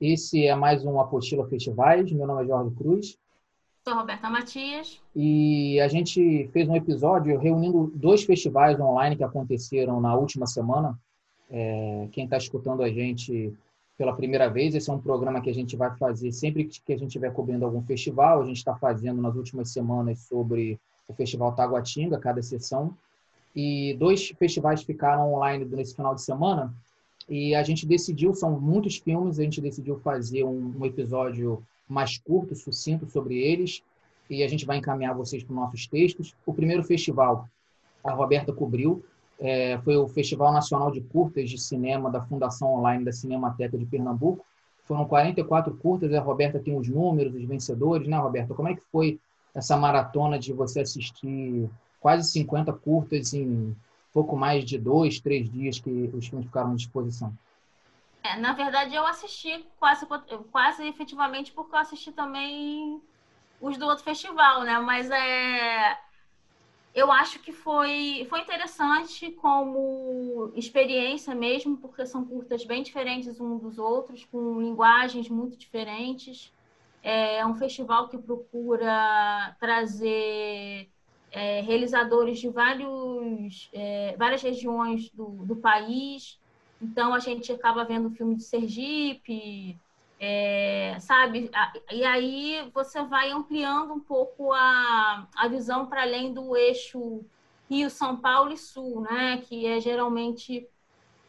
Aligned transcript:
esse 0.00 0.46
é 0.46 0.54
mais 0.54 0.84
um 0.84 0.98
Apostila 0.98 1.46
Festivais. 1.46 2.10
Meu 2.10 2.26
nome 2.26 2.44
é 2.44 2.46
Jorge 2.46 2.74
Cruz. 2.74 3.18
Sou 3.84 3.94
Roberta 3.94 4.30
Matias. 4.30 5.00
E 5.14 5.78
a 5.80 5.88
gente 5.88 6.48
fez 6.52 6.68
um 6.68 6.76
episódio 6.76 7.38
reunindo 7.38 7.92
dois 7.94 8.22
festivais 8.22 8.80
online 8.80 9.16
que 9.16 9.24
aconteceram 9.24 10.00
na 10.00 10.14
última 10.14 10.46
semana. 10.46 10.98
É, 11.50 12.08
quem 12.12 12.24
está 12.24 12.36
escutando 12.36 12.82
a 12.82 12.88
gente 12.88 13.52
pela 13.98 14.16
primeira 14.16 14.48
vez, 14.48 14.74
esse 14.74 14.88
é 14.88 14.92
um 14.92 15.00
programa 15.00 15.42
que 15.42 15.50
a 15.50 15.54
gente 15.54 15.76
vai 15.76 15.94
fazer 15.96 16.32
sempre 16.32 16.64
que 16.64 16.92
a 16.92 16.96
gente 16.96 17.08
estiver 17.08 17.32
cobrindo 17.34 17.66
algum 17.66 17.82
festival. 17.82 18.40
A 18.40 18.46
gente 18.46 18.56
está 18.56 18.74
fazendo 18.74 19.20
nas 19.20 19.34
últimas 19.34 19.70
semanas 19.70 20.20
sobre 20.20 20.80
o 21.06 21.12
Festival 21.12 21.52
Taguatinga, 21.52 22.18
cada 22.18 22.42
sessão. 22.42 22.96
E 23.54 23.94
dois 23.98 24.28
festivais 24.28 24.82
ficaram 24.82 25.34
online 25.34 25.64
nesse 25.66 25.94
final 25.94 26.14
de 26.14 26.22
semana. 26.22 26.72
E 27.30 27.54
a 27.54 27.62
gente 27.62 27.86
decidiu, 27.86 28.34
são 28.34 28.60
muitos 28.60 28.96
filmes, 28.96 29.38
a 29.38 29.44
gente 29.44 29.60
decidiu 29.60 29.96
fazer 30.00 30.42
um, 30.42 30.74
um 30.76 30.84
episódio 30.84 31.62
mais 31.88 32.18
curto, 32.18 32.56
sucinto 32.56 33.08
sobre 33.08 33.38
eles, 33.38 33.84
e 34.28 34.42
a 34.42 34.48
gente 34.48 34.66
vai 34.66 34.78
encaminhar 34.78 35.14
vocês 35.14 35.44
para 35.44 35.52
os 35.52 35.60
nossos 35.60 35.86
textos. 35.86 36.34
O 36.44 36.52
primeiro 36.52 36.82
festival, 36.82 37.48
a 38.02 38.12
Roberta 38.12 38.52
cobriu, 38.52 39.04
é, 39.38 39.78
foi 39.78 39.96
o 39.96 40.08
Festival 40.08 40.52
Nacional 40.52 40.90
de 40.90 41.00
Curtas 41.00 41.48
de 41.48 41.56
Cinema 41.56 42.10
da 42.10 42.20
Fundação 42.20 42.74
Online 42.74 43.04
da 43.04 43.12
Cinemateca 43.12 43.78
de 43.78 43.86
Pernambuco. 43.86 44.44
Foram 44.84 45.04
44 45.04 45.72
curtas, 45.76 46.12
a 46.12 46.20
Roberta 46.20 46.58
tem 46.58 46.76
os 46.76 46.88
números, 46.88 47.32
os 47.32 47.44
vencedores, 47.44 48.08
né, 48.08 48.18
Roberta? 48.18 48.54
Como 48.54 48.68
é 48.68 48.74
que 48.74 48.82
foi 48.90 49.20
essa 49.54 49.76
maratona 49.76 50.36
de 50.36 50.52
você 50.52 50.80
assistir 50.80 51.70
quase 52.00 52.28
50 52.30 52.72
curtas 52.72 53.32
em 53.32 53.74
pouco 54.12 54.36
mais 54.36 54.64
de 54.64 54.78
dois, 54.78 55.20
três 55.20 55.50
dias 55.50 55.78
que 55.78 55.90
os 55.90 56.26
filmes 56.26 56.46
ficaram 56.46 56.72
à 56.72 56.74
disposição? 56.74 57.32
É, 58.22 58.36
na 58.36 58.52
verdade, 58.52 58.94
eu 58.94 59.06
assisti 59.06 59.64
quase, 59.78 60.06
quase 60.50 60.86
efetivamente 60.86 61.52
porque 61.52 61.74
eu 61.74 61.78
assisti 61.78 62.12
também 62.12 63.00
os 63.60 63.76
do 63.78 63.86
outro 63.86 64.04
festival, 64.04 64.62
né? 64.62 64.78
Mas 64.78 65.10
é, 65.10 65.98
eu 66.94 67.10
acho 67.10 67.38
que 67.40 67.52
foi, 67.52 68.26
foi 68.28 68.40
interessante 68.40 69.30
como 69.32 70.52
experiência 70.56 71.34
mesmo, 71.34 71.76
porque 71.78 72.04
são 72.04 72.24
curtas 72.24 72.64
bem 72.64 72.82
diferentes 72.82 73.40
uns 73.40 73.60
dos 73.62 73.78
outros, 73.78 74.24
com 74.24 74.60
linguagens 74.60 75.28
muito 75.28 75.56
diferentes. 75.56 76.52
É 77.02 77.46
um 77.46 77.54
festival 77.54 78.08
que 78.08 78.18
procura 78.18 79.56
trazer 79.58 80.90
é, 81.32 81.60
realizadores 81.60 82.38
de 82.38 82.48
vários, 82.48 83.68
é, 83.72 84.14
várias 84.16 84.42
regiões 84.42 85.10
do, 85.10 85.44
do 85.44 85.56
país. 85.56 86.38
Então, 86.80 87.12
a 87.14 87.18
gente 87.18 87.52
acaba 87.52 87.84
vendo 87.84 88.10
filme 88.10 88.36
de 88.36 88.42
Sergipe, 88.42 89.78
é, 90.18 90.96
sabe? 91.00 91.50
E 91.90 92.04
aí 92.04 92.70
você 92.74 93.02
vai 93.02 93.30
ampliando 93.30 93.92
um 93.92 94.00
pouco 94.00 94.52
a, 94.52 95.26
a 95.34 95.48
visão 95.48 95.86
para 95.86 96.02
além 96.02 96.32
do 96.32 96.56
eixo 96.56 97.24
Rio, 97.70 97.88
São 97.88 98.16
Paulo 98.16 98.52
e 98.52 98.58
Sul, 98.58 99.00
né? 99.00 99.38
Que 99.46 99.66
é 99.66 99.80
geralmente 99.80 100.68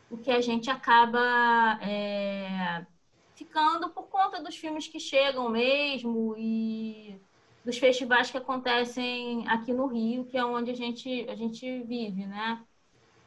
o 0.10 0.18
que 0.18 0.32
a 0.32 0.42
gente 0.42 0.70
acaba 0.70 1.80
é, 1.82 2.86
ficando 3.34 3.90
por 3.90 4.04
conta 4.08 4.42
dos 4.42 4.58
filmes 4.58 4.88
que 4.88 5.00
chegam 5.00 5.48
mesmo 5.50 6.36
e 6.38 7.18
dos 7.64 7.78
festivais 7.78 8.32
que 8.32 8.38
acontecem 8.38 9.48
aqui 9.48 9.72
no 9.72 9.88
Rio, 9.88 10.26
que 10.26 10.38
é 10.38 10.44
onde 10.44 10.72
a 10.72 10.76
gente, 10.76 11.30
a 11.30 11.36
gente 11.36 11.84
vive, 11.84 12.26
né? 12.26 12.64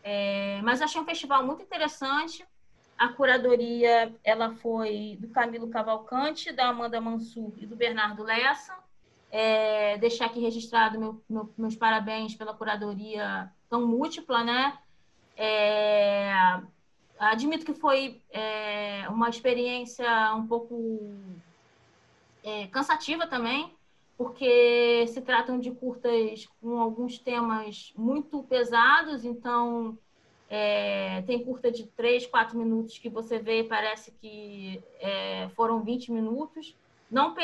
É, 0.03 0.61
mas 0.62 0.83
achei 0.83 1.00
um 1.00 1.05
festival 1.05 1.45
muito 1.47 1.62
interessante. 1.62 2.44
A 2.99 3.09
curadoria 3.09 4.15
ela 4.23 4.55
foi 4.56 5.17
do 5.21 5.28
Camilo 5.28 5.69
Cavalcante, 5.69 6.53
da 6.53 6.69
Amanda 6.69 7.00
Mansur 7.00 7.53
e 7.59 7.67
do 7.67 7.77
Bernardo 7.77 8.23
Lessa. 8.23 8.77
É, 9.31 9.99
deixar 9.99 10.27
aqui 10.27 10.41
registrado 10.41 10.99
meu, 10.99 11.23
meu, 11.28 11.53
meus 11.56 11.75
parabéns 11.75 12.34
pela 12.34 12.55
curadoria 12.55 13.50
tão 13.69 13.87
múltipla, 13.87 14.44
né? 14.44 14.78
É, 15.37 16.33
admito 17.19 17.65
que 17.65 17.75
foi 17.75 18.23
é, 18.31 19.09
uma 19.09 19.28
experiência 19.28 20.34
um 20.34 20.47
pouco 20.47 21.00
é, 22.44 22.67
cansativa 22.69 23.27
também, 23.27 23.75
porque 24.16 25.06
se 25.08 25.20
tratam 25.20 25.58
de 25.58 25.70
curtas 25.70 26.47
com 26.60 26.78
alguns 26.78 27.19
temas 27.19 27.92
muito 27.97 28.42
pesados, 28.44 29.25
então 29.25 29.98
é, 30.48 31.22
tem 31.22 31.44
curta 31.44 31.70
de 31.70 31.84
3, 31.86 32.26
4 32.26 32.56
minutos 32.56 32.98
que 32.98 33.08
você 33.08 33.38
vê 33.38 33.60
e 33.60 33.69
parece 33.69 34.12
que 34.12 34.82
é, 35.00 35.48
foram 35.56 35.82
20 35.82 36.12
minutos. 36.12 36.76
Não 37.10 37.34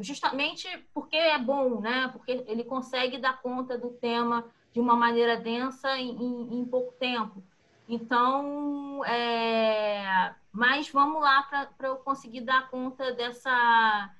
justamente 0.00 0.68
porque 0.92 1.16
é 1.16 1.38
bom, 1.38 1.80
né? 1.80 2.08
Porque 2.12 2.44
ele 2.46 2.64
consegue 2.64 3.18
dar 3.18 3.40
conta 3.40 3.76
do 3.78 3.90
tema 3.90 4.44
de 4.72 4.80
uma 4.80 4.94
maneira 4.94 5.36
densa 5.36 5.96
em, 5.96 6.10
em, 6.10 6.60
em 6.60 6.64
pouco 6.64 6.92
tempo. 6.92 7.42
Então, 7.88 9.04
é... 9.04 10.34
mas 10.52 10.90
vamos 10.90 11.22
lá 11.22 11.42
para 11.78 11.88
eu 11.88 11.96
conseguir 11.96 12.40
dar 12.40 12.68
conta 12.68 13.12
dessa 13.12 14.10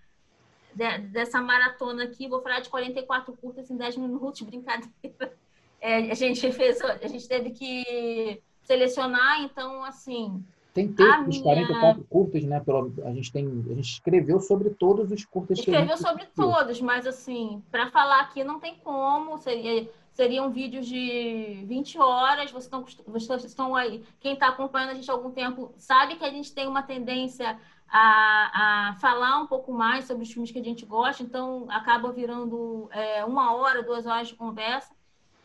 de, 0.76 0.98
dessa 1.08 1.40
maratona 1.40 2.04
aqui, 2.04 2.28
vou 2.28 2.42
falar 2.42 2.60
de 2.60 2.68
44 2.68 3.32
curtas 3.32 3.70
em 3.70 3.76
10 3.76 3.96
minutos, 3.96 4.42
brincadeira. 4.46 5.32
É, 5.80 6.10
a 6.10 6.14
gente 6.14 6.52
fez, 6.52 6.80
a 6.82 7.06
gente 7.06 7.26
teve 7.26 7.50
que 7.50 8.42
selecionar, 8.62 9.42
então 9.42 9.82
assim. 9.84 10.44
Tem 10.74 10.92
texto 10.92 11.24
dos 11.24 11.40
minha... 11.40 11.42
44 11.42 12.04
curtas, 12.04 12.44
né? 12.44 12.60
Pelo, 12.60 12.92
a 13.04 13.12
gente 13.12 13.32
tem, 13.32 13.46
a 13.46 13.74
gente 13.74 13.92
escreveu 13.92 14.38
sobre 14.40 14.68
todos 14.70 15.10
os 15.10 15.24
curtas. 15.24 15.58
Escreveu 15.58 15.96
sobre 15.96 16.26
todos, 16.34 16.82
mas 16.82 17.06
assim, 17.06 17.62
para 17.70 17.90
falar 17.90 18.20
aqui 18.20 18.44
não 18.44 18.60
tem 18.60 18.74
como. 18.84 19.38
Seria, 19.38 19.88
seriam 20.12 20.50
vídeos 20.50 20.86
de 20.86 21.64
20 21.66 21.98
horas. 21.98 22.50
Vocês 22.50 22.64
estão, 22.64 22.84
vocês 23.06 23.44
estão 23.44 23.74
aí. 23.74 24.02
Quem 24.20 24.34
está 24.34 24.48
acompanhando 24.48 24.90
a 24.90 24.94
gente 24.94 25.10
há 25.10 25.14
algum 25.14 25.30
tempo 25.30 25.72
sabe 25.78 26.16
que 26.16 26.24
a 26.24 26.30
gente 26.30 26.52
tem 26.52 26.66
uma 26.66 26.82
tendência 26.82 27.58
a, 27.88 28.88
a 28.90 28.94
falar 28.94 29.38
um 29.40 29.46
pouco 29.46 29.72
mais 29.72 30.04
sobre 30.06 30.24
os 30.24 30.32
filmes 30.32 30.50
que 30.50 30.58
a 30.58 30.64
gente 30.64 30.84
gosta, 30.84 31.22
então 31.22 31.66
acaba 31.70 32.12
virando 32.12 32.88
é, 32.92 33.24
uma 33.24 33.54
hora, 33.54 33.82
duas 33.82 34.06
horas 34.06 34.28
de 34.28 34.34
conversa. 34.34 34.94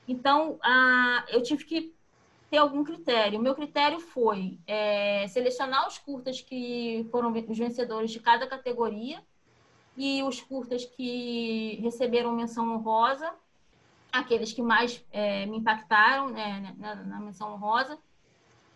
Então, 0.08 0.60
a, 0.62 1.24
eu 1.30 1.42
tive 1.44 1.64
que 1.64 1.96
ter 2.50 2.58
algum 2.58 2.84
critério. 2.84 3.40
O 3.40 3.42
meu 3.42 3.56
critério 3.56 4.00
foi 4.00 4.60
é, 4.68 5.28
selecionar 5.28 5.88
os 5.88 5.98
curtas 5.98 6.42
que 6.42 7.08
foram 7.12 7.32
os 7.32 7.58
vencedores 7.58 8.12
de 8.12 8.20
cada 8.20 8.48
categoria 8.48 9.24
e 9.96 10.24
os 10.24 10.42
curtas 10.42 10.84
que 10.84 11.80
receberam 11.82 12.36
menção 12.36 12.74
honrosa, 12.74 13.32
aqueles 14.12 14.52
que 14.52 14.62
mais 14.62 15.04
é, 15.12 15.46
me 15.46 15.58
impactaram 15.58 16.30
né, 16.30 16.76
na, 16.78 16.96
na 16.96 17.20
menção 17.20 17.54
honrosa 17.54 17.98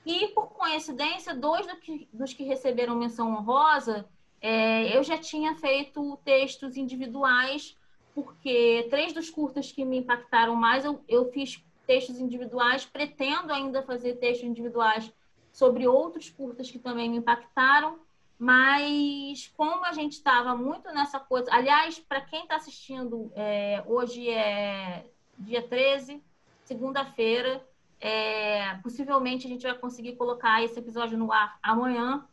e, 0.06 0.28
por 0.30 0.48
coincidência, 0.50 1.34
dois 1.34 1.66
do 1.66 1.76
que, 1.78 2.08
dos 2.14 2.34
que 2.34 2.44
receberam 2.44 2.96
menção 2.96 3.34
honrosa, 3.34 4.08
é, 4.40 4.96
eu 4.96 5.04
já 5.04 5.18
tinha 5.18 5.56
feito 5.56 6.18
textos 6.24 6.78
individuais, 6.78 7.76
porque 8.14 8.88
três 8.90 9.12
dos 9.12 9.30
curtas 9.30 9.72
que 9.72 9.84
me 9.84 9.98
impactaram 9.98 10.56
mais, 10.56 10.86
eu, 10.86 11.04
eu 11.08 11.32
fiz 11.32 11.64
textos 11.88 12.20
individuais, 12.20 12.86
pretendo 12.86 13.52
ainda 13.52 13.82
fazer 13.82 14.16
textos 14.16 14.48
individuais 14.48 15.12
sobre 15.52 15.88
outros 15.88 16.30
curtas 16.30 16.70
que 16.70 16.78
também 16.78 17.10
me 17.10 17.18
impactaram, 17.18 18.00
mas 18.38 19.52
como 19.56 19.86
a 19.86 19.94
gente 19.94 20.14
estava 20.14 20.56
muito 20.56 20.94
nessa 20.94 21.20
coisa. 21.20 21.50
Aliás, 21.52 21.98
para 21.98 22.22
quem 22.22 22.44
está 22.44 22.58
assistindo, 22.58 23.32
é, 23.36 23.82
hoje 23.88 24.30
é 24.30 25.06
dia 25.40 25.62
13, 25.62 26.22
segunda-feira. 26.64 27.66
É, 28.00 28.76
possivelmente 28.84 29.48
a 29.48 29.50
gente 29.50 29.64
vai 29.64 29.78
conseguir 29.78 30.16
colocar 30.16 30.64
esse 30.64 30.78
episódio 30.78 31.18
no 31.18 31.32
ar 31.32 31.58
amanhã. 31.62 32.26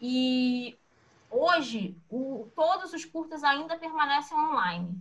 E 0.00 0.76
hoje, 1.30 1.96
o, 2.10 2.48
todos 2.54 2.92
os 2.92 3.04
curtas 3.04 3.42
ainda 3.42 3.76
permanecem 3.76 4.36
online. 4.36 4.94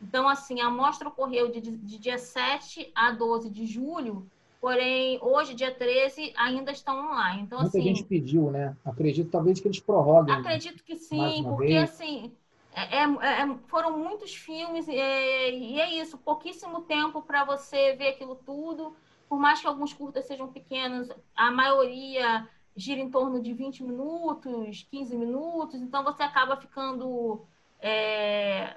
Então, 0.00 0.28
assim, 0.28 0.60
a 0.60 0.68
mostra 0.68 1.08
ocorreu 1.08 1.50
de, 1.50 1.60
de 1.60 1.98
dia 1.98 2.18
7 2.18 2.92
a 2.94 3.10
12 3.10 3.50
de 3.50 3.66
julho, 3.66 4.26
porém, 4.60 5.18
hoje, 5.22 5.54
dia 5.54 5.74
13, 5.74 6.32
ainda 6.36 6.70
estão 6.72 7.10
online. 7.10 7.42
Então, 7.42 7.60
Muita 7.60 7.78
assim, 7.78 7.88
gente 7.88 8.04
pediu, 8.04 8.50
né? 8.50 8.76
Acredito 8.84 9.30
talvez 9.30 9.60
que 9.60 9.68
eles 9.68 9.80
prorroguem. 9.80 10.34
Acredito 10.34 10.84
que 10.84 10.96
sim, 10.96 11.42
porque 11.42 11.66
vez. 11.66 11.90
assim. 11.90 12.32
É, 12.76 12.98
é, 12.98 13.02
é, 13.02 13.56
foram 13.68 13.96
muitos 13.96 14.34
filmes 14.34 14.88
é, 14.88 15.50
e 15.52 15.80
é 15.80 15.94
isso, 16.00 16.18
pouquíssimo 16.18 16.80
tempo 16.82 17.22
para 17.22 17.44
você 17.44 17.94
ver 17.94 18.08
aquilo 18.08 18.34
tudo 18.34 18.96
por 19.28 19.38
mais 19.38 19.60
que 19.60 19.66
alguns 19.66 19.92
curtas 19.92 20.26
sejam 20.26 20.48
pequenos, 20.48 21.08
a 21.34 21.50
maioria 21.50 22.48
gira 22.76 23.00
em 23.00 23.10
torno 23.10 23.40
de 23.40 23.52
20 23.52 23.84
minutos, 23.84 24.86
15 24.90 25.16
minutos, 25.16 25.80
então 25.80 26.02
você 26.02 26.22
acaba 26.22 26.56
ficando 26.56 27.42
é, 27.80 28.76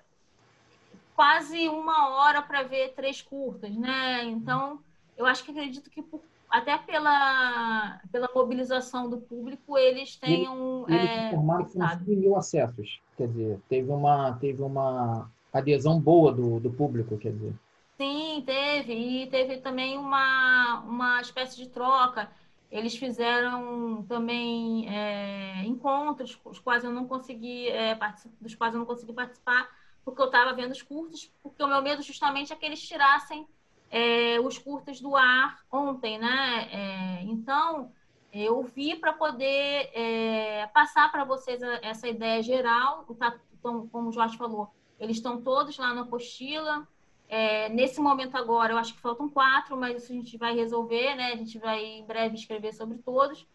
quase 1.15 1.67
uma 1.67 2.09
hora 2.09 2.41
para 2.41 2.63
ver 2.63 2.93
três 2.93 3.21
curtas, 3.21 3.75
né? 3.75 4.23
Então, 4.25 4.79
eu 5.17 5.25
acho 5.25 5.43
que 5.43 5.51
acredito 5.51 5.89
que 5.89 6.01
por, 6.01 6.21
até 6.49 6.77
pela, 6.77 7.99
pela 8.11 8.29
mobilização 8.33 9.09
do 9.09 9.17
público, 9.17 9.77
eles 9.77 10.15
tenham. 10.15 10.85
Eles, 10.87 11.01
eles 11.01 11.11
é, 11.11 11.29
foram 11.31 11.67
5 11.67 12.11
mil 12.11 12.35
acessos. 12.35 13.01
Quer 13.17 13.27
dizer, 13.27 13.59
teve 13.67 13.91
uma, 13.91 14.33
teve 14.33 14.61
uma 14.61 15.29
adesão 15.51 15.99
boa 15.99 16.31
do, 16.31 16.59
do 16.59 16.69
público, 16.69 17.17
quer 17.17 17.31
dizer. 17.31 17.53
Sim, 17.99 18.43
teve. 18.45 18.93
E 18.93 19.27
teve 19.29 19.57
também 19.59 19.97
uma, 19.97 20.81
uma 20.81 21.21
espécie 21.21 21.57
de 21.57 21.69
troca. 21.69 22.31
Eles 22.69 22.95
fizeram 22.95 24.03
também 24.07 24.87
é, 24.93 25.63
encontros, 25.65 26.39
os 26.45 26.59
quais 26.59 26.83
eu 26.83 26.91
não 26.91 27.07
consegui 27.07 27.69
é, 27.69 27.97
dos 28.41 28.53
quais 28.55 28.73
eu 28.73 28.79
não 28.79 28.85
consegui 28.85 29.13
participar, 29.13 29.69
porque 30.03 30.21
eu 30.21 30.25
estava 30.25 30.53
vendo 30.53 30.71
os 30.71 30.81
curtos, 30.81 31.31
porque 31.41 31.63
o 31.63 31.67
meu 31.67 31.81
medo 31.81 32.01
justamente 32.03 32.51
é 32.51 32.55
que 32.55 32.65
eles 32.65 32.81
tirassem 32.85 33.47
é, 33.89 34.39
os 34.41 34.57
curtas 34.57 34.99
do 34.99 35.15
ar 35.15 35.59
ontem, 35.71 36.19
né? 36.19 36.69
É, 36.71 37.23
então, 37.23 37.91
eu 38.33 38.61
vi 38.63 38.95
para 38.97 39.13
poder 39.13 39.89
é, 39.93 40.67
passar 40.73 41.09
para 41.11 41.23
vocês 41.23 41.61
essa 41.81 42.07
ideia 42.07 42.43
geral. 42.43 43.05
Então, 43.09 43.87
como 43.87 44.09
o 44.09 44.11
Jorge 44.11 44.37
falou, 44.37 44.69
eles 44.99 45.17
estão 45.17 45.41
todos 45.41 45.77
lá 45.77 45.93
na 45.93 46.01
apostila. 46.01 46.87
É, 47.29 47.69
nesse 47.69 47.99
momento 47.99 48.37
agora, 48.37 48.73
eu 48.73 48.77
acho 48.77 48.93
que 48.93 49.01
faltam 49.01 49.29
quatro, 49.29 49.75
mas 49.75 50.03
isso 50.03 50.11
a 50.11 50.15
gente 50.15 50.37
vai 50.37 50.55
resolver, 50.55 51.15
né? 51.15 51.33
A 51.33 51.35
gente 51.35 51.59
vai 51.59 51.83
em 51.83 52.05
breve 52.05 52.35
escrever 52.35 52.73
sobre 52.73 52.97
todos. 52.99 53.45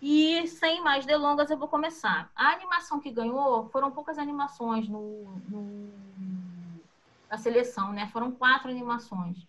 E 0.00 0.46
sem 0.46 0.80
mais 0.82 1.04
delongas, 1.04 1.50
eu 1.50 1.58
vou 1.58 1.66
começar. 1.66 2.30
A 2.34 2.52
animação 2.52 3.00
que 3.00 3.10
ganhou 3.10 3.68
foram 3.70 3.90
poucas 3.90 4.18
animações 4.18 4.88
no, 4.88 5.24
no 5.48 5.88
na 7.28 7.36
seleção, 7.36 7.92
né? 7.92 8.08
Foram 8.12 8.30
quatro 8.32 8.70
animações. 8.70 9.46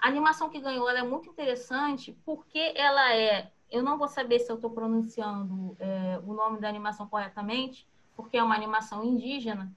A 0.00 0.08
animação 0.08 0.48
que 0.48 0.60
ganhou 0.60 0.88
é 0.88 1.02
muito 1.02 1.28
interessante 1.28 2.16
porque 2.24 2.72
ela 2.74 3.12
é. 3.12 3.50
Eu 3.70 3.82
não 3.82 3.98
vou 3.98 4.08
saber 4.08 4.38
se 4.38 4.50
eu 4.50 4.56
estou 4.56 4.70
pronunciando 4.70 5.76
é, 5.78 6.20
o 6.24 6.32
nome 6.32 6.58
da 6.58 6.68
animação 6.68 7.06
corretamente, 7.06 7.86
porque 8.16 8.38
é 8.38 8.42
uma 8.42 8.54
animação 8.54 9.04
indígena. 9.04 9.70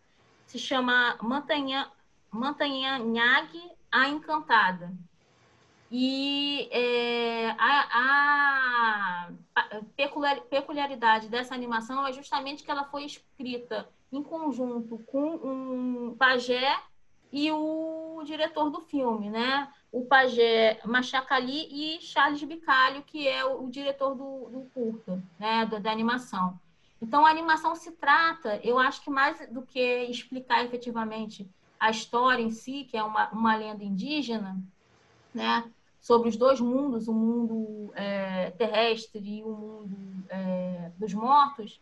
Se 0.46 0.58
chama 0.58 1.18
Mantanha, 1.22 1.92
Mantanhanhag 2.32 3.60
a 3.92 4.08
Encantada. 4.08 4.92
E 5.92 6.70
é, 6.72 7.50
a, 7.58 9.30
a, 9.56 9.82
peculiaridade 10.50 11.28
dessa 11.28 11.54
animação 11.54 12.08
é 12.08 12.14
justamente 12.14 12.64
que 12.64 12.72
ela 12.72 12.86
foi 12.86 13.04
escrita 13.04 13.90
em 14.12 14.24
conjunto 14.24 15.00
com 15.00 15.36
um 15.36 16.16
pajé 16.18 16.80
e 17.32 17.52
o 17.52 18.22
diretor 18.26 18.70
do 18.70 18.80
filme, 18.82 19.30
né? 19.30 19.68
O 19.92 20.06
pajé 20.06 20.80
Machacali 20.86 21.68
e 21.70 22.02
Charles 22.02 22.44
Bicalho, 22.44 23.04
que 23.04 23.28
é 23.28 23.44
o, 23.44 23.66
o 23.66 23.70
diretor 23.70 24.16
do, 24.16 24.50
do 24.50 24.70
curta, 24.74 25.22
né? 25.38 25.66
Da, 25.66 25.80
da, 25.80 25.92
animação. 25.92 26.58
Então, 27.02 27.26
a 27.26 27.30
animação 27.30 27.76
se 27.76 27.92
trata, 27.92 28.62
eu 28.64 28.80
acho 28.80 29.02
que 29.02 29.10
mais 29.10 29.46
do 29.50 29.62
que 29.62 30.04
explicar 30.04 30.64
efetivamente 30.64 31.50
a 31.82 31.90
história 31.90 32.42
em 32.42 32.52
si, 32.52 32.86
que 32.86 32.96
é 32.96 33.04
uma, 33.04 33.30
uma 33.32 33.56
lenda 33.56 33.84
indígena, 33.84 34.58
né? 35.34 35.70
sobre 36.02 36.28
os 36.28 36.36
dois 36.36 36.60
mundos, 36.60 37.08
o 37.08 37.14
mundo 37.14 37.94
é, 37.96 38.50
terrestre 38.52 39.22
e 39.24 39.44
o 39.44 39.50
mundo 39.50 40.26
é, 40.30 40.92
dos 40.98 41.14
mortos, 41.14 41.80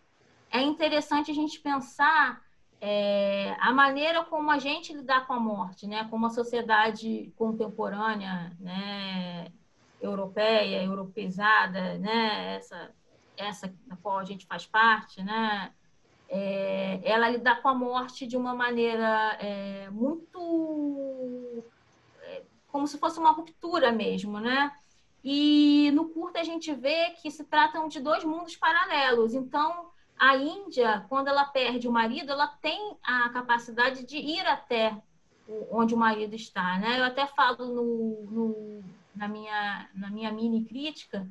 é 0.52 0.62
interessante 0.62 1.32
a 1.32 1.34
gente 1.34 1.60
pensar 1.62 2.42
é, 2.82 3.56
a 3.60 3.72
maneira 3.72 4.24
como 4.26 4.52
a 4.52 4.60
gente 4.60 4.94
lidar 4.94 5.26
com 5.26 5.34
a 5.34 5.40
morte, 5.40 5.88
né? 5.88 6.06
Como 6.10 6.26
a 6.26 6.30
sociedade 6.30 7.32
contemporânea, 7.38 8.56
né? 8.60 9.52
Europeia, 10.02 10.84
europeizada, 10.84 11.98
né? 11.98 12.56
Essa, 12.56 12.92
essa 13.38 13.74
na 13.88 13.96
qual 13.98 14.18
a 14.18 14.26
gente 14.26 14.46
faz 14.46 14.66
parte, 14.66 15.22
né? 15.24 15.72
É, 16.32 17.02
ela 17.04 17.30
lidar 17.30 17.62
com 17.62 17.70
a 17.70 17.74
morte 17.74 18.28
de 18.28 18.38
uma 18.38 18.54
maneira 18.54 19.36
é, 19.40 19.90
muito 19.90 21.64
como 22.72 22.88
se 22.88 22.98
fosse 22.98 23.20
uma 23.20 23.32
ruptura 23.32 23.92
mesmo, 23.92 24.40
né? 24.40 24.72
E 25.24 25.92
no 25.94 26.10
curto 26.10 26.38
a 26.38 26.44
gente 26.44 26.74
vê 26.74 27.12
que 27.22 27.30
se 27.30 27.44
tratam 27.44 27.88
de 27.88 28.00
dois 28.00 28.24
mundos 28.24 28.56
paralelos. 28.56 29.34
Então, 29.34 29.90
a 30.18 30.38
Índia, 30.38 31.06
quando 31.10 31.28
ela 31.28 31.46
perde 31.46 31.88
o 31.88 31.92
marido, 31.92 32.32
ela 32.32 32.48
tem 32.48 32.98
a 33.04 33.30
capacidade 33.30 34.06
de 34.06 34.18
ir 34.18 34.46
até 34.46 34.96
onde 35.72 35.96
o 35.96 35.98
marido 35.98 36.36
está, 36.36 36.78
né? 36.78 37.00
Eu 37.00 37.04
até 37.04 37.26
falo 37.26 37.66
no, 37.66 38.28
no, 38.30 38.84
na, 39.16 39.28
minha, 39.28 39.90
na 39.96 40.10
minha 40.10 40.32
mini 40.32 40.64
crítica 40.64 41.28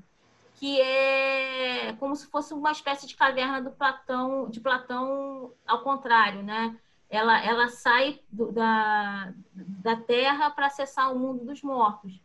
que 0.59 0.81
é 0.81 1.93
como 2.01 2.17
se 2.17 2.27
fosse 2.27 2.53
uma 2.53 2.73
espécie 2.73 3.07
de 3.07 3.17
caverna 3.17 3.61
do 3.63 3.71
Platão, 3.71 4.49
de 4.51 4.61
Platão 4.61 5.53
ao 5.67 5.83
contrário, 5.83 6.43
né? 6.43 6.77
ela, 7.11 7.43
ela 7.43 7.69
sai 7.69 8.21
do, 8.31 8.53
da, 8.53 9.33
da 9.55 9.97
Terra 9.97 10.51
para 10.51 10.67
acessar 10.67 11.13
o 11.13 11.19
mundo 11.19 11.45
dos 11.45 11.63
mortos. 11.63 12.21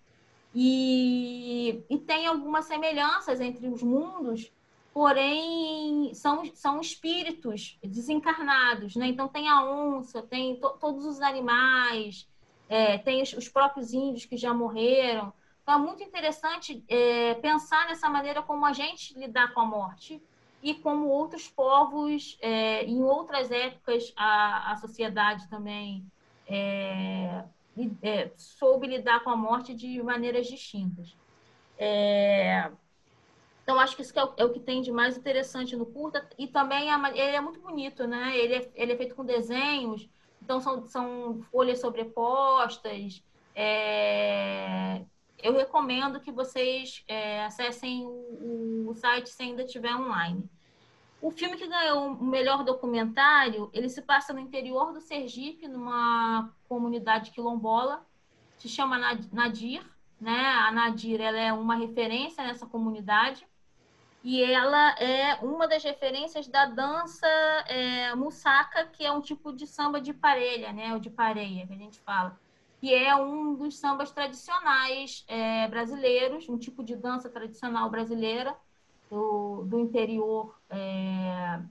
E, 0.53 1.83
e 1.89 1.97
tem 1.97 2.27
algumas 2.27 2.65
semelhanças 2.65 3.39
entre 3.41 3.67
os 3.67 3.81
mundos, 3.81 4.51
porém 4.93 6.13
são, 6.13 6.45
são 6.53 6.79
espíritos 6.79 7.79
desencarnados, 7.83 8.95
né? 8.95 9.07
Então 9.07 9.27
tem 9.27 9.49
a 9.49 9.65
onça, 9.65 10.21
tem 10.21 10.57
to, 10.57 10.69
todos 10.79 11.05
os 11.05 11.21
animais, 11.21 12.27
é, 12.69 12.97
tem 12.99 13.21
os, 13.23 13.33
os, 13.33 13.49
próprios 13.49 13.93
índios 13.93 14.25
que 14.25 14.37
já 14.37 14.53
morreram. 14.53 15.33
Então 15.63 15.75
é 15.75 15.77
muito 15.77 16.03
interessante 16.03 16.83
é, 16.87 17.35
pensar 17.35 17.87
nessa 17.87 18.09
maneira 18.09 18.43
como 18.43 18.65
a 18.65 18.73
gente 18.73 19.17
lidar 19.17 19.53
com 19.53 19.61
a 19.61 19.65
morte 19.65 20.21
e 20.61 20.75
como 20.75 21.07
outros 21.07 21.49
povos, 21.49 22.37
é, 22.41 22.83
em 22.85 23.01
outras 23.01 23.49
épocas, 23.49 24.13
a, 24.15 24.73
a 24.73 24.75
sociedade 24.77 25.49
também 25.49 26.05
é, 26.47 27.43
é, 28.01 28.31
soube 28.37 28.87
lidar 28.87 29.23
com 29.23 29.29
a 29.29 29.35
morte 29.35 29.73
de 29.73 30.01
maneiras 30.03 30.47
distintas. 30.47 31.15
É, 31.77 32.69
então, 33.63 33.79
acho 33.79 33.95
que 33.95 34.01
isso 34.01 34.17
é, 34.19 34.23
o, 34.23 34.33
é, 34.37 34.45
o, 34.45 34.51
que 34.51 34.59
tem 34.59 34.81
de 34.81 34.91
mais 34.91 35.17
interessante 35.17 35.75
no 35.75 35.85
curta. 35.85 36.27
E 36.37 36.47
também 36.47 36.89
ele 36.89 37.35
é 37.35 37.41
muito 37.41 37.61
bonito, 37.61 38.05
né? 38.05 38.37
Ele 38.37 38.55
é, 38.55 38.71
ele 38.75 38.91
é 38.91 38.97
feito 38.97 39.15
com 39.15 39.25
desenhos, 39.25 40.07
então 40.41 40.59
são, 40.59 40.87
são 40.87 41.41
folhas 41.51 41.79
sobrepostas. 41.79 43.23
É, 43.55 45.01
eu 45.43 45.53
recomendo 45.53 46.21
que 46.21 46.31
vocês 46.31 47.03
é, 47.05 47.43
acessem 47.43 48.05
o, 48.05 48.87
o, 48.89 48.95
site 48.95 49.29
se 49.29 49.43
ainda 49.43 49.63
estiver 49.63 49.93
online. 49.93 50.49
O 51.21 51.29
filme 51.29 51.57
que 51.57 51.67
ganhou 51.67 52.13
o 52.13 52.23
melhor 52.23 52.63
documentário, 52.63 53.69
ele 53.73 53.89
se 53.89 54.01
passa 54.01 54.31
no 54.31 54.39
interior 54.39 54.93
do 54.93 55.01
Sergipe, 55.01 55.67
numa 55.67 56.49
comunidade 56.67 57.31
quilombola, 57.31 58.05
se 58.57 58.69
chama 58.69 58.97
Nadir, 59.33 59.85
né? 60.19 60.45
A 60.65 60.71
Nadir, 60.71 61.19
ela 61.19 61.39
é 61.39 61.51
uma 61.51 61.75
referência 61.75 62.43
nessa 62.43 62.65
comunidade 62.65 63.45
e 64.23 64.41
ela 64.41 64.91
é 64.97 65.35
uma 65.41 65.67
das 65.67 65.83
referências 65.83 66.47
da 66.47 66.65
dança 66.65 67.27
é, 67.67 68.15
musaca, 68.15 68.85
que 68.85 69.05
é 69.05 69.11
um 69.11 69.19
tipo 69.19 69.51
de 69.51 69.67
samba 69.67 69.99
de 69.99 70.13
parelha, 70.13 70.71
né? 70.71 70.93
Ou 70.93 70.99
de 70.99 71.09
pareia, 71.09 71.67
que 71.67 71.73
a 71.73 71.77
gente 71.77 71.99
fala 71.99 72.41
que 72.83 72.93
é 72.93 73.15
um 73.15 73.55
dos 73.55 73.79
sambas 73.79 74.11
tradicionais 74.11 75.23
é, 75.29 75.69
brasileiros, 75.69 76.49
um 76.49 76.57
tipo 76.57 76.83
de 76.83 76.97
dança 76.97 77.29
tradicional 77.29 77.89
brasileira 77.89 78.53
do, 79.09 79.63
do 79.63 79.79
interior. 79.79 80.53
É... 80.69 81.61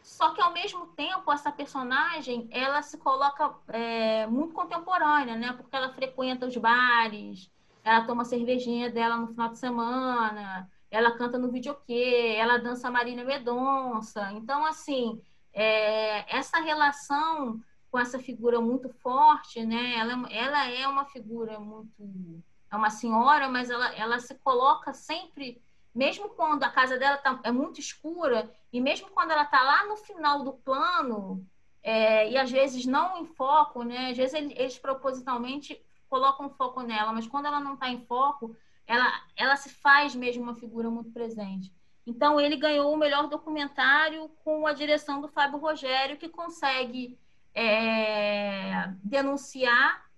Só 0.00 0.32
que, 0.34 0.40
ao 0.40 0.52
mesmo 0.52 0.86
tempo, 0.94 1.32
essa 1.32 1.50
personagem, 1.50 2.48
ela 2.52 2.82
se 2.82 2.98
coloca 2.98 3.52
é, 3.66 4.28
muito 4.28 4.54
contemporânea, 4.54 5.34
né? 5.34 5.52
Porque 5.54 5.74
ela 5.74 5.92
frequenta 5.92 6.46
os 6.46 6.56
bares, 6.56 7.50
ela 7.82 8.06
toma 8.06 8.24
cervejinha 8.24 8.88
dela 8.88 9.16
no 9.16 9.26
final 9.26 9.48
de 9.48 9.58
semana, 9.58 10.70
ela 10.88 11.18
canta 11.18 11.36
no 11.36 11.50
videokê, 11.50 12.36
ela 12.38 12.58
dança 12.58 12.88
Marília 12.88 13.24
Medonça. 13.24 14.30
Então, 14.34 14.64
assim, 14.64 15.20
é, 15.52 16.32
essa 16.32 16.60
relação 16.60 17.60
com 17.90 17.98
essa 17.98 18.18
figura 18.18 18.60
muito 18.60 18.88
forte, 18.88 19.64
né? 19.64 19.96
Ela, 19.96 20.30
ela 20.30 20.68
é 20.68 20.86
uma 20.86 21.04
figura 21.06 21.58
muito. 21.58 22.42
É 22.70 22.76
uma 22.76 22.90
senhora, 22.90 23.48
mas 23.48 23.70
ela, 23.70 23.94
ela 23.94 24.18
se 24.18 24.34
coloca 24.36 24.92
sempre, 24.92 25.60
mesmo 25.94 26.28
quando 26.30 26.62
a 26.64 26.70
casa 26.70 26.98
dela 26.98 27.16
tá, 27.16 27.40
é 27.42 27.50
muito 27.50 27.80
escura, 27.80 28.52
e 28.70 28.80
mesmo 28.80 29.08
quando 29.10 29.30
ela 29.30 29.44
está 29.44 29.62
lá 29.62 29.86
no 29.86 29.96
final 29.96 30.44
do 30.44 30.52
plano, 30.52 31.46
é, 31.82 32.30
e 32.30 32.36
às 32.36 32.50
vezes 32.50 32.84
não 32.84 33.22
em 33.22 33.26
foco, 33.26 33.82
né? 33.82 34.10
Às 34.10 34.16
vezes 34.16 34.34
eles, 34.34 34.52
eles 34.58 34.78
propositalmente 34.78 35.80
colocam 36.10 36.50
foco 36.50 36.82
nela, 36.82 37.12
mas 37.12 37.26
quando 37.26 37.46
ela 37.46 37.60
não 37.60 37.74
está 37.74 37.88
em 37.88 38.04
foco, 38.04 38.54
ela, 38.86 39.22
ela 39.36 39.56
se 39.56 39.70
faz 39.70 40.14
mesmo 40.14 40.42
uma 40.42 40.54
figura 40.54 40.90
muito 40.90 41.10
presente. 41.10 41.72
Então, 42.06 42.40
ele 42.40 42.56
ganhou 42.56 42.90
o 42.90 42.96
melhor 42.96 43.28
documentário 43.28 44.30
com 44.42 44.66
a 44.66 44.72
direção 44.72 45.20
do 45.20 45.28
Fábio 45.28 45.58
Rogério, 45.58 46.16
que 46.16 46.28
consegue 46.28 47.18
é, 47.54 48.92
denunciar 49.02 50.08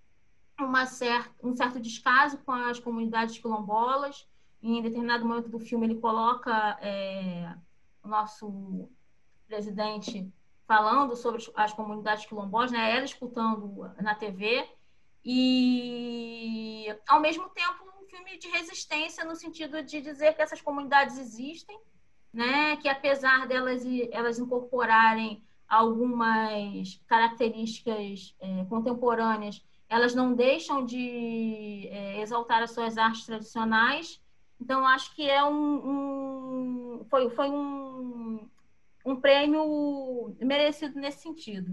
uma 0.59 0.87
certa, 0.87 1.31
um 1.43 1.55
certo 1.55 1.81
descaso 1.81 2.39
com 2.39 2.53
as 2.53 2.79
comunidades 2.79 3.39
quilombolas. 3.39 4.29
Em 4.63 4.83
determinado 4.83 5.25
momento 5.25 5.49
do 5.49 5.59
filme, 5.59 5.87
ele 5.87 6.01
coloca 6.01 6.79
é, 6.83 7.55
o 8.03 8.09
nosso 8.09 8.89
presidente 9.47 10.31
falando 10.67 11.17
sobre 11.17 11.43
as 11.57 11.73
comunidades 11.73 12.27
quilombolas, 12.27 12.71
né? 12.71 12.95
ela 12.95 13.05
escutando 13.05 13.91
na 14.01 14.15
TV, 14.15 14.65
e 15.25 16.87
ao 17.09 17.21
mesmo 17.21 17.49
tempo 17.49 17.85
um 18.01 18.07
filme 18.07 18.39
de 18.39 18.49
resistência 18.49 19.25
no 19.25 19.35
sentido 19.35 19.83
de 19.83 20.01
dizer 20.01 20.35
que 20.35 20.43
essas 20.43 20.61
comunidades 20.61 21.19
existem, 21.19 21.77
né? 22.33 22.77
que 22.77 22.89
apesar 22.89 23.49
delas 23.49 23.83
elas 24.13 24.39
incorporarem 24.39 25.45
algumas 25.71 27.00
características 27.07 28.35
é, 28.41 28.65
contemporâneas, 28.65 29.65
elas 29.89 30.15
não 30.15 30.35
deixam 30.35 30.85
de 30.85 31.89
é, 31.91 32.21
exaltar 32.21 32.62
as 32.62 32.73
suas 32.73 32.99
artes 32.99 33.25
tradicionais. 33.25 34.21
Então, 34.61 34.85
acho 34.85 35.15
que 35.15 35.31
é 35.31 35.45
um, 35.45 36.99
um 36.99 37.05
foi, 37.09 37.31
foi 37.31 37.49
um, 37.49 38.49
um 39.05 39.17
prêmio 39.17 40.37
merecido 40.41 40.99
nesse 40.99 41.23
sentido. 41.23 41.73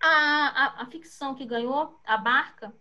A, 0.00 0.08
a, 0.08 0.82
a, 0.82 0.86
ficção 0.86 1.34
que 1.34 1.46
ganhou, 1.46 1.98
A 2.04 2.16
Barca, 2.16 2.74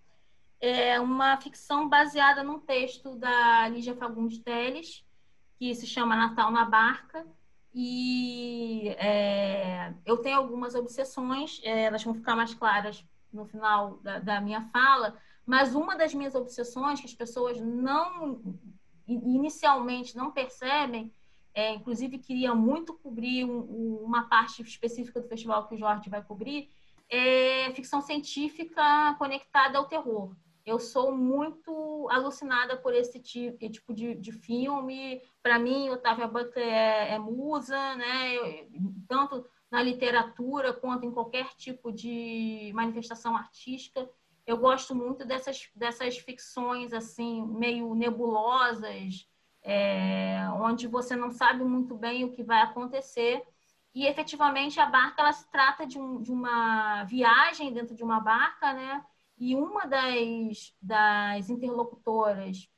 é 0.59 0.99
uma 0.99 1.37
ficção 1.37 1.87
baseada 1.87 2.43
num 2.43 2.59
texto 2.59 3.15
da 3.15 3.67
Lígia 3.69 3.95
Fagundes 3.95 4.39
Teles, 4.39 5.05
que 5.57 5.73
se 5.75 5.87
chama 5.87 6.15
Natal 6.15 6.51
na 6.51 6.65
Barca. 6.65 7.25
E 7.77 8.87
é, 8.97 9.93
eu 10.05 10.17
tenho 10.17 10.37
algumas 10.37 10.75
obsessões, 10.75 11.59
é, 11.63 11.83
elas 11.83 12.03
vão 12.03 12.13
ficar 12.13 12.35
mais 12.35 12.53
claras 12.53 13.05
no 13.33 13.45
final 13.45 13.97
da, 13.97 14.19
da 14.19 14.39
minha 14.39 14.61
fala, 14.71 15.17
mas 15.45 15.75
uma 15.75 15.97
das 15.97 16.13
minhas 16.13 16.35
obsessões 16.35 17.01
que 17.01 17.05
as 17.05 17.13
pessoas 17.13 17.59
não 17.59 18.41
inicialmente 19.05 20.15
não 20.15 20.31
percebem 20.31 21.11
é, 21.55 21.73
inclusive 21.73 22.19
queria 22.19 22.53
muito 22.53 22.93
cobrir 22.93 23.45
um, 23.45 24.03
uma 24.03 24.27
parte 24.27 24.61
específica 24.61 25.21
do 25.21 25.29
festival 25.29 25.65
que 25.67 25.75
o 25.75 25.77
Jorge 25.77 26.09
vai 26.09 26.21
cobrir, 26.21 26.69
é 27.09 27.71
ficção 27.71 28.01
científica 28.01 29.15
conectada 29.17 29.77
ao 29.77 29.85
terror. 29.85 30.35
Eu 30.65 30.79
sou 30.79 31.15
muito 31.15 32.07
alucinada 32.09 32.75
por 32.75 32.93
esse 32.93 33.19
tipo, 33.19 33.93
de, 33.93 34.15
de 34.15 34.31
filme. 34.31 35.21
Para 35.43 35.59
mim, 35.59 35.89
Otávia 35.89 36.27
Butler 36.27 36.67
é, 36.67 37.13
é 37.13 37.19
musa, 37.19 37.95
né? 37.95 38.35
Eu, 38.35 38.67
tanto 39.07 39.45
na 39.69 39.83
literatura 39.83 40.73
quanto 40.73 41.05
em 41.05 41.11
qualquer 41.11 41.49
tipo 41.55 41.91
de 41.91 42.71
manifestação 42.73 43.35
artística. 43.35 44.09
Eu 44.45 44.57
gosto 44.57 44.95
muito 44.95 45.25
dessas, 45.25 45.69
dessas 45.75 46.17
ficções 46.17 46.93
assim 46.93 47.45
meio 47.45 47.93
nebulosas, 47.93 49.27
é, 49.61 50.47
onde 50.59 50.87
você 50.87 51.15
não 51.15 51.29
sabe 51.29 51.63
muito 51.63 51.95
bem 51.95 52.23
o 52.23 52.31
que 52.31 52.43
vai 52.43 52.61
acontecer. 52.61 53.43
E 53.93 54.05
efetivamente 54.05 54.79
a 54.79 54.87
barca 54.87 55.21
ela 55.21 55.31
se 55.31 55.49
trata 55.51 55.85
de, 55.85 55.99
um, 55.99 56.21
de 56.21 56.31
uma 56.31 57.03
viagem 57.03 57.71
dentro 57.73 57.95
de 57.95 58.03
uma 58.03 58.19
barca, 58.19 58.73
né? 58.73 59.03
E 59.37 59.55
uma 59.55 59.85
das, 59.85 60.75
das 60.81 61.49
interlocutoras 61.49 62.69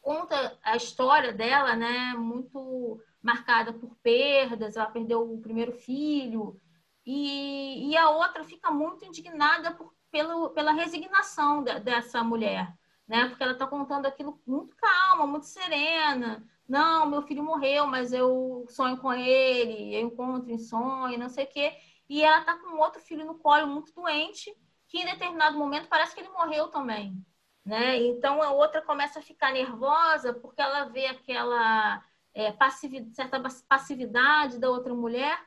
conta 0.00 0.58
a 0.62 0.76
história 0.76 1.32
dela, 1.32 1.76
né? 1.76 2.14
Muito 2.14 3.00
marcada 3.22 3.72
por 3.72 3.96
perdas, 4.02 4.76
ela 4.76 4.90
perdeu 4.90 5.32
o 5.32 5.40
primeiro 5.40 5.72
filho, 5.72 6.60
e, 7.04 7.90
e 7.90 7.96
a 7.96 8.10
outra 8.10 8.44
fica 8.44 8.70
muito 8.70 9.04
indignada 9.04 9.72
por, 9.72 9.94
pelo, 10.10 10.50
pela 10.50 10.72
resignação 10.72 11.62
de, 11.62 11.78
dessa 11.80 12.22
mulher 12.24 12.74
né? 13.10 13.28
Porque 13.28 13.42
ela 13.42 13.54
está 13.54 13.66
contando 13.66 14.06
aquilo 14.06 14.40
muito 14.46 14.76
calma, 14.76 15.26
muito 15.26 15.44
serena. 15.44 16.46
Não, 16.68 17.06
meu 17.06 17.22
filho 17.22 17.42
morreu, 17.42 17.84
mas 17.84 18.12
eu 18.12 18.64
sonho 18.68 18.98
com 18.98 19.12
ele, 19.12 19.96
eu 19.96 20.02
encontro 20.02 20.48
em 20.48 20.58
sonho, 20.58 21.18
não 21.18 21.28
sei 21.28 21.44
o 21.44 21.48
quê. 21.48 21.72
E 22.08 22.22
ela 22.22 22.38
está 22.38 22.56
com 22.56 22.78
outro 22.78 23.00
filho 23.02 23.26
no 23.26 23.34
colo 23.34 23.66
muito 23.66 23.92
doente, 23.92 24.56
que 24.90 24.98
em 24.98 25.06
determinado 25.06 25.56
momento 25.56 25.88
parece 25.88 26.14
que 26.14 26.20
ele 26.20 26.28
morreu 26.30 26.68
também, 26.68 27.16
né? 27.64 27.96
Então 27.96 28.42
a 28.42 28.50
outra 28.50 28.82
começa 28.82 29.20
a 29.20 29.22
ficar 29.22 29.52
nervosa 29.52 30.34
porque 30.34 30.60
ela 30.60 30.84
vê 30.86 31.06
aquela 31.06 32.04
é, 32.34 32.52
passividade, 32.52 33.14
certa 33.14 33.40
passividade 33.68 34.58
da 34.58 34.68
outra 34.68 34.92
mulher 34.92 35.38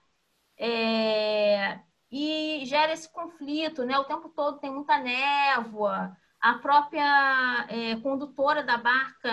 é, 0.58 1.80
e 2.10 2.64
gera 2.66 2.94
esse 2.94 3.12
conflito, 3.12 3.84
né? 3.86 4.00
O 4.00 4.06
tempo 4.06 4.30
todo 4.30 4.60
tem 4.60 4.72
muita 4.72 4.98
névoa, 5.00 6.16
a 6.44 6.56
própria 6.56 7.66
é, 7.70 7.96
condutora 8.02 8.64
da 8.64 8.78
barca, 8.78 9.30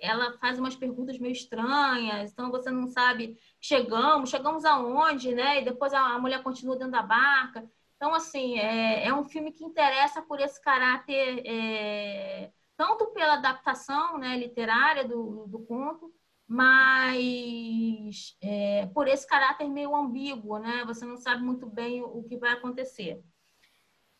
ela 0.00 0.38
faz 0.38 0.58
umas 0.58 0.74
perguntas 0.74 1.18
meio 1.18 1.32
estranhas, 1.32 2.32
então 2.32 2.50
você 2.50 2.70
não 2.70 2.86
sabe, 2.86 3.38
chegamos, 3.60 4.30
chegamos 4.30 4.64
aonde, 4.64 5.34
né? 5.34 5.60
E 5.60 5.64
depois 5.64 5.92
a, 5.92 6.18
mulher 6.18 6.42
continua 6.42 6.76
dentro 6.76 6.92
da 6.92 7.02
barca. 7.02 7.68
Então, 8.04 8.14
assim, 8.14 8.58
é, 8.58 9.06
é 9.06 9.14
um 9.14 9.24
filme 9.24 9.50
que 9.50 9.64
interessa 9.64 10.20
por 10.20 10.38
esse 10.38 10.60
caráter, 10.60 11.40
é, 11.46 12.50
tanto 12.76 13.06
pela 13.14 13.38
adaptação 13.38 14.18
né, 14.18 14.36
literária 14.36 15.08
do, 15.08 15.46
do 15.46 15.60
conto, 15.60 16.12
mas 16.46 18.36
é, 18.42 18.84
por 18.92 19.08
esse 19.08 19.26
caráter 19.26 19.70
meio 19.70 19.96
ambíguo, 19.96 20.58
né? 20.58 20.84
Você 20.86 21.06
não 21.06 21.16
sabe 21.16 21.42
muito 21.42 21.66
bem 21.66 22.02
o, 22.02 22.18
o 22.18 22.24
que 22.24 22.36
vai 22.36 22.52
acontecer. 22.52 23.24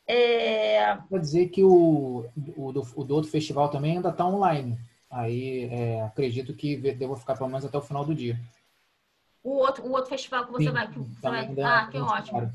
É... 0.07 0.97
Vou 1.11 1.19
dizer 1.19 1.51
que 1.51 1.63
o, 1.63 2.25
o, 2.57 2.73
do, 2.73 2.89
o 2.97 3.05
do 3.05 3.15
outro 3.15 3.31
festival 3.31 3.69
também 3.69 3.97
ainda 3.97 4.09
está 4.09 4.25
online. 4.25 4.79
Aí 5.11 5.69
é, 5.71 6.01
acredito 6.01 6.55
que 6.55 6.79
devo 6.95 7.17
ficar 7.17 7.37
pelo 7.37 7.51
menos 7.51 7.67
até 7.67 7.77
o 7.77 7.83
final 7.83 8.03
do 8.03 8.15
dia. 8.15 8.41
O 9.43 9.57
outro, 9.57 9.85
o 9.85 9.91
outro 9.91 10.09
festival 10.09 10.47
que 10.47 10.53
você 10.53 10.69
Sim, 10.69 10.73
vai. 10.73 10.89
Que 10.89 10.99
você 10.99 11.21
vai... 11.21 11.55
Ah, 11.63 11.87
que 11.87 11.99
ótimo. 11.99 12.51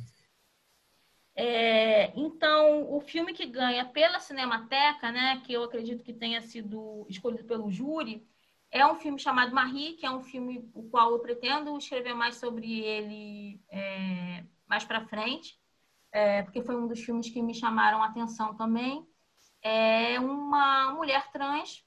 É, 1.42 2.12
então, 2.20 2.94
o 2.94 3.00
filme 3.00 3.34
que 3.34 3.46
ganha 3.46 3.86
pela 3.86 4.20
Cinemateca, 4.20 5.10
né, 5.12 5.42
que 5.46 5.54
eu 5.54 5.64
acredito 5.64 6.04
que 6.04 6.14
tenha 6.14 6.42
sido 6.42 7.06
escolhido 7.10 7.46
pelo 7.46 7.72
júri, 7.72 8.28
é 8.72 8.86
um 8.86 8.96
filme 8.96 9.18
chamado 9.20 9.54
Marie, 9.56 9.94
que 9.96 10.06
é 10.06 10.12
um 10.12 10.22
filme 10.22 10.70
o 10.74 10.84
qual 10.90 11.12
eu 11.14 11.20
pretendo 11.20 11.78
escrever 11.78 12.14
mais 12.14 12.36
sobre 12.36 12.82
ele 12.82 13.62
é, 13.70 14.44
mais 14.68 14.84
para 14.84 15.06
frente 15.08 15.58
é, 16.12 16.44
porque 16.44 16.62
foi 16.64 16.76
um 16.76 16.88
dos 16.88 17.00
filmes 17.04 17.30
que 17.30 17.42
me 17.42 17.54
chamaram 17.54 18.02
a 18.04 18.08
atenção 18.08 18.56
também. 18.56 19.08
É 19.62 20.20
uma 20.20 20.92
mulher 20.94 21.32
trans 21.32 21.86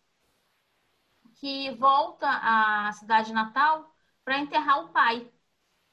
que 1.35 1.71
volta 1.73 2.27
à 2.29 2.93
cidade 2.93 3.33
natal 3.33 3.93
para 4.25 4.39
enterrar 4.39 4.85
o 4.85 4.93
pai. 4.93 5.31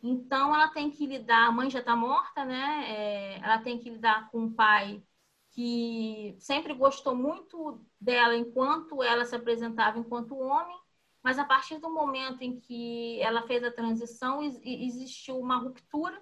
Então, 0.02 0.56
ela 0.56 0.70
tem 0.70 0.90
que 0.90 1.06
lidar, 1.06 1.48
a 1.48 1.52
mãe 1.52 1.70
já 1.70 1.80
está 1.80 1.96
morta, 1.96 2.46
né? 2.46 2.86
É, 2.88 3.40
ela 3.40 3.60
tem 3.60 3.78
que 3.78 3.90
lidar 3.90 4.30
com 4.32 4.40
um 4.40 4.54
pai 4.54 5.04
que 5.52 6.36
sempre 6.40 6.74
gostou 6.74 7.16
muito 7.16 7.84
dela 8.00 8.36
enquanto 8.36 9.04
ela 9.04 9.26
se 9.26 9.36
apresentava 9.36 10.00
enquanto 10.00 10.38
homem, 10.38 10.78
mas 11.22 11.38
a 11.38 11.44
partir 11.44 11.80
do 11.80 11.90
momento 11.90 12.42
em 12.42 12.60
que 12.60 13.20
ela 13.22 13.42
fez 13.42 13.64
a 13.64 13.72
transição, 13.72 14.42
existiu 14.42 15.38
uma 15.38 15.58
ruptura 15.58 16.22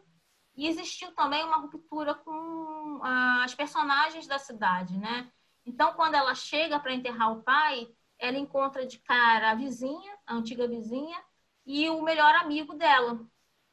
e 0.56 0.68
existiu 0.68 1.14
também 1.14 1.44
uma 1.44 1.58
ruptura 1.58 2.16
com 2.16 3.00
as 3.04 3.54
personagens 3.54 4.26
da 4.26 4.40
cidade, 4.40 4.98
né? 4.98 5.32
Então, 5.66 5.94
quando 5.94 6.16
ela 6.16 6.34
chega 6.34 6.80
para 6.80 6.94
enterrar 6.94 7.32
o 7.32 7.44
pai, 7.44 7.88
ela 8.18 8.38
encontra 8.38 8.88
de 8.88 8.98
cara 9.00 9.52
a 9.52 9.56
vizinha, 9.56 10.18
a 10.26 10.34
antiga 10.34 10.68
vizinha, 10.68 11.22
e 11.64 11.88
o 11.90 12.02
melhor 12.02 12.34
amigo 12.36 12.74
dela 12.74 13.20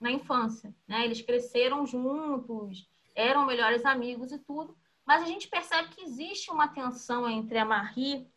na 0.05 0.13
infância, 0.13 0.75
né? 0.87 1.03
Eles 1.03 1.23
cresceram 1.23 1.87
juntos, 1.87 2.87
eram 3.15 3.47
melhores 3.47 3.87
amigos 3.87 4.31
e 4.31 4.39
tudo, 4.39 4.77
mas 5.07 5.23
a 5.23 5.27
gente 5.27 5.49
percebe 5.49 5.89
que 5.89 6.05
existe 6.05 6.51
uma 6.51 6.69
tensão 6.69 7.27
entre 7.27 7.57
a 7.57 7.65
Marie 7.65 8.29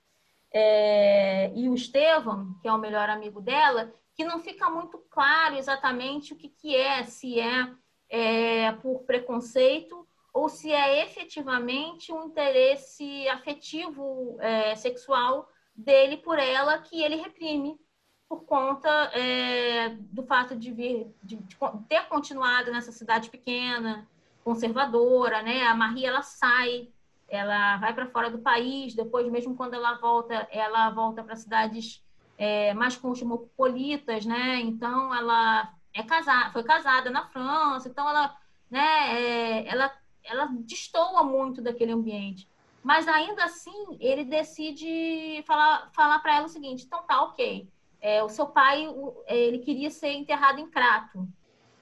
é, 0.50 1.52
e 1.54 1.68
o 1.68 1.74
Estevam, 1.74 2.58
que 2.62 2.70
é 2.70 2.72
o 2.72 2.78
melhor 2.78 3.10
amigo 3.10 3.42
dela, 3.42 3.94
que 4.16 4.24
não 4.24 4.40
fica 4.40 4.70
muito 4.70 4.98
claro 5.10 5.58
exatamente 5.58 6.32
o 6.32 6.38
que, 6.38 6.48
que 6.48 6.74
é, 6.74 7.04
se 7.04 7.38
é 7.38 7.70
é, 8.10 8.72
por 8.72 9.04
preconceito 9.04 10.08
ou 10.34 10.48
se 10.48 10.72
é 10.72 11.04
efetivamente 11.04 12.14
um 12.14 12.28
interesse 12.28 13.28
afetivo 13.28 14.38
é, 14.40 14.74
sexual 14.76 15.50
dele 15.76 16.16
por 16.16 16.40
ela 16.40 16.78
que 16.78 17.04
ele 17.04 17.18
reprime 17.18 17.78
por 18.27 18.43
conta 18.43 18.89
é, 19.13 19.89
do 20.12 20.24
fato 20.24 20.55
de 20.55 20.72
vir 20.72 21.07
de, 21.24 21.38
de, 21.38 21.57
ter 21.88 22.07
continuado 22.07 22.72
nessa 22.72 22.91
cidade 22.91 23.29
pequena 23.29 24.07
conservadora 24.43 25.41
né 25.41 25.63
a 25.63 25.75
Marie 25.75 26.05
ela 26.05 26.22
sai 26.22 26.89
ela 27.29 27.77
vai 27.77 27.93
para 27.93 28.07
fora 28.07 28.29
do 28.29 28.39
país 28.39 28.93
depois 28.93 29.29
mesmo 29.31 29.55
quando 29.55 29.74
ela 29.74 29.96
volta 29.96 30.48
ela 30.51 30.89
volta 30.89 31.24
para 31.24 31.36
cidades 31.36 32.01
é, 32.38 32.74
mais 32.74 32.96
cosmopolitas, 32.96 34.25
né? 34.25 34.60
Então 34.60 35.13
ela 35.13 35.74
é 35.93 36.03
casada, 36.03 36.51
foi 36.51 36.63
casada 36.63 37.10
na 37.10 37.25
França, 37.27 37.89
então 37.89 38.07
ela, 38.07 38.38
né? 38.69 39.19
É, 39.19 39.67
ela, 39.67 39.91
ela 40.24 40.46
destoa 40.51 41.24
muito 41.24 41.62
daquele 41.62 41.91
ambiente. 41.91 42.48
Mas 42.84 43.07
ainda 43.07 43.43
assim 43.43 43.98
ele 44.00 44.24
decide 44.24 45.43
falar, 45.46 45.89
falar 45.93 46.19
para 46.19 46.36
ela 46.36 46.46
o 46.46 46.50
seguinte: 46.50 46.86
então 46.86 47.03
tá, 47.03 47.24
ok. 47.24 47.67
É, 48.01 48.24
o 48.24 48.30
seu 48.30 48.48
pai 48.48 48.88
ele 49.27 49.60
queria 49.60 49.89
ser 49.89 50.12
enterrado 50.12 50.60
em 50.60 50.70
Crato, 50.70 51.27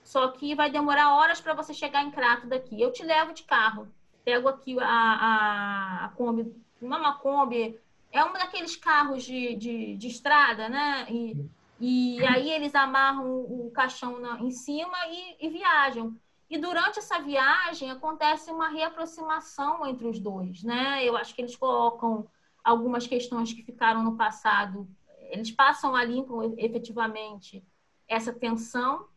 só 0.04 0.28
que 0.30 0.56
vai 0.56 0.70
demorar 0.70 1.16
horas 1.16 1.42
para 1.42 1.54
você 1.54 1.74
chegar 1.74 2.04
em 2.04 2.12
Crato 2.12 2.48
daqui. 2.48 2.80
Eu 2.80 2.92
te 2.92 3.04
levo 3.04 3.34
de 3.34 3.44
carro, 3.44 3.88
pego 4.24 4.48
aqui 4.48 4.80
a, 4.80 4.86
a, 4.86 6.06
a 6.06 6.10
Kombi, 6.10 6.54
uma 6.82 7.14
Kombi 7.14 7.80
é 8.12 8.24
um 8.24 8.32
daqueles 8.32 8.76
carros 8.78 9.24
de, 9.24 9.56
de, 9.56 9.98
de 9.98 10.08
estrada, 10.08 10.70
né? 10.70 11.06
E, 11.10 11.50
e 11.80 12.26
aí 12.26 12.50
eles 12.50 12.74
amarram 12.74 13.42
o 13.42 13.70
caixão 13.72 14.20
na, 14.20 14.40
em 14.40 14.52
cima 14.52 14.98
e, 15.10 15.46
e, 15.46 15.50
viajam. 15.50 16.16
E 16.50 16.58
durante 16.58 17.00
essa 17.00 17.20
viagem 17.20 17.92
acontece 17.92 18.52
uma 18.52 18.70
reaproximação 18.70 19.86
entre 19.86 20.08
os 20.08 20.18
dois, 20.18 20.64
né? 20.64 21.04
Eu 21.04 21.18
acho 21.18 21.36
que 21.36 21.42
eles 21.42 21.58
colocam 21.58 22.26
algumas 22.64 23.06
questões 23.06 23.52
que 23.52 23.64
ficaram 23.64 24.02
no 24.02 24.16
passado, 24.16 24.88
eles 25.36 25.52
passam 25.52 25.96
a 25.96 26.04
limpo 26.04 26.42
efetivamente 26.58 27.64
essa 28.08 28.34
tensão, 28.34 29.08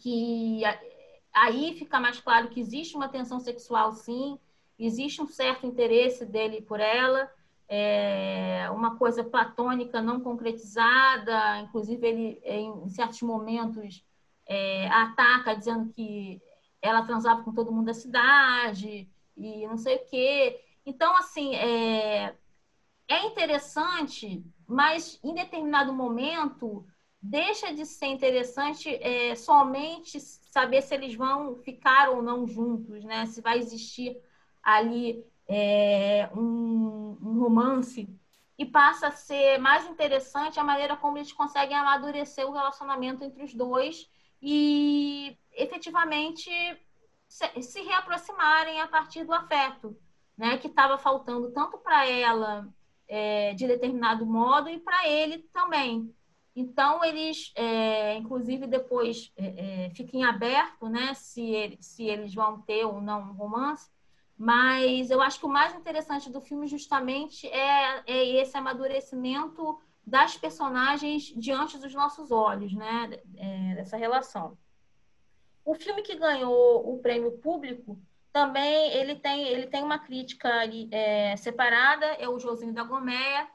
que 0.00 0.62
aí 1.32 1.76
fica 1.78 2.00
mais 2.00 2.20
claro 2.20 2.48
que 2.48 2.60
existe 2.60 2.96
uma 2.96 3.08
tensão 3.08 3.40
sexual, 3.40 3.92
sim, 3.92 4.38
existe 4.78 5.20
um 5.22 5.26
certo 5.26 5.66
interesse 5.66 6.24
dele 6.24 6.62
por 6.62 6.80
ela, 6.80 7.30
é, 7.68 8.68
uma 8.70 8.96
coisa 8.96 9.24
platônica 9.24 10.00
não 10.00 10.20
concretizada, 10.20 11.58
inclusive 11.60 12.06
ele 12.06 12.40
em 12.44 12.88
certos 12.88 13.22
momentos 13.22 14.04
é, 14.46 14.88
ataca 14.88 15.54
dizendo 15.56 15.92
que 15.92 16.40
ela 16.80 17.02
transava 17.04 17.42
com 17.42 17.52
todo 17.52 17.72
mundo 17.72 17.86
da 17.86 17.94
cidade 17.94 19.08
e 19.36 19.66
não 19.66 19.76
sei 19.76 19.96
o 19.96 20.04
quê. 20.06 20.60
Então, 20.84 21.16
assim, 21.16 21.54
é, 21.56 22.34
é 23.08 23.26
interessante, 23.26 24.44
mas 24.66 25.18
em 25.22 25.34
determinado 25.34 25.92
momento 25.92 26.86
deixa 27.20 27.72
de 27.72 27.84
ser 27.84 28.06
interessante 28.06 28.94
é, 29.02 29.34
somente 29.34 30.20
saber 30.20 30.82
se 30.82 30.94
eles 30.94 31.14
vão 31.14 31.56
ficar 31.56 32.10
ou 32.10 32.22
não 32.22 32.46
juntos, 32.46 33.04
né? 33.04 33.26
Se 33.26 33.40
vai 33.40 33.58
existir 33.58 34.16
ali 34.62 35.24
é, 35.48 36.28
um, 36.34 37.18
um 37.22 37.40
romance 37.40 38.08
e 38.58 38.64
passa 38.64 39.08
a 39.08 39.10
ser 39.10 39.58
mais 39.58 39.86
interessante 39.86 40.58
a 40.58 40.64
maneira 40.64 40.96
como 40.96 41.18
eles 41.18 41.32
conseguem 41.32 41.76
amadurecer 41.76 42.46
o 42.46 42.52
relacionamento 42.52 43.22
entre 43.22 43.44
os 43.44 43.54
dois 43.54 44.08
e 44.40 45.36
efetivamente 45.52 46.50
se, 47.28 47.62
se 47.62 47.80
reaproximarem 47.82 48.80
a 48.80 48.86
partir 48.86 49.24
do 49.24 49.32
afeto, 49.32 49.96
né, 50.36 50.58
que 50.58 50.68
estava 50.68 50.98
faltando 50.98 51.50
tanto 51.52 51.78
para 51.78 52.06
ela 52.06 52.68
é, 53.08 53.54
de 53.54 53.66
determinado 53.66 54.26
modo 54.26 54.68
e 54.68 54.78
para 54.78 55.08
ele 55.08 55.38
também. 55.52 56.12
Então 56.54 57.04
eles, 57.04 57.52
é, 57.54 58.16
inclusive 58.16 58.66
depois 58.66 59.32
é, 59.36 59.86
é 59.86 59.90
fiquem 59.90 60.24
aberto, 60.24 60.88
né, 60.88 61.12
se, 61.14 61.42
ele, 61.42 61.78
se 61.80 62.04
eles 62.04 62.34
vão 62.34 62.60
ter 62.62 62.84
ou 62.84 63.00
não 63.00 63.20
um 63.20 63.32
romance, 63.34 63.90
mas 64.38 65.10
eu 65.10 65.20
acho 65.20 65.38
que 65.38 65.46
o 65.46 65.50
mais 65.50 65.74
interessante 65.74 66.30
do 66.30 66.40
filme 66.40 66.66
justamente 66.66 67.46
é, 67.48 68.02
é 68.06 68.26
esse 68.40 68.56
amadurecimento 68.56 69.78
das 70.06 70.36
personagens 70.36 71.34
diante 71.36 71.78
dos 71.78 71.92
nossos 71.92 72.30
olhos, 72.30 72.72
né? 72.72 73.18
É, 73.36 73.74
dessa 73.74 73.96
relação. 73.96 74.56
O 75.64 75.74
filme 75.74 76.02
que 76.02 76.14
ganhou 76.14 76.94
o 76.94 76.98
prêmio 77.00 77.32
público 77.38 77.98
também 78.36 78.92
ele 78.92 79.16
tem 79.16 79.48
ele 79.48 79.66
tem 79.66 79.82
uma 79.82 79.98
crítica 79.98 80.48
é, 80.90 81.36
separada 81.36 82.06
é 82.06 82.28
o 82.28 82.38
Josinho 82.38 82.74
da 82.74 82.84
Gomeia 82.84 83.48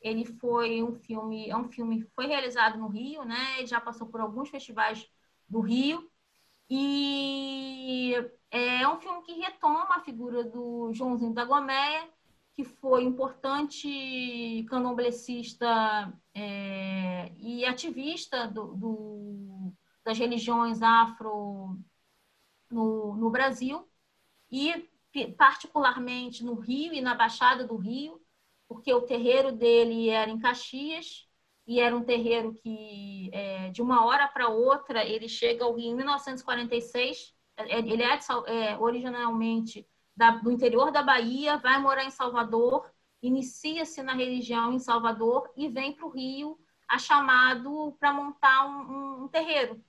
ele 0.00 0.24
foi 0.24 0.82
um 0.82 0.94
filme 0.94 1.50
é 1.50 1.56
um 1.56 1.68
filme 1.68 2.02
foi 2.14 2.26
realizado 2.26 2.78
no 2.78 2.88
Rio 2.88 3.24
né? 3.24 3.58
Ele 3.58 3.66
já 3.66 3.80
passou 3.80 4.06
por 4.08 4.20
alguns 4.20 4.48
festivais 4.48 5.06
do 5.52 5.60
Rio. 5.60 6.10
E 6.70 8.14
é 8.50 8.88
um 8.88 8.98
filme 8.98 9.22
que 9.22 9.34
retoma 9.34 9.96
a 9.96 10.00
figura 10.00 10.42
do 10.42 10.90
Joãozinho 10.94 11.34
da 11.34 11.44
Gomeia, 11.44 12.08
que 12.54 12.64
foi 12.64 13.04
importante 13.04 14.64
candomblessista 14.70 16.10
é, 16.34 17.30
e 17.36 17.66
ativista 17.66 18.48
do, 18.48 18.74
do, 18.74 19.72
das 20.02 20.18
religiões 20.18 20.80
afro 20.82 21.78
no, 22.70 23.14
no 23.16 23.30
Brasil, 23.30 23.86
e 24.52 24.88
particularmente 25.36 26.44
no 26.44 26.54
Rio 26.54 26.92
e 26.92 27.00
na 27.00 27.14
Baixada 27.14 27.66
do 27.66 27.76
Rio, 27.76 28.20
porque 28.68 28.92
o 28.92 29.02
terreiro 29.02 29.50
dele 29.50 30.08
era 30.08 30.30
em 30.30 30.38
Caxias, 30.38 31.26
e 31.66 31.80
era 31.80 31.96
um 31.96 32.04
terreiro 32.04 32.52
que, 32.54 33.30
é, 33.32 33.70
de 33.70 33.80
uma 33.80 34.04
hora 34.04 34.26
para 34.28 34.48
outra, 34.48 35.04
ele 35.04 35.28
chega 35.28 35.64
ao 35.64 35.74
Rio 35.74 35.92
em 35.92 35.94
1946. 35.94 37.34
É, 37.56 37.78
ele 37.78 38.02
é, 38.02 38.18
é 38.46 38.78
originalmente 38.78 39.86
da, 40.16 40.32
do 40.32 40.50
interior 40.50 40.90
da 40.90 41.02
Bahia, 41.02 41.58
vai 41.58 41.80
morar 41.80 42.04
em 42.04 42.10
Salvador, 42.10 42.90
inicia-se 43.22 44.02
na 44.02 44.14
religião 44.14 44.72
em 44.72 44.78
Salvador 44.78 45.50
e 45.56 45.68
vem 45.68 45.92
para 45.92 46.06
o 46.06 46.10
Rio 46.10 46.58
a 46.88 46.98
chamado 46.98 47.96
para 47.98 48.12
montar 48.12 48.66
um, 48.66 48.92
um, 48.92 49.24
um, 49.24 49.28
terreiro. 49.28 49.82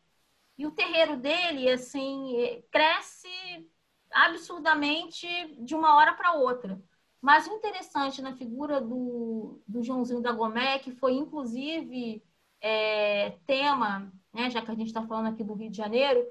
E 0.58 0.67
o 0.67 0.71
terreiro 0.71 1.17
dele, 1.17 1.69
assim, 1.69 2.38
é, 2.38 2.62
cresce 2.71 3.28
absurdamente 4.13 5.28
de 5.60 5.76
uma 5.76 5.95
hora 5.95 6.13
para 6.13 6.34
outra. 6.34 6.80
Mas 7.21 7.47
o 7.47 7.54
interessante 7.54 8.21
na 8.21 8.36
figura 8.36 8.82
do, 8.82 9.62
do 9.67 9.82
Joãozinho 9.82 10.21
da 10.21 10.32
Gomé, 10.32 10.80
que 10.80 10.91
foi 10.91 11.13
inclusive 11.13 12.21
é, 12.62 13.38
tema, 13.47 14.12
né, 14.34 14.49
já 14.49 14.62
que 14.62 14.69
a 14.69 14.76
gente 14.76 14.88
está 14.88 15.02
falando 15.04 15.28
aqui 15.34 15.43
do 15.43 15.54
Rio 15.54 15.71
de 15.71 15.78
Janeiro, 15.78 16.26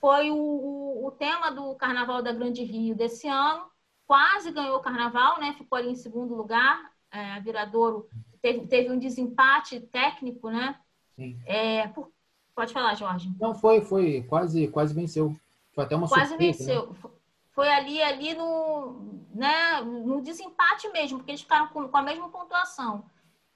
foi 0.00 0.30
o, 0.30 0.36
o, 0.36 1.06
o, 1.06 1.10
tema 1.10 1.50
do 1.50 1.74
Carnaval 1.74 2.22
da 2.22 2.32
Grande 2.32 2.62
Rio 2.62 2.94
desse 2.94 3.28
ano. 3.28 3.66
Quase 4.06 4.50
ganhou 4.50 4.76
o 4.76 4.80
Carnaval, 4.80 5.38
né? 5.38 5.54
ficou 5.58 5.76
ali 5.76 5.90
em 5.90 5.96
segundo 5.96 6.34
lugar. 6.34 6.80
É, 7.12 7.32
a 7.32 7.40
Viradouro 7.40 8.08
teve, 8.40 8.66
teve 8.66 8.90
um 8.90 8.98
desempate 8.98 9.80
técnico, 9.80 10.50
né? 10.50 10.78
Sim. 11.16 11.38
É, 11.44 11.88
por... 11.88 12.10
Pode 12.54 12.72
falar, 12.72 12.94
Jorge. 12.94 13.30
Não, 13.38 13.54
foi, 13.54 13.80
foi, 13.80 14.22
quase, 14.28 14.68
quase 14.68 14.94
venceu. 14.94 15.34
Foi 15.74 15.84
até 15.84 15.94
uma 15.94 16.08
Quase 16.08 16.30
surpresa, 16.30 16.58
venceu. 16.58 16.90
Né? 16.90 17.10
Foi 17.58 17.68
ali, 17.70 18.00
ali 18.00 18.34
no, 18.34 19.24
né, 19.34 19.80
no 19.80 20.22
desempate 20.22 20.88
mesmo, 20.90 21.18
porque 21.18 21.32
eles 21.32 21.40
ficaram 21.40 21.66
com, 21.66 21.88
com 21.88 21.96
a 21.96 22.02
mesma 22.02 22.30
pontuação. 22.30 23.04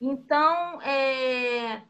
Então, 0.01 0.83
é, 0.83 1.83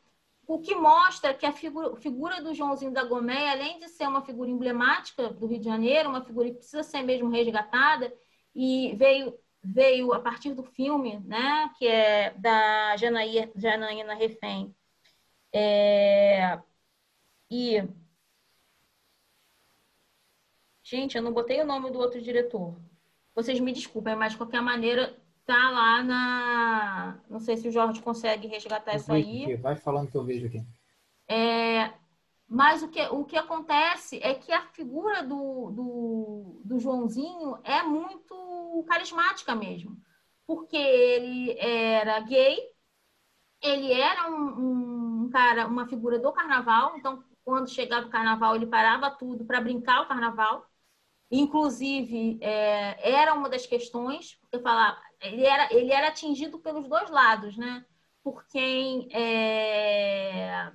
o 0.47 0.59
que 0.59 0.75
mostra 0.75 1.33
que 1.33 1.47
a 1.47 1.53
figura, 1.53 1.97
figura 1.97 2.43
do 2.43 2.53
Joãozinho 2.53 2.93
da 2.93 3.03
Gomeia, 3.03 3.53
além 3.53 3.79
de 3.81 3.89
ser 3.89 4.07
uma 4.07 4.21
figura 4.21 4.51
emblemática 4.51 5.31
do 5.31 5.47
Rio 5.47 5.59
de 5.59 5.65
Janeiro, 5.65 6.11
uma 6.11 6.23
figura 6.23 6.51
que 6.51 6.57
precisa 6.57 6.83
ser 6.83 7.01
mesmo 7.01 7.31
resgatada, 7.31 8.13
e 8.55 8.95
veio, 8.95 9.35
veio 9.65 10.13
a 10.13 10.21
partir 10.21 10.53
do 10.53 10.65
filme, 10.65 11.19
né, 11.21 11.71
que 11.79 11.87
é 11.87 12.35
da 12.37 12.95
Janaína 12.99 14.13
Refém. 14.13 14.77
É, 15.51 16.61
e 17.51 17.83
Gente, 20.93 21.17
eu 21.17 21.23
não 21.23 21.33
botei 21.33 21.59
o 21.59 21.65
nome 21.65 21.91
do 21.91 21.99
outro 21.99 22.21
diretor. 22.21 22.77
Vocês 23.35 23.59
me 23.59 23.73
desculpem, 23.73 24.15
mas 24.15 24.33
de 24.33 24.37
qualquer 24.37 24.61
maneira 24.61 25.17
tá 25.47 25.71
lá 25.71 26.03
na. 26.03 27.19
Não 27.31 27.41
sei 27.41 27.57
se 27.57 27.67
o 27.67 27.73
Jorge 27.73 28.03
consegue 28.03 28.47
resgatar 28.47 28.97
isso 28.97 29.11
aí. 29.11 29.57
Vai 29.57 29.75
falando 29.75 30.11
que 30.11 30.19
eu 30.19 30.23
vejo 30.23 30.49
aqui. 30.49 30.63
É... 31.27 31.95
Mas 32.47 32.83
o 32.83 32.89
que, 32.89 33.01
o 33.07 33.25
que 33.25 33.39
acontece 33.39 34.21
é 34.23 34.35
que 34.35 34.53
a 34.53 34.67
figura 34.67 35.23
do, 35.23 35.71
do, 35.71 36.61
do 36.63 36.79
Joãozinho 36.79 37.57
é 37.65 37.83
muito 37.83 38.85
carismática 38.87 39.55
mesmo. 39.55 39.97
Porque 40.47 40.77
ele 40.77 41.57
era 41.59 42.21
gay, 42.21 42.59
ele 43.63 43.91
era 43.95 44.31
um, 44.31 45.23
um 45.25 45.31
cara, 45.31 45.67
uma 45.67 45.89
figura 45.89 46.19
do 46.19 46.31
carnaval, 46.33 46.99
então 46.99 47.25
quando 47.43 47.71
chegava 47.71 48.09
o 48.09 48.11
carnaval 48.11 48.55
ele 48.55 48.67
parava 48.67 49.11
tudo 49.11 49.47
para 49.47 49.59
brincar 49.59 50.03
o 50.03 50.07
carnaval. 50.07 50.71
Inclusive, 51.33 52.39
é, 52.43 53.11
era 53.11 53.33
uma 53.35 53.49
das 53.49 53.67
questões, 53.67 54.37
porque 54.43 54.61
falar, 54.61 55.03
ele 55.23 55.45
era, 55.47 55.73
ele 55.73 55.91
era 55.91 56.09
atingido 56.09 56.59
pelos 56.61 56.87
dois 56.87 57.09
lados, 57.11 57.57
né? 57.57 57.87
Por 58.23 58.47
quem 58.49 59.09
é, 59.13 60.71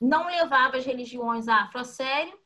não 0.00 0.26
levava 0.26 0.76
as 0.76 0.84
religiões 0.84 1.46
afro 1.48 1.78
a 1.80 1.84
sério 1.84 2.36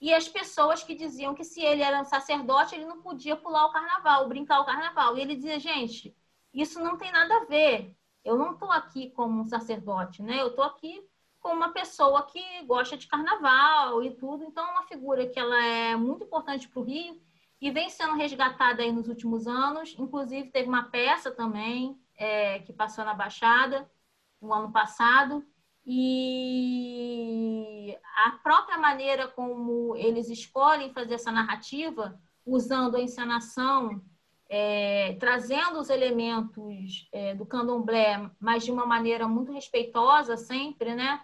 e 0.00 0.12
as 0.14 0.28
pessoas 0.28 0.82
que 0.82 0.94
diziam 0.94 1.34
que 1.34 1.44
se 1.44 1.60
ele 1.62 1.82
era 1.82 2.00
um 2.02 2.04
sacerdote, 2.04 2.74
ele 2.74 2.84
não 2.84 3.02
podia 3.02 3.36
pular 3.36 3.66
o 3.66 3.72
carnaval, 3.72 4.28
brincar 4.28 4.60
o 4.60 4.66
carnaval. 4.66 5.16
E 5.16 5.22
ele 5.22 5.36
dizia, 5.36 5.58
gente, 5.58 6.14
isso 6.52 6.80
não 6.80 6.98
tem 6.98 7.10
nada 7.10 7.34
a 7.38 7.44
ver. 7.46 7.96
Eu 8.24 8.36
não 8.36 8.52
estou 8.52 8.70
aqui 8.70 9.10
como 9.12 9.40
um 9.40 9.44
sacerdote, 9.46 10.22
né? 10.22 10.42
Eu 10.42 10.48
estou 10.48 10.64
aqui 10.64 11.07
uma 11.52 11.72
pessoa 11.72 12.22
que 12.24 12.42
gosta 12.64 12.96
de 12.96 13.06
carnaval 13.06 14.02
e 14.02 14.10
tudo. 14.14 14.44
Então, 14.44 14.66
é 14.66 14.70
uma 14.70 14.84
figura 14.84 15.26
que 15.26 15.38
ela 15.38 15.62
é 15.62 15.96
muito 15.96 16.24
importante 16.24 16.68
para 16.68 16.80
o 16.80 16.84
Rio 16.84 17.20
e 17.60 17.70
vem 17.70 17.90
sendo 17.90 18.14
resgatada 18.14 18.82
aí 18.82 18.92
nos 18.92 19.08
últimos 19.08 19.46
anos. 19.46 19.94
Inclusive, 19.98 20.50
teve 20.50 20.68
uma 20.68 20.84
peça 20.84 21.30
também 21.30 21.98
é, 22.16 22.60
que 22.60 22.72
passou 22.72 23.04
na 23.04 23.14
Baixada 23.14 23.90
no 24.40 24.52
ano 24.52 24.70
passado. 24.72 25.44
E 25.84 26.36
a 28.16 28.32
própria 28.42 28.76
maneira 28.78 29.26
como 29.26 29.96
eles 29.96 30.28
escolhem 30.28 30.92
fazer 30.92 31.14
essa 31.14 31.32
narrativa, 31.32 32.20
usando 32.44 32.96
a 32.96 33.00
encenação, 33.00 34.02
é, 34.48 35.16
trazendo 35.20 35.78
os 35.78 35.90
elementos 35.90 37.08
é, 37.12 37.34
do 37.34 37.44
candomblé, 37.44 38.30
mas 38.40 38.64
de 38.64 38.70
uma 38.70 38.86
maneira 38.86 39.26
muito 39.28 39.52
respeitosa 39.52 40.36
sempre, 40.36 40.94
né? 40.94 41.20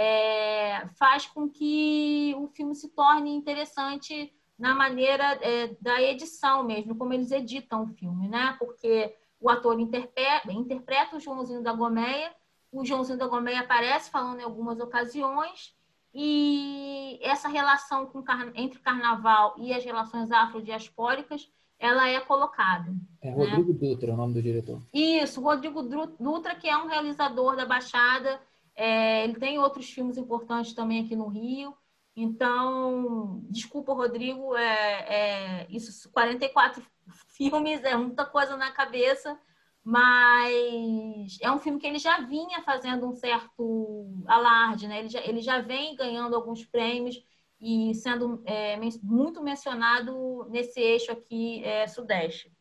É, 0.00 0.86
faz 0.96 1.26
com 1.26 1.48
que 1.48 2.32
o 2.38 2.46
filme 2.46 2.72
se 2.72 2.88
torne 2.90 3.34
interessante 3.34 4.32
na 4.56 4.72
maneira 4.72 5.24
é, 5.42 5.74
da 5.80 6.00
edição 6.00 6.62
mesmo, 6.62 6.94
como 6.94 7.12
eles 7.12 7.32
editam 7.32 7.82
o 7.82 7.88
filme, 7.88 8.28
né? 8.28 8.54
Porque 8.60 9.12
o 9.40 9.50
ator 9.50 9.80
interpreta, 9.80 10.52
interpreta 10.52 11.16
o 11.16 11.20
Joãozinho 11.20 11.62
da 11.62 11.72
Gomeia, 11.72 12.32
o 12.70 12.84
Joãozinho 12.84 13.18
da 13.18 13.26
Gomeia 13.26 13.60
aparece 13.60 14.08
falando 14.08 14.40
em 14.40 14.44
algumas 14.44 14.78
ocasiões, 14.78 15.76
e 16.14 17.18
essa 17.22 17.48
relação 17.48 18.06
com, 18.06 18.24
entre 18.54 18.78
carnaval 18.80 19.54
e 19.58 19.72
as 19.72 19.84
relações 19.84 20.30
afrodiaspóricas, 20.30 21.50
ela 21.78 22.08
é 22.08 22.18
colocada. 22.20 22.92
É 23.22 23.30
Rodrigo 23.30 23.72
né? 23.72 23.78
Dutra, 23.78 24.12
o 24.12 24.16
nome 24.16 24.34
do 24.34 24.42
diretor. 24.42 24.80
Isso, 24.92 25.40
Rodrigo 25.40 25.82
Dutra, 25.82 26.54
que 26.54 26.68
é 26.68 26.76
um 26.76 26.88
realizador 26.88 27.54
da 27.54 27.64
Baixada, 27.64 28.40
é, 28.78 29.24
ele 29.24 29.34
tem 29.34 29.58
outros 29.58 29.90
filmes 29.90 30.16
importantes 30.16 30.72
também 30.72 31.04
aqui 31.04 31.16
no 31.16 31.26
Rio. 31.26 31.76
Então, 32.14 33.42
desculpa, 33.50 33.92
Rodrigo, 33.92 34.54
é, 34.54 35.64
é, 35.64 35.66
isso 35.68 36.08
44 36.12 36.80
filmes 37.26 37.82
é 37.82 37.96
muita 37.96 38.24
coisa 38.24 38.56
na 38.56 38.70
cabeça, 38.70 39.36
mas 39.82 41.38
é 41.40 41.50
um 41.50 41.58
filme 41.58 41.80
que 41.80 41.88
ele 41.88 41.98
já 41.98 42.20
vinha 42.20 42.62
fazendo 42.62 43.08
um 43.08 43.12
certo 43.12 44.22
alarde, 44.28 44.86
né? 44.86 45.00
Ele 45.00 45.08
já, 45.08 45.20
ele 45.22 45.40
já 45.40 45.60
vem 45.60 45.96
ganhando 45.96 46.36
alguns 46.36 46.64
prêmios 46.64 47.20
e 47.60 47.92
sendo 47.96 48.40
é, 48.46 48.78
muito 49.02 49.42
mencionado 49.42 50.46
nesse 50.50 50.78
eixo 50.78 51.10
aqui 51.10 51.64
é, 51.64 51.88
sudeste. 51.88 52.52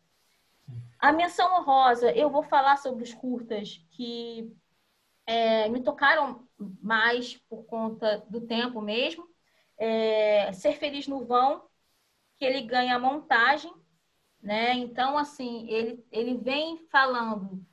A 0.97 1.11
menção 1.13 1.59
honrosa, 1.59 2.11
eu 2.11 2.27
vou 2.27 2.41
falar 2.41 2.77
sobre 2.77 3.03
os 3.03 3.13
curtas 3.13 3.85
que 3.91 4.51
é, 5.27 5.69
me 5.69 5.83
tocaram 5.83 6.47
mais 6.81 7.37
por 7.49 7.65
conta 7.65 8.25
do 8.29 8.41
tempo 8.41 8.81
mesmo. 8.81 9.27
É, 9.77 10.51
Ser 10.53 10.73
Feliz 10.73 11.07
no 11.07 11.23
Vão, 11.25 11.69
que 12.35 12.45
ele 12.45 12.61
ganha 12.61 12.95
a 12.95 12.99
montagem 12.99 13.71
né? 14.41 14.73
Então, 14.75 15.17
assim, 15.17 15.67
ele, 15.69 16.05
ele 16.11 16.37
vem 16.37 16.77
falando. 16.89 17.65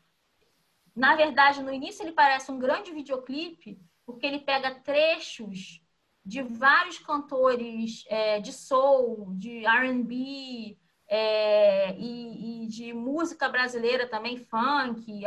Na 0.94 1.14
verdade, 1.14 1.62
no 1.62 1.72
início 1.72 2.02
ele 2.02 2.12
parece 2.12 2.50
um 2.50 2.58
grande 2.58 2.92
videoclipe, 2.92 3.80
porque 4.06 4.26
ele 4.26 4.40
pega 4.40 4.74
trechos 4.80 5.80
de 6.24 6.42
vários 6.42 6.98
cantores 6.98 8.04
é, 8.08 8.40
de 8.40 8.52
soul, 8.52 9.34
de 9.34 9.66
R&B 9.66 10.78
é, 11.08 11.94
e, 11.96 12.64
e, 12.64 12.66
de 12.66 12.92
música 12.92 13.48
brasileira 13.48 14.08
também, 14.08 14.36
funk, 14.36 15.24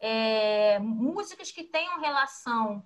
é, 0.00 0.78
músicas 0.78 1.50
que 1.50 1.64
tenham 1.64 2.00
relação 2.00 2.84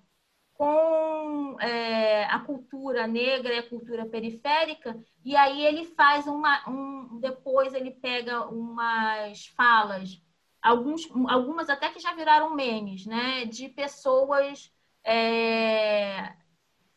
com 0.53 1.57
é, 1.59 2.25
a 2.25 2.39
cultura 2.39 3.07
negra 3.07 3.53
e 3.53 3.59
a 3.59 3.69
cultura 3.69 4.05
periférica, 4.05 4.97
e 5.25 5.35
aí 5.35 5.65
ele 5.65 5.85
faz 5.85 6.27
uma. 6.27 6.69
Um, 6.69 7.19
depois 7.19 7.73
ele 7.73 7.91
pega 7.91 8.45
umas 8.47 9.47
falas, 9.47 10.21
alguns, 10.61 11.09
algumas 11.27 11.69
até 11.69 11.89
que 11.89 11.99
já 11.99 12.13
viraram 12.13 12.55
memes, 12.55 13.05
né? 13.05 13.45
De 13.45 13.67
pessoas 13.69 14.71
é, 15.03 16.33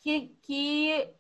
que, 0.00 0.36
que 0.42 1.10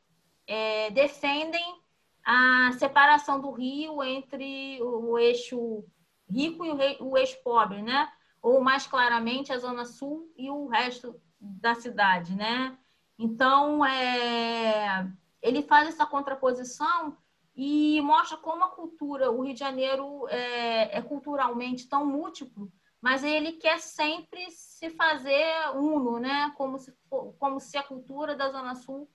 é, 0.46 0.90
defendem 0.90 1.80
a 2.24 2.72
separação 2.78 3.40
do 3.40 3.50
Rio 3.52 4.02
entre 4.02 4.82
o 4.82 5.18
eixo 5.18 5.84
rico 6.28 6.64
e 6.64 6.70
o, 6.70 6.74
rei, 6.74 6.96
o 7.00 7.16
eixo 7.16 7.36
pobre, 7.42 7.82
né? 7.82 8.10
Ou 8.46 8.60
mais 8.60 8.86
claramente 8.86 9.52
a 9.52 9.58
Zona 9.58 9.84
Sul 9.84 10.32
e 10.36 10.48
o 10.48 10.68
resto 10.68 11.20
da 11.40 11.74
cidade, 11.74 12.36
né? 12.36 12.78
Então, 13.18 13.84
é, 13.84 15.12
ele 15.42 15.62
faz 15.62 15.88
essa 15.88 16.06
contraposição 16.06 17.16
e 17.56 18.00
mostra 18.02 18.36
como 18.36 18.62
a 18.62 18.68
cultura, 18.68 19.32
o 19.32 19.42
Rio 19.42 19.52
de 19.52 19.58
Janeiro 19.58 20.28
é, 20.28 20.98
é 20.98 21.02
culturalmente 21.02 21.88
tão 21.88 22.06
múltiplo, 22.06 22.70
mas 23.00 23.24
ele 23.24 23.54
quer 23.54 23.80
sempre 23.80 24.48
se 24.52 24.90
fazer 24.90 25.72
uno, 25.74 26.20
né? 26.20 26.54
Como 26.56 26.78
se, 26.78 26.96
como 27.40 27.58
se 27.58 27.76
a 27.76 27.82
cultura 27.82 28.36
da 28.36 28.48
Zona 28.52 28.76
Sul 28.76 29.10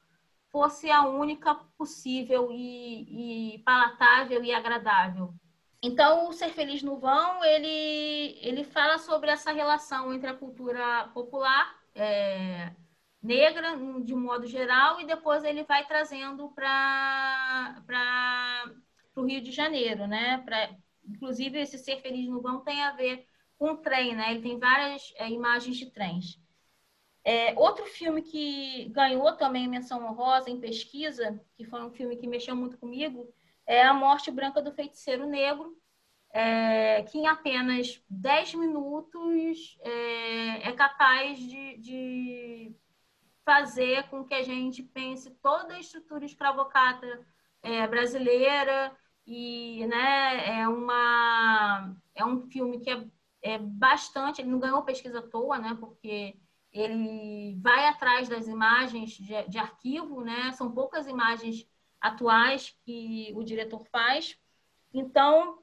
fosse 0.50 0.92
a 0.92 1.06
única 1.06 1.56
possível 1.78 2.50
e, 2.52 3.56
e 3.56 3.60
palatável 3.60 4.44
e 4.44 4.54
agradável. 4.54 5.34
Então, 5.84 6.30
o 6.30 6.34
Ser 6.34 6.50
Feliz 6.50 6.84
no 6.84 7.00
Vão, 7.00 7.44
ele, 7.44 8.38
ele 8.42 8.64
fala 8.64 9.00
sobre 9.00 9.32
essa 9.32 9.52
relação 9.52 10.14
entre 10.14 10.30
a 10.30 10.36
cultura 10.36 11.10
popular 11.14 11.76
é, 11.96 12.72
negra, 13.22 13.76
de 14.04 14.14
modo 14.14 14.46
geral, 14.46 15.02
e 15.02 15.06
depois 15.08 15.44
ele 15.44 15.64
vai 15.64 15.86
trazendo 15.88 16.50
para 16.50 17.82
o 19.16 19.24
Rio 19.24 19.42
de 19.42 19.52
Janeiro, 19.52 20.06
né? 20.06 20.38
Pra, 20.46 20.70
inclusive, 21.04 21.60
esse 21.60 21.80
Ser 21.80 22.00
Feliz 22.02 22.30
no 22.30 22.42
Vão 22.42 22.60
tem 22.62 22.84
a 22.84 22.92
ver 22.92 23.26
com 23.58 23.72
o 23.72 23.78
trem, 23.78 24.16
né? 24.16 24.32
Ele 24.32 24.42
tem 24.42 24.60
várias 24.60 25.12
é, 25.16 25.30
imagens 25.30 25.78
de 25.78 25.90
trens. 25.90 26.40
É, 27.24 27.54
outro 27.60 27.86
filme 27.86 28.22
que 28.22 28.90
ganhou 28.90 29.32
também 29.34 29.68
menção 29.68 30.06
honrosa 30.06 30.50
em 30.50 30.60
pesquisa, 30.60 31.40
que 31.56 31.66
foi 31.66 31.84
um 31.84 31.92
filme 31.92 32.18
que 32.18 32.28
mexeu 32.28 32.56
muito 32.56 32.78
comigo, 32.78 33.32
é 33.72 33.84
A 33.84 33.94
Morte 33.94 34.30
Branca 34.30 34.62
do 34.62 34.74
Feiticeiro 34.74 35.26
Negro, 35.26 35.78
é, 36.34 37.04
que 37.04 37.18
em 37.18 37.28
apenas 37.28 38.04
10 38.10 38.56
minutos 38.56 39.78
é, 39.80 40.68
é 40.68 40.72
capaz 40.74 41.40
de, 41.40 41.78
de, 41.78 42.76
fazer 43.46 44.10
com 44.10 44.26
que 44.26 44.34
a 44.34 44.44
gente 44.44 44.84
pense 44.84 45.32
toda 45.42 45.74
a 45.74 45.80
estrutura 45.80 46.26
escravocrata 46.26 47.26
é, 47.64 47.88
brasileira 47.88 48.94
e 49.26 49.86
né, 49.88 50.60
é, 50.60 50.68
uma, 50.68 51.96
é 52.14 52.26
um 52.26 52.42
filme 52.50 52.78
que 52.82 52.90
é, 52.90 53.06
é 53.42 53.58
bastante, 53.58 54.42
ele 54.42 54.50
não 54.50 54.60
ganhou 54.60 54.84
pesquisa 54.84 55.20
à 55.20 55.22
toa, 55.22 55.58
né, 55.58 55.78
porque 55.80 56.38
ele 56.74 57.58
vai 57.62 57.88
atrás 57.88 58.28
das 58.28 58.48
imagens 58.48 59.12
de, 59.12 59.48
de 59.48 59.58
arquivo, 59.58 60.22
né, 60.22 60.52
são 60.52 60.70
poucas 60.72 61.08
imagens 61.08 61.66
atuais 62.02 62.76
que 62.84 63.32
o 63.36 63.44
diretor 63.44 63.86
faz, 63.86 64.38
então 64.94 65.60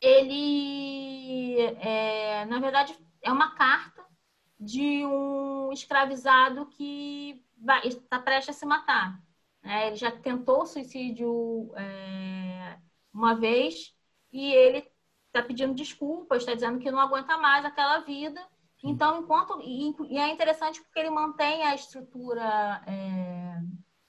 ele, 0.00 1.58
é, 1.80 2.44
na 2.46 2.58
verdade, 2.58 2.98
é 3.22 3.32
uma 3.32 3.54
carta 3.54 4.04
de 4.60 5.04
um 5.06 5.72
escravizado 5.72 6.66
que 6.66 7.42
está 7.84 8.18
prestes 8.18 8.56
a 8.56 8.58
se 8.58 8.66
matar. 8.66 9.22
É, 9.62 9.86
ele 9.86 9.96
já 9.96 10.10
tentou 10.10 10.66
suicídio 10.66 11.72
é, 11.74 12.78
uma 13.12 13.34
vez 13.34 13.94
e 14.30 14.52
ele 14.52 14.86
está 15.26 15.42
pedindo 15.42 15.74
desculpas, 15.74 16.42
está 16.42 16.54
dizendo 16.54 16.78
que 16.78 16.90
não 16.90 17.00
aguenta 17.00 17.38
mais 17.38 17.64
aquela 17.64 18.00
vida. 18.00 18.40
Então, 18.82 19.22
enquanto 19.22 19.58
e, 19.62 20.18
é 20.18 20.28
interessante 20.28 20.82
porque 20.82 20.98
ele 21.00 21.10
mantém 21.10 21.62
a 21.64 21.74
estrutura 21.74 22.82
é, 22.86 23.62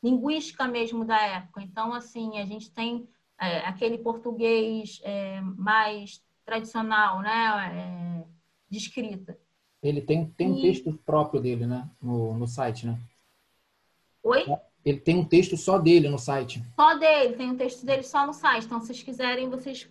linguística 0.06 0.68
mesmo 0.68 1.04
da 1.04 1.20
época. 1.20 1.64
Então, 1.64 1.92
assim, 1.92 2.38
a 2.38 2.46
gente 2.46 2.70
tem 2.72 3.08
é, 3.40 3.58
aquele 3.60 3.98
português 3.98 5.02
é, 5.04 5.42
mais 5.42 6.24
tradicional, 6.46 7.22
né, 7.22 8.24
é, 8.24 8.28
de 8.70 8.78
escrita. 8.78 9.36
Ele 9.82 10.02
tem, 10.02 10.28
tem 10.30 10.52
um 10.52 10.62
texto 10.62 10.94
próprio 11.06 11.42
dele, 11.42 11.66
né, 11.66 11.90
no, 12.00 12.36
no 12.36 12.48
site, 12.48 12.86
né? 12.86 13.00
Oi? 14.24 14.46
Ele 14.84 15.00
tem 15.00 15.18
um 15.18 15.26
texto 15.26 15.58
só 15.58 15.80
dele 15.80 16.08
no 16.08 16.20
site. 16.20 16.64
Só 16.76 16.94
dele, 16.96 17.36
tem 17.36 17.50
um 17.50 17.58
texto 17.58 17.84
dele 17.84 18.04
só 18.04 18.28
no 18.28 18.34
site. 18.34 18.66
Então, 18.66 18.80
se 18.80 18.88
vocês 18.88 19.02
quiserem, 19.02 19.50
vocês 19.50 19.90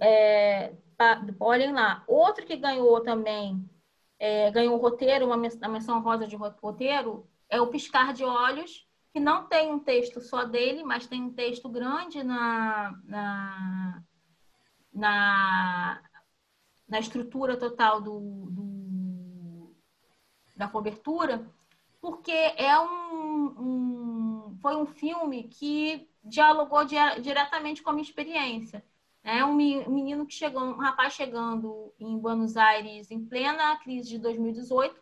é, 0.00 0.72
olhem 1.40 1.72
lá. 1.72 2.04
Outro 2.06 2.46
que 2.46 2.56
ganhou 2.56 3.00
também, 3.00 3.68
é, 4.18 4.50
ganhou 4.52 4.76
um 4.76 4.80
roteiro, 4.80 5.26
uma 5.26 5.36
menção 5.36 6.00
rosa 6.00 6.26
de 6.28 6.36
roteiro, 6.36 7.26
é 7.50 7.60
o 7.60 7.66
Piscar 7.66 8.12
de 8.12 8.24
Olhos, 8.24 8.87
que 9.18 9.24
não 9.24 9.48
tem 9.48 9.72
um 9.72 9.80
texto 9.80 10.20
só 10.20 10.44
dele, 10.44 10.84
mas 10.84 11.08
tem 11.08 11.20
um 11.20 11.32
texto 11.32 11.68
grande 11.68 12.22
na, 12.22 12.96
na, 13.04 14.02
na 14.92 16.02
na 16.88 17.00
estrutura 17.00 17.54
total 17.54 18.00
do, 18.00 18.18
do 18.50 19.76
da 20.56 20.66
cobertura, 20.66 21.46
porque 22.00 22.32
é 22.32 22.78
um, 22.80 23.44
um, 23.58 24.58
foi 24.62 24.74
um 24.76 24.86
filme 24.86 25.44
que 25.48 26.08
dialogou 26.24 26.84
diretamente 27.20 27.82
com 27.82 27.90
a 27.90 27.92
minha 27.92 28.02
experiência. 28.02 28.82
É 29.22 29.44
um 29.44 29.54
menino 29.54 30.26
que 30.26 30.32
chegou, 30.32 30.62
um 30.62 30.78
rapaz 30.78 31.12
chegando 31.12 31.92
em 32.00 32.18
Buenos 32.18 32.56
Aires 32.56 33.10
em 33.10 33.22
plena 33.24 33.76
crise 33.80 34.08
de 34.08 34.18
2018. 34.18 34.98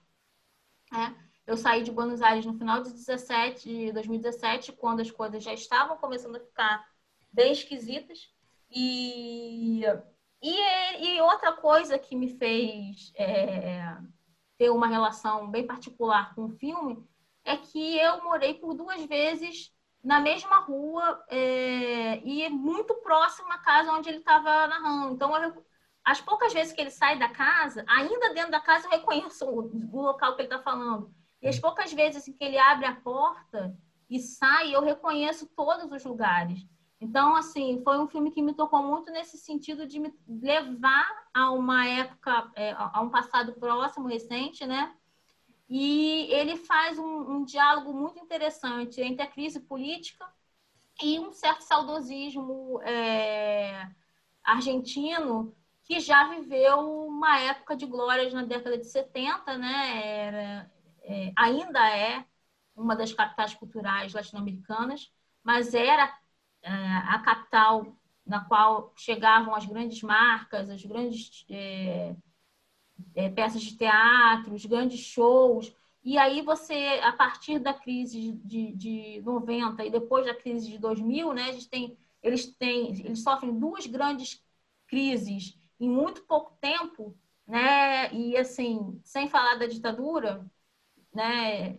É. 0.93 1.26
Eu 1.47 1.57
saí 1.57 1.83
de 1.83 1.93
Buenos 1.93 2.21
Aires 2.23 2.45
no 2.45 2.59
final 2.59 2.83
de 2.83 2.93
17, 2.93 3.69
de 3.69 3.93
2017, 3.93 4.73
quando 4.73 5.01
as 5.01 5.11
coisas 5.11 5.45
já 5.45 5.53
estavam 5.53 5.97
começando 5.97 6.37
a 6.37 6.41
ficar 6.41 6.85
bem 7.33 7.53
esquisitas. 7.53 8.29
E, 8.69 9.83
e, 10.43 11.07
e 11.07 11.21
outra 11.21 11.53
coisa 11.53 11.99
que 11.99 12.17
me 12.17 12.37
fez 12.37 13.13
é, 13.15 13.97
ter 14.59 14.71
uma 14.71 14.89
relação 14.89 15.49
bem 15.49 15.65
particular 15.65 16.35
com 16.35 16.47
o 16.47 16.57
filme 16.57 17.07
é 17.45 17.57
que 17.57 17.97
eu 17.97 18.25
morei 18.25 18.55
por 18.55 18.75
duas 18.75 19.05
vezes 19.05 19.73
na 20.03 20.21
mesma 20.21 20.59
rua 20.61 21.25
é, 21.29 22.19
e 22.25 22.49
muito 22.49 22.95
próximo 22.97 23.53
à 23.53 23.59
casa 23.59 23.93
onde 23.93 24.09
ele 24.09 24.19
estava 24.19 24.67
narrando. 24.67 25.15
Então, 25.15 25.37
eu, 25.37 25.65
as 26.05 26.21
poucas 26.21 26.53
vezes 26.53 26.73
que 26.73 26.81
ele 26.81 26.91
sai 26.91 27.19
da 27.19 27.29
casa, 27.29 27.85
ainda 27.89 28.35
dentro 28.35 28.51
da 28.51 28.61
casa, 28.61 28.87
eu 28.87 28.91
reconheço 28.91 29.45
o, 29.45 29.71
o 29.93 30.03
local 30.03 30.35
que 30.35 30.43
ele 30.43 30.49
está 30.49 30.61
falando. 30.61 31.15
E 31.41 31.49
as 31.49 31.59
poucas 31.59 31.93
vezes 31.93 32.25
que 32.25 32.45
ele 32.45 32.59
abre 32.59 32.87
a 32.87 32.95
porta 32.95 33.77
e 34.09 34.19
sai, 34.19 34.75
eu 34.75 34.83
reconheço 34.83 35.47
todos 35.55 35.91
os 35.91 36.05
lugares. 36.05 36.67
Então, 37.01 37.37
assim, 37.37 37.83
foi 37.85 37.99
um 37.99 38.09
filme 38.09 38.31
que 38.31 38.41
me 38.41 38.55
tocou 38.55 38.83
muito 38.83 39.11
nesse 39.11 39.37
sentido 39.37 39.87
de 39.87 39.99
me 39.99 40.15
levar 40.27 41.07
a 41.35 41.51
uma 41.51 41.87
época, 41.87 42.51
é, 42.55 42.75
a 42.77 43.01
um 43.03 43.11
passado 43.11 43.53
próximo, 43.55 44.09
recente, 44.09 44.67
né? 44.67 44.95
E 45.69 46.29
ele 46.31 46.57
faz 46.57 46.99
um, 46.99 47.33
um 47.33 47.45
diálogo 47.45 47.93
muito 47.93 48.19
interessante 48.19 49.01
entre 49.01 49.23
a 49.23 49.27
crise 49.27 49.61
política 49.61 50.27
e 51.03 51.19
um 51.19 51.33
certo 51.33 51.63
saudosismo 51.63 52.81
é, 52.83 53.89
argentino 54.43 55.55
que 55.85 56.01
já 56.01 56.29
viveu 56.29 57.07
uma 57.07 57.39
época 57.41 57.77
de 57.77 57.87
glórias 57.87 58.33
na 58.33 58.43
década 58.43 58.79
de 58.79 58.87
70, 58.87 59.59
né? 59.59 60.03
Era, 60.05 60.73
é, 61.07 61.33
ainda 61.37 61.89
é 61.91 62.25
uma 62.75 62.95
das 62.95 63.13
capitais 63.13 63.55
culturais 63.55 64.13
latino-americanas, 64.13 65.11
mas 65.43 65.75
era 65.75 66.19
é, 66.63 66.71
a 66.71 67.19
capital 67.21 67.97
na 68.27 68.45
qual 68.45 68.93
chegavam 68.97 69.55
as 69.55 69.65
grandes 69.65 70.03
marcas, 70.03 70.69
as 70.69 70.85
grandes 70.85 71.47
é, 71.49 72.17
é, 73.15 73.31
peças 73.31 73.63
de 73.63 73.77
teatro, 73.77 74.55
os 74.55 74.67
grandes 74.67 75.01
shows. 75.01 75.73
E 76.03 76.19
aí 76.19 76.43
você, 76.43 77.01
a 77.03 77.13
partir 77.13 77.59
da 77.59 77.73
crise 77.73 78.33
de, 78.45 78.73
de 78.73 79.23
90 79.23 79.85
e 79.85 79.91
depois 79.91 80.27
da 80.27 80.35
crise 80.35 80.71
de 80.71 80.79
2000, 80.79 81.33
né, 81.33 81.51
a 81.51 81.53
gente 81.53 81.69
tem, 81.69 81.97
eles, 82.23 82.47
têm, 82.57 82.91
eles 83.01 83.23
sofrem 83.23 83.59
duas 83.59 83.87
grandes 83.87 84.43
crises 84.87 85.57
em 85.81 85.89
muito 85.89 86.23
pouco 86.25 86.57
tempo, 86.61 87.17
né? 87.47 88.13
E 88.13 88.37
assim, 88.37 89.01
sem 89.05 89.29
falar 89.29 89.57
da 89.57 89.67
ditadura, 89.67 90.45
né? 91.17 91.79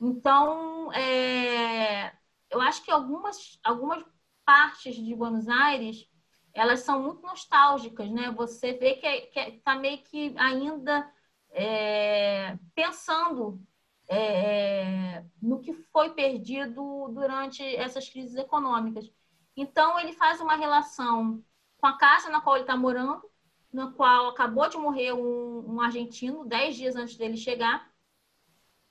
Então, 0.00 0.92
é, 0.92 2.12
eu 2.50 2.60
acho 2.60 2.82
que 2.82 2.90
algumas, 2.90 3.58
algumas 3.62 4.04
partes 4.44 4.94
de 4.96 5.14
Buenos 5.14 5.48
Aires, 5.48 6.08
elas 6.54 6.80
são 6.80 7.02
muito 7.02 7.22
nostálgicas, 7.22 8.10
né? 8.10 8.30
Você 8.32 8.72
vê 8.72 8.94
que 8.94 9.06
está 9.36 9.74
é, 9.74 9.78
meio 9.78 9.98
que 9.98 10.34
ainda 10.38 11.12
é, 11.50 12.58
pensando 12.74 13.60
é, 14.08 15.22
no 15.42 15.60
que 15.60 15.74
foi 15.92 16.14
perdido 16.14 17.08
durante 17.12 17.62
essas 17.76 18.08
crises 18.08 18.36
econômicas. 18.36 19.12
Então, 19.54 19.98
ele 20.00 20.12
faz 20.14 20.40
uma 20.40 20.56
relação 20.56 21.44
com 21.78 21.86
a 21.86 21.98
casa 21.98 22.30
na 22.30 22.40
qual 22.40 22.56
ele 22.56 22.64
está 22.64 22.76
morando, 22.76 23.22
na 23.72 23.92
qual 23.92 24.28
acabou 24.28 24.68
de 24.68 24.78
morrer 24.78 25.12
um, 25.12 25.74
um 25.74 25.80
argentino, 25.80 26.46
dez 26.46 26.76
dias 26.76 26.96
antes 26.96 27.16
dele 27.16 27.36
chegar, 27.36 27.86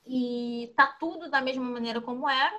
e 0.09 0.73
tá 0.75 0.87
tudo 0.87 1.29
da 1.29 1.41
mesma 1.41 1.65
maneira 1.65 2.01
como 2.01 2.29
era. 2.29 2.55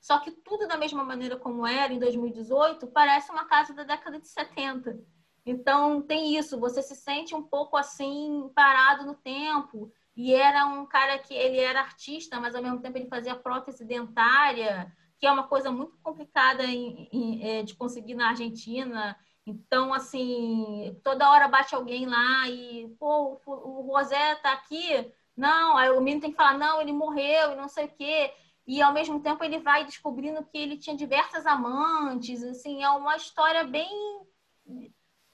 Só 0.00 0.18
que 0.18 0.32
tudo 0.32 0.66
da 0.66 0.76
mesma 0.76 1.04
maneira 1.04 1.36
como 1.36 1.66
era 1.66 1.92
em 1.92 1.98
2018 1.98 2.88
parece 2.88 3.30
uma 3.30 3.44
casa 3.44 3.72
da 3.72 3.84
década 3.84 4.18
de 4.18 4.28
70. 4.28 4.98
Então 5.44 6.02
tem 6.02 6.36
isso, 6.36 6.58
você 6.58 6.82
se 6.82 6.96
sente 6.96 7.34
um 7.34 7.42
pouco 7.42 7.76
assim 7.76 8.50
parado 8.54 9.04
no 9.06 9.14
tempo. 9.14 9.92
E 10.16 10.34
era 10.34 10.66
um 10.66 10.84
cara 10.86 11.18
que 11.18 11.34
ele 11.34 11.58
era 11.58 11.80
artista, 11.80 12.38
mas 12.40 12.54
ao 12.54 12.62
mesmo 12.62 12.80
tempo 12.80 12.98
ele 12.98 13.08
fazia 13.08 13.34
prótese 13.34 13.84
dentária, 13.84 14.92
que 15.18 15.26
é 15.26 15.32
uma 15.32 15.46
coisa 15.46 15.70
muito 15.70 15.96
complicada 16.02 16.64
em, 16.64 17.08
em, 17.12 17.42
é, 17.42 17.62
de 17.62 17.74
conseguir 17.74 18.14
na 18.14 18.28
Argentina. 18.28 19.16
Então, 19.46 19.92
assim, 19.92 20.98
toda 21.02 21.30
hora 21.30 21.48
bate 21.48 21.74
alguém 21.74 22.06
lá 22.06 22.48
e, 22.48 22.88
pô, 22.98 23.40
o 23.46 23.80
Rosé 23.92 24.34
tá 24.36 24.52
aqui. 24.52 25.12
Não, 25.42 25.76
aí 25.76 25.90
o 25.90 26.00
menino 26.00 26.20
tem 26.20 26.30
que 26.30 26.36
falar, 26.36 26.56
não, 26.56 26.80
ele 26.80 26.92
morreu 26.92 27.52
e 27.52 27.56
não 27.56 27.68
sei 27.68 27.86
o 27.86 27.92
quê 27.92 28.32
e 28.66 28.80
ao 28.80 28.92
mesmo 28.92 29.20
tempo 29.20 29.42
ele 29.42 29.58
vai 29.58 29.84
descobrindo 29.84 30.44
que 30.44 30.56
ele 30.56 30.78
tinha 30.78 30.96
diversas 30.96 31.46
amantes, 31.46 32.42
assim, 32.44 32.82
é 32.82 32.88
uma 32.90 33.16
história 33.16 33.64
bem 33.64 33.90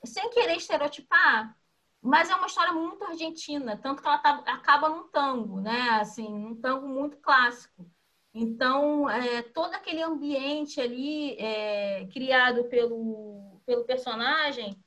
sem 0.05 0.31
querer 0.31 0.57
estereotipar, 0.57 1.55
mas 2.01 2.31
é 2.31 2.35
uma 2.35 2.47
história 2.47 2.73
muito 2.73 3.05
argentina, 3.05 3.77
tanto 3.77 4.01
que 4.01 4.09
ela 4.09 4.19
tá, 4.19 4.43
acaba 4.47 4.89
num 4.89 5.09
tango, 5.09 5.61
né? 5.61 5.91
Assim, 6.01 6.27
um 6.27 6.55
tango 6.59 6.89
muito 6.89 7.19
clássico. 7.19 7.87
Então, 8.33 9.11
é, 9.11 9.43
todo 9.43 9.75
aquele 9.75 10.03
ambiente 10.03 10.81
ali 10.81 11.37
é, 11.39 12.07
criado 12.07 12.65
pelo, 12.65 13.61
pelo 13.67 13.85
personagem, 13.85 14.83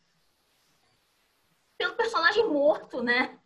pelo 1.78 1.96
personagem 1.96 2.48
morto, 2.48 3.04
né? 3.04 3.38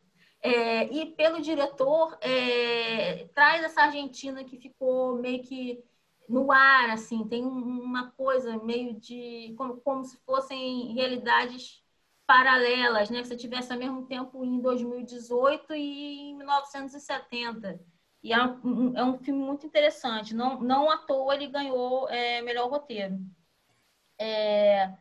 É, 0.46 0.84
e 0.94 1.08
pelo 1.08 1.42
diretor, 1.42 2.16
é, 2.22 3.26
traz 3.34 3.64
essa 3.64 3.82
Argentina 3.82 4.44
que 4.44 4.60
ficou 4.60 5.16
meio 5.18 5.42
que 5.42 5.84
no 6.30 6.52
ar, 6.52 6.92
assim, 6.92 7.28
tem 7.28 7.44
uma 7.44 8.12
coisa 8.12 8.56
meio 8.60 8.94
de 9.00 9.56
como, 9.58 9.78
como 9.82 10.04
se 10.06 10.18
fossem 10.20 10.94
realidades 10.94 11.84
paralelas, 12.28 13.10
né? 13.10 13.22
Que 13.22 13.28
você 13.28 13.36
tivesse 13.36 13.74
ao 13.74 13.80
mesmo 13.80 14.06
tempo 14.06 14.46
em 14.46 14.60
2018 14.62 15.74
e 15.74 16.30
em 16.30 16.38
1970. 16.38 17.80
E 18.22 18.32
é 18.32 18.44
um, 18.44 18.96
é 18.96 19.04
um 19.04 19.18
filme 19.18 19.44
muito 19.44 19.66
interessante. 19.66 20.36
Não, 20.36 20.62
não 20.62 20.92
à 20.92 20.98
toa 21.00 21.34
ele 21.34 21.48
ganhou 21.48 22.08
é, 22.10 22.42
melhor 22.44 22.70
roteiro. 22.70 23.20
É... 24.20 24.94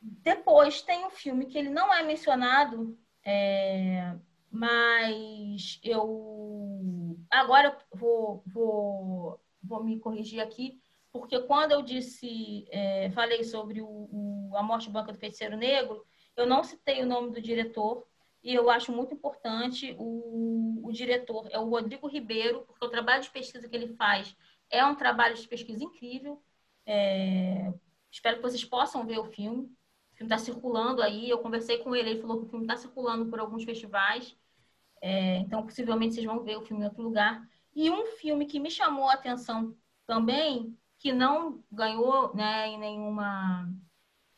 Depois 0.00 0.82
tem 0.82 1.06
um 1.06 1.10
filme 1.10 1.46
que 1.46 1.58
ele 1.58 1.70
não 1.70 1.92
é 1.94 2.02
mencionado, 2.02 2.98
é 3.24 4.16
mas 4.50 5.80
eu 5.82 7.18
agora 7.30 7.76
vou, 7.92 8.42
vou, 8.46 9.40
vou 9.62 9.84
me 9.84 9.98
corrigir 9.98 10.40
aqui, 10.40 10.80
porque 11.12 11.40
quando 11.42 11.72
eu 11.72 11.82
disse, 11.82 12.66
é, 12.70 13.10
falei 13.10 13.44
sobre 13.44 13.80
o, 13.80 13.86
o, 13.86 14.52
a 14.56 14.62
morte 14.62 14.90
banca 14.90 15.12
do 15.12 15.18
feiticeiro 15.18 15.56
negro, 15.56 16.04
eu 16.36 16.46
não 16.46 16.62
citei 16.62 17.02
o 17.02 17.06
nome 17.06 17.30
do 17.30 17.40
diretor, 17.40 18.06
e 18.42 18.54
eu 18.54 18.70
acho 18.70 18.92
muito 18.92 19.12
importante 19.14 19.94
o, 19.98 20.80
o 20.86 20.92
diretor, 20.92 21.48
é 21.50 21.58
o 21.58 21.68
Rodrigo 21.68 22.06
Ribeiro, 22.06 22.62
porque 22.66 22.84
o 22.84 22.90
trabalho 22.90 23.22
de 23.22 23.30
pesquisa 23.30 23.68
que 23.68 23.74
ele 23.74 23.88
faz 23.88 24.34
é 24.70 24.84
um 24.84 24.94
trabalho 24.94 25.34
de 25.34 25.48
pesquisa 25.48 25.82
incrível. 25.82 26.42
É, 26.86 27.72
espero 28.10 28.36
que 28.36 28.42
vocês 28.42 28.64
possam 28.64 29.04
ver 29.04 29.18
o 29.18 29.24
filme. 29.24 29.70
O 30.18 30.26
filme 30.26 30.34
está 30.34 30.38
circulando 30.38 31.00
aí. 31.00 31.30
Eu 31.30 31.38
conversei 31.38 31.78
com 31.78 31.94
ele, 31.94 32.10
ele 32.10 32.20
falou 32.20 32.38
que 32.38 32.46
o 32.46 32.48
filme 32.48 32.64
está 32.64 32.76
circulando 32.76 33.26
por 33.26 33.38
alguns 33.38 33.64
festivais. 33.64 34.36
É, 35.00 35.36
então, 35.38 35.62
possivelmente, 35.62 36.14
vocês 36.14 36.26
vão 36.26 36.42
ver 36.42 36.56
o 36.56 36.62
filme 36.62 36.82
em 36.82 36.86
outro 36.86 37.02
lugar. 37.02 37.46
E 37.74 37.88
um 37.90 38.06
filme 38.06 38.46
que 38.46 38.58
me 38.58 38.70
chamou 38.70 39.08
a 39.08 39.14
atenção 39.14 39.76
também, 40.06 40.76
que 40.98 41.12
não 41.12 41.62
ganhou 41.70 42.34
né, 42.34 42.66
em 42.68 42.78
nenhuma, 42.78 43.72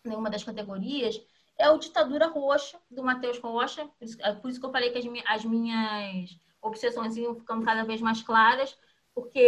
nenhuma 0.05 0.29
das 0.29 0.45
categorias, 0.45 1.19
é 1.59 1.71
o 1.71 1.79
Ditadura 1.79 2.27
Roxa, 2.27 2.79
do 2.91 3.03
Matheus 3.03 3.39
Rocha. 3.39 3.87
Por 3.99 4.05
isso, 4.05 4.21
é 4.21 4.61
que 4.61 4.67
eu 4.67 4.71
falei 4.71 4.91
que 4.91 4.99
as, 4.99 5.07
minhas, 5.07 5.27
as 5.27 5.45
minhas 5.45 6.39
obsessões 6.61 7.17
iam 7.17 7.35
ficando 7.35 7.65
cada 7.65 7.85
vez 7.85 8.01
mais 8.01 8.23
claras, 8.23 8.77
porque. 9.15 9.41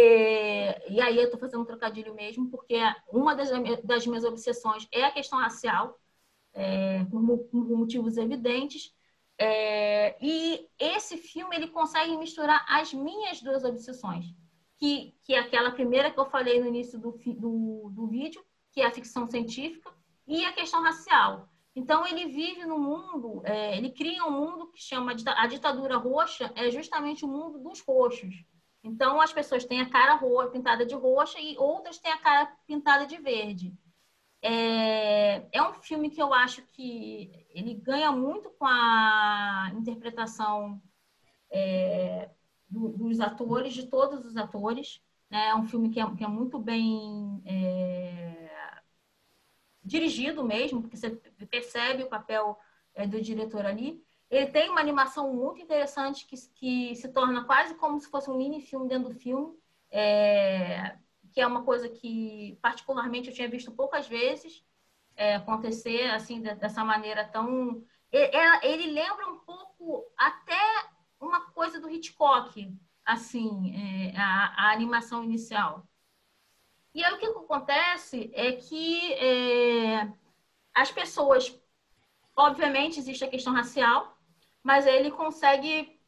E 0.89 1.01
aí 1.01 1.17
eu 1.17 1.25
estou 1.25 1.39
fazendo 1.39 1.61
um 1.61 1.65
trocadilho 1.65 2.13
mesmo, 2.13 2.49
porque 2.49 2.79
uma 3.11 3.35
das, 3.35 3.49
das 3.83 4.07
minhas 4.07 4.23
obsessões 4.23 4.87
é 4.91 5.05
a 5.05 5.11
questão 5.11 5.39
racial, 5.39 5.99
é, 6.53 7.03
por, 7.05 7.37
por 7.49 7.77
motivos 7.77 8.17
evidentes. 8.17 8.93
É, 9.37 10.15
e 10.21 10.67
esse 10.79 11.17
filme 11.17 11.55
ele 11.55 11.67
consegue 11.67 12.15
misturar 12.17 12.63
as 12.69 12.93
minhas 12.93 13.41
duas 13.41 13.63
obsessões, 13.63 14.25
que, 14.77 15.15
que 15.23 15.33
é 15.33 15.39
aquela 15.39 15.71
primeira 15.71 16.11
que 16.11 16.19
eu 16.19 16.25
falei 16.25 16.59
no 16.59 16.67
início 16.67 16.99
do, 16.99 17.11
do, 17.11 17.89
do 17.91 18.07
vídeo, 18.07 18.43
que 18.71 18.81
é 18.81 18.85
a 18.85 18.91
ficção 18.91 19.27
científica, 19.27 19.91
e 20.27 20.45
a 20.45 20.53
questão 20.53 20.81
racial. 20.81 21.49
Então, 21.75 22.05
ele 22.05 22.27
vive 22.27 22.65
no 22.65 22.77
mundo, 22.77 23.41
é, 23.43 23.75
ele 23.75 23.89
cria 23.89 24.23
um 24.25 24.31
mundo 24.31 24.71
que 24.71 24.81
chama 24.81 25.11
a 25.11 25.47
ditadura 25.47 25.97
roxa, 25.97 26.51
é 26.55 26.69
justamente 26.69 27.25
o 27.25 27.27
mundo 27.27 27.57
dos 27.57 27.81
roxos. 27.81 28.45
Então, 28.83 29.19
as 29.19 29.33
pessoas 29.33 29.65
têm 29.65 29.81
a 29.81 29.89
cara 29.89 30.13
roxa, 30.15 30.51
pintada 30.51 30.85
de 30.85 30.93
roxa 30.93 31.39
e 31.39 31.57
outras 31.57 31.97
têm 31.97 32.11
a 32.11 32.17
cara 32.17 32.45
pintada 32.67 33.07
de 33.07 33.17
verde. 33.17 33.73
É, 34.45 35.47
é 35.57 35.63
um 35.63 35.73
filme 35.75 36.09
que 36.09 36.21
eu 36.21 36.33
acho 36.33 36.61
que 36.63 37.47
ele 37.51 37.75
ganha 37.75 38.11
muito 38.11 38.49
com 38.49 38.65
a 38.65 39.71
interpretação 39.73 40.81
é, 41.49 42.29
do, 42.69 42.89
dos 42.89 43.21
atores, 43.21 43.73
de 43.73 43.87
todos 43.87 44.25
os 44.25 44.35
atores. 44.35 45.01
Né? 45.29 45.47
É 45.47 45.55
um 45.55 45.63
filme 45.65 45.89
que 45.89 45.99
é, 45.99 46.15
que 46.15 46.25
é 46.25 46.27
muito 46.27 46.59
bem 46.59 47.41
é, 47.45 48.51
dirigido 49.81 50.43
mesmo, 50.43 50.81
porque 50.81 50.97
você 50.97 51.11
percebe 51.49 52.03
o 52.03 52.09
papel 52.09 52.59
é, 52.93 53.07
do 53.07 53.21
diretor 53.21 53.65
ali. 53.65 54.03
Ele 54.29 54.47
tem 54.47 54.69
uma 54.69 54.81
animação 54.81 55.33
muito 55.33 55.61
interessante 55.61 56.25
que, 56.25 56.35
que 56.53 56.95
se 56.95 57.07
torna 57.13 57.45
quase 57.45 57.75
como 57.75 57.97
se 57.97 58.09
fosse 58.09 58.29
um 58.29 58.37
mini 58.37 58.59
filme 58.59 58.89
dentro 58.89 59.13
do 59.13 59.15
filme. 59.15 59.57
É, 59.89 60.97
que 61.33 61.41
é 61.41 61.47
uma 61.47 61.63
coisa 61.63 61.89
que, 61.89 62.57
particularmente, 62.61 63.29
eu 63.29 63.33
tinha 63.33 63.49
visto 63.49 63.71
poucas 63.71 64.07
vezes 64.07 64.63
é, 65.15 65.35
acontecer 65.35 66.09
assim 66.11 66.41
dessa 66.41 66.83
maneira 66.83 67.25
tão. 67.25 67.83
Ele, 68.11 68.91
lembra 68.91 69.27
um 69.27 69.39
pouco 69.39 70.05
até 70.15 70.61
uma 71.19 71.49
coisa 71.51 71.79
do 71.79 71.89
Hitchcock, 71.89 72.71
assim, 73.03 73.73
é, 73.75 74.17
a, 74.17 74.67
a, 74.67 74.71
animação 74.71 75.23
inicial. 75.23 75.87
E 76.93 77.03
aí 77.03 77.13
o 77.13 77.17
que 77.17 77.25
acontece 77.25 78.29
é 78.35 78.51
que 78.51 79.13
é, 79.13 80.13
as 80.75 80.91
pessoas, 80.91 81.59
obviamente, 82.35 82.99
existe 82.99 83.23
a 83.23 83.29
questão 83.29 83.53
racial, 83.53 84.15
mas 84.61 84.85
ele 84.85 85.09
consegue 85.09 85.99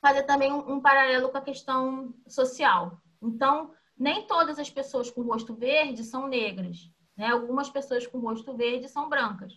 fazer 0.00 0.24
também 0.24 0.52
um, 0.52 0.72
um 0.72 0.80
paralelo 0.80 1.28
com 1.28 1.38
a 1.38 1.42
questão 1.42 2.12
social. 2.26 3.00
Então, 3.22 3.72
nem 4.02 4.26
todas 4.26 4.58
as 4.58 4.68
pessoas 4.68 5.08
com 5.08 5.22
rosto 5.22 5.54
verde 5.54 6.02
são 6.02 6.26
negras, 6.26 6.90
né? 7.16 7.28
Algumas 7.28 7.70
pessoas 7.70 8.04
com 8.04 8.18
rosto 8.18 8.52
verde 8.56 8.88
são 8.88 9.08
brancas. 9.08 9.56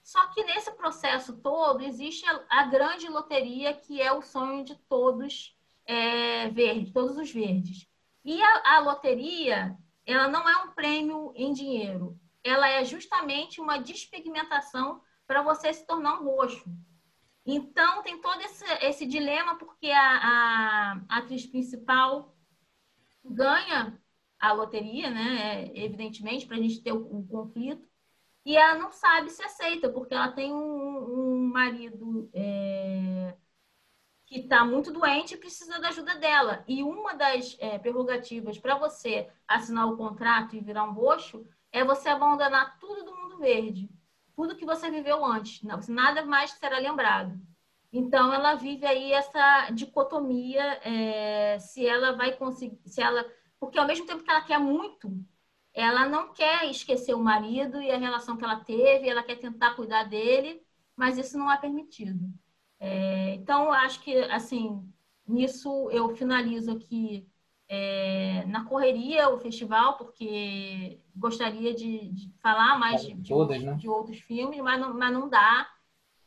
Só 0.00 0.28
que 0.28 0.44
nesse 0.44 0.70
processo 0.72 1.36
todo 1.38 1.82
existe 1.82 2.24
a, 2.24 2.44
a 2.48 2.66
grande 2.66 3.08
loteria 3.08 3.74
que 3.74 4.00
é 4.00 4.12
o 4.12 4.22
sonho 4.22 4.64
de 4.64 4.76
todos 4.88 5.56
é, 5.84 6.48
verdes, 6.50 6.92
todos 6.92 7.18
os 7.18 7.32
verdes. 7.32 7.88
E 8.24 8.40
a, 8.40 8.76
a 8.76 8.78
loteria, 8.78 9.76
ela 10.06 10.28
não 10.28 10.48
é 10.48 10.56
um 10.64 10.70
prêmio 10.70 11.32
em 11.34 11.52
dinheiro, 11.52 12.16
ela 12.44 12.68
é 12.68 12.84
justamente 12.84 13.60
uma 13.60 13.78
despigmentação 13.78 15.02
para 15.26 15.42
você 15.42 15.72
se 15.72 15.84
tornar 15.84 16.20
um 16.20 16.24
roxo. 16.24 16.64
Então, 17.44 18.02
tem 18.02 18.20
todo 18.20 18.40
esse, 18.42 18.64
esse 18.82 19.04
dilema, 19.04 19.56
porque 19.56 19.90
a, 19.90 20.16
a, 20.16 21.00
a 21.08 21.18
atriz 21.18 21.44
principal 21.44 22.32
ganha 23.24 23.98
a 24.38 24.52
loteria, 24.52 25.10
né? 25.10 25.70
Evidentemente, 25.76 26.46
para 26.46 26.56
a 26.56 26.60
gente 26.60 26.82
ter 26.82 26.92
um, 26.92 27.26
conflito. 27.26 27.86
E 28.44 28.56
ela 28.56 28.78
não 28.78 28.90
sabe 28.90 29.30
se 29.30 29.42
aceita, 29.42 29.90
porque 29.90 30.14
ela 30.14 30.32
tem 30.32 30.52
um, 30.52 31.36
um 31.36 31.48
marido 31.52 32.30
é, 32.32 33.36
que 34.26 34.40
está 34.40 34.64
muito 34.64 34.92
doente 34.92 35.34
e 35.34 35.36
precisa 35.36 35.78
da 35.78 35.88
ajuda 35.88 36.14
dela. 36.16 36.64
E 36.66 36.82
uma 36.82 37.14
das 37.14 37.56
é, 37.60 37.78
prerrogativas 37.78 38.58
para 38.58 38.76
você 38.76 39.28
assinar 39.46 39.88
o 39.88 39.96
contrato 39.96 40.56
e 40.56 40.60
virar 40.60 40.84
um 40.84 40.92
roxo 40.92 41.46
é 41.72 41.84
você 41.84 42.08
abandonar 42.08 42.78
tudo 42.78 43.04
do 43.04 43.14
mundo 43.14 43.38
verde, 43.38 43.90
tudo 44.34 44.56
que 44.56 44.64
você 44.64 44.90
viveu 44.90 45.24
antes. 45.24 45.62
Nada 45.88 46.24
mais 46.24 46.52
será 46.52 46.78
lembrado. 46.78 47.38
Então, 47.92 48.32
ela 48.32 48.54
vive 48.54 48.86
aí 48.86 49.12
essa 49.12 49.70
dicotomia, 49.70 50.78
é, 50.84 51.58
se 51.58 51.84
ela 51.84 52.12
vai 52.12 52.36
conseguir, 52.36 52.78
se 52.86 53.02
ela, 53.02 53.26
porque 53.58 53.78
ao 53.78 53.86
mesmo 53.86 54.06
tempo 54.06 54.22
que 54.22 54.30
ela 54.30 54.42
quer 54.42 54.58
muito, 54.58 55.12
ela 55.74 56.08
não 56.08 56.32
quer 56.32 56.70
esquecer 56.70 57.14
o 57.14 57.22
marido 57.22 57.80
e 57.80 57.90
a 57.90 57.98
relação 57.98 58.36
que 58.36 58.44
ela 58.44 58.60
teve, 58.60 59.08
ela 59.08 59.22
quer 59.22 59.36
tentar 59.36 59.74
cuidar 59.74 60.04
dele, 60.04 60.62
mas 60.94 61.18
isso 61.18 61.36
não 61.36 61.50
é 61.50 61.56
permitido. 61.56 62.32
É, 62.78 63.34
então, 63.34 63.72
acho 63.72 64.00
que, 64.02 64.16
assim, 64.24 64.88
nisso 65.26 65.90
eu 65.90 66.08
finalizo 66.10 66.70
aqui 66.70 67.26
é, 67.68 68.44
na 68.46 68.64
correria 68.64 69.30
o 69.30 69.38
festival, 69.38 69.96
porque 69.96 71.00
gostaria 71.14 71.74
de, 71.74 72.08
de 72.08 72.32
falar 72.40 72.78
mais 72.78 73.02
de, 73.02 73.28
Todas, 73.28 73.62
né? 73.62 73.74
de, 73.74 73.88
outros 73.88 74.18
filmes, 74.18 74.60
mas 74.60 74.80
não, 74.80 74.94
mas 74.94 75.12
não 75.12 75.28
dá. 75.28 75.68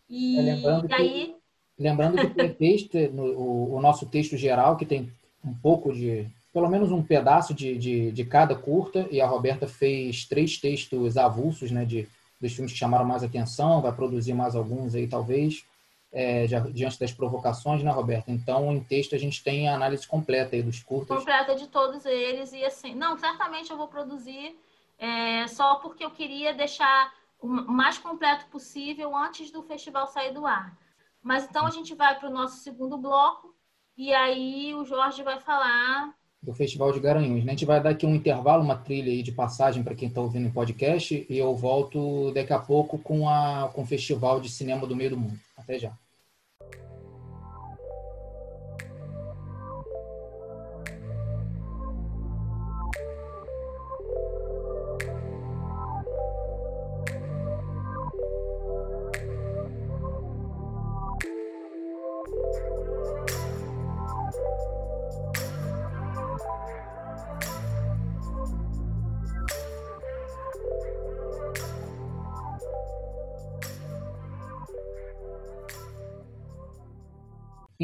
E, 0.10 0.40
é, 0.40 0.56
e 0.90 0.94
aí... 0.94 1.43
Lembrando 1.84 2.18
que 2.30 3.08
no, 3.10 3.24
o, 3.24 3.76
o, 3.76 3.82
nosso 3.82 4.06
texto 4.06 4.38
geral, 4.38 4.78
que 4.78 4.86
tem 4.86 5.12
um 5.44 5.54
pouco 5.54 5.94
de, 5.94 6.26
pelo 6.54 6.70
menos 6.70 6.92
um 6.92 7.04
pedaço 7.04 7.54
de, 7.54 7.78
de, 7.78 8.12
de, 8.12 8.24
cada 8.24 8.56
curta, 8.56 9.06
e 9.12 9.20
a 9.20 9.28
Roberta 9.28 9.68
fez 9.68 10.24
três 10.24 10.58
textos 10.58 11.18
avulsos, 11.18 11.72
né, 11.72 11.84
de, 11.84 12.08
dos 12.40 12.54
filmes 12.54 12.72
que 12.72 12.80
chamaram 12.80 13.04
mais 13.04 13.22
atenção, 13.22 13.82
vai 13.82 13.92
produzir 13.92 14.34
mais 14.34 14.56
alguns 14.56 14.96
aí, 14.96 15.08
talvez, 15.08 15.66
é, 16.14 16.46
diante 16.72 16.98
das 16.98 17.12
provocações, 17.12 17.84
né, 17.84 17.92
Roberta? 17.92 18.32
Então, 18.32 18.72
em 18.72 18.82
texto, 18.82 19.14
a 19.14 19.20
gente 19.20 19.44
tem 19.44 19.68
a 19.68 19.76
análise 19.76 20.08
completa 20.08 20.56
aí 20.56 20.64
dos 20.64 20.82
curtas. 20.82 21.18
Completa 21.18 21.54
de 21.54 21.68
todos 21.68 22.06
eles, 22.06 22.54
e 22.54 22.64
assim, 22.64 22.96
não, 22.96 23.18
certamente 23.18 23.72
eu 23.72 23.78
vou 23.78 23.90
produzir, 23.90 24.56
é, 24.98 25.46
só 25.48 25.76
porque 25.76 26.06
eu 26.06 26.12
queria 26.12 26.54
deixar 26.54 27.12
o 27.42 27.48
mais 27.48 27.98
completo 27.98 28.46
possível 28.46 29.14
antes 29.14 29.52
do 29.52 29.62
festival 29.64 30.08
sair 30.08 30.34
do 30.34 30.48
ar. 30.48 30.82
Mas 31.24 31.46
então 31.46 31.66
a 31.66 31.72
gente 31.72 31.96
vai 31.96 32.20
para 32.20 32.30
o 32.30 32.34
nosso 32.34 32.58
segundo 32.58 32.98
bloco 32.98 33.56
e 33.98 34.14
aí 34.14 34.74
o 34.76 34.84
Jorge 34.84 35.24
vai 35.24 35.40
falar 35.40 36.14
do 36.44 36.54
Festival 36.54 36.92
de 36.92 37.00
Garanhuns. 37.00 37.46
Né? 37.46 37.52
A 37.52 37.56
gente 37.56 37.66
vai 37.66 37.82
dar 37.82 37.92
aqui 37.92 38.06
um 38.06 38.16
intervalo, 38.16 38.62
uma 38.62 38.76
trilha 38.76 39.10
aí 39.10 39.24
de 39.24 39.32
passagem 39.32 39.82
para 39.82 39.96
quem 39.96 40.10
está 40.10 40.20
ouvindo 40.20 40.50
o 40.50 40.54
podcast 40.54 41.26
e 41.30 41.38
eu 41.38 41.56
volto 41.56 42.32
daqui 42.34 42.52
a 42.52 42.60
pouco 42.60 43.00
com, 43.00 43.30
a, 43.30 43.72
com 43.74 43.84
o 43.84 43.86
Festival 43.86 44.42
de 44.42 44.50
Cinema 44.50 44.86
do 44.86 44.96
Meio 44.96 45.12
do 45.12 45.18
Mundo. 45.18 45.40
Até 45.58 45.80
já. 45.80 45.94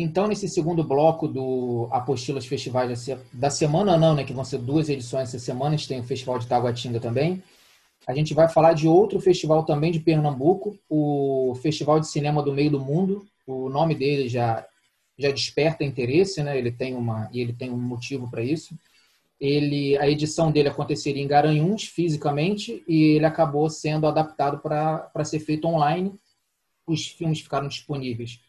Então, 0.02 0.28
nesse 0.28 0.48
segundo 0.48 0.84
bloco 0.84 1.28
do 1.28 1.90
Apostilas 1.92 2.46
Festivais 2.46 3.10
da 3.34 3.50
semana, 3.50 3.98
não, 3.98 4.16
né? 4.16 4.24
Que 4.24 4.34
vão 4.34 4.46
ser 4.46 4.60
duas 4.60 4.88
edições 4.88 5.30
essa 5.30 5.40
semana, 5.40 5.76
a 5.76 5.78
gente 5.78 5.88
tem 5.88 6.00
o 6.00 6.04
Festival 6.04 6.40
de 6.40 6.48
Taguatinga 6.48 7.00
também. 7.00 7.44
A 8.08 8.16
gente 8.16 8.34
vai 8.34 8.48
falar 8.48 8.74
de 8.74 8.88
outro 8.88 9.20
festival 9.20 9.64
também 9.64 9.92
de 9.92 10.00
Pernambuco, 10.00 10.78
o 10.90 11.54
Festival 11.62 12.00
de 12.00 12.08
Cinema 12.08 12.42
do 12.42 12.54
Meio 12.54 12.72
do 12.72 12.80
Mundo. 12.80 13.28
O 13.46 13.70
nome 13.70 13.94
dele 13.94 14.28
já 14.30 14.66
já 15.18 15.32
desperta 15.32 15.84
interesse, 15.84 16.42
né? 16.42 16.58
Ele 16.58 16.72
tem 16.72 16.96
uma 16.96 17.30
e 17.34 17.42
ele 17.42 17.52
tem 17.52 17.70
um 17.70 17.78
motivo 17.78 18.30
para 18.32 18.42
isso. 18.42 18.74
Ele 19.40 19.98
a 19.98 20.10
edição 20.10 20.50
dele 20.50 20.70
aconteceria 20.70 21.22
em 21.22 21.28
Garanhuns 21.28 21.84
fisicamente 21.84 22.84
e 22.88 23.16
ele 23.16 23.26
acabou 23.26 23.70
sendo 23.70 24.08
adaptado 24.08 24.60
para 24.60 25.26
ser 25.26 25.40
feito 25.40 25.68
online. 25.68 26.14
Os 26.88 27.08
filmes 27.08 27.42
ficaram 27.42 27.68
disponíveis 27.68 28.40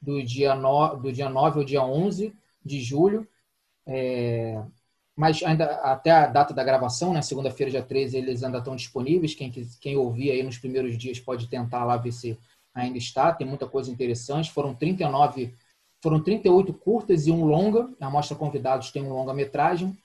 do 0.00 0.22
dia, 0.22 0.54
no, 0.54 0.96
do 0.96 1.12
dia 1.12 1.28
9 1.28 1.60
ao 1.60 1.64
dia 1.64 1.82
11 1.82 2.32
de 2.64 2.80
julho. 2.80 3.26
É, 3.86 4.62
mas 5.16 5.42
ainda 5.42 5.64
até 5.76 6.10
a 6.10 6.26
data 6.26 6.52
da 6.52 6.62
gravação, 6.62 7.14
né, 7.14 7.22
segunda-feira, 7.22 7.70
dia 7.70 7.82
13, 7.82 8.18
eles 8.18 8.42
ainda 8.42 8.58
estão 8.58 8.76
disponíveis. 8.76 9.34
Quem, 9.34 9.50
quem 9.80 9.96
ouvir 9.96 10.30
aí 10.30 10.42
nos 10.42 10.58
primeiros 10.58 10.98
dias 10.98 11.18
pode 11.18 11.48
tentar 11.48 11.84
lá 11.84 11.96
ver 11.96 12.12
se 12.12 12.38
ainda 12.74 12.98
está. 12.98 13.32
Tem 13.32 13.46
muita 13.46 13.66
coisa 13.66 13.90
interessante. 13.90 14.52
Foram 14.52 14.74
39, 14.74 15.54
foram 16.02 16.22
38 16.22 16.74
curtas 16.74 17.26
e 17.26 17.30
um 17.30 17.46
longa. 17.46 17.88
A 17.98 18.10
Mostra 18.10 18.36
Convidados 18.36 18.90
tem 18.90 19.02
um 19.02 19.12
longa-metragem. 19.14 19.96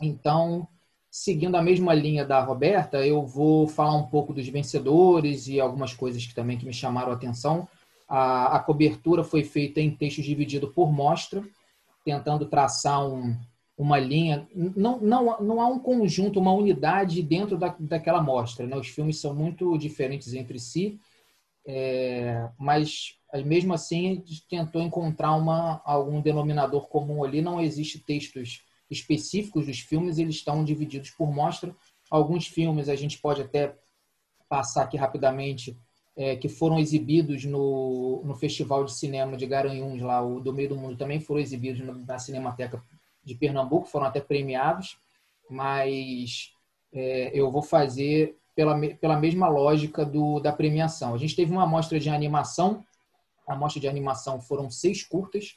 Então, 0.00 0.66
seguindo 1.10 1.56
a 1.56 1.62
mesma 1.62 1.94
linha 1.94 2.24
da 2.24 2.40
Roberta, 2.40 3.06
eu 3.06 3.24
vou 3.24 3.68
falar 3.68 3.94
um 3.94 4.06
pouco 4.06 4.32
dos 4.32 4.48
vencedores 4.48 5.46
e 5.46 5.60
algumas 5.60 5.94
coisas 5.94 6.26
que 6.26 6.34
também 6.34 6.58
que 6.58 6.66
me 6.66 6.72
chamaram 6.72 7.12
a 7.12 7.14
atenção. 7.14 7.68
A, 8.10 8.56
a 8.56 8.58
cobertura 8.58 9.22
foi 9.22 9.44
feita 9.44 9.80
em 9.80 9.94
texto 9.94 10.20
dividido 10.20 10.72
por 10.72 10.92
mostra, 10.92 11.44
tentando 12.04 12.44
traçar 12.46 13.06
um, 13.06 13.36
uma 13.78 13.98
linha, 13.98 14.48
não, 14.52 15.00
não, 15.00 15.40
não 15.40 15.60
há 15.60 15.66
um 15.68 15.78
conjunto, 15.78 16.40
uma 16.40 16.52
unidade 16.52 17.22
dentro 17.22 17.56
da, 17.56 17.74
daquela 17.78 18.20
mostra. 18.20 18.66
Né? 18.66 18.76
Os 18.76 18.88
filmes 18.88 19.20
são 19.20 19.32
muito 19.34 19.78
diferentes 19.78 20.34
entre 20.34 20.58
si, 20.58 20.98
é, 21.64 22.50
mas 22.58 23.14
mesmo 23.44 23.72
assim 23.72 24.10
a 24.10 24.14
gente 24.14 24.46
tentou 24.48 24.82
encontrar 24.82 25.34
uma, 25.36 25.80
algum 25.84 26.20
denominador 26.20 26.88
comum 26.88 27.22
ali. 27.22 27.40
Não 27.40 27.60
existe 27.60 28.00
textos 28.00 28.64
específicos 28.90 29.66
dos 29.66 29.78
filmes, 29.78 30.18
eles 30.18 30.34
estão 30.34 30.64
divididos 30.64 31.10
por 31.10 31.32
mostra. 31.32 31.74
Alguns 32.10 32.48
filmes 32.48 32.88
a 32.88 32.96
gente 32.96 33.18
pode 33.18 33.40
até 33.40 33.76
passar 34.48 34.82
aqui 34.82 34.96
rapidamente, 34.96 35.78
é, 36.16 36.36
que 36.36 36.48
foram 36.48 36.78
exibidos 36.78 37.44
no, 37.44 38.22
no 38.24 38.34
Festival 38.34 38.84
de 38.84 38.92
Cinema 38.92 39.36
de 39.36 39.46
Garanhuns, 39.46 40.02
lá, 40.02 40.22
o 40.22 40.40
do 40.40 40.52
Meio 40.52 40.70
do 40.70 40.76
Mundo, 40.76 40.96
também 40.96 41.20
foram 41.20 41.40
exibidos 41.40 41.80
na 42.06 42.18
Cinemateca 42.18 42.82
de 43.24 43.34
Pernambuco, 43.34 43.86
foram 43.86 44.06
até 44.06 44.20
premiados, 44.20 44.98
mas 45.48 46.52
é, 46.92 47.30
eu 47.32 47.50
vou 47.50 47.62
fazer 47.62 48.36
pela, 48.54 48.78
pela 48.96 49.18
mesma 49.18 49.48
lógica 49.48 50.04
do, 50.04 50.40
da 50.40 50.52
premiação. 50.52 51.14
A 51.14 51.18
gente 51.18 51.36
teve 51.36 51.52
uma 51.52 51.62
amostra 51.62 51.98
de 51.98 52.10
animação, 52.10 52.84
a 53.46 53.54
amostra 53.54 53.80
de 53.80 53.88
animação 53.88 54.40
foram 54.40 54.70
seis 54.70 55.02
curtas 55.02 55.56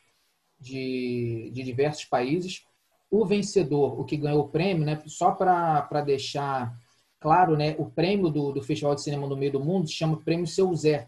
de, 0.60 1.52
de 1.54 1.64
diversos 1.64 2.06
países. 2.06 2.66
O 3.10 3.26
vencedor, 3.26 4.00
o 4.00 4.06
que 4.06 4.18
ganhou 4.18 4.46
o 4.46 4.50
prêmio, 4.50 4.86
né, 4.86 5.02
só 5.06 5.32
para 5.32 6.02
deixar 6.02 6.76
claro, 7.24 7.56
né, 7.56 7.74
o 7.80 7.86
prêmio 7.86 8.30
do, 8.30 8.52
do 8.52 8.62
Festival 8.62 8.94
de 8.96 9.02
Cinema 9.02 9.26
no 9.26 9.38
Meio 9.38 9.54
do 9.54 9.60
Mundo 9.62 9.88
se 9.88 9.94
chama 9.94 10.18
Prêmio 10.18 10.46
Seu 10.46 10.76
Zé. 10.76 11.08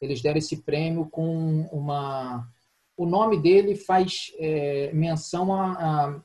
Eles 0.00 0.20
deram 0.20 0.38
esse 0.38 0.56
prêmio 0.56 1.08
com 1.08 1.68
uma 1.70 2.48
o 2.96 3.06
nome 3.06 3.40
dele 3.40 3.76
faz 3.76 4.32
é, 4.38 4.92
menção 4.92 5.54
a, 5.54 5.72
a 5.72 6.20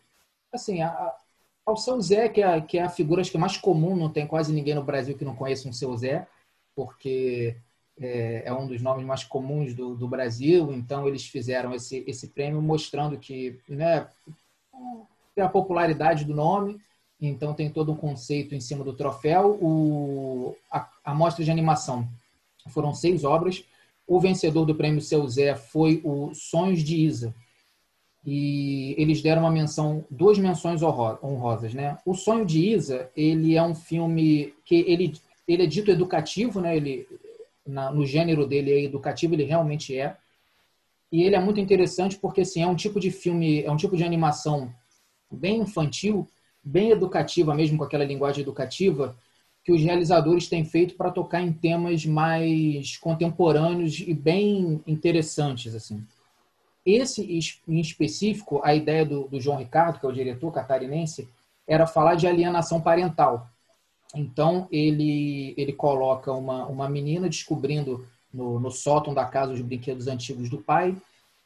assim, 0.51 0.81
a, 0.81 1.15
ao 1.63 1.77
seu 1.77 2.01
Zé, 2.01 2.27
que 2.29 2.41
é, 2.41 2.59
que 2.61 2.79
é 2.79 2.83
a 2.83 2.89
figura 2.89 3.21
acho 3.21 3.31
que 3.31 3.38
mais 3.38 3.57
comum, 3.57 3.95
não 3.95 4.11
tem 4.11 4.25
quase 4.25 4.51
ninguém 4.51 4.73
no 4.73 4.83
Brasil 4.83 5.15
que 5.15 5.23
não 5.23 5.35
conheça 5.35 5.69
um 5.69 5.73
seu 5.73 5.95
Zé, 5.95 6.27
porque 6.75 7.55
é, 7.99 8.41
é 8.45 8.53
um 8.53 8.67
dos 8.67 8.81
nomes 8.81 9.05
mais 9.05 9.23
comuns 9.23 9.75
do, 9.75 9.95
do, 9.95 10.07
Brasil, 10.07 10.73
então 10.73 11.07
eles 11.07 11.27
fizeram 11.27 11.75
esse, 11.75 12.03
esse 12.07 12.29
prêmio 12.29 12.59
mostrando 12.59 13.19
que, 13.19 13.59
né, 13.69 14.07
a 15.38 15.47
popularidade 15.47 16.25
do 16.25 16.33
nome, 16.33 16.81
então 17.20 17.53
tem 17.53 17.70
todo 17.70 17.91
um 17.91 17.95
conceito 17.95 18.53
em 18.53 18.59
cima 18.59 18.84
do 18.84 18.93
troféu. 18.93 19.57
O, 19.61 20.55
a, 20.72 20.88
a 21.03 21.13
mostra 21.13 21.43
de 21.43 21.51
animação 21.51 22.07
foram 22.70 22.93
seis 22.93 23.24
obras, 23.24 23.63
o 24.05 24.20
vencedor 24.20 24.65
do 24.65 24.76
prêmio 24.76 25.01
Seu 25.01 25.28
Zé 25.28 25.55
foi 25.55 26.01
o 26.03 26.34
Sonhos 26.34 26.84
de 26.84 26.95
Isa. 26.95 27.34
E 28.26 28.93
eles 28.97 29.22
deram 29.22 29.43
uma 29.43 29.51
menção, 29.51 30.03
duas 30.09 30.38
menções 30.38 30.82
honrosas, 30.84 31.74
né? 31.74 31.97
O 32.05 32.13
Sonho 32.13 32.45
de 32.45 32.74
Isa, 32.74 33.09
ele 33.15 33.55
é 33.55 33.63
um 33.63 33.74
filme 33.74 34.53
que 34.65 34.76
ele, 34.88 35.13
ele 35.47 35.63
é 35.63 35.65
dito 35.65 35.91
educativo, 35.91 36.59
né? 36.59 36.76
Ele, 36.76 37.07
na, 37.65 37.91
no 37.91 38.05
gênero 38.05 38.45
dele 38.45 38.72
é 38.72 38.84
educativo, 38.84 39.34
ele 39.34 39.43
realmente 39.43 39.97
é. 39.97 40.18
E 41.11 41.24
ele 41.24 41.36
é 41.36 41.39
muito 41.39 41.59
interessante 41.59 42.18
porque 42.18 42.41
assim, 42.41 42.61
é 42.61 42.68
um 42.68 42.76
tipo 42.76 42.99
de 42.99 43.11
filme, 43.11 43.63
é 43.63 43.72
um 43.72 43.78
tipo 43.78 43.95
de 43.95 44.03
animação 44.03 44.74
bem 45.32 45.61
infantil, 45.61 46.28
bem 46.64 46.91
educativa 46.91 47.53
mesmo 47.53 47.78
com 47.78 47.84
aquela 47.84 48.05
linguagem 48.05 48.41
educativa, 48.41 49.16
que 49.64 49.72
os 49.72 49.82
realizadores 49.82 50.47
têm 50.47 50.64
feito 50.64 50.95
para 50.95 51.12
tocar 51.12 51.41
em 51.41 51.51
temas 51.51 52.05
mais 52.05 52.95
contemporâneos 52.97 53.99
e 53.99 54.14
bem 54.14 54.82
interessantes 54.88 55.76
assim. 55.76 56.05
Esse 56.86 57.22
em 57.68 57.80
específico, 57.82 58.62
a 58.64 58.74
ideia 58.74 59.05
do, 59.05 59.28
do 59.28 59.41
João 59.41 59.58
Ricardo, 59.58 59.99
que 59.99 60.05
é 60.05 60.10
o 60.10 60.14
diretor 60.14 60.53
catarinense, 60.53 61.28
era 61.68 61.86
falar 61.86 62.16
de 62.16 62.26
alienação 62.26 62.80
parental. 62.80 63.49
Então 64.16 64.70
ele 64.72 65.53
ele 65.58 65.74
coloca 65.74 66.32
uma 66.32 66.66
uma 66.66 66.88
menina 66.88 67.28
descobrindo 67.28 68.08
no, 68.34 68.60
no 68.60 68.72
sótão 68.72 69.14
da 69.14 69.26
casa 69.26 69.51
os 69.51 69.62
brinquedos 69.62 70.08
antigos 70.08 70.49
do 70.49 70.60
pai 70.60 70.95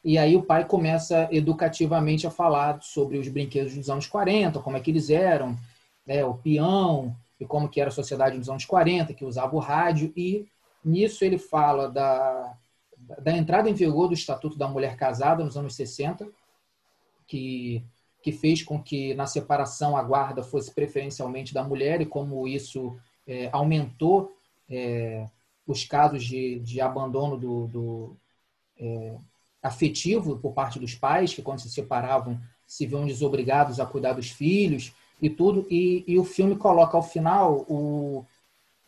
e 0.04 0.18
aí 0.18 0.36
o 0.36 0.42
pai 0.42 0.64
começa 0.64 1.28
educativamente 1.30 2.26
a 2.26 2.30
falar 2.30 2.82
sobre 2.82 3.18
os 3.18 3.28
brinquedos 3.28 3.74
dos 3.74 3.88
anos 3.88 4.06
40, 4.06 4.60
como 4.60 4.76
é 4.76 4.80
que 4.80 4.90
eles 4.90 5.10
eram, 5.10 5.56
né, 6.06 6.24
o 6.24 6.34
peão, 6.34 7.16
e 7.38 7.46
como 7.46 7.68
que 7.68 7.80
era 7.80 7.88
a 7.88 7.92
sociedade 7.92 8.36
nos 8.36 8.48
anos 8.48 8.64
40, 8.64 9.14
que 9.14 9.24
usava 9.24 9.54
o 9.54 9.60
rádio, 9.60 10.12
e 10.16 10.46
nisso 10.84 11.24
ele 11.24 11.38
fala 11.38 11.88
da, 11.88 12.56
da 13.20 13.36
entrada 13.36 13.68
em 13.70 13.74
vigor 13.74 14.08
do 14.08 14.14
Estatuto 14.14 14.58
da 14.58 14.68
Mulher 14.68 14.96
Casada 14.96 15.44
nos 15.44 15.56
anos 15.56 15.74
60, 15.74 16.28
que, 17.26 17.84
que 18.22 18.32
fez 18.32 18.62
com 18.62 18.82
que 18.82 19.14
na 19.14 19.26
separação 19.26 19.96
a 19.96 20.02
guarda 20.02 20.42
fosse 20.42 20.72
preferencialmente 20.72 21.54
da 21.54 21.62
mulher 21.62 22.00
e 22.00 22.06
como 22.06 22.46
isso 22.46 22.96
é, 23.26 23.48
aumentou 23.52 24.36
é, 24.68 25.28
os 25.66 25.84
casos 25.84 26.24
de, 26.24 26.58
de 26.60 26.80
abandono 26.80 27.36
do, 27.36 27.66
do 27.68 28.16
é, 28.78 29.16
afetivo 29.62 30.38
por 30.38 30.52
parte 30.52 30.78
dos 30.78 30.94
pais, 30.94 31.32
que 31.32 31.42
quando 31.42 31.60
se 31.60 31.70
separavam 31.70 32.40
se 32.66 32.86
viam 32.86 33.06
desobrigados 33.06 33.78
a 33.78 33.86
cuidar 33.86 34.14
dos 34.14 34.30
filhos, 34.30 34.92
e 35.22 35.30
tudo. 35.30 35.64
E, 35.70 36.04
e 36.06 36.18
o 36.18 36.24
filme 36.24 36.56
coloca 36.56 36.96
ao 36.96 37.02
final 37.02 37.64
o, 37.68 38.26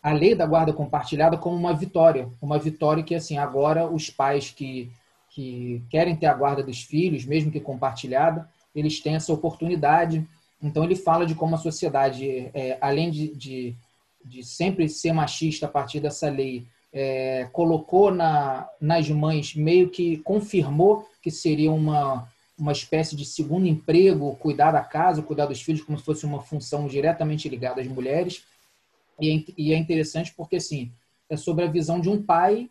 a 0.03 0.13
lei 0.13 0.35
da 0.35 0.45
guarda 0.45 0.73
compartilhada 0.73 1.39
como 1.39 1.57
uma 1.57 1.73
vitória. 1.73 2.29
Uma 2.43 2.59
vitória 2.59 3.05
que, 3.05 3.15
assim, 3.15 3.39
agora 3.39 3.87
os 3.87 4.11
pais 4.11 4.51
que, 4.51 4.91
que 5.31 5.81
querem 5.89 6.17
ter 6.17 6.27
a 6.27 6.35
guarda 6.35 6.63
dos 6.63 6.83
filhos, 6.83 7.25
mesmo 7.25 7.53
que 7.53 7.61
compartilhada, 7.61 8.51
eles 8.75 9.01
têm 9.01 9.15
essa 9.15 9.33
oportunidade. 9.33 10.27
Então, 10.61 10.83
ele 10.83 10.97
fala 10.97 11.25
de 11.25 11.37
como 11.37 11.55
a 11.55 11.59
sociedade, 11.59 12.51
é, 12.53 12.77
além 12.81 13.11
de, 13.11 13.29
de, 13.35 13.77
de, 14.25 14.43
sempre 14.43 14.89
ser 14.89 15.13
machista 15.13 15.67
a 15.67 15.69
partir 15.69 16.01
dessa 16.01 16.29
lei, 16.29 16.67
é, 16.95 17.49
colocou 17.53 18.15
na, 18.15 18.69
nas 18.81 19.11
mães, 19.11 19.57
meio 19.57 19.91
que 19.91 20.19
confirmou 20.19 21.09
que 21.21 21.31
seria 21.31 21.73
uma, 21.73 22.29
uma 22.57 22.71
espécie 22.71 23.17
de 23.17 23.25
segundo 23.25 23.67
emprego, 23.67 24.37
cuidar 24.37 24.71
da 24.71 24.81
casa, 24.81 25.21
cuidar 25.21 25.47
dos 25.47 25.61
filhos, 25.61 25.83
como 25.83 25.99
se 25.99 26.05
fosse 26.05 26.25
uma 26.25 26.41
função 26.41 26.87
diretamente 26.87 27.49
ligada 27.49 27.81
às 27.81 27.89
mulheres. 27.89 28.45
E 29.21 29.29
é, 29.29 29.45
e 29.59 29.73
é 29.73 29.77
interessante 29.77 30.33
porque, 30.37 30.57
assim, 30.57 30.93
é 31.29 31.37
sobre 31.37 31.65
a 31.65 31.71
visão 31.71 32.01
de 32.01 32.09
um 32.09 32.23
pai 32.23 32.71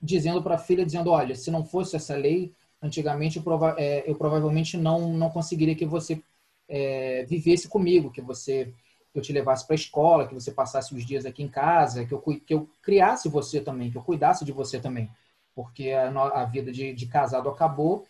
dizendo 0.00 0.42
para 0.42 0.56
a 0.56 0.58
filha, 0.58 0.84
dizendo, 0.84 1.10
olha, 1.10 1.34
se 1.34 1.50
não 1.50 1.64
fosse 1.64 1.96
essa 1.96 2.14
lei, 2.14 2.52
antigamente 2.82 3.38
eu, 3.38 3.42
prova 3.42 3.74
é, 3.78 4.02
eu 4.06 4.14
provavelmente 4.16 4.76
não, 4.76 5.12
não 5.14 5.30
conseguiria 5.30 5.76
que 5.76 5.86
você 5.86 6.20
é, 6.68 7.24
vivesse 7.26 7.68
comigo, 7.68 8.10
que 8.10 8.20
você 8.20 8.72
que 9.12 9.18
eu 9.18 9.22
te 9.22 9.32
levasse 9.32 9.66
para 9.66 9.74
a 9.74 9.76
escola, 9.76 10.26
que 10.26 10.34
você 10.34 10.50
passasse 10.50 10.94
os 10.94 11.04
dias 11.04 11.26
aqui 11.26 11.42
em 11.42 11.48
casa, 11.48 12.04
que 12.06 12.14
eu, 12.14 12.20
que 12.20 12.54
eu 12.54 12.68
criasse 12.80 13.28
você 13.28 13.60
também, 13.60 13.90
que 13.90 13.98
eu 13.98 14.02
cuidasse 14.02 14.44
de 14.44 14.52
você 14.52 14.80
também. 14.80 15.10
Porque 15.54 15.90
a, 15.90 16.08
a 16.08 16.44
vida 16.46 16.72
de, 16.72 16.94
de 16.94 17.06
casado 17.06 17.48
acabou, 17.48 18.06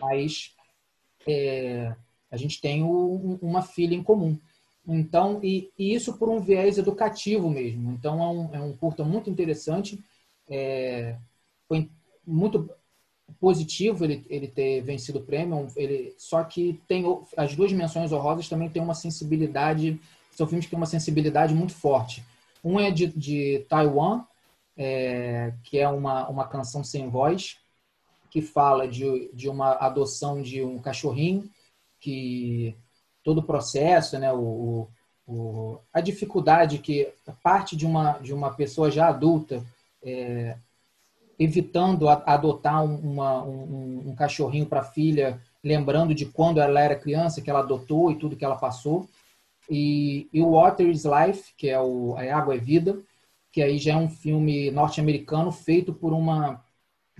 mas 0.00 0.54
é, 1.26 1.94
a 2.30 2.36
gente 2.36 2.60
tem 2.60 2.82
o, 2.82 3.38
uma 3.42 3.62
filha 3.62 3.94
em 3.94 4.02
comum. 4.02 4.38
Então, 4.88 5.40
e, 5.42 5.70
e, 5.78 5.94
isso 5.94 6.16
por 6.16 6.28
um 6.28 6.40
viés 6.40 6.78
educativo 6.78 7.50
mesmo. 7.50 7.92
Então, 7.92 8.22
é 8.22 8.28
um, 8.28 8.54
é 8.54 8.60
um 8.60 8.72
curta 8.72 9.04
muito 9.04 9.28
interessante. 9.28 10.02
É, 10.48 11.16
foi 11.68 11.90
muito 12.24 12.70
positivo 13.40 14.04
ele, 14.04 14.24
ele 14.30 14.46
ter 14.46 14.80
vencido 14.82 15.18
o 15.18 15.22
prêmio. 15.22 15.66
Ele, 15.76 16.14
só 16.16 16.44
que 16.44 16.80
tem 16.86 17.04
as 17.36 17.56
duas 17.56 17.72
menções 17.72 18.12
honrosas 18.12 18.48
também 18.48 18.70
tem 18.70 18.80
uma 18.80 18.94
sensibilidade. 18.94 20.00
São 20.36 20.46
filmes 20.46 20.66
que 20.66 20.70
têm 20.70 20.78
uma 20.78 20.86
sensibilidade 20.86 21.54
muito 21.54 21.72
forte. 21.72 22.22
Um 22.62 22.78
é 22.78 22.90
de, 22.90 23.06
de 23.06 23.64
Taiwan, 23.68 24.24
é, 24.76 25.52
que 25.64 25.78
é 25.78 25.88
uma, 25.88 26.28
uma 26.28 26.46
canção 26.46 26.84
sem 26.84 27.08
voz, 27.08 27.56
que 28.30 28.42
fala 28.42 28.86
de, 28.86 29.30
de 29.32 29.48
uma 29.48 29.72
adoção 29.72 30.42
de 30.42 30.62
um 30.62 30.78
cachorrinho, 30.78 31.48
que 31.98 32.76
todo 33.24 33.38
o 33.38 33.42
processo, 33.42 34.18
né, 34.18 34.32
o, 34.32 34.88
o, 35.26 35.78
a 35.92 36.00
dificuldade 36.00 36.78
que 36.78 37.08
parte 37.42 37.74
de 37.74 37.86
uma, 37.86 38.18
de 38.18 38.34
uma 38.34 38.52
pessoa 38.52 38.90
já 38.90 39.08
adulta 39.08 39.64
é, 40.02 40.56
evitando 41.38 42.08
a, 42.08 42.22
adotar 42.26 42.84
uma, 42.84 43.42
um, 43.42 44.10
um 44.10 44.14
cachorrinho 44.14 44.66
para 44.66 44.80
a 44.80 44.84
filha, 44.84 45.40
lembrando 45.62 46.14
de 46.14 46.26
quando 46.26 46.60
ela 46.60 46.80
era 46.80 46.94
criança, 46.94 47.40
que 47.40 47.50
ela 47.50 47.60
adotou 47.60 48.10
e 48.10 48.16
tudo 48.16 48.36
que 48.36 48.44
ela 48.44 48.56
passou. 48.56 49.08
E, 49.68 50.28
e 50.32 50.40
o 50.42 50.52
Water 50.52 50.88
is 50.88 51.04
Life, 51.04 51.52
que 51.56 51.68
é 51.68 51.80
o 51.80 52.16
A 52.16 52.22
Água 52.36 52.54
é 52.54 52.58
Vida, 52.58 53.00
que 53.52 53.62
aí 53.62 53.78
já 53.78 53.94
é 53.94 53.96
um 53.96 54.08
filme 54.08 54.70
norte-americano 54.70 55.50
feito 55.50 55.92
por 55.92 56.12
uma 56.12 56.62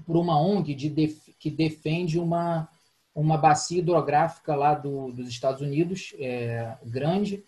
por 0.04 0.16
uma 0.16 0.38
ONG 0.38 0.74
de 0.74 0.90
def, 0.90 1.28
que 1.38 1.50
defende 1.50 2.18
uma, 2.18 2.68
uma 3.14 3.38
bacia 3.38 3.78
hidrográfica 3.78 4.54
lá 4.54 4.74
do, 4.74 5.10
dos 5.12 5.28
Estados 5.28 5.62
Unidos, 5.62 6.14
é, 6.18 6.76
grande, 6.84 7.42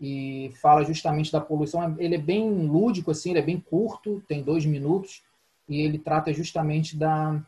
e 0.00 0.52
fala 0.60 0.84
justamente 0.84 1.32
da 1.32 1.40
poluição. 1.40 1.96
Ele 1.98 2.16
é 2.16 2.18
bem 2.18 2.50
lúdico, 2.66 3.10
assim, 3.10 3.30
ele 3.30 3.38
é 3.38 3.42
bem 3.42 3.58
curto, 3.58 4.22
tem 4.28 4.42
dois 4.42 4.66
minutos, 4.66 5.22
e 5.68 5.80
ele 5.80 5.98
trata 5.98 6.32
justamente 6.32 6.96
da, 6.96 7.40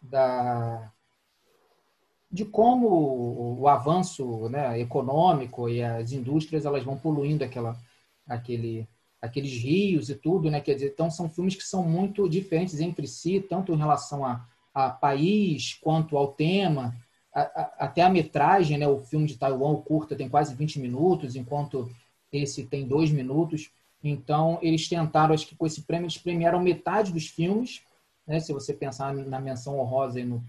da, 0.00 0.90
de 2.30 2.44
como 2.44 3.58
o, 3.58 3.66
avanço 3.66 4.48
né, 4.48 4.78
econômico 4.78 5.68
e 5.68 5.82
as 5.82 6.12
indústrias 6.12 6.64
elas 6.64 6.84
vão 6.84 6.96
poluindo 6.96 7.42
aquela, 7.42 7.76
aquele, 8.26 8.88
aqueles 9.20 9.52
rios 9.52 10.08
e 10.10 10.14
tudo, 10.14 10.50
né? 10.50 10.60
Quer 10.60 10.74
dizer, 10.74 10.92
então 10.92 11.10
são 11.10 11.28
filmes 11.28 11.56
que 11.56 11.64
são 11.64 11.82
muito 11.82 12.28
diferentes 12.28 12.80
entre 12.80 13.06
si, 13.08 13.40
tanto 13.40 13.72
em 13.72 13.76
relação 13.76 14.24
a, 14.24 14.46
a 14.72 14.90
país 14.90 15.74
quanto 15.74 16.16
ao 16.16 16.28
tema, 16.28 16.96
a, 17.34 17.40
a, 17.40 17.62
até 17.86 18.02
a 18.02 18.08
metragem, 18.10 18.78
né? 18.78 18.86
O 18.86 19.00
filme 19.00 19.26
de 19.26 19.36
Taiwan, 19.36 19.72
o 19.72 19.82
curta, 19.82 20.14
tem 20.14 20.28
quase 20.28 20.54
20 20.54 20.78
minutos, 20.78 21.34
enquanto 21.34 21.90
esse 22.32 22.64
tem 22.64 22.86
dois 22.86 23.10
minutos. 23.10 23.70
Então, 24.04 24.58
eles 24.62 24.88
tentaram, 24.88 25.34
acho 25.34 25.48
que 25.48 25.56
com 25.56 25.66
esse 25.66 25.82
prêmio, 25.82 26.04
eles 26.04 26.16
premiaram 26.16 26.60
metade 26.60 27.12
dos 27.12 27.26
filmes, 27.26 27.82
né? 28.24 28.38
Se 28.38 28.52
você 28.52 28.72
pensar 28.72 29.12
na 29.12 29.40
menção 29.40 29.80
honrosa 29.80 30.20
e 30.20 30.24
no, 30.24 30.44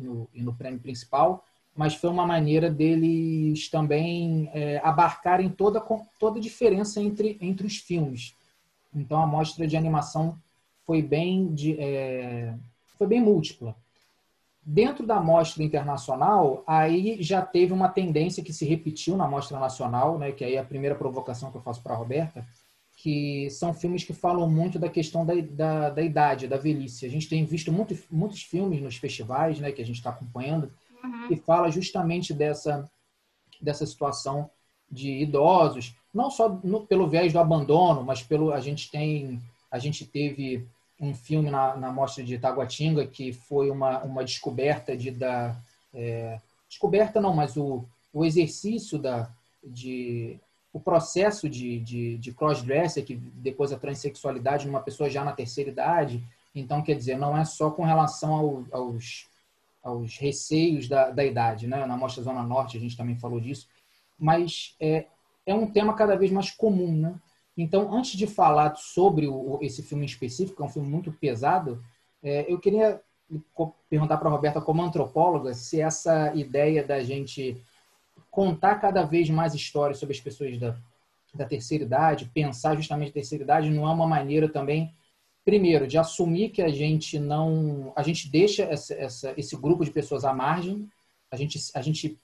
no, 0.00 0.28
e 0.34 0.42
no 0.42 0.54
prêmio 0.54 0.80
principal, 0.80 1.44
mas 1.74 1.94
foi 1.94 2.08
uma 2.10 2.26
maneira 2.26 2.70
deles 2.70 3.68
também 3.68 4.50
é, 4.52 4.80
abarcarem 4.82 5.48
toda 5.50 5.80
toda 6.18 6.38
a 6.38 6.42
diferença 6.42 7.00
entre 7.00 7.36
entre 7.40 7.66
os 7.66 7.76
filmes. 7.76 8.34
Então 8.94 9.20
a 9.20 9.26
mostra 9.26 9.66
de 9.66 9.76
animação 9.76 10.38
foi 10.86 11.02
bem 11.02 11.52
de, 11.52 11.78
é, 11.78 12.54
foi 12.96 13.06
bem 13.06 13.20
múltipla. 13.20 13.76
Dentro 14.68 15.06
da 15.06 15.20
mostra 15.20 15.62
internacional, 15.62 16.64
aí 16.66 17.22
já 17.22 17.40
teve 17.40 17.72
uma 17.72 17.88
tendência 17.88 18.42
que 18.42 18.52
se 18.52 18.64
repetiu 18.64 19.16
na 19.16 19.28
mostra 19.28 19.60
nacional, 19.60 20.18
né, 20.18 20.32
que 20.32 20.44
aí 20.44 20.56
é 20.56 20.58
a 20.58 20.64
primeira 20.64 20.96
provocação 20.96 21.50
que 21.52 21.56
eu 21.56 21.62
faço 21.62 21.82
para 21.82 21.94
a 21.94 21.96
Roberta, 21.96 22.44
que 23.06 23.48
são 23.50 23.72
filmes 23.72 24.02
que 24.02 24.12
falam 24.12 24.50
muito 24.50 24.80
da 24.80 24.88
questão 24.88 25.24
da, 25.24 25.32
da, 25.40 25.90
da 25.90 26.02
idade, 26.02 26.48
da 26.48 26.56
velhice. 26.56 27.06
A 27.06 27.08
gente 27.08 27.28
tem 27.28 27.44
visto 27.44 27.70
muito, 27.70 27.96
muitos 28.10 28.42
filmes 28.42 28.82
nos 28.82 28.96
festivais, 28.96 29.60
né, 29.60 29.70
que 29.70 29.80
a 29.80 29.86
gente 29.86 29.98
está 29.98 30.10
acompanhando, 30.10 30.72
uhum. 31.04 31.28
que 31.28 31.36
fala 31.36 31.70
justamente 31.70 32.34
dessa, 32.34 32.90
dessa 33.60 33.86
situação 33.86 34.50
de 34.90 35.08
idosos, 35.22 35.94
não 36.12 36.32
só 36.32 36.48
no, 36.64 36.84
pelo 36.84 37.06
viés 37.06 37.32
do 37.32 37.38
abandono, 37.38 38.02
mas 38.02 38.24
pelo 38.24 38.52
a 38.52 38.58
gente 38.58 38.90
tem 38.90 39.40
a 39.70 39.78
gente 39.78 40.04
teve 40.04 40.66
um 41.00 41.14
filme 41.14 41.48
na, 41.48 41.76
na 41.76 41.92
mostra 41.92 42.24
de 42.24 42.36
Taguatinga 42.38 43.06
que 43.06 43.32
foi 43.32 43.70
uma, 43.70 44.02
uma 44.02 44.24
descoberta 44.24 44.96
de 44.96 45.12
da 45.12 45.56
é, 45.94 46.40
descoberta 46.68 47.20
não, 47.20 47.32
mas 47.32 47.56
o, 47.56 47.84
o 48.12 48.24
exercício 48.24 48.98
da 48.98 49.30
de 49.62 50.40
o 50.76 50.80
processo 50.80 51.48
de, 51.48 51.80
de, 51.80 52.18
de 52.18 52.32
crossdresser 52.32 53.04
que 53.04 53.16
depois 53.16 53.72
a 53.72 53.78
transexualidade 53.78 54.66
numa 54.66 54.80
pessoa 54.80 55.08
já 55.08 55.24
na 55.24 55.32
terceira 55.32 55.70
idade 55.70 56.22
então 56.54 56.82
quer 56.82 56.94
dizer 56.94 57.16
não 57.16 57.36
é 57.36 57.44
só 57.44 57.70
com 57.70 57.84
relação 57.84 58.34
ao, 58.34 58.64
aos 58.70 59.26
aos 59.86 60.18
receios 60.18 60.88
da, 60.88 61.10
da 61.10 61.24
idade. 61.24 61.68
Né? 61.68 61.86
Na 61.86 61.96
Mostra 61.96 62.22
Zona 62.24 62.42
Norte 62.42 62.76
a 62.76 62.80
gente 62.80 62.96
também 62.96 63.16
falou 63.16 63.40
disso. 63.40 63.68
Mas 64.18 64.74
é, 64.80 65.06
é 65.46 65.54
um 65.54 65.70
tema 65.70 65.94
cada 65.94 66.16
vez 66.16 66.32
mais 66.32 66.50
comum. 66.50 66.92
Né? 66.92 67.14
Então, 67.56 67.94
antes 67.94 68.18
de 68.18 68.26
falar 68.26 68.74
sobre 68.74 69.28
o, 69.28 69.60
esse 69.62 69.84
filme 69.84 70.04
específico, 70.04 70.60
é 70.60 70.66
um 70.66 70.70
filme 70.70 70.88
muito 70.88 71.12
pesado, 71.12 71.80
é, 72.20 72.52
eu 72.52 72.58
queria 72.58 73.00
perguntar 73.88 74.16
para 74.16 74.28
a 74.28 74.32
Roberta, 74.32 74.60
como 74.60 74.82
antropóloga, 74.82 75.54
se 75.54 75.80
essa 75.80 76.34
ideia 76.34 76.84
da 76.84 77.02
gente 77.02 77.56
contar 78.36 78.74
cada 78.74 79.02
vez 79.02 79.30
mais 79.30 79.54
histórias 79.54 79.98
sobre 79.98 80.14
as 80.14 80.20
pessoas 80.20 80.58
da, 80.58 80.76
da 81.34 81.46
terceira 81.46 81.84
idade, 81.84 82.30
pensar 82.34 82.76
justamente 82.76 83.08
a 83.08 83.14
terceira 83.14 83.42
idade, 83.42 83.70
não 83.70 83.88
é 83.88 83.90
uma 83.90 84.06
maneira 84.06 84.46
também 84.46 84.92
primeiro, 85.42 85.86
de 85.86 85.96
assumir 85.96 86.50
que 86.50 86.60
a 86.60 86.68
gente 86.68 87.18
não, 87.18 87.92
a 87.96 88.02
gente 88.02 88.28
deixa 88.28 88.64
essa, 88.64 88.92
essa, 88.92 89.34
esse 89.38 89.56
grupo 89.56 89.86
de 89.86 89.90
pessoas 89.90 90.22
à 90.22 90.34
margem, 90.34 90.86
a 91.30 91.36
gente, 91.36 91.58
a 91.72 91.80
gente 91.80 92.18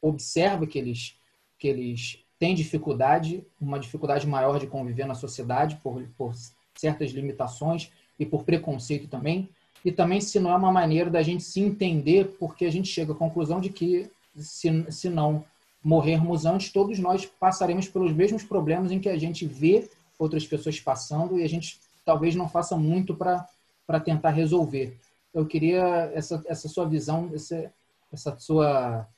observa 0.00 0.66
que 0.66 0.78
eles, 0.78 1.14
que 1.58 1.68
eles 1.68 2.18
têm 2.40 2.56
dificuldade, 2.56 3.46
uma 3.60 3.78
dificuldade 3.78 4.26
maior 4.26 4.58
de 4.58 4.66
conviver 4.66 5.06
na 5.06 5.14
sociedade 5.14 5.78
por, 5.80 6.02
por 6.18 6.34
certas 6.74 7.12
limitações 7.12 7.92
e 8.18 8.26
por 8.26 8.42
preconceito 8.42 9.06
também, 9.06 9.48
e 9.84 9.92
também 9.92 10.20
se 10.20 10.40
não 10.40 10.50
é 10.50 10.56
uma 10.56 10.72
maneira 10.72 11.08
da 11.08 11.22
gente 11.22 11.44
se 11.44 11.60
entender, 11.60 12.36
porque 12.36 12.64
a 12.64 12.72
gente 12.72 12.88
chega 12.88 13.12
à 13.12 13.16
conclusão 13.16 13.60
de 13.60 13.68
que 13.68 14.10
se, 14.34 14.90
se 14.90 15.08
não 15.08 15.44
morrermos 15.84 16.46
antes, 16.46 16.72
todos 16.72 16.98
nós 16.98 17.26
passaremos 17.26 17.88
pelos 17.88 18.12
mesmos 18.12 18.42
problemas 18.44 18.92
em 18.92 19.00
que 19.00 19.08
a 19.08 19.18
gente 19.18 19.46
vê 19.46 19.90
outras 20.18 20.46
pessoas 20.46 20.78
passando 20.78 21.38
e 21.38 21.42
a 21.42 21.48
gente 21.48 21.80
talvez 22.04 22.34
não 22.34 22.48
faça 22.48 22.76
muito 22.76 23.14
para 23.14 24.00
tentar 24.04 24.30
resolver. 24.30 24.96
Eu 25.34 25.46
queria 25.46 26.10
essa, 26.14 26.42
essa 26.46 26.68
sua 26.68 26.86
visão, 26.86 27.30
essa, 27.34 27.72
essa 28.12 28.38
sua 28.38 29.08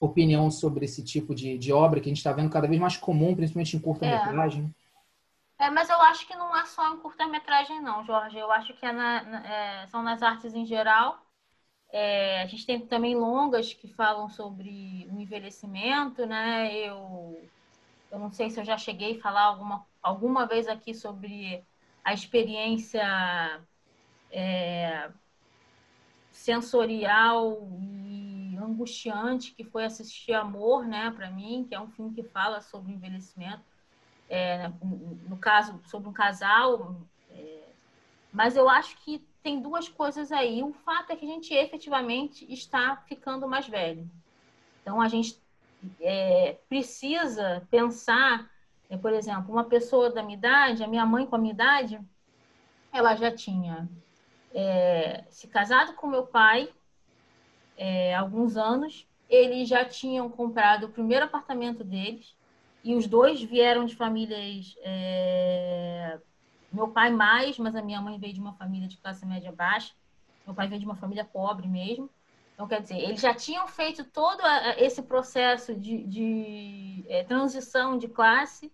opinião 0.00 0.50
sobre 0.50 0.84
esse 0.84 1.04
tipo 1.04 1.34
de, 1.34 1.58
de 1.58 1.72
obra 1.72 2.00
que 2.00 2.08
a 2.08 2.10
gente 2.10 2.18
está 2.18 2.32
vendo 2.32 2.50
cada 2.50 2.66
vez 2.66 2.80
mais 2.80 2.96
comum, 2.96 3.34
principalmente 3.34 3.76
em 3.76 3.80
curta-metragem. 3.80 4.74
É. 5.58 5.66
é. 5.66 5.70
mas 5.70 5.88
eu 5.88 6.00
acho 6.02 6.26
que 6.26 6.36
não 6.36 6.56
é 6.56 6.64
só 6.64 6.94
em 6.94 6.98
curta-metragem, 6.98 7.80
não, 7.80 8.04
Jorge. 8.04 8.38
Eu 8.38 8.50
acho 8.50 8.72
que 8.74 8.86
é 8.86 8.92
na, 8.92 9.18
é, 9.46 9.86
são 9.88 10.02
nas 10.02 10.22
artes 10.22 10.54
em 10.54 10.64
geral. 10.64 11.20
É, 11.90 12.42
a 12.42 12.46
gente 12.46 12.66
tem 12.66 12.80
também 12.86 13.16
longas 13.16 13.72
que 13.72 13.88
falam 13.88 14.28
sobre 14.28 15.08
o 15.10 15.20
envelhecimento, 15.20 16.26
né? 16.26 16.74
Eu, 16.74 17.48
eu 18.10 18.18
não 18.18 18.30
sei 18.30 18.50
se 18.50 18.60
eu 18.60 18.64
já 18.64 18.76
cheguei 18.76 19.18
a 19.18 19.22
falar 19.22 19.44
alguma, 19.44 19.86
alguma 20.02 20.46
vez 20.46 20.68
aqui 20.68 20.94
sobre 20.94 21.64
a 22.04 22.12
experiência 22.12 23.60
é, 24.30 25.10
sensorial 26.32 27.68
e 27.80 28.56
angustiante 28.56 29.52
que 29.52 29.64
foi 29.64 29.84
assistir 29.84 30.32
Amor, 30.32 30.86
né, 30.86 31.10
para 31.10 31.30
mim, 31.30 31.66
que 31.68 31.74
é 31.74 31.80
um 31.80 31.90
filme 31.90 32.14
que 32.14 32.22
fala 32.22 32.60
sobre 32.60 32.92
envelhecimento, 32.92 33.62
é, 34.28 34.68
no 35.28 35.36
caso 35.36 35.80
sobre 35.86 36.08
um 36.08 36.12
casal. 36.12 36.96
É, 37.30 37.68
mas 38.32 38.56
eu 38.56 38.68
acho 38.68 38.96
que 38.98 39.26
tem 39.48 39.62
duas 39.62 39.88
coisas 39.88 40.30
aí. 40.30 40.62
O 40.62 40.74
fato 40.74 41.10
é 41.10 41.16
que 41.16 41.24
a 41.24 41.28
gente 41.28 41.54
efetivamente 41.54 42.46
está 42.52 42.96
ficando 43.08 43.48
mais 43.48 43.66
velho. 43.66 44.06
Então 44.82 45.00
a 45.00 45.08
gente 45.08 45.40
é, 46.02 46.58
precisa 46.68 47.66
pensar 47.70 48.50
é, 48.90 48.96
por 48.98 49.10
exemplo, 49.12 49.50
uma 49.50 49.64
pessoa 49.64 50.10
da 50.10 50.22
minha 50.22 50.36
idade, 50.36 50.84
a 50.84 50.86
minha 50.86 51.06
mãe 51.06 51.26
com 51.26 51.36
a 51.36 51.38
minha 51.38 51.52
idade, 51.52 51.98
ela 52.92 53.14
já 53.16 53.30
tinha 53.30 53.88
é, 54.54 55.24
se 55.30 55.48
casado 55.48 55.94
com 55.94 56.06
meu 56.06 56.26
pai 56.26 56.70
é, 57.76 58.14
há 58.14 58.20
alguns 58.20 58.54
anos. 58.54 59.06
Eles 59.30 59.66
já 59.66 59.82
tinham 59.82 60.28
comprado 60.28 60.84
o 60.84 60.90
primeiro 60.90 61.24
apartamento 61.24 61.82
deles 61.82 62.36
e 62.84 62.94
os 62.94 63.06
dois 63.06 63.42
vieram 63.42 63.86
de 63.86 63.96
famílias. 63.96 64.74
Meu 66.72 66.88
pai 66.88 67.10
mais, 67.10 67.58
mas 67.58 67.74
a 67.74 67.82
minha 67.82 68.00
mãe 68.00 68.18
veio 68.18 68.34
de 68.34 68.40
uma 68.40 68.52
família 68.54 68.88
de 68.88 68.96
classe 68.98 69.24
média 69.24 69.52
baixa. 69.52 69.94
Meu 70.46 70.54
pai 70.54 70.68
veio 70.68 70.80
de 70.80 70.86
uma 70.86 70.96
família 70.96 71.24
pobre 71.24 71.66
mesmo. 71.66 72.10
Então, 72.54 72.66
quer 72.66 72.82
dizer, 72.82 72.98
eles 72.98 73.20
já 73.20 73.32
tinham 73.32 73.68
feito 73.68 74.04
todo 74.04 74.42
esse 74.78 75.02
processo 75.02 75.74
de, 75.74 76.02
de 76.04 77.04
é, 77.08 77.22
transição 77.22 77.96
de 77.96 78.08
classe 78.08 78.72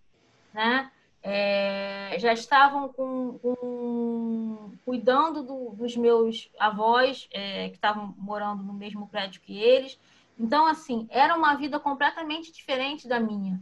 né? 0.54 0.90
É, 1.20 2.16
já 2.18 2.32
estavam 2.32 2.88
com, 2.88 3.38
com 3.38 4.72
cuidando 4.84 5.42
do, 5.42 5.70
dos 5.70 5.96
meus 5.96 6.50
avós 6.58 7.26
é, 7.32 7.70
que 7.70 7.76
estavam 7.76 8.14
morando 8.16 8.62
no 8.62 8.72
mesmo 8.72 9.08
prédio 9.08 9.40
que 9.40 9.58
eles. 9.58 9.98
Então, 10.38 10.66
assim, 10.66 11.06
era 11.10 11.34
uma 11.34 11.54
vida 11.54 11.80
completamente 11.80 12.52
diferente 12.52 13.08
da 13.08 13.18
minha. 13.18 13.58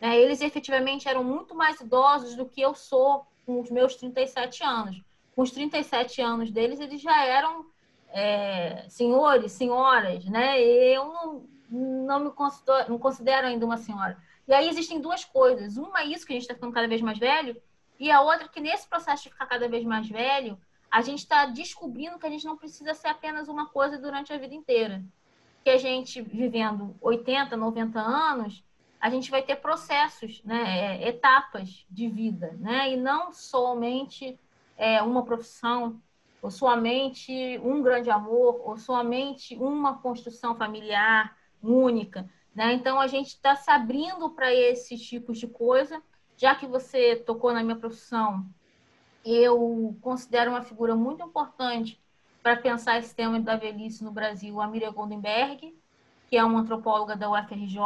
Né? 0.00 0.18
Eles 0.18 0.40
efetivamente 0.40 1.08
eram 1.08 1.24
muito 1.24 1.54
mais 1.54 1.80
idosos 1.80 2.36
do 2.36 2.46
que 2.46 2.60
eu 2.60 2.74
sou 2.74 3.26
com 3.44 3.60
os 3.60 3.70
meus 3.70 3.94
37 3.96 4.62
anos. 4.62 5.02
Com 5.34 5.42
os 5.42 5.50
37 5.50 6.20
anos 6.20 6.50
deles, 6.50 6.80
eles 6.80 7.00
já 7.00 7.24
eram 7.24 7.66
é, 8.12 8.84
senhores, 8.88 9.52
senhoras, 9.52 10.24
né? 10.26 10.60
Eu 10.60 11.06
não, 11.06 11.44
não 11.70 12.20
me 12.20 12.30
considero, 12.30 12.90
não 12.90 12.98
considero 12.98 13.46
ainda 13.46 13.64
uma 13.64 13.78
senhora. 13.78 14.18
E 14.46 14.52
aí 14.52 14.68
existem 14.68 15.00
duas 15.00 15.24
coisas. 15.24 15.76
Uma 15.76 16.00
é 16.00 16.06
isso, 16.06 16.26
que 16.26 16.32
a 16.32 16.34
gente 16.34 16.42
está 16.42 16.54
ficando 16.54 16.72
cada 16.72 16.88
vez 16.88 17.00
mais 17.00 17.18
velho, 17.18 17.60
e 17.98 18.10
a 18.10 18.22
outra 18.22 18.46
é 18.46 18.48
que 18.48 18.60
nesse 18.60 18.88
processo 18.88 19.24
de 19.24 19.30
ficar 19.30 19.46
cada 19.46 19.68
vez 19.68 19.84
mais 19.84 20.08
velho, 20.08 20.58
a 20.90 21.02
gente 21.02 21.18
está 21.18 21.46
descobrindo 21.46 22.18
que 22.18 22.26
a 22.26 22.30
gente 22.30 22.46
não 22.46 22.56
precisa 22.56 22.94
ser 22.94 23.08
apenas 23.08 23.46
uma 23.46 23.66
coisa 23.66 23.98
durante 23.98 24.32
a 24.32 24.38
vida 24.38 24.54
inteira. 24.54 25.04
Que 25.62 25.70
a 25.70 25.78
gente, 25.78 26.20
vivendo 26.22 26.96
80, 27.00 27.56
90 27.56 28.00
anos, 28.00 28.64
a 29.00 29.08
gente 29.08 29.30
vai 29.30 29.42
ter 29.42 29.56
processos, 29.56 30.42
né, 30.44 30.98
é, 31.02 31.08
etapas 31.08 31.86
de 31.90 32.08
vida, 32.08 32.54
né, 32.60 32.92
e 32.92 32.96
não 32.96 33.32
somente 33.32 34.38
é, 34.76 35.02
uma 35.02 35.24
profissão, 35.24 36.00
ou 36.42 36.50
somente 36.50 37.58
um 37.62 37.82
grande 37.82 38.10
amor, 38.10 38.60
ou 38.64 38.76
somente 38.76 39.56
uma 39.56 39.98
construção 39.98 40.54
familiar 40.54 41.36
única. 41.62 42.28
Né? 42.54 42.72
Então, 42.72 42.98
a 42.98 43.06
gente 43.06 43.28
está 43.28 43.54
se 43.54 43.70
abrindo 43.70 44.30
para 44.30 44.52
esses 44.52 45.00
tipos 45.06 45.38
de 45.38 45.46
coisa. 45.46 46.02
Já 46.36 46.54
que 46.54 46.66
você 46.66 47.16
tocou 47.16 47.52
na 47.52 47.62
minha 47.62 47.76
profissão, 47.76 48.46
eu 49.24 49.96
considero 50.00 50.50
uma 50.50 50.62
figura 50.62 50.96
muito 50.96 51.22
importante 51.22 52.00
para 52.42 52.56
pensar 52.56 52.98
esse 52.98 53.14
tema 53.14 53.38
da 53.38 53.56
velhice 53.56 54.02
no 54.02 54.10
Brasil, 54.10 54.60
a 54.60 54.66
Miriam 54.66 54.92
Goldenberg, 54.92 55.76
que 56.28 56.36
é 56.36 56.44
uma 56.44 56.60
antropóloga 56.60 57.14
da 57.14 57.30
UFRJ. 57.30 57.78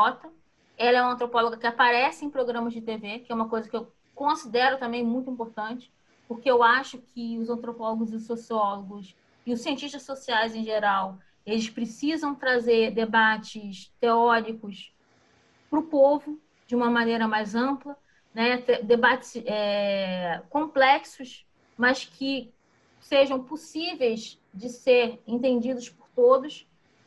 Ela 0.77 0.99
é 0.99 1.03
uma 1.03 1.12
antropóloga 1.12 1.57
que 1.57 1.66
aparece 1.66 2.25
em 2.25 2.31
programas 2.31 2.72
de 2.72 2.81
TV, 2.81 3.20
que 3.20 3.31
é 3.31 3.35
uma 3.35 3.49
coisa 3.49 3.68
que 3.68 3.77
eu 3.77 3.93
considero 4.14 4.79
também 4.79 5.05
muito 5.05 5.31
importante, 5.31 5.93
porque 6.27 6.51
eu 6.51 6.62
acho 6.62 6.99
que 6.99 7.39
os 7.39 7.51
antropólogos 7.51 8.12
e 8.12 8.16
os 8.16 8.27
sociólogos 8.27 9.14
e 9.47 9.53
os 9.53 9.61
cientistas 9.61 10.03
sociais 10.03 10.55
em 10.55 10.64
geral, 10.64 11.18
eles 11.45 11.68
precisam 11.68 12.35
trazer 12.35 12.93
debates 12.93 13.93
teóricos 14.01 14.93
para 15.68 15.79
o 15.79 15.83
povo 15.83 16.41
de 16.66 16.75
uma 16.75 16.91
maneira 16.91 17.29
mais 17.29 17.55
ampla, 17.55 17.97
né? 18.33 18.59
debates 18.83 19.37
é, 19.45 20.43
complexos, 20.49 21.47
mas 21.77 22.05
que 22.05 22.53
sejam 23.01 23.43
possíveis 23.45 24.41
de 24.53 24.68
ser 24.68 25.22
entendidos 25.27 25.89
por 25.89 26.09
todos. 26.14 26.66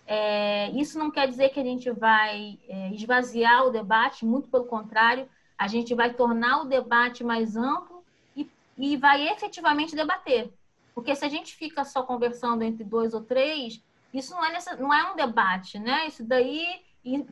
É, 0.10 0.70
isso 0.72 0.98
não 0.98 1.12
quer 1.12 1.28
dizer 1.28 1.50
que 1.50 1.60
a 1.60 1.64
gente 1.64 1.92
vai 1.92 2.58
é, 2.70 2.94
esvaziar 2.94 3.66
o 3.66 3.70
debate, 3.70 4.26
muito 4.26 4.48
pelo 4.48 4.64
contrário, 4.64 5.28
a 5.58 5.68
gente 5.68 5.94
vai 5.94 6.14
tornar 6.14 6.62
o 6.62 6.66
debate 6.66 7.26
mais 7.26 7.58
amplo 7.58 8.02
e, 8.36 8.50
e 8.78 8.96
vai 8.96 9.28
efetivamente 9.28 9.98
debater. 9.98 10.54
Porque 10.96 11.14
se 11.14 11.26
a 11.26 11.30
gente 11.30 11.56
fica 11.56 11.84
só 11.84 12.04
conversando 12.04 12.64
entre 12.64 12.86
dois 12.86 13.14
ou 13.14 13.22
três, 13.22 13.84
isso 14.14 14.34
não 14.34 14.46
é, 14.46 14.52
nessa, 14.54 14.76
não 14.78 14.94
é 14.94 15.12
um 15.12 15.16
debate, 15.16 15.78
né? 15.78 16.08
Isso 16.08 16.24
daí, 16.24 16.66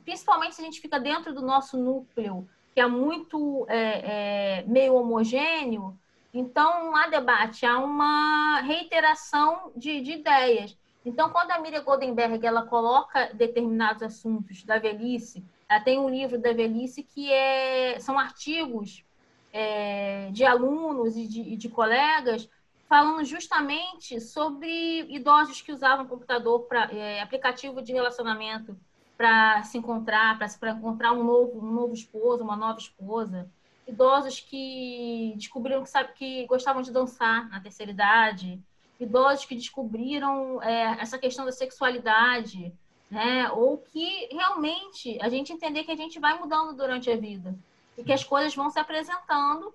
principalmente 0.03 0.55
se 0.55 0.61
a 0.61 0.65
gente 0.65 0.82
fica 0.82 0.99
dentro 0.99 1.34
do 1.34 1.41
nosso 1.41 1.78
núcleo, 1.78 2.47
que 2.73 2.82
é 2.82 2.88
muito 2.88 3.65
é, 3.69 4.59
é, 4.59 4.63
meio 4.67 4.95
homogêneo, 4.95 5.97
então 6.34 6.84
não 6.84 6.95
há 6.95 7.07
debate, 7.07 7.65
há 7.65 7.80
uma 7.80 8.59
reiteração 8.59 9.71
de, 9.76 10.01
de 10.01 10.11
ideias. 10.11 10.78
Então, 11.06 11.30
quando 11.30 11.51
a 11.51 11.60
Miriam 11.60 11.84
Goldenberg 11.84 12.43
ela 12.45 12.66
coloca 12.66 13.32
determinados 13.34 14.01
assuntos 14.01 14.64
da 14.64 14.80
velhice, 14.80 15.45
ela 15.70 15.80
tem 15.80 15.99
um 15.99 16.10
livro 16.10 16.39
da 16.39 16.51
velhice 16.51 17.03
que 17.03 17.32
é, 17.32 17.99
são 17.99 18.18
artigos 18.18 19.06
é, 19.53 20.30
de 20.32 20.43
alunos 20.43 21.16
e 21.16 21.28
de, 21.28 21.56
de, 21.56 21.70
colegas 21.70 22.49
falando 22.89 23.24
justamente 23.24 24.20
sobre 24.20 25.06
idosos 25.10 25.62
que 25.62 25.72
usavam 25.72 26.08
computador 26.08 26.62
para 26.62 26.91
é, 26.91 27.22
aplicativo 27.22 27.82
de 27.82 27.93
relacionamento 27.93 28.78
para 29.16 29.64
se 29.64 29.78
encontrar, 29.78 30.38
para 30.38 30.72
encontrar 30.72 31.14
um 31.14 31.24
novo, 31.24 31.60
um 31.60 31.72
novo 31.72 31.93
esposo, 31.93 32.43
uma 32.43 32.56
nova 32.56 32.80
esposa. 32.80 33.49
Idosos 33.88 34.39
que 34.39 35.34
descobriram 35.38 35.84
que, 35.84 35.89
sabe, 35.89 36.14
que 36.14 36.45
gostavam 36.47 36.82
de 36.82 36.91
dançar 36.91 37.47
na 37.49 37.62
terceira 37.62 37.91
idade. 37.91 38.62
Idosos 38.99 39.45
que 39.45 39.55
descobriram 39.55 40.61
é, 40.61 40.97
essa 41.01 41.17
questão 41.17 41.45
da 41.45 41.51
sexualidade, 41.51 42.73
né? 43.09 43.49
Ou 43.51 43.77
que 43.77 44.27
realmente 44.31 45.17
a 45.21 45.29
gente 45.29 45.51
entender 45.51 45.83
que 45.83 45.91
a 45.91 45.95
gente 45.95 46.19
vai 46.19 46.37
mudando 46.39 46.75
durante 46.75 47.09
a 47.09 47.17
vida 47.17 47.55
e 47.97 48.03
que 48.03 48.13
as 48.13 48.23
coisas 48.23 48.55
vão 48.55 48.69
se 48.69 48.79
apresentando 48.79 49.73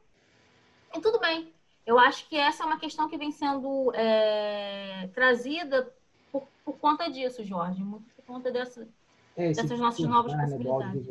e 0.94 1.00
tudo 1.00 1.18
bem. 1.18 1.52
Eu 1.86 1.98
acho 1.98 2.28
que 2.28 2.36
essa 2.36 2.62
é 2.62 2.66
uma 2.66 2.78
questão 2.78 3.08
que 3.08 3.16
vem 3.16 3.30
sendo 3.30 3.92
é, 3.94 5.08
trazida 5.14 5.92
por, 6.30 6.46
por, 6.64 6.78
conta 6.78 7.10
disso, 7.10 7.44
Jorge, 7.44 7.82
muito 7.82 8.04
por 8.14 8.24
conta 8.24 8.50
dessa, 8.50 8.86
é, 9.36 9.48
dessas 9.48 9.78
nossas 9.78 10.06
novas 10.06 10.32
né, 10.32 10.44
possibilidades. 10.44 11.06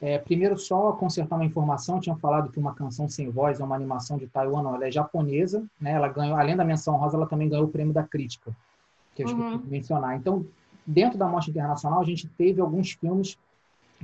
É, 0.00 0.18
primeiro, 0.18 0.58
só 0.58 0.92
consertar 0.92 1.36
uma 1.36 1.44
informação, 1.44 1.98
tinha 1.98 2.16
falado 2.16 2.50
que 2.50 2.58
uma 2.58 2.74
canção 2.74 3.08
sem 3.08 3.30
voz 3.30 3.60
é 3.60 3.64
uma 3.64 3.74
animação 3.74 4.18
de 4.18 4.26
Taiwan, 4.26 4.62
não, 4.62 4.74
ela 4.74 4.86
é 4.86 4.90
japonesa, 4.90 5.64
né? 5.80 5.92
Ela 5.92 6.08
ganhou, 6.08 6.36
além 6.36 6.54
da 6.54 6.64
menção 6.64 6.96
rosa, 6.96 7.16
ela 7.16 7.26
também 7.26 7.48
ganhou 7.48 7.64
o 7.64 7.70
prêmio 7.70 7.94
da 7.94 8.02
crítica, 8.02 8.54
que 9.14 9.22
eu 9.22 9.26
esqueci 9.26 9.44
uhum. 9.44 9.58
de 9.58 9.68
mencionar. 9.68 10.14
Então, 10.16 10.44
dentro 10.86 11.18
da 11.18 11.26
Mostra 11.26 11.50
Internacional, 11.50 12.00
a 12.00 12.04
gente 12.04 12.28
teve 12.28 12.60
alguns 12.60 12.92
filmes 12.92 13.38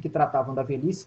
que 0.01 0.09
tratavam 0.09 0.55
da 0.55 0.63
velhice. 0.63 1.07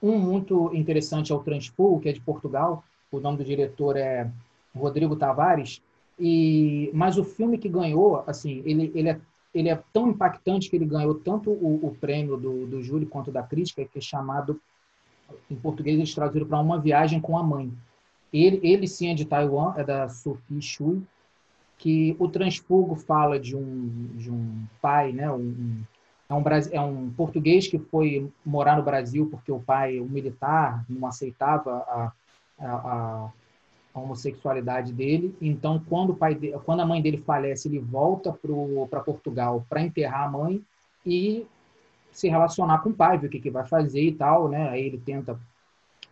Um 0.00 0.16
muito 0.18 0.70
interessante 0.72 1.32
é 1.32 1.34
o 1.34 1.40
Transpool, 1.40 1.98
que 1.98 2.08
é 2.08 2.12
de 2.12 2.20
Portugal. 2.20 2.84
O 3.10 3.18
nome 3.18 3.38
do 3.38 3.44
diretor 3.44 3.96
é 3.96 4.30
Rodrigo 4.74 5.16
Tavares. 5.16 5.82
E 6.18 6.90
mas 6.94 7.18
o 7.18 7.24
filme 7.24 7.58
que 7.58 7.68
ganhou, 7.68 8.22
assim, 8.26 8.62
ele, 8.64 8.92
ele 8.94 9.08
é 9.08 9.20
ele 9.54 9.68
é 9.68 9.80
tão 9.92 10.08
impactante 10.08 10.68
que 10.68 10.76
ele 10.76 10.84
ganhou 10.84 11.14
tanto 11.14 11.50
o, 11.50 11.86
o 11.86 11.96
prêmio 12.00 12.36
do, 12.36 12.66
do 12.66 12.82
júri 12.82 13.06
quanto 13.06 13.30
da 13.30 13.42
crítica, 13.42 13.84
que 13.84 13.98
é 13.98 14.00
chamado, 14.00 14.60
em 15.50 15.54
português 15.54 15.96
eles 15.96 16.14
traduziram 16.14 16.46
para 16.46 16.58
Uma 16.58 16.80
Viagem 16.80 17.20
com 17.20 17.38
a 17.38 17.42
Mãe. 17.42 17.72
Ele, 18.32 18.58
ele 18.62 18.88
sim 18.88 19.10
é 19.10 19.14
de 19.14 19.24
Taiwan, 19.24 19.74
é 19.76 19.84
da 19.84 20.08
Sophie 20.08 20.60
Shui, 20.60 21.02
que 21.78 22.16
o 22.18 22.28
Transfugo 22.28 22.96
fala 22.96 23.38
de 23.38 23.56
um, 23.56 24.08
de 24.16 24.30
um 24.30 24.64
pai, 24.82 25.12
né, 25.12 25.30
um, 25.30 25.82
é, 26.28 26.34
um, 26.34 26.42
é 26.72 26.80
um 26.80 27.10
português 27.10 27.68
que 27.68 27.78
foi 27.78 28.28
morar 28.44 28.76
no 28.76 28.82
Brasil 28.82 29.28
porque 29.30 29.52
o 29.52 29.60
pai, 29.60 30.00
o 30.00 30.06
militar, 30.06 30.84
não 30.88 31.06
aceitava 31.06 31.84
a, 31.88 32.12
a, 32.58 32.66
a 32.66 33.30
a 33.94 34.00
homossexualidade 34.00 34.92
dele. 34.92 35.36
Então, 35.40 35.80
quando, 35.88 36.10
o 36.10 36.16
pai 36.16 36.34
de, 36.34 36.50
quando 36.64 36.80
a 36.80 36.86
mãe 36.86 37.00
dele 37.00 37.18
falece, 37.18 37.68
ele 37.68 37.78
volta 37.78 38.36
para 38.90 39.00
Portugal 39.00 39.64
para 39.68 39.82
enterrar 39.82 40.24
a 40.24 40.30
mãe 40.30 40.60
e 41.06 41.46
se 42.10 42.28
relacionar 42.28 42.78
com 42.78 42.90
o 42.90 42.94
pai, 42.94 43.18
ver 43.18 43.28
o 43.28 43.30
que, 43.30 43.40
que 43.40 43.50
vai 43.50 43.64
fazer 43.64 44.02
e 44.02 44.12
tal. 44.12 44.48
Né? 44.48 44.68
Aí 44.68 44.82
ele 44.84 44.98
tenta 44.98 45.38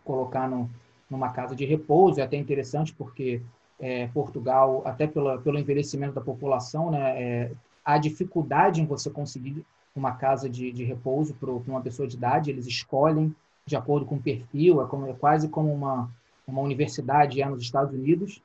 colocar 0.05 0.49
no, 0.49 0.69
numa 1.09 1.31
casa 1.31 1.55
de 1.55 1.65
repouso. 1.65 2.21
É 2.21 2.23
até 2.23 2.37
interessante 2.37 2.93
porque 2.93 3.41
é, 3.79 4.07
Portugal, 4.07 4.81
até 4.85 5.05
pela, 5.05 5.37
pelo 5.39 5.59
envelhecimento 5.59 6.13
da 6.13 6.21
população, 6.21 6.89
né, 6.89 7.21
é, 7.21 7.51
há 7.83 7.97
dificuldade 7.97 8.81
em 8.81 8.85
você 8.85 9.09
conseguir 9.09 9.65
uma 9.93 10.13
casa 10.13 10.49
de, 10.49 10.71
de 10.71 10.85
repouso 10.85 11.33
para 11.33 11.51
uma 11.51 11.81
pessoa 11.81 12.07
de 12.07 12.15
idade. 12.15 12.49
Eles 12.49 12.65
escolhem 12.65 13.35
de 13.65 13.75
acordo 13.75 14.05
com 14.05 14.15
o 14.15 14.21
perfil, 14.21 14.81
é, 14.81 14.87
como, 14.87 15.07
é 15.07 15.13
quase 15.13 15.49
como 15.49 15.71
uma 15.73 16.09
uma 16.47 16.61
universidade 16.61 17.41
é 17.41 17.45
nos 17.47 17.63
Estados 17.63 17.93
Unidos. 17.93 18.41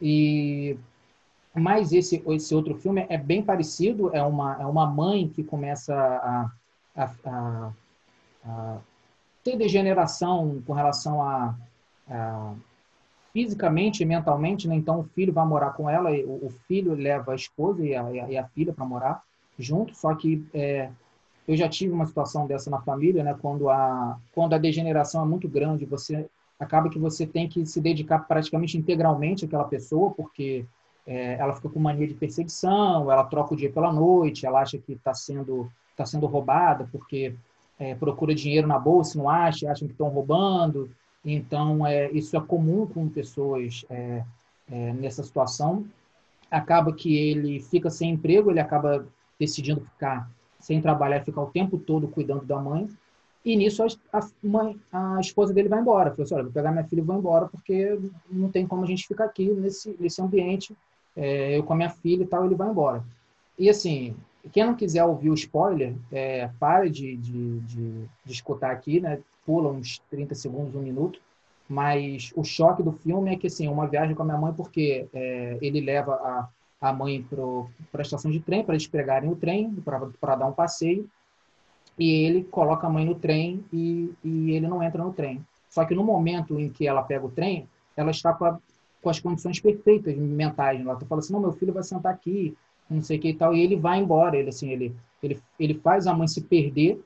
E 0.00 0.76
mas 1.54 1.92
esse 1.92 2.22
esse 2.26 2.54
outro 2.54 2.74
filme 2.74 3.06
é 3.08 3.18
bem 3.18 3.42
parecido. 3.42 4.14
É 4.14 4.22
uma 4.22 4.60
é 4.60 4.66
uma 4.66 4.86
mãe 4.86 5.28
que 5.28 5.44
começa 5.44 5.94
a, 5.94 6.50
a, 6.96 7.10
a, 7.24 7.72
a 8.44 8.78
ter 9.44 9.56
degeneração 9.56 10.62
com 10.66 10.72
relação 10.72 11.22
a, 11.22 11.54
fisicamente 13.32 14.02
e 14.02 14.06
mentalmente, 14.06 14.68
né? 14.68 14.74
então 14.74 15.00
o 15.00 15.04
filho 15.04 15.32
vai 15.32 15.46
morar 15.46 15.70
com 15.70 15.88
ela, 15.88 16.10
o, 16.10 16.46
o 16.46 16.50
filho 16.68 16.94
leva 16.94 17.32
a 17.32 17.34
esposa 17.34 17.84
e 17.84 17.94
a, 17.94 18.30
e 18.30 18.36
a 18.36 18.46
filha 18.48 18.72
para 18.72 18.84
morar 18.84 19.22
junto, 19.58 19.94
só 19.94 20.14
que 20.14 20.44
é, 20.52 20.90
eu 21.48 21.56
já 21.56 21.68
tive 21.68 21.92
uma 21.92 22.06
situação 22.06 22.46
dessa 22.46 22.70
na 22.70 22.80
família, 22.80 23.24
né? 23.24 23.36
quando, 23.40 23.70
a, 23.70 24.18
quando 24.32 24.54
a 24.54 24.58
degeneração 24.58 25.22
é 25.22 25.26
muito 25.26 25.48
grande, 25.48 25.86
você 25.86 26.28
acaba 26.62 26.88
que 26.88 26.98
você 26.98 27.26
tem 27.26 27.48
que 27.48 27.66
se 27.66 27.80
dedicar 27.80 28.20
praticamente 28.20 28.78
integralmente 28.78 29.44
àquela 29.44 29.64
pessoa, 29.64 30.10
porque 30.12 30.64
é, 31.06 31.34
ela 31.34 31.54
fica 31.54 31.68
com 31.68 31.80
mania 31.80 32.06
de 32.06 32.14
perseguição, 32.14 33.10
ela 33.10 33.24
troca 33.24 33.54
o 33.54 33.56
dia 33.56 33.70
pela 33.70 33.92
noite, 33.92 34.46
ela 34.46 34.60
acha 34.60 34.78
que 34.78 34.92
está 34.92 35.12
sendo, 35.12 35.70
tá 35.96 36.06
sendo 36.06 36.26
roubada, 36.26 36.88
porque 36.92 37.34
é, 37.78 37.94
procura 37.94 38.34
dinheiro 38.34 38.66
na 38.68 38.78
bolsa, 38.78 39.18
não 39.18 39.28
acha, 39.28 39.70
acham 39.70 39.88
que 39.88 39.94
estão 39.94 40.08
roubando. 40.08 40.90
Então, 41.24 41.86
é, 41.86 42.10
isso 42.12 42.36
é 42.36 42.40
comum 42.40 42.86
com 42.86 43.08
pessoas 43.08 43.84
é, 43.90 44.22
é, 44.70 44.92
nessa 44.92 45.22
situação. 45.22 45.84
Acaba 46.50 46.92
que 46.92 47.16
ele 47.16 47.60
fica 47.60 47.90
sem 47.90 48.10
emprego, 48.10 48.50
ele 48.50 48.60
acaba 48.60 49.04
decidindo 49.38 49.80
ficar 49.80 50.30
sem 50.60 50.80
trabalhar, 50.80 51.24
ficar 51.24 51.42
o 51.42 51.50
tempo 51.50 51.76
todo 51.76 52.06
cuidando 52.06 52.44
da 52.44 52.58
mãe. 52.60 52.88
E 53.44 53.56
nisso 53.56 53.84
a, 54.12 54.20
a, 54.92 55.20
esposa 55.20 55.52
dele 55.52 55.68
vai 55.68 55.80
embora. 55.80 56.10
Falou 56.10 56.24
assim, 56.24 56.34
olha, 56.34 56.44
vou 56.44 56.52
pegar 56.52 56.70
minha 56.70 56.84
filha 56.84 57.00
e 57.00 57.04
vou 57.04 57.16
embora 57.16 57.48
porque 57.48 57.98
não 58.30 58.48
tem 58.50 58.66
como 58.66 58.84
a 58.84 58.86
gente 58.86 59.06
ficar 59.06 59.24
aqui 59.24 59.50
nesse, 59.52 59.96
nesse 59.98 60.22
ambiente, 60.22 60.76
é, 61.16 61.58
eu 61.58 61.64
com 61.64 61.72
a 61.72 61.76
minha 61.76 61.90
filha 61.90 62.22
e 62.22 62.26
tal, 62.26 62.44
ele 62.44 62.54
vai 62.54 62.70
embora. 62.70 63.04
E 63.58 63.68
assim, 63.68 64.16
quem 64.52 64.64
não 64.64 64.76
quiser 64.76 65.04
ouvir 65.04 65.30
o 65.30 65.34
spoiler, 65.34 65.94
é, 66.10 66.48
pare 66.58 66.88
de, 66.88 67.16
de, 67.16 67.60
de, 67.60 68.04
de, 68.24 68.32
escutar 68.32 68.70
aqui, 68.70 69.00
né? 69.00 69.18
Pula 69.44 69.70
uns 69.70 69.98
30 70.10 70.34
segundos, 70.36 70.74
um 70.74 70.82
minuto. 70.82 71.20
Mas 71.68 72.32
o 72.36 72.44
choque 72.44 72.82
do 72.82 72.92
filme 72.92 73.32
é 73.32 73.36
que, 73.36 73.46
assim, 73.46 73.66
uma 73.66 73.86
viagem 73.86 74.14
com 74.14 74.22
a 74.22 74.24
minha 74.24 74.38
mãe, 74.38 74.52
porque 74.52 75.08
é, 75.12 75.58
ele 75.60 75.80
leva 75.80 76.14
a, 76.14 76.48
a 76.80 76.92
mãe 76.92 77.26
para 77.90 78.00
a 78.00 78.02
estação 78.02 78.30
de 78.30 78.40
trem, 78.40 78.64
para 78.64 78.74
eles 78.74 78.86
pegarem 78.86 79.30
o 79.30 79.36
trem, 79.36 79.72
para 80.20 80.36
dar 80.36 80.46
um 80.46 80.52
passeio 80.52 81.08
e 81.98 82.24
ele 82.24 82.44
coloca 82.44 82.86
a 82.86 82.90
mãe 82.90 83.04
no 83.04 83.14
trem 83.14 83.64
e, 83.72 84.12
e 84.24 84.52
ele 84.52 84.66
não 84.66 84.82
entra 84.82 85.02
no 85.02 85.12
trem. 85.12 85.44
Só 85.68 85.84
que 85.84 85.94
no 85.94 86.04
momento 86.04 86.58
em 86.58 86.68
que 86.68 86.86
ela 86.86 87.02
pega 87.02 87.24
o 87.24 87.30
trem, 87.30 87.68
ela 87.96 88.10
está 88.10 88.32
com, 88.32 88.44
a, 88.44 88.58
com 89.00 89.10
as 89.10 89.20
condições 89.20 89.60
perfeitas 89.60 90.16
mentais. 90.16 90.80
Ela 90.80 90.94
está 90.94 91.06
falando 91.06 91.24
assim, 91.24 91.32
não, 91.32 91.40
meu 91.40 91.52
filho 91.52 91.72
vai 91.72 91.82
sentar 91.82 92.12
aqui, 92.12 92.56
não 92.88 93.02
sei 93.02 93.18
o 93.18 93.20
que 93.20 93.28
e 93.28 93.34
tal, 93.34 93.54
e 93.54 93.60
ele 93.60 93.76
vai 93.76 93.98
embora. 93.98 94.36
Ele, 94.36 94.48
assim, 94.48 94.70
ele, 94.70 94.94
ele, 95.22 95.40
ele 95.58 95.74
faz 95.74 96.06
a 96.06 96.14
mãe 96.14 96.28
se 96.28 96.40
perder 96.42 97.02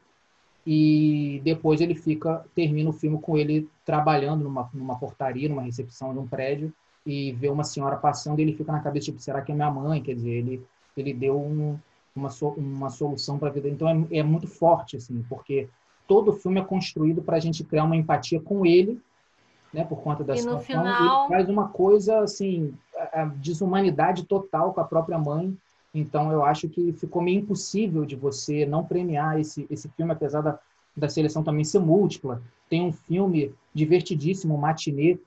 e 0.66 1.40
depois 1.44 1.80
ele 1.80 1.94
fica, 1.94 2.44
termina 2.54 2.90
o 2.90 2.92
filme 2.92 3.20
com 3.20 3.36
ele 3.36 3.68
trabalhando 3.84 4.42
numa, 4.42 4.68
numa 4.74 4.98
portaria, 4.98 5.48
numa 5.48 5.62
recepção 5.62 6.12
de 6.12 6.18
um 6.18 6.26
prédio 6.26 6.72
e 7.06 7.30
vê 7.32 7.48
uma 7.48 7.62
senhora 7.62 7.96
passando 7.96 8.40
e 8.40 8.42
ele 8.42 8.56
fica 8.56 8.72
na 8.72 8.80
cabeça, 8.80 9.06
tipo, 9.06 9.20
será 9.20 9.40
que 9.40 9.52
é 9.52 9.54
minha 9.54 9.70
mãe? 9.70 10.02
Quer 10.02 10.14
dizer, 10.14 10.30
ele, 10.30 10.60
ele 10.96 11.14
deu 11.14 11.40
um, 11.40 11.78
uma, 12.16 12.30
so, 12.30 12.48
uma 12.56 12.90
solução 12.90 13.38
para 13.38 13.48
a 13.48 13.52
vida. 13.52 13.68
Então 13.68 13.88
é, 13.88 14.18
é, 14.18 14.22
muito 14.22 14.46
forte, 14.46 14.96
assim, 14.96 15.24
porque 15.28 15.68
todo 16.06 16.32
filme 16.32 16.60
é 16.60 16.64
construído 16.64 17.22
para 17.22 17.36
a 17.36 17.40
gente 17.40 17.62
criar 17.64 17.84
uma 17.84 17.96
empatia 17.96 18.40
com 18.40 18.64
ele, 18.64 19.00
né, 19.72 19.84
por 19.84 20.00
conta 20.00 20.24
da 20.24 20.34
e 20.34 20.38
situação, 20.38 20.60
final... 20.60 21.26
e 21.26 21.28
faz 21.28 21.48
uma 21.48 21.68
coisa 21.68 22.20
assim, 22.20 22.74
a, 22.96 23.22
a 23.22 23.24
desumanidade 23.26 24.24
total 24.24 24.72
com 24.72 24.80
a 24.80 24.84
própria 24.84 25.18
mãe. 25.18 25.56
Então 25.94 26.30
eu 26.30 26.44
acho 26.44 26.68
que 26.68 26.92
ficou 26.92 27.22
meio 27.22 27.40
impossível 27.40 28.04
de 28.04 28.16
você 28.16 28.66
não 28.66 28.84
premiar 28.84 29.40
esse, 29.40 29.66
esse 29.70 29.88
filme, 29.90 30.12
apesar 30.12 30.40
da, 30.40 30.58
da 30.96 31.08
seleção 31.08 31.42
também 31.42 31.64
ser 31.64 31.78
múltipla. 31.78 32.42
Tem 32.68 32.82
um 32.82 32.92
filme 32.92 33.54
divertidíssimo, 33.74 34.56
Matinê, 34.56 35.18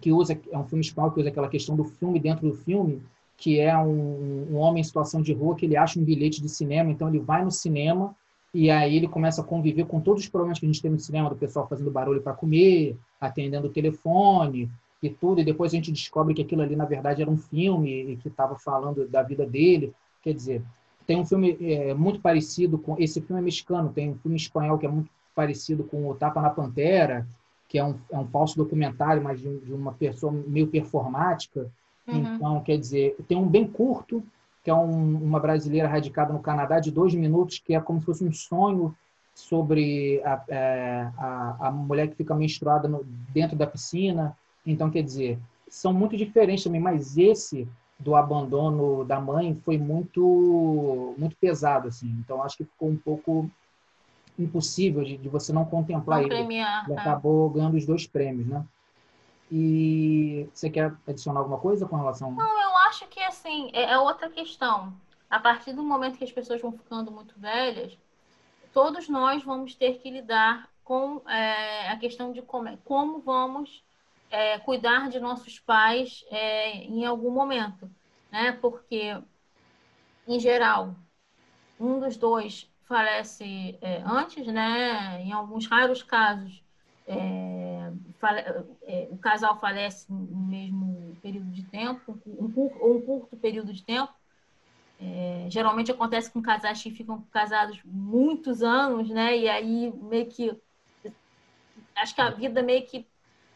que 0.00 0.12
usa 0.12 0.38
é 0.50 0.58
um 0.58 0.64
filme 0.64 0.84
espanhol 0.84 1.10
que 1.10 1.20
usa 1.20 1.28
aquela 1.28 1.48
questão 1.48 1.74
do 1.74 1.84
filme 1.84 2.20
dentro 2.20 2.48
do 2.48 2.54
filme, 2.54 3.02
que 3.40 3.58
é 3.58 3.76
um, 3.76 4.48
um 4.52 4.56
homem 4.56 4.82
em 4.82 4.84
situação 4.84 5.22
de 5.22 5.32
rua 5.32 5.56
que 5.56 5.64
ele 5.64 5.74
acha 5.74 5.98
um 5.98 6.04
bilhete 6.04 6.42
de 6.42 6.48
cinema, 6.48 6.90
então 6.92 7.08
ele 7.08 7.18
vai 7.18 7.42
no 7.42 7.50
cinema 7.50 8.14
e 8.52 8.70
aí 8.70 8.94
ele 8.94 9.08
começa 9.08 9.40
a 9.40 9.44
conviver 9.44 9.86
com 9.86 9.98
todos 9.98 10.22
os 10.22 10.28
problemas 10.28 10.58
que 10.58 10.66
a 10.66 10.68
gente 10.68 10.82
tem 10.82 10.90
no 10.90 10.98
cinema, 10.98 11.30
do 11.30 11.36
pessoal 11.36 11.66
fazendo 11.66 11.90
barulho 11.90 12.20
para 12.20 12.34
comer, 12.34 12.98
atendendo 13.18 13.68
o 13.68 13.72
telefone 13.72 14.68
e 15.02 15.08
tudo, 15.08 15.40
e 15.40 15.44
depois 15.44 15.72
a 15.72 15.76
gente 15.76 15.90
descobre 15.90 16.34
que 16.34 16.42
aquilo 16.42 16.60
ali, 16.60 16.76
na 16.76 16.84
verdade, 16.84 17.22
era 17.22 17.30
um 17.30 17.38
filme 17.38 18.12
e 18.12 18.16
que 18.18 18.28
estava 18.28 18.56
falando 18.56 19.08
da 19.08 19.22
vida 19.22 19.46
dele. 19.46 19.94
Quer 20.22 20.34
dizer, 20.34 20.62
tem 21.06 21.18
um 21.18 21.24
filme 21.24 21.56
é, 21.62 21.94
muito 21.94 22.20
parecido 22.20 22.76
com... 22.76 22.94
Esse 22.98 23.22
filme 23.22 23.40
é 23.40 23.44
mexicano, 23.44 23.90
tem 23.90 24.10
um 24.10 24.16
filme 24.16 24.36
espanhol 24.36 24.76
que 24.76 24.84
é 24.84 24.90
muito 24.90 25.08
parecido 25.34 25.82
com 25.84 26.06
o 26.06 26.14
Tapa 26.14 26.42
na 26.42 26.50
Pantera, 26.50 27.26
que 27.66 27.78
é 27.78 27.84
um, 27.84 27.94
é 28.10 28.18
um 28.18 28.26
falso 28.26 28.58
documentário, 28.58 29.22
mas 29.22 29.40
de, 29.40 29.60
de 29.60 29.72
uma 29.72 29.92
pessoa 29.92 30.30
meio 30.30 30.66
performática, 30.66 31.70
Uhum. 32.12 32.34
Então, 32.34 32.60
quer 32.62 32.78
dizer, 32.78 33.16
tem 33.28 33.36
um 33.36 33.48
bem 33.48 33.66
curto, 33.66 34.22
que 34.62 34.70
é 34.70 34.74
um, 34.74 35.16
uma 35.16 35.40
brasileira 35.40 35.88
radicada 35.88 36.32
no 36.32 36.40
Canadá, 36.40 36.80
de 36.80 36.90
dois 36.90 37.14
minutos, 37.14 37.58
que 37.58 37.74
é 37.74 37.80
como 37.80 38.00
se 38.00 38.06
fosse 38.06 38.24
um 38.24 38.32
sonho 38.32 38.94
sobre 39.34 40.20
a, 40.24 40.42
é, 40.48 41.10
a, 41.16 41.68
a 41.68 41.70
mulher 41.70 42.08
que 42.08 42.16
fica 42.16 42.34
menstruada 42.34 42.88
no, 42.88 43.04
dentro 43.32 43.56
da 43.56 43.66
piscina. 43.66 44.36
Então, 44.66 44.90
quer 44.90 45.02
dizer, 45.02 45.38
são 45.68 45.92
muito 45.92 46.16
diferentes 46.16 46.64
também, 46.64 46.80
mas 46.80 47.16
esse 47.16 47.66
do 48.00 48.16
abandono 48.16 49.04
da 49.04 49.20
mãe 49.20 49.54
foi 49.62 49.76
muito 49.76 51.14
muito 51.18 51.36
pesado 51.36 51.86
assim 51.88 52.08
então 52.18 52.42
acho 52.42 52.56
que 52.56 52.64
ficou 52.64 52.88
um 52.88 52.96
pouco 52.96 53.48
impossível 54.38 55.04
de, 55.04 55.18
de 55.18 55.28
você 55.28 55.52
não 55.52 55.66
contemplar 55.66 56.20
não 56.20 56.26
ele 56.26 56.34
premiar, 56.34 56.84
ele 56.86 56.94
é. 56.94 56.98
acabou 56.98 57.50
ganhando 57.50 57.76
os 57.76 57.84
dois 57.84 58.06
prêmios 58.06 58.46
né 58.48 58.64
e 59.50 60.48
você 60.52 60.70
quer 60.70 60.94
adicionar 61.06 61.40
alguma 61.40 61.58
coisa 61.58 61.86
com 61.86 61.96
relação? 61.96 62.32
Não, 62.32 62.62
eu 62.62 62.76
acho 62.78 63.06
que 63.08 63.20
assim 63.20 63.70
é, 63.72 63.92
é 63.92 63.98
outra 63.98 64.30
questão. 64.30 64.94
A 65.28 65.38
partir 65.38 65.72
do 65.72 65.82
momento 65.82 66.18
que 66.18 66.24
as 66.24 66.32
pessoas 66.32 66.60
vão 66.60 66.72
ficando 66.72 67.10
muito 67.10 67.38
velhas, 67.38 67.96
todos 68.72 69.08
nós 69.08 69.42
vamos 69.42 69.74
ter 69.74 69.98
que 69.98 70.10
lidar 70.10 70.68
com 70.84 71.22
é, 71.28 71.88
a 71.88 71.96
questão 71.98 72.32
de 72.32 72.42
como, 72.42 72.76
como 72.78 73.20
vamos 73.20 73.84
é, 74.30 74.58
cuidar 74.60 75.08
de 75.08 75.20
nossos 75.20 75.58
pais 75.58 76.24
é, 76.30 76.76
em 76.84 77.04
algum 77.04 77.30
momento, 77.30 77.90
né? 78.30 78.52
Porque, 78.52 79.20
em 80.26 80.38
geral, 80.40 80.96
um 81.78 81.98
dos 82.00 82.16
dois 82.16 82.70
falece 82.82 83.78
é, 83.80 84.02
antes, 84.04 84.46
né? 84.46 85.22
Em 85.22 85.32
alguns 85.32 85.66
raros 85.66 86.02
casos, 86.02 86.62
é, 87.06 87.14
é, 87.16 87.49
o 89.10 89.16
casal 89.18 89.58
falece 89.58 90.06
no 90.12 90.46
mesmo 90.46 91.16
período 91.22 91.50
de 91.50 91.62
tempo, 91.64 92.18
um, 92.26 92.52
ou 92.80 92.96
um 92.96 93.00
curto 93.02 93.36
período 93.36 93.72
de 93.72 93.82
tempo. 93.82 94.12
É, 95.00 95.46
geralmente 95.48 95.90
acontece 95.90 96.30
com 96.30 96.42
casais 96.42 96.82
que 96.82 96.90
ficam 96.90 97.22
casados 97.32 97.80
muitos 97.84 98.62
anos, 98.62 99.08
né? 99.08 99.36
E 99.36 99.48
aí 99.48 99.92
meio 100.02 100.26
que 100.26 100.60
acho 101.96 102.14
que 102.14 102.20
a 102.20 102.30
vida 102.30 102.62
meio 102.62 102.86
que 102.86 103.06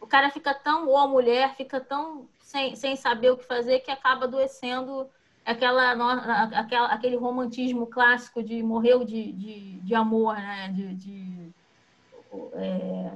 o 0.01 0.07
cara 0.07 0.31
fica 0.31 0.55
tão 0.55 0.89
ou 0.89 0.97
a 0.97 1.07
mulher 1.07 1.55
fica 1.55 1.81
tão 1.81 2.27
sem, 2.41 2.75
sem 2.77 2.97
saber 2.97 3.31
o 3.31 3.37
que 3.37 3.45
fazer 3.45 3.81
que 3.81 3.91
acaba 3.91 4.25
adoecendo 4.25 5.07
aquela, 5.45 5.93
aquela 6.59 6.89
aquele 6.89 7.17
romantismo 7.17 7.87
clássico 7.87 8.43
de 8.43 8.63
morreu 8.63 9.05
de, 9.05 9.33
de, 9.33 9.81
de 9.81 9.95
amor, 9.95 10.37
né? 10.37 10.69
De, 10.69 10.95
de 10.95 11.53
é, 12.55 13.13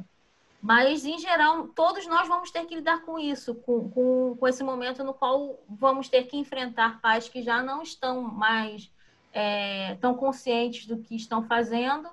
mas, 0.61 1.05
em 1.05 1.19
geral, 1.19 1.69
todos 1.69 2.07
nós 2.07 2.27
vamos 2.27 2.51
ter 2.51 2.65
que 2.67 2.75
lidar 2.75 3.03
com 3.03 3.19
isso, 3.19 3.55
com, 3.55 3.89
com, 3.91 4.37
com 4.37 4.49
esse 4.49 4.63
momento 4.65 5.05
no 5.05 5.15
qual 5.15 5.63
vamos 5.69 6.09
ter 6.09 6.25
que 6.25 6.37
enfrentar 6.37 7.01
pais 7.01 7.29
que 7.29 7.43
já 7.43 7.63
não 7.63 7.81
estão 7.83 8.23
mais 8.23 8.91
é, 9.33 9.95
tão 10.01 10.15
conscientes 10.15 10.87
do 10.87 10.99
que 10.99 11.15
estão 11.15 11.45
fazendo. 11.47 12.09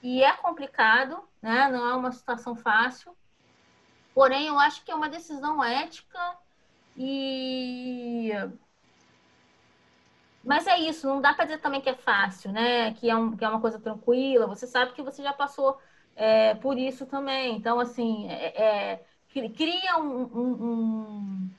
E 0.00 0.22
é 0.22 0.32
complicado, 0.32 1.22
né? 1.40 1.68
não 1.68 1.88
é 1.88 1.94
uma 1.94 2.12
situação 2.12 2.54
fácil. 2.54 3.16
Porém, 4.14 4.46
eu 4.46 4.58
acho 4.58 4.84
que 4.84 4.90
é 4.90 4.94
uma 4.94 5.08
decisão 5.08 5.62
ética 5.62 6.36
e. 6.96 8.30
Mas 10.44 10.66
é 10.66 10.78
isso, 10.78 11.06
não 11.06 11.20
dá 11.20 11.32
para 11.32 11.44
dizer 11.44 11.58
também 11.58 11.80
que 11.80 11.88
é 11.88 11.94
fácil, 11.94 12.52
né? 12.52 12.92
Que 12.94 13.08
é, 13.08 13.16
um, 13.16 13.36
que 13.36 13.44
é 13.44 13.48
uma 13.48 13.60
coisa 13.60 13.78
tranquila. 13.78 14.46
Você 14.46 14.66
sabe 14.66 14.92
que 14.92 15.02
você 15.02 15.22
já 15.22 15.32
passou 15.32 15.78
é, 16.16 16.54
por 16.54 16.78
isso 16.78 17.06
também. 17.06 17.56
Então, 17.56 17.80
assim, 17.80 18.28
é, 18.28 18.62
é 18.62 19.04
cria 19.28 19.96
um, 19.98 20.22
um, 20.24 21.50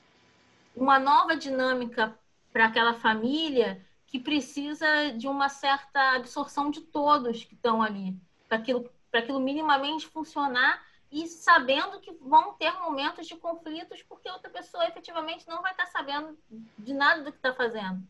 uma 0.76 1.00
nova 1.00 1.36
dinâmica 1.36 2.18
para 2.52 2.66
aquela 2.66 2.94
família 2.94 3.84
que 4.06 4.20
precisa 4.20 5.12
de 5.18 5.28
uma 5.28 5.50
certa 5.50 6.16
absorção 6.16 6.70
de 6.70 6.82
todos 6.82 7.44
que 7.44 7.56
estão 7.56 7.82
ali, 7.82 8.16
para 8.48 8.60
aquilo, 8.60 8.88
aquilo 9.12 9.40
minimamente 9.40 10.06
funcionar 10.06 10.86
e 11.12 11.28
sabendo 11.28 12.00
que 12.00 12.12
vão 12.14 12.54
ter 12.54 12.72
momentos 12.74 13.28
de 13.28 13.36
conflitos 13.36 14.04
porque 14.04 14.30
outra 14.30 14.50
pessoa 14.50 14.88
efetivamente 14.88 15.48
não 15.48 15.62
vai 15.62 15.72
estar 15.72 15.88
sabendo 15.88 16.38
de 16.78 16.94
nada 16.94 17.24
do 17.24 17.32
que 17.32 17.38
está 17.38 17.54
fazendo. 17.54 18.04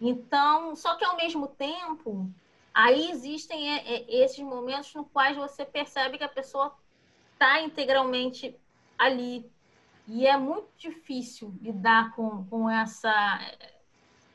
Então, 0.00 0.76
só 0.76 0.96
que 0.96 1.04
ao 1.04 1.16
mesmo 1.16 1.48
tempo, 1.48 2.30
Aí 2.78 3.10
existem 3.10 3.74
é, 3.74 3.92
é, 3.92 4.22
esses 4.22 4.38
momentos 4.38 4.94
no 4.94 5.04
quais 5.04 5.36
você 5.36 5.64
percebe 5.64 6.16
que 6.16 6.22
a 6.22 6.28
pessoa 6.28 6.72
está 7.32 7.60
integralmente 7.60 8.56
ali. 8.96 9.50
E 10.06 10.24
é 10.24 10.36
muito 10.36 10.68
difícil 10.78 11.52
lidar 11.60 12.14
com, 12.14 12.44
com 12.44 12.70
essa, 12.70 13.12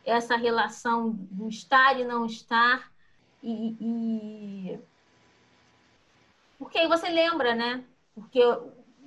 essa 0.04 0.36
relação 0.36 1.12
do 1.12 1.48
estar 1.48 1.98
e 1.98 2.04
não 2.04 2.26
estar. 2.26 2.92
E, 3.42 3.78
e... 3.80 4.80
Porque 6.60 6.80
aí 6.80 6.88
você 6.90 7.08
lembra, 7.08 7.56
né? 7.56 7.86
Porque 8.14 8.42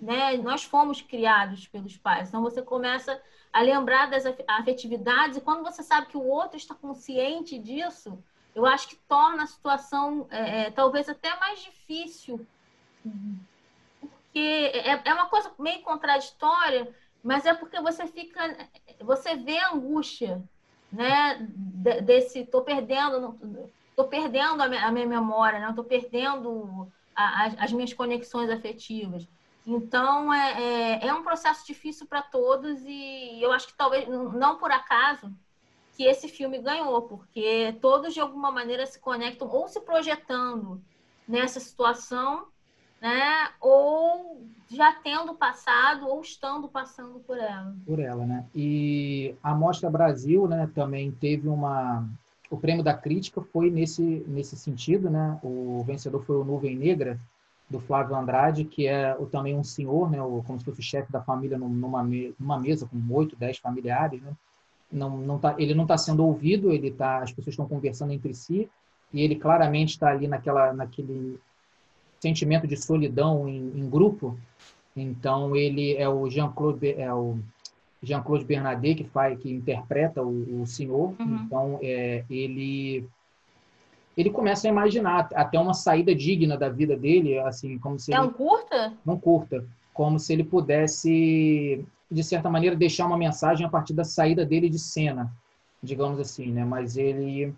né, 0.01 0.39
nós 0.39 0.65
fomos 0.65 1.03
criados 1.03 1.69
pelos 1.69 1.95
pais. 1.99 2.31
Então 2.31 2.41
você 2.41 2.63
começa 2.63 3.21
a 3.53 3.61
lembrar 3.61 4.07
das 4.07 4.25
afetividades, 4.49 5.37
e 5.37 5.43
quando 5.43 5.63
você 5.63 5.83
sabe 5.83 6.07
que 6.07 6.17
o 6.17 6.27
outro 6.27 6.57
está 6.57 6.75
consciente 6.75 7.59
disso, 7.59 8.19
eu 8.57 8.65
acho 8.65 8.89
que 8.89 8.97
torna 9.07 9.43
a 9.43 9.47
situação 9.47 10.27
é, 10.31 10.63
é, 10.63 10.71
talvez 10.71 11.11
até 11.11 11.39
mais 11.39 11.63
difícil, 11.63 12.45
porque 14.01 14.71
é, 14.73 15.03
é 15.05 15.13
uma 15.15 15.27
coisa 15.27 15.53
meio 15.59 15.83
contraditória, 15.83 16.91
mas 17.23 17.45
é 17.45 17.53
porque 17.53 17.79
você 17.83 18.07
fica, 18.07 18.57
você 19.01 19.37
vê 19.37 19.59
a 19.59 19.75
angústia, 19.75 20.43
né, 20.91 21.37
desse, 22.03 22.47
tô 22.47 22.63
perdendo, 22.63 23.39
tô 23.95 24.05
perdendo 24.05 24.63
a 24.63 24.69
minha, 24.69 24.87
a 24.87 24.91
minha 24.91 25.07
memória, 25.07 25.59
né, 25.59 25.71
tô 25.77 25.85
perdendo 25.85 26.91
a, 27.15 27.49
as 27.63 27.71
minhas 27.73 27.93
conexões 27.93 28.49
afetivas. 28.49 29.29
Então, 29.67 30.33
é, 30.33 30.63
é, 31.03 31.07
é 31.09 31.13
um 31.13 31.23
processo 31.23 31.67
difícil 31.67 32.07
para 32.07 32.23
todos 32.23 32.81
e 32.87 33.39
eu 33.43 33.53
acho 33.53 33.67
que 33.67 33.75
talvez, 33.75 34.09
não 34.09 34.57
por 34.57 34.71
acaso, 34.71 35.31
que 35.97 36.05
esse 36.05 36.29
filme 36.29 36.59
ganhou, 36.59 37.03
porque 37.03 37.77
todos 37.81 38.13
de 38.13 38.21
alguma 38.21 38.53
maneira 38.53 38.87
se 38.87 39.01
conectam 39.01 39.49
ou 39.49 39.67
se 39.67 39.81
projetando 39.81 40.81
nessa 41.27 41.59
situação, 41.59 42.47
né? 43.01 43.51
Ou 43.61 44.47
já 44.69 44.93
tendo 44.93 45.35
passado 45.35 46.07
ou 46.07 46.21
estando 46.21 46.69
passando 46.69 47.21
por 47.21 47.39
ela. 47.39 47.75
Por 47.87 47.99
ela, 47.99 48.27
né? 48.27 48.45
E 48.55 49.35
a 49.43 49.55
Mostra 49.55 49.89
Brasil, 49.89 50.47
né, 50.47 50.71
também 50.75 51.11
teve 51.11 51.49
uma 51.49 52.07
o 52.49 52.57
prêmio 52.57 52.85
da 52.85 52.95
crítica 52.95 53.41
foi 53.41 53.71
nesse 53.71 54.25
nesse 54.29 54.57
sentido, 54.57 55.09
né? 55.09 55.39
O 55.43 55.83
vencedor 55.85 56.23
foi 56.25 56.37
o 56.37 56.45
Nuvem 56.45 56.77
Negra 56.77 57.19
do 57.69 57.81
Flávio 57.81 58.15
Andrade, 58.15 58.65
que 58.65 58.87
é 58.87 59.17
o, 59.19 59.27
também 59.27 59.57
um 59.57 59.65
senhor, 59.65 60.09
né, 60.09 60.23
o, 60.23 60.41
como 60.47 60.57
se 60.57 60.65
fosse 60.65 60.79
o 60.79 60.85
chefe 60.85 61.11
da 61.11 61.21
família 61.21 61.59
numa, 61.59 62.05
numa 62.39 62.61
mesa 62.61 62.87
com 62.87 63.15
oito, 63.15 63.35
dez 63.35 63.59
familiares, 63.59 64.23
né? 64.23 64.33
Não, 64.91 65.17
não 65.19 65.39
tá, 65.39 65.55
ele 65.59 65.75
não 65.75 65.85
está 65.85 65.99
sendo 65.99 66.25
ouvido, 66.25 66.73
ele 66.73 66.91
tá, 66.91 67.19
as 67.19 67.31
pessoas 67.31 67.55
estão 67.55 67.69
conversando 67.69 68.13
entre 68.13 68.33
si 68.35 68.69
e 69.13 69.23
ele 69.23 69.37
claramente 69.37 69.91
está 69.91 70.09
ali 70.09 70.27
naquela, 70.27 70.73
naquele 70.73 71.39
sentimento 72.21 72.67
de 72.67 72.77
solidão 72.77 73.49
em, 73.49 73.73
em, 73.79 73.89
grupo. 73.89 74.39
Então 74.97 75.55
ele 75.55 75.95
é 75.97 76.09
o 76.09 76.29
Jean-Claude, 76.29 76.93
é 76.93 77.13
o 77.13 77.39
Jean-Claude 78.03 78.45
Bernardet, 78.45 79.03
que 79.03 79.11
faz, 79.11 79.39
que 79.39 79.51
interpreta 79.51 80.23
o, 80.23 80.63
o 80.63 80.67
senhor. 80.67 81.15
Uhum. 81.19 81.43
Então, 81.45 81.79
é, 81.83 82.25
ele 82.31 83.07
ele 84.17 84.31
começa 84.31 84.67
a 84.67 84.71
imaginar 84.71 85.29
até 85.35 85.59
uma 85.59 85.75
saída 85.75 86.15
digna 86.15 86.57
da 86.57 86.71
vida 86.71 86.97
dele, 86.97 87.39
assim, 87.41 87.79
como 87.79 87.99
se 87.99 88.15
é 88.15 88.17
ele, 88.17 88.27
um 88.27 88.33
curta? 88.33 88.95
Não 89.05 89.19
curta, 89.19 89.63
como 89.93 90.19
se 90.19 90.33
ele 90.33 90.43
pudesse 90.43 91.85
de 92.11 92.23
certa 92.23 92.49
maneira 92.49 92.77
deixar 92.77 93.07
uma 93.07 93.17
mensagem 93.17 93.67
a 93.67 93.69
partir 93.69 93.93
da 93.95 94.05
saída 94.05 94.45
dele 94.45 94.69
de 94.69 94.79
cena, 94.79 95.33
digamos 95.83 96.19
assim, 96.21 96.53
né? 96.53 96.65
Mas 96.65 96.97
ele 96.97 97.55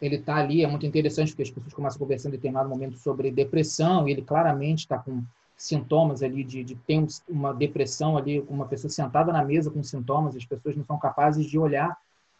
ele 0.00 0.16
está 0.16 0.36
ali, 0.36 0.64
é 0.64 0.66
muito 0.66 0.86
interessante 0.86 1.32
porque 1.32 1.42
as 1.42 1.50
pessoas 1.50 1.74
começam 1.74 1.96
a 1.96 1.98
conversar 1.98 2.28
em 2.28 2.32
determinado 2.32 2.68
momento 2.68 2.96
sobre 2.96 3.30
depressão 3.30 4.08
e 4.08 4.12
ele 4.12 4.22
claramente 4.22 4.78
está 4.78 4.96
com 4.96 5.22
sintomas 5.54 6.22
ali 6.22 6.42
de, 6.42 6.64
de 6.64 6.74
ter 6.74 7.04
uma 7.28 7.52
depressão 7.52 8.16
ali, 8.16 8.42
uma 8.48 8.64
pessoa 8.64 8.90
sentada 8.90 9.30
na 9.30 9.44
mesa 9.44 9.70
com 9.70 9.82
sintomas, 9.82 10.34
as 10.34 10.44
pessoas 10.46 10.74
não 10.74 10.84
são 10.86 10.98
capazes 10.98 11.44
de 11.44 11.58
olhar 11.58 11.94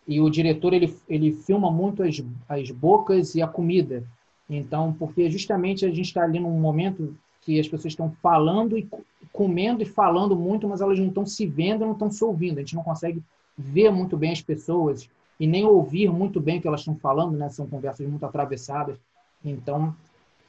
e 0.08 0.20
o 0.20 0.30
diretor 0.30 0.72
ele, 0.72 0.96
ele 1.06 1.32
filma 1.32 1.70
muito 1.70 2.02
as, 2.02 2.22
as 2.48 2.70
bocas 2.70 3.34
e 3.34 3.42
a 3.42 3.46
comida. 3.46 4.04
Então, 4.48 4.92
porque 4.92 5.30
justamente 5.30 5.84
a 5.84 5.88
gente 5.88 6.06
está 6.06 6.24
ali 6.24 6.40
num 6.40 6.58
momento 6.58 7.14
que 7.40 7.58
as 7.58 7.66
pessoas 7.66 7.92
estão 7.92 8.10
falando 8.22 8.76
e 8.76 8.88
comendo 9.32 9.82
e 9.82 9.86
falando 9.86 10.36
muito, 10.36 10.68
mas 10.68 10.80
elas 10.80 10.98
não 10.98 11.08
estão 11.08 11.24
se 11.24 11.46
vendo, 11.46 11.84
não 11.84 11.92
estão 11.92 12.10
se 12.10 12.22
ouvindo. 12.24 12.58
A 12.58 12.60
gente 12.60 12.74
não 12.74 12.82
consegue 12.82 13.22
ver 13.56 13.90
muito 13.90 14.16
bem 14.16 14.32
as 14.32 14.42
pessoas 14.42 15.08
e 15.38 15.46
nem 15.46 15.64
ouvir 15.64 16.10
muito 16.10 16.40
bem 16.40 16.58
o 16.58 16.60
que 16.60 16.68
elas 16.68 16.80
estão 16.80 16.96
falando, 16.96 17.36
né? 17.36 17.48
São 17.48 17.66
conversas 17.66 18.06
muito 18.06 18.24
atravessadas. 18.26 18.98
Então, 19.42 19.94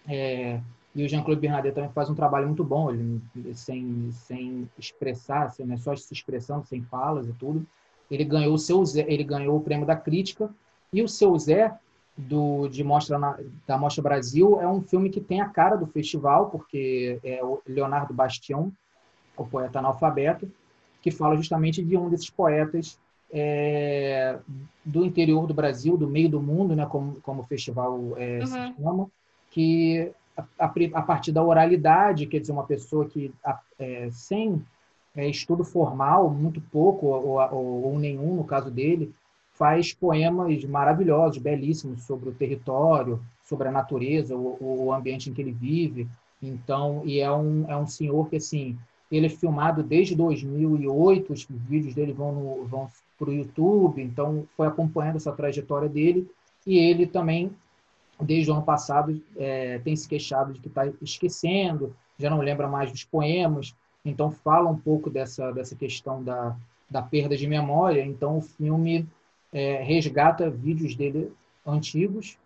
é... 0.08 0.60
e 0.94 1.04
o 1.04 1.08
Jean-Claude 1.08 1.40
Bernardet 1.40 1.74
também 1.74 1.92
faz 1.92 2.10
um 2.10 2.16
trabalho 2.16 2.48
muito 2.48 2.64
bom, 2.64 2.92
ele 2.92 3.22
sem 3.54 4.12
sem 4.12 4.70
expressar, 4.78 5.44
assim, 5.44 5.64
né? 5.64 5.78
só 5.78 5.96
se 5.96 6.14
expressando, 6.14 6.66
sem 6.66 6.82
falas 6.84 7.28
e 7.28 7.34
tudo. 7.34 7.66
Ele 8.10 8.26
ganhou 8.26 8.54
o 8.54 8.60
seu 8.60 8.84
Zé, 8.84 9.06
ele 9.08 9.24
ganhou 9.24 9.56
o 9.56 9.62
prêmio 9.62 9.86
da 9.86 9.96
crítica 9.96 10.54
e 10.92 11.02
o 11.02 11.08
seu 11.08 11.38
Zé 11.40 11.74
do 12.18 12.68
de 12.68 12.84
mostra 12.84 13.18
na, 13.18 13.38
da 13.66 13.78
Mostra 13.78 14.04
Brasil 14.04 14.60
é 14.62 14.68
um 14.68 14.82
filme 14.82 15.10
que 15.10 15.22
tem 15.22 15.42
a 15.42 15.50
cara 15.50 15.76
do 15.76 15.88
festival 15.88 16.50
porque 16.50 17.20
é 17.24 17.44
o 17.44 17.62
Leonardo 17.66 18.14
Bastião, 18.14 18.72
o 19.36 19.46
poeta 19.46 19.80
analfabeto, 19.80 20.52
que 21.02 21.10
fala 21.10 21.36
justamente 21.36 21.84
de 21.84 21.98
um 21.98 22.10
desses 22.10 22.30
poetas 22.30 23.00
é, 23.32 24.38
do 24.84 25.06
interior 25.06 25.48
do 25.48 25.54
Brasil, 25.54 25.98
do 25.98 26.08
meio 26.08 26.30
do 26.30 26.42
mundo, 26.42 26.76
né, 26.76 26.86
como, 26.86 27.16
como 27.22 27.42
o 27.42 27.46
festival 27.46 28.14
é, 28.18 28.40
uhum. 28.40 28.48
se 28.48 28.76
chama, 28.76 29.12
que 29.50 30.12
a, 30.60 30.66
a, 30.66 31.02
partir 31.02 31.32
da 31.32 31.44
oralidade, 31.44 32.26
quer 32.26 32.40
dizer, 32.40 32.52
uma 32.52 32.66
pessoa 32.66 33.08
que 33.08 33.34
é, 33.80 34.10
sem 34.12 34.62
é, 35.16 35.28
estudo 35.28 35.64
formal, 35.64 36.30
muito 36.30 36.62
pouco 36.62 37.08
ou, 37.08 37.38
ou, 37.38 37.84
ou, 37.86 38.00
nenhum 38.00 38.36
no 38.36 38.44
caso 38.44 38.70
dele, 38.70 39.14
faz 39.62 39.94
poemas 39.94 40.66
maravilhosos, 40.66 41.38
belíssimos 41.38 42.02
sobre 42.02 42.30
o 42.30 42.34
território, 42.34 43.22
sobre 43.44 43.68
a 43.68 43.72
natureza, 43.72 44.36
o, 44.36 44.58
o 44.60 44.92
ambiente 44.92 45.30
em 45.30 45.34
que 45.34 45.40
ele 45.40 45.52
vive. 45.52 46.10
Então, 46.42 47.04
e 47.06 47.20
é 47.20 47.32
um, 47.32 47.70
é 47.70 47.78
um 47.78 47.86
senhor 47.86 48.28
que, 48.28 48.38
assim, 48.38 48.76
ele 49.12 49.28
é 49.28 49.30
filmado 49.30 49.84
desde 49.84 50.16
2008, 50.16 51.32
os 51.32 51.48
vídeos 51.48 51.94
dele 51.94 52.12
vão, 52.12 52.32
no, 52.32 52.66
vão 52.66 52.88
para 53.20 53.30
o 53.30 53.34
YouTube, 53.34 54.02
então 54.02 54.48
foi 54.58 54.66
acompanhando 54.66 55.18
essa 55.18 55.32
trajetória 55.32 55.88
dele. 55.88 56.28
E 56.66 56.80
ele 56.80 57.06
também, 57.06 57.52
desde 58.20 58.50
o 58.50 58.56
ano 58.56 58.64
passado, 58.64 59.22
é, 59.38 59.78
tem 59.78 59.96
se 59.96 60.10
queixado 60.10 60.54
de 60.54 60.60
que 60.60 60.70
está 60.70 60.88
esquecendo, 61.00 61.96
já 62.18 62.32
não 62.32 62.40
lembra 62.40 62.68
mais 62.68 62.92
dos 62.92 63.04
poemas. 63.04 63.76
Então 64.04 64.32
fala 64.32 64.72
um 64.72 64.78
pouco 64.78 65.08
dessa, 65.08 65.52
dessa 65.52 65.76
questão 65.76 66.24
da, 66.24 66.58
da 66.90 67.04
perda 67.04 67.38
de 67.38 67.46
memória. 67.46 68.04
Então 68.04 68.40
o 68.40 68.42
filme 68.42 69.08
é, 69.52 69.82
resgata 69.84 70.50
vídeos 70.50 70.96
dele 70.96 71.32
antigos 71.66 72.38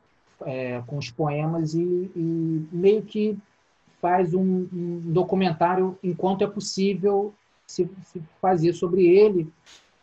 é, 0.46 0.82
com 0.88 0.98
os 0.98 1.10
poemas 1.10 1.74
e, 1.74 1.82
e, 1.82 2.68
meio 2.72 3.02
que 3.02 3.38
faz 4.02 4.34
um, 4.34 4.68
um, 4.72 5.02
documentário 5.06 5.98
enquanto 6.04 6.44
é 6.44 6.48
possível 6.48 7.34
se, 7.66 7.90
se 8.04 8.22
fazer 8.42 8.74
sobre 8.74 9.06
ele. 9.06 9.48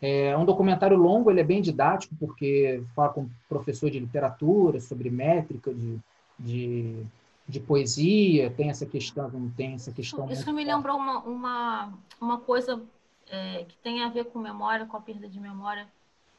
É 0.01 0.35
um 0.37 0.43
documentário 0.43 0.97
longo, 0.97 1.31
ele 1.31 1.39
é 1.39 1.45
bem 1.45 1.61
didático, 1.61 2.13
porque 2.19 2.83
fala 2.93 3.09
com 3.09 3.29
professor 3.47 3.89
de 3.89 3.99
literatura, 3.99 4.81
sobre 4.81 5.09
métrica, 5.09 5.73
de, 5.73 5.97
de 6.37 7.05
de 7.47 7.59
poesia, 7.59 8.49
tem 8.51 8.69
essa 8.69 8.85
questão, 8.85 9.29
não 9.29 9.49
tem 9.49 9.73
essa 9.73 9.91
questão. 9.91 10.25
Isso, 10.25 10.41
isso 10.41 10.53
me 10.53 10.63
lembrou 10.63 10.97
uma, 10.97 11.19
uma, 11.19 11.93
uma 12.19 12.37
coisa 12.39 12.81
é, 13.29 13.65
que 13.65 13.75
tem 13.77 14.03
a 14.03 14.09
ver 14.09 14.25
com 14.25 14.39
memória, 14.39 14.85
com 14.85 14.95
a 14.95 15.01
perda 15.01 15.27
de 15.27 15.39
memória, 15.39 15.87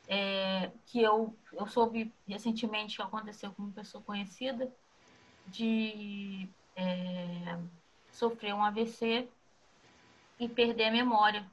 é, 0.08 0.70
que 0.86 1.02
eu, 1.02 1.34
eu 1.52 1.66
soube 1.66 2.12
recentemente 2.26 2.96
que 2.96 3.02
aconteceu 3.02 3.52
com 3.52 3.62
uma 3.62 3.72
pessoa 3.72 4.02
conhecida, 4.02 4.70
de 5.46 6.48
é, 6.76 7.58
sofrer 8.10 8.54
um 8.54 8.64
AVC 8.64 9.28
e 10.38 10.48
perder 10.48 10.84
a 10.84 10.92
memória. 10.92 11.44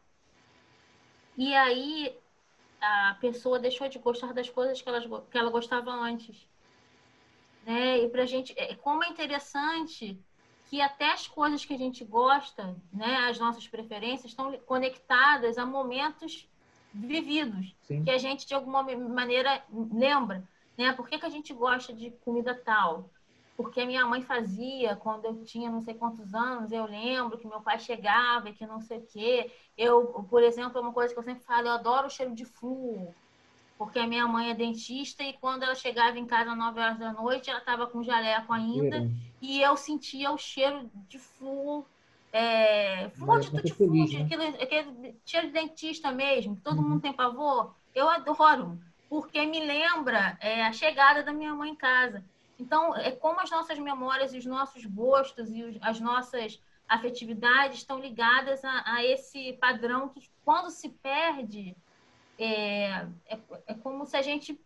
E 1.38 1.54
aí 1.56 2.16
a 2.80 3.16
pessoa 3.20 3.60
deixou 3.60 3.88
de 3.88 4.00
gostar 4.00 4.34
das 4.34 4.50
coisas 4.50 4.82
que 4.82 4.90
ela, 4.90 5.22
que 5.30 5.38
ela 5.38 5.52
gostava 5.52 5.92
antes. 5.92 6.48
Né? 7.66 8.00
E 8.00 8.10
para 8.10 8.24
a 8.24 8.26
gente, 8.26 8.54
é, 8.58 8.76
como 8.76 9.04
é 9.04 9.10
interessante 9.10 10.20
que 10.66 10.82
até 10.82 11.12
as 11.12 11.28
coisas 11.28 11.66
que 11.66 11.74
a 11.74 11.78
gente 11.78 12.04
gosta, 12.06 12.76
né, 12.94 13.28
as 13.30 13.38
nossas 13.38 13.68
preferências, 13.68 14.32
estão 14.32 14.58
conectadas 14.60 15.58
a 15.58 15.66
momentos 15.66 16.48
vividos, 16.94 17.76
Sim. 17.82 18.04
que 18.04 18.10
a 18.10 18.18
gente 18.18 18.46
de 18.46 18.54
alguma 18.54 18.84
maneira 18.84 19.64
lembra, 19.92 20.44
né? 20.78 20.94
Por 20.94 21.08
que, 21.08 21.18
que 21.18 21.26
a 21.26 21.30
gente 21.30 21.54
gosta 21.54 21.94
de 21.94 22.12
comida 22.24 22.54
tal? 22.54 23.10
Porque 23.56 23.82
a 23.82 23.86
minha 23.86 24.06
mãe 24.06 24.22
fazia 24.22 24.96
quando 24.96 25.26
eu 25.26 25.44
tinha 25.44 25.70
não 25.70 25.82
sei 25.82 25.94
quantos 25.94 26.34
anos, 26.34 26.72
eu 26.72 26.86
lembro 26.86 27.38
que 27.38 27.48
meu 27.48 27.62
pai 27.62 27.80
chegava 27.80 28.50
e 28.50 28.54
que 28.54 28.66
não 28.66 28.82
sei 28.82 29.00
o 29.00 29.06
quê. 29.06 29.52
Eu, 29.78 30.06
por 30.30 30.42
exemplo, 30.42 30.78
é 30.78 30.82
uma 30.82 30.94
coisa 30.94 31.14
que 31.14 31.20
eu 31.20 31.24
sempre 31.24 31.44
falo, 31.44 31.68
eu 31.68 31.74
adoro 31.74 32.08
o 32.08 32.10
cheiro 32.10 32.34
de 32.34 32.46
flúor 32.46 33.14
porque 33.82 33.98
a 33.98 34.06
minha 34.06 34.28
mãe 34.28 34.52
é 34.52 34.54
dentista 34.54 35.24
e 35.24 35.34
quando 35.34 35.64
ela 35.64 35.74
chegava 35.74 36.20
em 36.20 36.26
casa 36.28 36.52
às 36.52 36.58
9 36.58 36.80
horas 36.80 37.00
da 37.00 37.12
noite, 37.14 37.50
ela 37.50 37.58
estava 37.58 37.88
com 37.88 38.04
jaleco 38.04 38.54
ainda 38.54 38.98
é. 38.98 39.10
e 39.42 39.60
eu 39.60 39.76
sentia 39.76 40.32
o 40.32 40.38
cheiro 40.38 40.88
de 41.10 41.18
flúor, 41.18 41.84
é, 42.32 43.10
flúor 43.10 43.42
de 43.42 43.52
tutti 43.52 44.18
né? 44.18 44.24
aquele, 44.24 44.46
aquele 44.64 45.16
cheiro 45.26 45.48
de 45.48 45.54
dentista 45.54 46.12
mesmo, 46.12 46.56
todo 46.64 46.82
uhum. 46.82 46.90
mundo 46.90 47.02
tem 47.02 47.14
pavor. 47.14 47.74
Eu 47.94 48.08
adoro, 48.08 48.80
porque 49.10 49.46
me 49.46 49.60
lembra 49.60 50.38
é, 50.40 50.64
a 50.64 50.72
chegada 50.72 51.22
da 51.24 51.34
minha 51.34 51.54
mãe 51.54 51.72
em 51.72 51.76
casa. 51.76 52.24
Então, 52.58 52.96
é 52.96 53.12
como 53.12 53.42
as 53.42 53.50
nossas 53.50 53.78
memórias 53.80 54.34
e 54.34 54.38
os 54.38 54.46
nossos 54.46 54.86
gostos 54.86 55.52
e 55.52 55.64
os, 55.64 55.78
as 55.82 56.00
nossas 56.00 56.62
afetividades 56.88 57.80
estão 57.80 58.00
ligadas 58.00 58.64
a, 58.64 58.84
a 58.86 59.06
esse 59.06 59.54
padrão 59.54 60.10
que, 60.10 60.30
quando 60.46 60.70
se 60.70 60.90
perde, 60.90 61.76
é, 62.38 63.08
é, 63.26 63.40
é, 63.68 63.74
como 63.76 64.06
se 64.06 64.16
a 64.16 64.22
gente 64.22 64.60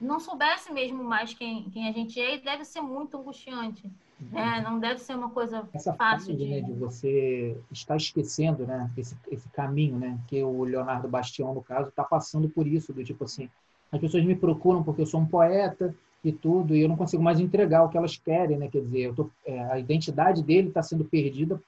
não 0.00 0.20
soubesse 0.20 0.72
mesmo 0.72 1.02
mais 1.02 1.34
quem, 1.34 1.68
quem 1.70 1.88
a 1.88 1.92
gente 1.92 2.20
é 2.20 2.36
e 2.36 2.40
deve 2.40 2.64
ser 2.64 2.80
muito 2.80 3.16
angustiante. 3.16 3.90
Né? 4.30 4.58
Uhum. 4.58 4.62
Não 4.62 4.80
deve 4.80 5.00
ser 5.00 5.14
uma 5.14 5.30
coisa 5.30 5.68
Essa 5.72 5.94
fácil 5.94 6.36
de... 6.36 6.46
Né, 6.46 6.60
de 6.60 6.72
você 6.72 7.56
estar 7.70 7.96
esquecendo 7.96 8.66
né, 8.66 8.90
esse, 8.96 9.16
esse 9.30 9.48
caminho, 9.50 9.98
né, 9.98 10.18
que 10.26 10.42
o 10.42 10.64
Leonardo 10.64 11.08
Bastião, 11.08 11.54
no 11.54 11.62
caso, 11.62 11.88
está 11.88 12.04
passando 12.04 12.48
por 12.48 12.66
isso, 12.66 12.92
do 12.92 13.04
tipo 13.04 13.24
assim, 13.24 13.48
as 13.92 14.00
pessoas 14.00 14.24
me 14.24 14.34
procuram 14.34 14.82
porque 14.82 15.02
eu 15.02 15.06
sou 15.06 15.20
um 15.20 15.26
poeta 15.26 15.94
e 16.22 16.30
tudo, 16.30 16.76
e 16.76 16.82
eu 16.82 16.88
não 16.88 16.96
consigo 16.96 17.22
mais 17.22 17.40
entregar 17.40 17.82
o 17.82 17.88
que 17.88 17.96
elas 17.96 18.16
querem, 18.16 18.58
né? 18.58 18.68
Quer 18.68 18.82
dizer, 18.82 19.14
tô, 19.14 19.30
é, 19.44 19.58
a 19.72 19.78
identidade 19.78 20.42
dele 20.42 20.68
está 20.68 20.82
sendo 20.82 21.04
perdida 21.04 21.60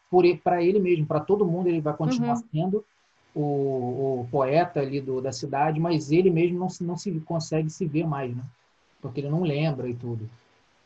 para 0.45 0.63
ele 0.63 0.79
mesmo, 0.79 1.07
para 1.07 1.21
todo 1.21 1.47
mundo 1.47 1.69
ele 1.69 1.81
vai 1.81 1.95
continuar 1.95 2.37
uhum. 2.37 2.45
sendo, 2.53 2.85
o, 3.35 4.21
o 4.21 4.29
poeta 4.31 4.81
ali 4.81 5.01
do, 5.01 5.21
da 5.21 5.33
cidade, 5.33 5.81
mas 5.81 6.13
ele 6.13 6.31
mesmo 6.31 6.59
não, 6.59 6.69
não 6.83 6.97
se 6.97 7.11
consegue 7.21 7.71
se 7.71 7.87
ver 7.87 8.07
mais, 8.07 8.35
né? 8.35 8.43
Porque 9.01 9.21
ele 9.21 9.31
não 9.31 9.43
lembra 9.43 9.89
e 9.89 9.95
tudo. 9.95 10.29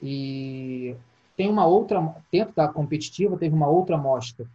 E 0.00 0.94
tem 1.36 1.48
uma 1.48 1.66
outra, 1.66 2.14
dentro 2.32 2.54
da 2.54 2.68
competitiva, 2.68 3.36
teve 3.36 3.54
uma 3.54 3.68
outra 3.68 3.96
mostra 3.96 4.46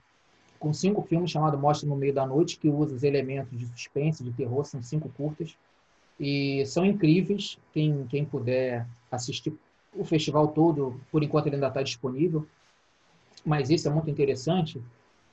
com 0.62 0.72
cinco 0.72 1.02
filmes 1.02 1.32
chamado 1.32 1.58
Mostra 1.58 1.90
no 1.90 1.96
Meio 1.96 2.14
da 2.14 2.26
Noite, 2.26 2.58
que 2.58 2.70
usa 2.70 2.94
os 2.94 3.04
elementos 3.04 3.58
de 3.58 3.66
suspense, 3.66 4.24
de 4.24 4.32
terror, 4.32 4.64
são 4.64 4.82
cinco 4.82 5.10
curtas. 5.10 5.58
E 6.20 6.64
são 6.68 6.86
incríveis. 6.86 7.58
Quem, 7.74 8.06
quem 8.06 8.24
puder 8.24 8.86
assistir 9.12 9.58
o 9.92 10.06
festival 10.06 10.50
todo, 10.50 11.02
por 11.12 11.24
enquanto 11.24 11.48
ele 11.48 11.56
ainda 11.56 11.68
está 11.68 11.82
disponível. 11.82 12.46
Mas 13.44 13.72
esse 13.72 13.88
é 13.88 13.92
muito 13.92 14.12
interessante, 14.12 14.80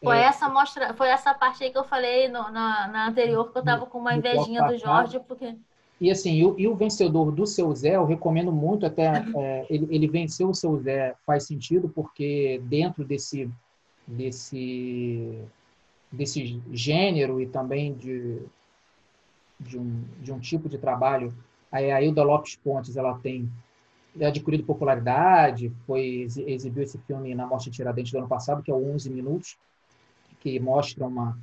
foi 0.03 0.16
é, 0.16 0.22
essa 0.22 0.49
mostra, 0.49 0.94
foi 0.94 1.09
essa 1.09 1.34
parte 1.34 1.64
aí 1.64 1.70
que 1.70 1.78
eu 1.78 1.84
falei 1.84 2.28
no, 2.28 2.51
na, 2.51 2.86
na 2.86 3.09
anterior, 3.09 3.51
que 3.51 3.59
eu 3.59 3.64
tava 3.64 3.84
com 3.86 3.99
uma 3.99 4.14
invejinha 4.14 4.62
do 4.62 4.78
Jorge, 4.78 5.20
porque. 5.20 5.57
E 6.01 6.11
assim, 6.11 6.34
e 6.34 6.44
o, 6.44 6.55
e 6.59 6.68
o 6.68 6.76
vencedor 6.76 7.32
do 7.32 7.46
seu 7.46 7.74
Zé, 7.74 7.96
eu 7.96 8.05
recomendo 8.05 8.53
muito, 8.53 8.86
até 8.86 9.24
é, 9.36 9.66
ele, 9.68 9.88
ele 9.90 10.07
venceu 10.07 10.51
o 10.51 10.55
seu 10.55 10.78
Zé, 10.78 11.14
faz 11.26 11.44
sentido, 11.44 11.88
porque 11.88 12.61
dentro 12.64 13.05
desse, 13.05 13.51
desse, 14.07 15.42
desse 16.12 16.62
gênero 16.72 17.40
e 17.40 17.46
também 17.46 17.94
de, 17.94 18.38
de 19.59 19.78
um, 19.78 20.05
de 20.20 20.32
um 20.32 20.38
tipo 20.38 20.68
de 20.68 20.78
trabalho. 20.78 21.34
A 21.70 22.01
Hilda 22.01 22.22
Lopes 22.22 22.57
Pontes 22.57 22.96
ela 22.96 23.18
tem 23.18 23.51
adquirido 24.20 24.64
popularidade, 24.64 25.72
foi 25.86 26.26
exibiu 26.46 26.82
esse 26.82 26.99
filme 26.99 27.34
na 27.34 27.46
Mostra 27.46 27.70
Tiradentes 27.72 28.12
do 28.12 28.18
ano 28.18 28.28
passado, 28.28 28.62
que 28.62 28.70
é 28.70 28.74
o 28.74 28.94
11 28.94 29.11
Minutos, 29.11 29.59
que 30.40 30.59
mostra 30.61 31.07
uma 31.07 31.36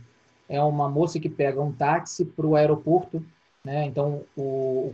é 0.47 0.62
uma 0.62 0.88
moça 0.88 1.20
que 1.20 1.28
pega 1.28 1.60
um 1.60 1.72
táxi 1.72 2.24
para 2.24 2.45
o 2.45 2.56
aeroporto, 2.56 3.24
né? 3.66 3.86
Então 3.86 4.22
o, 4.38 4.93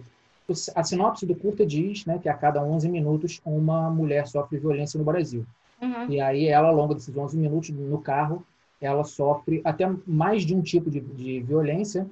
a 0.74 0.84
sinopse 0.84 1.26
do 1.26 1.36
curta 1.36 1.66
diz, 1.66 2.06
né, 2.06 2.18
que 2.18 2.30
a 2.30 2.34
cada 2.34 2.64
11 2.64 2.90
minutos 2.90 3.42
uma 3.46 3.90
mulher 3.90 4.28
sofre 4.28 4.58
violência 4.58 4.98
no 4.98 5.04
Brasil. 5.04 5.46
Uhum. 5.82 6.10
E 6.10 6.22
aí 6.22 6.48
ela, 6.48 6.70
ao 6.70 6.76
longo 6.76 6.94
desses 6.94 7.16
11 7.16 7.38
minutos 7.38 7.70
no 7.70 8.00
carro, 8.00 8.46
ela 8.80 9.04
sofre 9.04 9.62
até 9.64 9.88
mais 10.08 10.44
de 10.44 10.56
um 10.56 10.62
tipo 10.62 10.90
de, 10.90 11.00
de 11.00 11.42
violência 11.42 12.08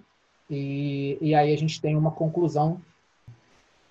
e, 0.49 1.17
e 1.21 1.33
aí 1.33 1.53
a 1.53 1.57
gente 1.57 1.81
tem 1.81 1.95
uma 1.95 2.11
conclusão 2.11 2.79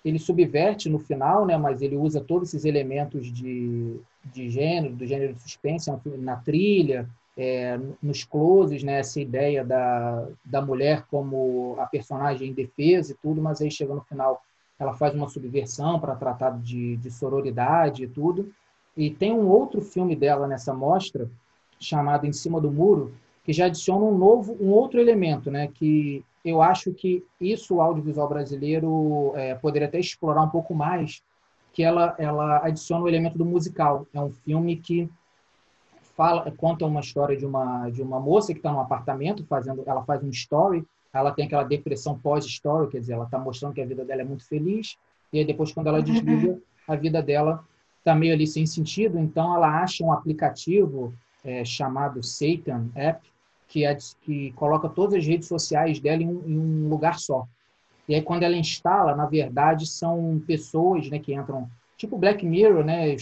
ele 0.03 0.17
subverte 0.17 0.89
no 0.89 0.97
final, 0.97 1.45
né, 1.45 1.57
mas 1.57 1.81
ele 1.81 1.97
usa 1.97 2.21
todos 2.21 2.49
esses 2.49 2.63
elementos 2.63 3.31
de, 3.31 3.99
de 4.33 4.49
gênero, 4.49 4.95
do 4.95 5.05
gênero 5.05 5.33
de 5.33 5.41
suspense, 5.41 5.91
na 6.17 6.37
trilha, 6.37 7.09
é, 7.39 7.79
nos 8.03 8.25
closes, 8.25 8.83
né, 8.83 8.99
essa 8.99 9.21
ideia 9.21 9.63
da, 9.63 10.27
da 10.43 10.61
mulher 10.61 11.05
como 11.09 11.77
a 11.79 11.85
personagem 11.85 12.49
indefesa 12.49 13.13
e 13.13 13.15
tudo, 13.15 13.41
mas 13.41 13.61
aí 13.61 13.71
chega 13.71 13.95
no 13.95 14.01
final, 14.01 14.41
ela 14.77 14.93
faz 14.93 15.15
uma 15.15 15.29
subversão 15.29 15.97
para 16.01 16.17
tratar 16.17 16.59
de, 16.59 16.97
de 16.97 17.09
sororidade 17.09 18.03
e 18.03 18.07
tudo. 18.09 18.51
E 18.95 19.09
tem 19.09 19.31
um 19.31 19.47
outro 19.47 19.79
filme 19.81 20.17
dela 20.17 20.47
nessa 20.47 20.73
mostra, 20.73 21.31
chamado 21.79 22.27
Em 22.27 22.33
Cima 22.33 22.59
do 22.59 22.69
Muro, 22.69 23.13
que 23.45 23.53
já 23.53 23.67
adiciona 23.67 24.03
um 24.03 24.17
novo, 24.17 24.57
um 24.59 24.71
outro 24.71 24.99
elemento, 24.99 25.49
né, 25.49 25.69
que 25.73 26.25
eu 26.43 26.61
acho 26.61 26.93
que 26.93 27.23
isso 27.39 27.75
o 27.75 27.81
audiovisual 27.81 28.27
brasileiro 28.27 29.31
é, 29.35 29.55
poderia 29.55 29.87
até 29.87 29.97
explorar 29.97 30.41
um 30.41 30.49
pouco 30.49 30.75
mais, 30.75 31.23
que 31.71 31.83
ela, 31.83 32.15
ela 32.17 32.65
adiciona 32.65 33.05
o 33.05 33.07
elemento 33.07 33.37
do 33.37 33.45
musical. 33.45 34.05
É 34.13 34.19
um 34.19 34.29
filme 34.29 34.75
que 34.75 35.09
fala, 36.19 36.51
conta 36.51 36.85
uma 36.85 36.99
história 36.99 37.37
de 37.37 37.45
uma 37.45 37.89
de 37.89 38.01
uma 38.01 38.19
moça 38.19 38.51
que 38.51 38.59
está 38.59 38.73
num 38.73 38.81
apartamento 38.81 39.45
fazendo, 39.45 39.83
ela 39.85 40.03
faz 40.03 40.21
um 40.21 40.29
story, 40.29 40.85
ela 41.13 41.31
tem 41.31 41.45
aquela 41.45 41.63
depressão 41.63 42.19
pós-story, 42.19 42.89
quer 42.89 42.99
dizer, 42.99 43.13
ela 43.13 43.23
está 43.23 43.39
mostrando 43.39 43.73
que 43.73 43.81
a 43.81 43.85
vida 43.85 44.03
dela 44.03 44.23
é 44.23 44.25
muito 44.25 44.45
feliz 44.45 44.97
e 45.31 45.39
aí 45.39 45.45
depois 45.45 45.71
quando 45.71 45.87
ela 45.87 46.03
desliga, 46.03 46.59
a 46.85 46.95
vida 46.97 47.23
dela 47.23 47.63
está 47.99 48.13
meio 48.13 48.33
ali 48.33 48.45
sem 48.45 48.65
sentido, 48.65 49.17
então 49.17 49.55
ela 49.55 49.81
acha 49.81 50.03
um 50.03 50.11
aplicativo 50.11 51.13
é, 51.41 51.63
chamado 51.63 52.21
Satan 52.21 52.89
App 52.95 53.25
que, 53.69 53.85
é, 53.85 53.95
que 54.21 54.51
coloca 54.57 54.89
todas 54.89 55.13
as 55.13 55.25
redes 55.25 55.47
sociais 55.47 56.01
dela 56.01 56.21
em 56.21 56.27
um, 56.27 56.43
em 56.45 56.59
um, 56.59 56.89
lugar 56.89 57.17
só. 57.17 57.47
E 58.09 58.15
aí, 58.15 58.21
quando 58.21 58.43
ela 58.43 58.55
instala, 58.55 59.15
na 59.15 59.27
verdade, 59.27 59.85
são 59.85 60.41
pessoas 60.45 61.07
né, 61.09 61.19
que 61.19 61.33
entram, 61.33 61.69
tipo 61.95 62.17
Black 62.17 62.43
Mirror, 62.43 62.83
né? 62.83 63.15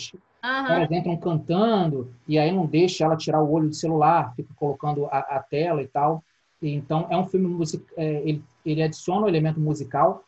Uhum. 0.48 0.74
Elas 0.74 0.92
entram 0.92 1.18
cantando, 1.18 2.10
e 2.26 2.40
aí 2.40 2.52
não 2.52 2.66
deixa 2.66 3.04
ela 3.04 3.18
tirar 3.18 3.42
o 3.42 3.52
olho 3.52 3.68
do 3.68 3.76
celular, 3.76 4.34
fica 4.34 4.54
colocando 4.56 5.06
a, 5.08 5.20
a 5.20 5.40
tela 5.40 5.82
e 5.82 5.88
tal. 5.88 6.24
E, 6.62 6.74
então, 6.74 7.06
é 7.10 7.18
um 7.18 7.26
filme 7.26 7.48
music, 7.48 7.84
é, 7.98 8.22
ele, 8.28 8.42
ele 8.66 8.82
adiciona 8.82 9.26
o 9.26 9.28
elemento 9.28 9.60
musical, 9.60 10.24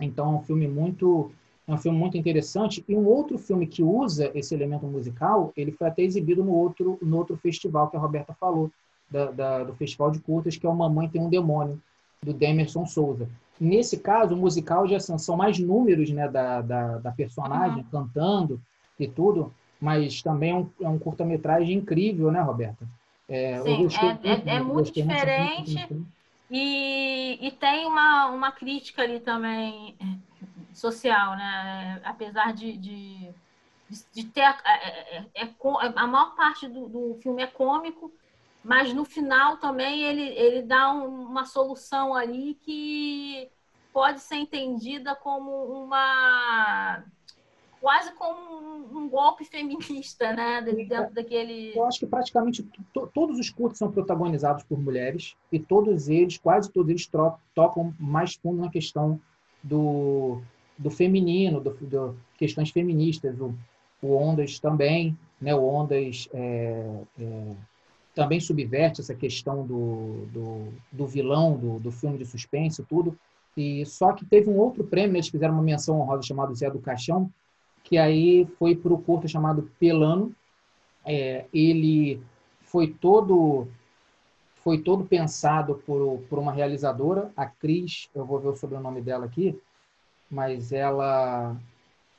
então 0.00 0.26
é 0.26 0.36
um 0.36 0.42
filme 0.42 0.68
muito 0.68 1.32
é 1.68 1.72
um 1.72 1.78
filme 1.78 1.98
muito 1.98 2.16
interessante. 2.16 2.84
E 2.86 2.94
um 2.94 3.04
outro 3.06 3.36
filme 3.38 3.66
que 3.66 3.82
usa 3.82 4.30
esse 4.34 4.54
elemento 4.54 4.86
musical, 4.86 5.52
ele 5.56 5.72
foi 5.72 5.88
até 5.88 6.02
exibido 6.02 6.44
no 6.44 6.52
outro, 6.52 6.96
no 7.02 7.16
outro 7.16 7.36
festival 7.36 7.88
que 7.88 7.96
a 7.96 8.00
Roberta 8.00 8.32
falou, 8.34 8.70
da, 9.10 9.32
da, 9.32 9.64
do 9.64 9.74
Festival 9.74 10.12
de 10.12 10.20
Curtas, 10.20 10.56
que 10.56 10.64
é 10.64 10.68
o 10.68 10.74
Mamãe 10.74 11.08
Tem 11.08 11.20
um 11.20 11.28
Demônio, 11.28 11.80
do 12.22 12.32
Demerson 12.32 12.86
Souza. 12.86 13.28
Nesse 13.58 13.98
caso, 13.98 14.34
o 14.34 14.36
musical 14.36 14.86
já 14.86 15.00
são, 15.00 15.18
são 15.18 15.36
mais 15.36 15.58
números 15.58 16.10
né, 16.10 16.28
da, 16.28 16.60
da, 16.60 16.98
da 16.98 17.10
personagem 17.10 17.78
uhum. 17.78 17.90
cantando 17.90 18.60
e 18.98 19.06
tudo, 19.06 19.52
mas 19.80 20.22
também 20.22 20.50
é 20.50 20.54
um, 20.54 20.70
é 20.80 20.88
um 20.88 20.98
curta-metragem 20.98 21.76
incrível, 21.76 22.30
né, 22.30 22.40
Roberta? 22.40 22.86
É, 23.28 23.60
Sim, 23.60 23.74
é, 23.74 23.76
muito, 23.78 23.96
é, 23.98 24.56
é 24.56 24.60
muito 24.60 24.92
diferente 24.92 25.74
muito 25.92 26.16
e, 26.50 27.38
e 27.40 27.50
tem 27.50 27.86
uma, 27.86 28.26
uma 28.26 28.52
crítica 28.52 29.02
ali 29.02 29.20
também 29.20 29.96
social, 30.72 31.36
né? 31.36 32.00
Apesar 32.04 32.52
de, 32.52 32.76
de, 32.76 33.30
de 34.12 34.24
ter. 34.24 34.42
A, 34.42 34.56
é, 34.64 35.26
é, 35.34 35.44
é, 35.44 35.54
a 35.96 36.06
maior 36.06 36.36
parte 36.36 36.68
do, 36.68 36.88
do 36.88 37.18
filme 37.20 37.42
é 37.42 37.46
cômico, 37.46 38.12
mas 38.64 38.92
no 38.92 39.04
final 39.04 39.56
também 39.56 40.02
ele, 40.02 40.22
ele 40.22 40.62
dá 40.62 40.92
um, 40.92 41.22
uma 41.22 41.44
solução 41.44 42.14
ali 42.14 42.54
que 42.62 43.50
pode 43.92 44.20
ser 44.20 44.36
entendida 44.36 45.16
como 45.16 45.50
uma 45.64 47.02
quase 47.86 48.12
como 48.14 48.40
um, 48.58 48.98
um 48.98 49.08
golpe 49.08 49.44
feminista, 49.44 50.32
né, 50.32 50.60
dentro 50.60 51.14
daquele. 51.14 51.72
Eu 51.72 51.84
acho 51.84 52.00
que 52.00 52.06
praticamente 52.06 52.68
todos 53.14 53.38
os 53.38 53.48
curtos 53.48 53.78
são 53.78 53.92
protagonizados 53.92 54.64
por 54.64 54.76
mulheres 54.76 55.36
e 55.52 55.60
todos 55.60 56.08
eles, 56.08 56.36
quase 56.36 56.68
todos 56.68 56.90
eles 56.90 57.08
tocam 57.54 57.94
mais 57.96 58.34
fundo 58.34 58.60
na 58.60 58.68
questão 58.68 59.20
do, 59.62 60.42
do 60.76 60.90
feminino, 60.90 61.60
do, 61.60 61.74
do 61.74 62.16
questões 62.36 62.70
feministas. 62.70 63.38
O, 63.38 63.54
o 64.02 64.16
Ondas 64.16 64.58
também, 64.58 65.16
né, 65.40 65.54
o 65.54 65.64
Ondas 65.64 66.28
é, 66.34 67.02
é, 67.20 67.52
também 68.16 68.40
subverte 68.40 69.00
essa 69.00 69.14
questão 69.14 69.64
do, 69.64 70.26
do, 70.32 70.72
do 70.90 71.06
vilão 71.06 71.56
do, 71.56 71.78
do 71.78 71.92
filme 71.92 72.18
de 72.18 72.26
suspense 72.26 72.82
tudo. 72.82 73.16
E 73.56 73.86
só 73.86 74.12
que 74.12 74.24
teve 74.24 74.50
um 74.50 74.58
outro 74.58 74.82
prêmio, 74.82 75.14
eles 75.14 75.28
fizeram 75.28 75.54
uma 75.54 75.62
menção 75.62 76.00
honrosa 76.00 76.26
chamado 76.26 76.52
Zé 76.52 76.68
do 76.68 76.80
Caixão, 76.80 77.30
que 77.86 77.96
aí 77.96 78.44
foi 78.58 78.74
para 78.74 78.92
o 78.92 79.00
curto 79.00 79.28
chamado 79.28 79.70
Pelano. 79.78 80.34
É, 81.04 81.44
ele 81.54 82.20
foi 82.60 82.88
todo 82.88 83.68
foi 84.56 84.78
todo 84.78 85.04
pensado 85.04 85.76
por, 85.86 86.18
por 86.28 86.40
uma 86.40 86.50
realizadora, 86.50 87.30
a 87.36 87.46
Cris, 87.46 88.10
eu 88.12 88.26
vou 88.26 88.40
ver 88.40 88.48
o 88.48 88.56
sobrenome 88.56 89.00
dela 89.00 89.24
aqui, 89.24 89.56
mas 90.28 90.72
ela, 90.72 91.56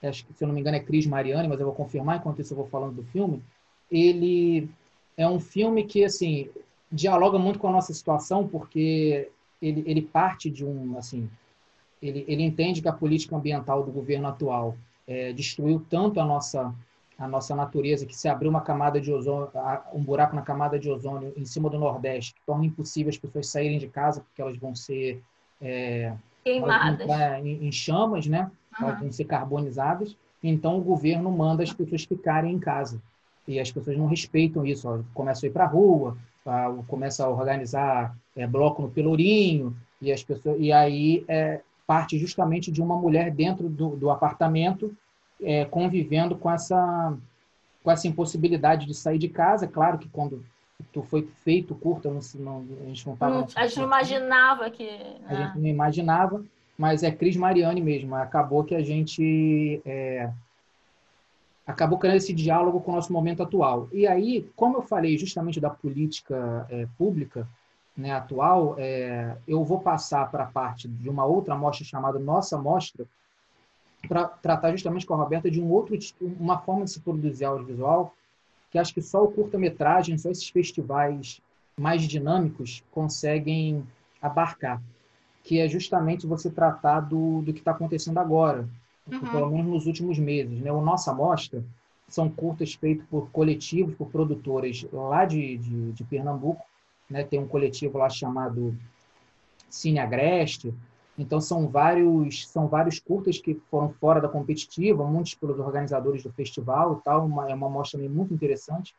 acho 0.01 0.25
que 0.25 0.33
se 0.33 0.45
eu 0.45 0.47
não 0.47 0.55
me 0.55 0.61
engano 0.61 0.77
é 0.77 0.79
Cris 0.79 1.05
Mariani, 1.05 1.49
mas 1.49 1.59
eu 1.59 1.65
vou 1.65 1.75
confirmar 1.75 2.15
enquanto 2.15 2.39
isso 2.39 2.53
eu 2.53 2.57
vou 2.57 2.67
falando 2.67 2.95
do 2.95 3.03
filme. 3.03 3.43
Ele 3.91 4.69
é 5.17 5.27
um 5.27 5.41
filme 5.41 5.83
que 5.83 6.05
assim 6.05 6.49
dialoga 6.89 7.37
muito 7.37 7.59
com 7.59 7.67
a 7.67 7.73
nossa 7.73 7.93
situação 7.93 8.47
porque 8.47 9.29
ele, 9.61 9.83
ele 9.85 10.01
parte 10.01 10.49
de 10.49 10.63
um 10.63 10.97
assim 10.97 11.29
ele, 12.01 12.23
ele 12.29 12.43
entende 12.43 12.81
que 12.81 12.87
a 12.87 12.93
política 12.93 13.35
ambiental 13.35 13.83
do 13.83 13.91
governo 13.91 14.29
atual 14.29 14.77
é, 15.07 15.31
destruiu 15.33 15.83
tanto 15.89 16.19
a 16.19 16.25
nossa 16.25 16.73
a 17.17 17.27
nossa 17.27 17.55
natureza 17.55 18.05
que 18.05 18.15
se 18.15 18.27
abriu 18.27 18.47
uma 18.47 18.61
camada 18.61 19.01
de 19.01 19.11
ozônio 19.11 19.49
um 19.91 20.03
buraco 20.03 20.35
na 20.35 20.43
camada 20.43 20.77
de 20.77 20.87
ozônio 20.87 21.33
em 21.35 21.45
cima 21.45 21.67
do 21.67 21.79
Nordeste 21.79 22.35
que 22.35 22.41
torna 22.45 22.65
impossível 22.65 23.09
as 23.09 23.17
pessoas 23.17 23.49
saírem 23.49 23.79
de 23.79 23.87
casa 23.87 24.21
porque 24.21 24.39
elas 24.39 24.55
vão 24.57 24.75
ser 24.75 25.23
é, 25.59 26.13
queimadas. 26.43 27.07
em, 27.43 27.67
em, 27.67 27.71
chamas 27.71 28.27
né? 28.27 28.51
Uhum. 28.79 28.87
elas 28.87 28.99
vão 28.99 29.11
ser 29.11 29.25
carbonizadas. 29.25 30.15
Então 30.43 30.77
o 30.77 30.81
governo 30.81 31.31
manda 31.31 31.63
as 31.63 31.73
pessoas 31.73 32.03
ficarem 32.03 32.53
em 32.53 32.59
casa. 32.59 33.01
E 33.47 33.59
as 33.59 33.71
pessoas 33.71 33.97
não 33.97 34.07
respeitam 34.07 34.65
isso. 34.65 34.87
Ó, 34.87 34.99
começam 35.13 35.47
a 35.47 35.49
ir 35.49 35.53
para 35.53 35.63
a 35.63 35.67
rua, 35.67 36.17
a, 36.45 36.73
começa 36.87 37.25
a 37.25 37.29
organizar 37.29 38.15
é, 38.35 38.45
bloco 38.45 38.81
no 38.81 38.89
Pelourinho, 38.89 39.75
e, 40.01 40.11
as 40.11 40.23
pessoas, 40.23 40.57
e 40.59 40.71
aí 40.71 41.25
é, 41.27 41.61
parte 41.87 42.19
justamente 42.19 42.69
de 42.69 42.81
uma 42.81 42.97
mulher 42.97 43.31
dentro 43.31 43.69
do, 43.69 43.95
do 43.95 44.09
apartamento 44.11 44.95
é, 45.41 45.63
convivendo 45.65 46.35
com 46.35 46.51
essa, 46.51 47.17
com 47.81 47.89
essa 47.89 48.07
impossibilidade 48.07 48.85
de 48.85 48.93
sair 48.93 49.17
de 49.17 49.29
casa. 49.29 49.65
Claro 49.65 49.97
que 49.97 50.09
quando 50.09 50.45
tu 50.91 51.01
foi 51.01 51.27
feito 51.43 51.73
curta, 51.73 52.09
não, 52.09 52.19
não, 52.35 52.65
a 52.81 52.85
gente 52.87 53.07
não 53.07 53.13
estava... 53.13 53.47
A 53.55 53.67
gente 53.67 53.77
não 53.77 53.85
imaginava 53.85 54.69
que... 54.69 54.87
A 55.27 55.35
gente 55.35 55.47
né? 55.47 55.53
não 55.55 55.67
imaginava, 55.67 56.43
mas 56.77 57.03
é 57.03 57.11
Cris 57.11 57.37
Mariani 57.37 57.81
mesmo. 57.81 58.13
Acabou 58.15 58.63
que 58.63 58.75
a 58.75 58.83
gente... 58.83 59.81
É, 59.85 60.29
acabou 61.65 61.97
criando 61.97 62.17
esse 62.17 62.33
diálogo 62.33 62.81
com 62.81 62.91
o 62.91 62.95
nosso 62.95 63.11
momento 63.11 63.43
atual. 63.43 63.87
E 63.91 64.05
aí, 64.05 64.49
como 64.55 64.77
eu 64.77 64.81
falei 64.81 65.17
justamente 65.17 65.59
da 65.59 65.69
política 65.69 66.67
é, 66.69 66.87
pública 66.97 67.47
né, 67.97 68.11
atual, 68.11 68.75
é, 68.77 69.35
eu 69.47 69.63
vou 69.63 69.79
passar 69.79 70.29
para 70.29 70.43
a 70.43 70.47
parte 70.47 70.87
de 70.87 71.09
uma 71.09 71.25
outra 71.25 71.57
mostra 71.57 71.83
chamada 71.83 72.19
Nossa 72.19 72.57
Mostra, 72.57 73.05
para 74.07 74.27
tratar 74.27 74.71
justamente 74.71 75.05
com 75.05 75.15
a 75.15 75.17
Roberta 75.17 75.49
de 75.49 75.59
um 75.59 75.69
outro, 75.71 75.97
uma 76.21 76.59
forma 76.59 76.85
de 76.85 76.91
se 76.91 76.99
produzir 76.99 77.45
audiovisual, 77.45 78.13
que 78.69 78.77
acho 78.77 78.93
que 78.93 79.01
só 79.01 79.23
o 79.23 79.31
curta-metragem, 79.31 80.17
só 80.17 80.29
esses 80.29 80.47
festivais 80.47 81.41
mais 81.75 82.03
dinâmicos 82.03 82.83
conseguem 82.91 83.85
abarcar, 84.21 84.81
que 85.43 85.59
é 85.59 85.67
justamente 85.67 86.27
você 86.27 86.49
tratar 86.49 87.01
do, 87.01 87.41
do 87.41 87.51
que 87.53 87.59
está 87.59 87.71
acontecendo 87.71 88.19
agora, 88.19 88.67
uhum. 89.11 89.19
pelo 89.19 89.49
menos 89.49 89.65
nos 89.65 89.85
últimos 89.87 90.19
meses. 90.19 90.59
Né? 90.59 90.71
O 90.71 90.81
Nossa 90.81 91.13
Mostra 91.13 91.63
são 92.07 92.29
curtas 92.29 92.73
feitos 92.73 93.05
por 93.09 93.29
coletivos, 93.31 93.95
por 93.95 94.09
produtoras 94.09 94.85
lá 94.93 95.25
de, 95.25 95.57
de, 95.57 95.91
de 95.93 96.03
Pernambuco. 96.03 96.63
Né? 97.09 97.23
Tem 97.23 97.39
um 97.39 97.47
coletivo 97.47 97.97
lá 97.97 98.09
chamado 98.09 98.75
Cine 99.69 99.99
Agreste. 99.99 100.73
Então 101.17 101.41
são 101.41 101.67
vários 101.67 102.47
são 102.47 102.67
vários 102.67 102.99
curtas 102.99 103.39
que 103.39 103.55
foram 103.71 103.89
fora 103.89 104.21
da 104.21 104.29
competitiva, 104.29 105.03
muitos 105.05 105.33
pelos 105.33 105.59
organizadores 105.59 106.21
do 106.23 106.31
festival 106.31 106.99
e 106.99 107.03
tal, 107.03 107.25
uma, 107.25 107.49
é 107.49 107.55
uma 107.55 107.69
mostra 107.69 107.99
muito 108.07 108.33
interessante. 108.33 108.93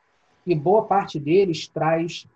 E 0.45 0.55
boa 0.55 0.85
parte 0.85 1.21
deles 1.21 1.69
traz 1.69 2.27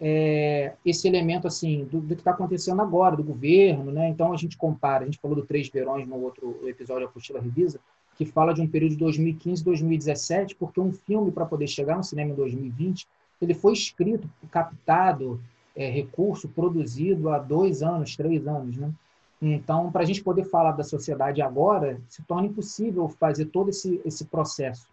é, 0.00 0.74
esse 0.84 1.08
elemento 1.08 1.46
assim 1.46 1.84
do, 1.84 2.00
do 2.00 2.14
que 2.14 2.20
está 2.20 2.32
acontecendo 2.32 2.80
agora, 2.82 3.16
do 3.16 3.24
governo, 3.24 3.90
né? 3.90 4.08
Então 4.08 4.32
a 4.32 4.36
gente 4.36 4.56
compara, 4.56 5.02
a 5.02 5.06
gente 5.06 5.18
falou 5.18 5.36
do 5.36 5.46
Três 5.46 5.68
Verões 5.68 6.06
no 6.06 6.16
outro 6.16 6.60
episódio 6.68 7.04
da 7.04 7.08
Apostila 7.08 7.40
Revisa, 7.40 7.80
que 8.16 8.26
fala 8.26 8.52
de 8.52 8.60
um 8.60 8.68
período 8.68 8.92
de 8.92 8.98
2015 8.98 9.64
2017, 9.64 10.54
porque 10.56 10.80
um 10.80 10.92
filme 10.92 11.32
para 11.32 11.46
poder 11.46 11.66
chegar 11.66 11.96
no 11.96 12.04
cinema 12.04 12.30
em 12.30 12.34
2020, 12.34 13.06
ele 13.44 13.54
foi 13.54 13.72
escrito, 13.72 14.28
captado, 14.50 15.40
é, 15.74 15.88
recurso 15.88 16.48
produzido 16.48 17.30
há 17.30 17.38
dois 17.38 17.82
anos, 17.82 18.16
três 18.16 18.46
anos, 18.46 18.76
né? 18.76 18.92
Então, 19.40 19.90
para 19.90 20.02
a 20.02 20.04
gente 20.04 20.22
poder 20.22 20.44
falar 20.44 20.72
da 20.72 20.84
sociedade 20.84 21.42
agora, 21.42 22.00
se 22.08 22.22
torna 22.22 22.46
impossível 22.46 23.08
fazer 23.08 23.46
todo 23.46 23.70
esse, 23.70 24.00
esse 24.04 24.24
processo. 24.26 24.86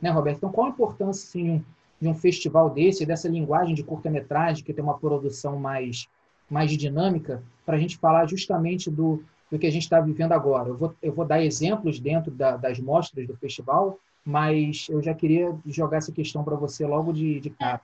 Né, 0.00 0.08
Roberto? 0.08 0.36
Então, 0.36 0.52
qual 0.52 0.68
a 0.68 0.70
importância 0.70 1.26
assim, 1.26 1.44
de, 1.44 1.50
um, 1.50 1.64
de 2.02 2.08
um 2.08 2.14
festival 2.14 2.70
desse, 2.70 3.04
dessa 3.04 3.28
linguagem 3.28 3.74
de 3.74 3.82
curta-metragem, 3.82 4.62
que 4.62 4.72
tem 4.72 4.84
uma 4.84 4.96
produção 4.96 5.58
mais, 5.58 6.06
mais 6.48 6.70
dinâmica, 6.70 7.42
para 7.66 7.76
a 7.76 7.80
gente 7.80 7.98
falar 7.98 8.28
justamente 8.28 8.88
do, 8.88 9.24
do 9.50 9.58
que 9.58 9.66
a 9.66 9.72
gente 9.72 9.82
está 9.82 10.00
vivendo 10.00 10.30
agora? 10.30 10.68
Eu 10.68 10.76
vou, 10.76 10.94
eu 11.02 11.12
vou 11.12 11.24
dar 11.24 11.42
exemplos 11.42 11.98
dentro 11.98 12.30
da, 12.30 12.56
das 12.56 12.78
mostras 12.78 13.26
do 13.26 13.36
festival, 13.36 13.98
mas 14.28 14.86
eu 14.90 15.02
já 15.02 15.14
queria 15.14 15.58
jogar 15.64 15.96
essa 15.96 16.12
questão 16.12 16.44
para 16.44 16.54
você 16.54 16.86
logo 16.86 17.14
de, 17.14 17.40
de 17.40 17.48
cara. 17.48 17.80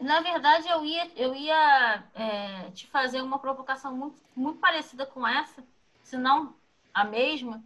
Na 0.00 0.20
verdade, 0.20 0.68
eu 0.68 0.84
ia, 0.84 1.08
eu 1.14 1.32
ia 1.32 2.02
é, 2.12 2.70
te 2.72 2.88
fazer 2.88 3.22
uma 3.22 3.38
provocação 3.38 3.96
muito, 3.96 4.16
muito 4.34 4.58
parecida 4.58 5.06
com 5.06 5.24
essa, 5.24 5.62
se 6.02 6.16
não 6.16 6.52
a 6.92 7.04
mesma, 7.04 7.62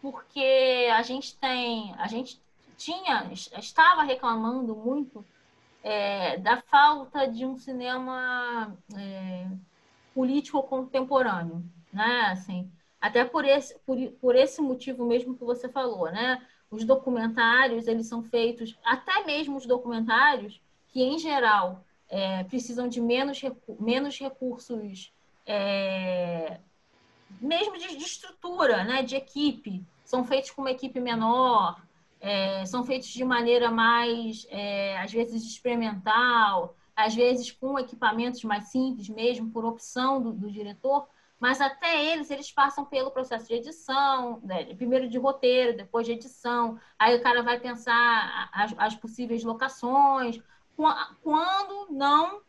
porque 0.00 0.88
a 0.90 1.02
gente 1.02 1.36
tem, 1.36 1.94
a 1.98 2.08
gente 2.08 2.40
tinha, 2.78 3.30
estava 3.30 4.02
reclamando 4.04 4.74
muito 4.74 5.22
é, 5.82 6.38
da 6.38 6.62
falta 6.62 7.28
de 7.28 7.44
um 7.44 7.58
cinema 7.58 8.74
é, 8.96 9.46
político 10.14 10.62
contemporâneo, 10.62 11.62
né? 11.92 12.28
Assim, 12.32 12.72
até 12.98 13.22
por 13.22 13.44
esse, 13.44 13.78
por, 13.80 13.98
por 14.12 14.34
esse 14.34 14.62
motivo 14.62 15.04
mesmo 15.04 15.36
que 15.36 15.44
você 15.44 15.68
falou, 15.68 16.10
né? 16.10 16.40
Os 16.70 16.84
documentários, 16.84 17.86
eles 17.86 18.06
são 18.06 18.22
feitos, 18.22 18.76
até 18.84 19.24
mesmo 19.24 19.56
os 19.56 19.66
documentários, 19.66 20.60
que, 20.88 21.02
em 21.02 21.18
geral, 21.18 21.84
é, 22.08 22.44
precisam 22.44 22.88
de 22.88 23.00
menos, 23.00 23.40
menos 23.78 24.18
recursos, 24.18 25.12
é, 25.46 26.58
mesmo 27.40 27.76
de, 27.78 27.96
de, 27.96 28.04
estrutura, 28.04 28.84
né, 28.84 29.02
de 29.02 29.16
equipe. 29.16 29.82
São 30.04 30.24
feitos 30.24 30.50
com 30.50 30.62
uma 30.62 30.70
equipe 30.70 31.00
menor, 31.00 31.82
é, 32.20 32.64
são 32.66 32.84
feitos 32.84 33.08
de 33.08 33.24
maneira 33.24 33.70
mais, 33.70 34.46
é, 34.50 34.98
às 34.98 35.12
vezes, 35.12 35.44
experimental, 35.44 36.76
às 36.96 37.14
vezes 37.14 37.50
com 37.50 37.78
equipamentos 37.78 38.44
mais 38.44 38.68
simples 38.68 39.08
mesmo, 39.08 39.50
por 39.50 39.64
opção 39.64 40.22
do, 40.22 40.32
do 40.32 40.50
diretor, 40.50 41.08
mas 41.38 41.60
até 41.60 42.04
eles, 42.12 42.30
eles 42.30 42.50
passam 42.50 42.84
pelo 42.84 43.10
processo 43.10 43.48
de 43.48 43.54
edição, 43.54 44.40
né? 44.42 44.74
primeiro 44.74 45.08
de 45.08 45.18
roteiro, 45.18 45.76
depois 45.76 46.06
de 46.06 46.12
edição, 46.12 46.78
aí 46.98 47.16
o 47.16 47.22
cara 47.22 47.42
vai 47.42 47.60
pensar 47.60 48.50
as, 48.52 48.74
as 48.78 48.94
possíveis 48.94 49.44
locações, 49.44 50.40
quando 51.22 51.88
não 51.90 52.42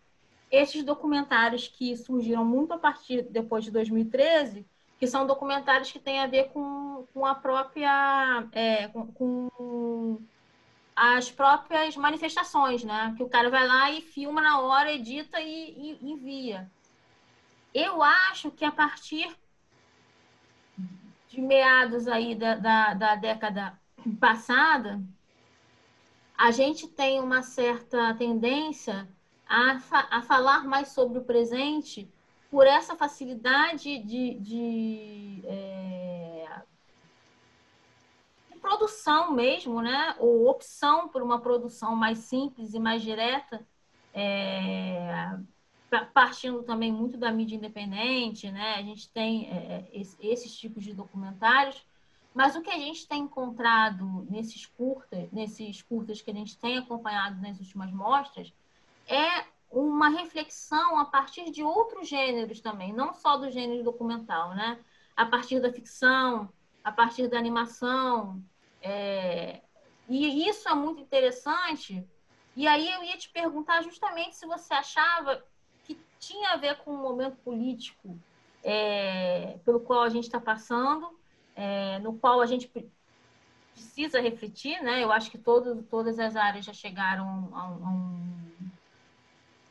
esses 0.51 0.83
documentários 0.83 1.67
que 1.67 1.95
surgiram 1.97 2.45
muito 2.45 2.73
a 2.73 2.77
partir 2.77 3.23
depois 3.23 3.63
de 3.63 3.71
2013, 3.71 4.65
que 4.97 5.07
são 5.07 5.27
documentários 5.27 5.91
que 5.91 5.99
têm 5.99 6.19
a 6.19 6.27
ver 6.27 6.49
com, 6.49 7.05
com 7.13 7.25
a 7.25 7.35
própria 7.35 8.47
é, 8.53 8.87
com, 8.87 9.07
com, 9.07 10.21
as 10.95 11.29
próprias 11.29 11.97
manifestações, 11.97 12.83
né? 12.83 13.13
Que 13.17 13.23
o 13.23 13.29
cara 13.29 13.49
vai 13.49 13.67
lá 13.67 13.91
e 13.91 14.01
filma 14.01 14.41
na 14.41 14.61
hora, 14.61 14.93
edita 14.93 15.41
e, 15.41 15.97
e 16.01 16.11
envia. 16.11 16.71
Eu 17.75 18.01
acho 18.01 18.51
que 18.51 18.63
a 18.63 18.71
partir 18.71 19.35
de 21.27 21.41
meados 21.41 22.07
aí 22.07 22.33
da, 22.33 22.55
da, 22.55 22.93
da 22.93 23.15
década 23.17 23.77
passada, 24.17 25.03
a 26.37 26.51
gente 26.51 26.87
tem 26.87 27.19
uma 27.19 27.43
certa 27.43 28.13
tendência 28.13 29.05
a, 29.45 29.77
fa 29.77 30.07
a 30.09 30.21
falar 30.21 30.63
mais 30.63 30.87
sobre 30.87 31.19
o 31.19 31.25
presente 31.25 32.09
por 32.49 32.65
essa 32.65 32.95
facilidade 32.95 33.99
de, 33.99 34.35
de, 34.35 35.41
é, 35.43 36.61
de, 38.53 38.57
produção 38.57 39.33
mesmo, 39.33 39.81
né? 39.81 40.15
Ou 40.17 40.47
opção 40.47 41.09
por 41.09 41.21
uma 41.21 41.41
produção 41.41 41.93
mais 41.93 42.19
simples 42.19 42.73
e 42.73 42.79
mais 42.79 43.01
direta, 43.01 43.67
é, 44.13 45.37
partindo 46.13 46.63
também 46.63 46.91
muito 46.91 47.17
da 47.17 47.31
mídia 47.31 47.55
independente, 47.55 48.51
né? 48.51 48.75
A 48.75 48.81
gente 48.81 49.09
tem 49.09 49.49
é, 49.49 49.87
esses 49.93 50.57
tipos 50.57 50.83
de 50.83 50.93
documentários 50.93 51.85
mas 52.35 52.53
o 52.53 52.61
que 52.61 52.69
a 52.69 52.77
gente 52.77 53.07
tem 53.07 53.21
encontrado 53.21 54.27
nesses 54.29 54.65
curtas, 54.65 55.31
nesses 55.31 55.81
curtas 55.81 56.21
que 56.21 56.29
a 56.29 56.33
gente 56.33 56.57
tem 56.57 56.77
acompanhado 56.77 57.41
nas 57.41 57.57
últimas 57.61 57.89
mostras, 57.93 58.53
é 59.07 59.45
uma 59.71 60.09
reflexão 60.09 60.99
a 60.99 61.05
partir 61.05 61.49
de 61.49 61.63
outros 61.63 62.09
gêneros 62.09 62.59
também, 62.59 62.91
não 62.91 63.13
só 63.13 63.37
do 63.37 63.49
gênero 63.49 63.85
documental, 63.85 64.53
né? 64.53 64.77
A 65.15 65.25
partir 65.25 65.61
da 65.61 65.71
ficção, 65.71 66.51
a 66.83 66.91
partir 66.91 67.29
da 67.29 67.37
animação. 67.37 68.43
É... 68.81 69.61
E 70.09 70.45
isso 70.45 70.67
é 70.67 70.73
muito 70.75 71.01
interessante. 71.01 72.05
E 72.53 72.67
aí 72.67 72.91
eu 72.91 73.01
ia 73.01 73.17
te 73.17 73.29
perguntar 73.29 73.81
justamente 73.81 74.35
se 74.35 74.45
você 74.45 74.73
achava 74.73 75.41
tinha 76.19 76.51
a 76.51 76.57
ver 76.57 76.77
com 76.77 76.91
o 76.91 76.97
momento 76.97 77.37
político 77.37 78.17
é... 78.63 79.57
pelo 79.65 79.79
qual 79.79 80.01
a 80.01 80.09
gente 80.09 80.25
está 80.25 80.39
passando 80.39 81.15
é, 81.55 81.99
no 81.99 82.13
qual 82.17 82.41
a 82.41 82.45
gente 82.45 82.69
precisa 83.73 84.19
refletir, 84.19 84.81
né? 84.83 85.03
Eu 85.03 85.11
acho 85.11 85.31
que 85.31 85.37
todo, 85.37 85.81
todas 85.83 86.19
as 86.19 86.35
áreas 86.35 86.65
já 86.65 86.73
chegaram 86.73 87.49
a, 87.53 87.67
um, 87.67 88.71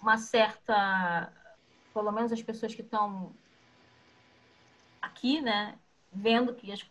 uma 0.01 0.17
certa, 0.17 1.33
pelo 1.93 2.11
menos 2.11 2.33
as 2.33 2.43
pessoas 2.43 2.75
que 2.75 2.83
estão 2.83 3.33
aqui, 5.01 5.41
né? 5.41 5.79
Vendo 6.11 6.55
que 6.55 6.73
as, 6.73 6.85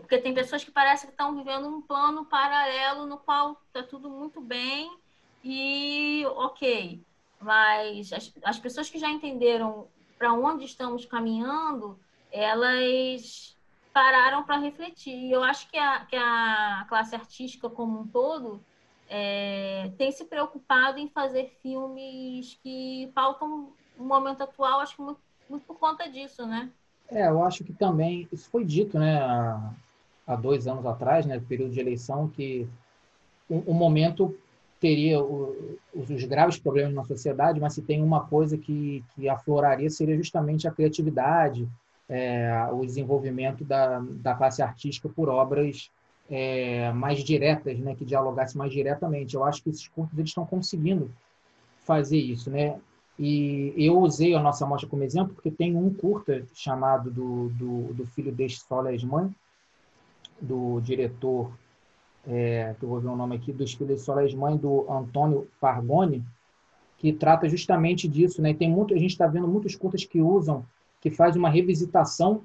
porque 0.00 0.18
tem 0.18 0.32
pessoas 0.32 0.62
que 0.62 0.70
parecem 0.70 1.08
que 1.08 1.12
estão 1.12 1.34
vivendo 1.34 1.68
um 1.68 1.82
plano 1.82 2.24
paralelo 2.24 3.06
no 3.06 3.18
qual 3.18 3.60
está 3.66 3.82
tudo 3.82 4.08
muito 4.08 4.40
bem 4.40 4.96
e 5.42 6.24
ok, 6.36 7.04
mas 7.44 8.12
as, 8.12 8.32
as 8.42 8.58
pessoas 8.58 8.88
que 8.88 8.98
já 8.98 9.08
entenderam 9.10 9.86
para 10.18 10.32
onde 10.32 10.64
estamos 10.64 11.04
caminhando, 11.04 11.98
elas 12.32 13.54
pararam 13.92 14.42
para 14.42 14.56
refletir. 14.56 15.14
E 15.14 15.30
eu 15.30 15.44
acho 15.44 15.70
que 15.70 15.78
a, 15.78 16.04
que 16.06 16.16
a 16.16 16.86
classe 16.88 17.14
artística 17.14 17.68
como 17.68 18.00
um 18.00 18.06
todo 18.06 18.60
é, 19.08 19.92
tem 19.98 20.10
se 20.10 20.24
preocupado 20.24 20.98
em 20.98 21.08
fazer 21.08 21.56
filmes 21.62 22.58
que 22.62 23.12
pautam 23.14 23.68
o 23.98 24.02
momento 24.02 24.42
atual, 24.42 24.80
acho 24.80 24.96
que 24.96 25.02
muito, 25.02 25.20
muito 25.48 25.64
por 25.66 25.78
conta 25.78 26.08
disso, 26.08 26.46
né? 26.46 26.70
É, 27.08 27.28
eu 27.28 27.44
acho 27.44 27.62
que 27.62 27.72
também, 27.72 28.26
isso 28.32 28.48
foi 28.50 28.64
dito, 28.64 28.98
né, 28.98 29.20
há, 29.20 29.72
há 30.26 30.34
dois 30.34 30.66
anos 30.66 30.86
atrás, 30.86 31.26
né, 31.26 31.38
período 31.38 31.72
de 31.72 31.78
eleição, 31.78 32.28
que 32.28 32.66
o, 33.48 33.58
o 33.70 33.74
momento 33.74 34.36
teria 34.80 35.20
o, 35.20 35.78
os 35.94 36.24
graves 36.24 36.58
problemas 36.58 36.94
na 36.94 37.04
sociedade, 37.04 37.60
mas 37.60 37.74
se 37.74 37.82
tem 37.82 38.02
uma 38.02 38.26
coisa 38.26 38.58
que, 38.58 39.02
que 39.14 39.28
afloraria 39.28 39.88
seria 39.88 40.16
justamente 40.16 40.68
a 40.68 40.70
criatividade, 40.70 41.68
é, 42.08 42.68
o 42.72 42.84
desenvolvimento 42.84 43.64
da, 43.64 43.98
da 44.00 44.34
classe 44.34 44.62
artística 44.62 45.08
por 45.08 45.28
obras 45.28 45.90
é, 46.30 46.92
mais 46.92 47.22
diretas, 47.22 47.78
né, 47.78 47.94
que 47.94 48.04
dialogasse 48.04 48.56
mais 48.56 48.72
diretamente. 48.72 49.34
Eu 49.34 49.44
acho 49.44 49.62
que 49.62 49.70
esses 49.70 49.88
curtos 49.88 50.18
eles 50.18 50.30
estão 50.30 50.46
conseguindo 50.46 51.10
fazer 51.84 52.18
isso, 52.18 52.50
né? 52.50 52.78
E 53.18 53.72
eu 53.76 53.98
usei 54.00 54.34
a 54.34 54.40
nossa 54.40 54.66
mostra 54.66 54.88
como 54.88 55.04
exemplo 55.04 55.34
porque 55.34 55.50
tem 55.50 55.76
um 55.76 55.92
curta 55.94 56.44
chamado 56.52 57.10
do, 57.10 57.48
do, 57.50 57.94
do 57.94 58.06
filho 58.06 58.32
deste 58.32 58.60
Sol 58.60 58.90
e 58.92 59.06
Mãe, 59.06 59.32
do 60.40 60.80
diretor, 60.80 61.52
é, 62.26 62.74
que 62.78 62.84
eu 62.84 62.88
vou 62.88 63.00
ver 63.00 63.08
o 63.08 63.16
nome 63.16 63.36
aqui, 63.36 63.52
dos 63.52 63.74
filhos 63.74 63.98
de 63.98 64.04
Sol 64.04 64.20
e 64.26 64.36
Mãe, 64.36 64.56
do 64.56 64.90
Antônio 64.90 65.46
Fargoni, 65.60 66.24
que 66.98 67.12
trata 67.12 67.48
justamente 67.48 68.08
disso, 68.08 68.40
né? 68.40 68.54
Tem 68.54 68.70
muito, 68.70 68.94
a 68.94 68.98
gente 68.98 69.10
está 69.10 69.26
vendo 69.26 69.46
muitos 69.46 69.76
curtas 69.76 70.04
que 70.04 70.20
usam 70.20 70.64
que 71.00 71.10
faz 71.10 71.36
uma 71.36 71.50
revisitação 71.50 72.42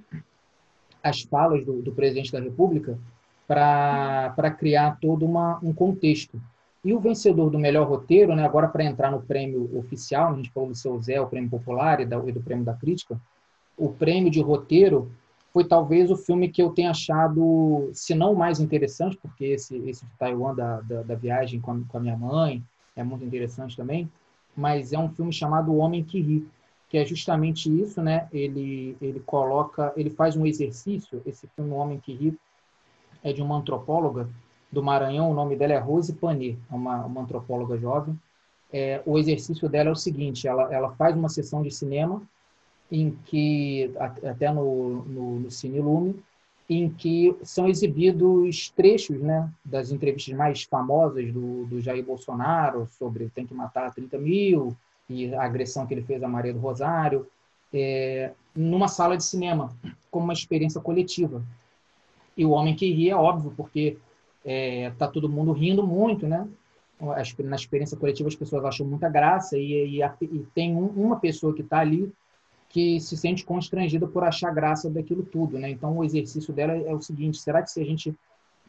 às 1.01 1.22
falas 1.22 1.65
do, 1.65 1.81
do 1.81 1.93
presidente 1.93 2.31
da 2.31 2.41
República 2.41 2.99
para 3.47 4.51
criar 4.51 4.99
todo 4.99 5.26
uma, 5.26 5.57
um 5.64 5.73
contexto. 5.73 6.41
E 6.84 6.93
o 6.93 6.99
vencedor 6.99 7.49
do 7.49 7.57
melhor 7.57 7.88
roteiro, 7.88 8.35
né, 8.35 8.43
agora 8.43 8.68
para 8.68 8.84
entrar 8.84 9.11
no 9.11 9.22
prêmio 9.22 9.69
oficial, 9.77 10.34
a 10.34 10.35
gente 10.35 10.51
falou 10.51 10.69
do 10.69 10.76
seu 10.76 11.01
Zé, 11.01 11.19
o 11.22 11.27
prêmio 11.27 11.49
popular 11.49 12.01
e, 12.01 12.06
da, 12.06 12.18
e 12.26 12.31
do 12.34 12.41
prêmio 12.41 12.65
da 12.65 12.73
crítica, 12.73 13.19
o 13.77 13.89
prêmio 13.89 14.30
de 14.30 14.41
roteiro 14.41 15.10
foi 15.51 15.63
talvez 15.63 16.11
o 16.11 16.15
filme 16.15 16.49
que 16.49 16.61
eu 16.61 16.69
tenha 16.69 16.91
achado, 16.91 17.89
se 17.93 18.13
não 18.13 18.35
mais 18.35 18.59
interessante, 18.59 19.17
porque 19.17 19.45
esse, 19.45 19.76
esse 19.89 20.05
de 20.05 20.11
Taiwan, 20.17 20.53
da, 20.53 20.81
da, 20.81 21.01
da 21.01 21.15
viagem 21.15 21.59
com 21.59 21.71
a, 21.71 21.80
com 21.88 21.97
a, 21.97 22.01
minha 22.01 22.17
mãe, 22.17 22.63
é 22.95 23.03
muito 23.03 23.26
interessante 23.26 23.76
também, 23.76 24.09
mas 24.55 24.93
é 24.93 24.99
um 24.99 25.09
filme 25.09 25.34
chamado 25.34 25.71
O 25.71 25.77
Homem 25.77 26.03
que 26.03 26.21
Ri, 26.21 26.47
que 26.88 26.97
é 26.97 27.05
justamente 27.05 27.69
isso, 27.81 28.01
né? 28.01 28.27
Ele, 28.31 28.95
ele 29.01 29.19
coloca, 29.21 29.93
ele 29.95 30.09
faz 30.09 30.35
um 30.35 30.45
exercício, 30.45 31.21
esse 31.26 31.47
filme 31.55 31.71
O 31.71 31.76
Homem 31.76 31.99
que 31.99 32.13
Ri 32.13 32.38
é 33.23 33.34
de 33.34 33.41
uma 33.41 33.57
antropóloga 33.57 34.30
do 34.71 34.84
Maranhão, 34.84 35.31
o 35.31 35.34
nome 35.34 35.55
dela 35.55 35.73
é 35.73 35.80
Rose 35.80 36.13
Panet, 36.13 36.59
é 36.71 36.76
uma, 36.76 37.05
uma 37.05 37.21
antropóloga 37.21 37.77
jovem. 37.77 38.19
É, 38.71 39.01
o 39.03 39.17
exercício 39.17 39.67
dela 39.67 39.89
é 39.89 39.91
o 39.91 39.95
seguinte, 39.95 40.47
ela, 40.47 40.71
ela 40.71 40.91
faz 40.91 41.15
uma 41.15 41.27
sessão 41.27 41.63
de 41.63 41.71
cinema 41.71 42.21
em 42.91 43.11
que, 43.26 43.91
até 43.98 44.52
no, 44.52 45.03
no, 45.03 45.40
no 45.41 45.52
Cine 45.52 45.80
Lume, 45.80 46.24
em 46.70 46.90
que 46.90 47.36
são 47.41 47.68
exibidos 47.68 48.70
trechos 48.70 49.20
né, 49.20 49.49
das 49.66 49.91
entrevistas 49.91 50.36
mais 50.36 50.64
famosas 50.64 51.32
do, 51.34 51.66
do 51.66 51.82
Jair 51.82 52.06
Bolsonaro 52.06 52.88
sobre 52.91 53.30
tem 53.30 53.45
que 53.45 53.56
matar 53.56 53.94
30 53.94 54.18
mil 54.20 54.78
e 55.10 55.34
a 55.34 55.44
agressão 55.44 55.88
que 55.88 55.94
ele 55.95 56.03
fez 56.03 56.22
a 56.22 56.28
Maria 56.28 56.53
do 56.53 56.60
Rosário, 56.60 57.26
é, 57.74 58.32
numa 58.56 58.88
sala 58.88 59.18
de 59.18 59.24
cinema, 59.24 59.76
como 60.11 60.26
uma 60.26 60.34
experiência 60.34 60.80
coletiva. 60.80 61.44
E 62.38 62.45
o 62.45 62.52
homem 62.52 62.76
que 62.76 62.91
ri 62.94 63.10
é 63.10 63.16
óbvio, 63.16 63.52
porque 63.57 63.98
está 64.38 64.52
é, 64.52 64.91
tá 64.91 65.07
todo 65.07 65.28
mundo 65.28 65.52
rindo 65.52 65.86
muito, 65.86 66.28
né? 66.28 66.48
Na 67.02 67.56
experiência 67.56 67.98
coletiva 67.98 68.30
as 68.30 68.36
pessoas 68.36 68.64
acham 68.66 68.86
muita 68.86 69.10
graça 69.10 69.57
e, 69.57 69.99
e, 69.99 70.03
e 70.03 70.40
tem 70.53 70.76
um, 70.76 70.88
uma 70.88 71.20
pessoa 71.20 71.53
que 71.53 71.61
está 71.61 71.80
ali 71.80 72.11
que 72.69 72.99
se 72.99 73.17
sente 73.17 73.43
constrangida 73.43 74.07
por 74.07 74.23
achar 74.23 74.53
graça 74.53 74.89
daquilo 74.89 75.23
tudo, 75.23 75.57
né? 75.57 75.71
Então 75.71 75.97
o 75.97 76.03
exercício 76.03 76.53
dela 76.53 76.73
é 76.73 76.93
o 76.93 77.01
seguinte: 77.01 77.39
será 77.39 77.61
que 77.63 77.71
se 77.71 77.81
a 77.81 77.85
gente 77.85 78.15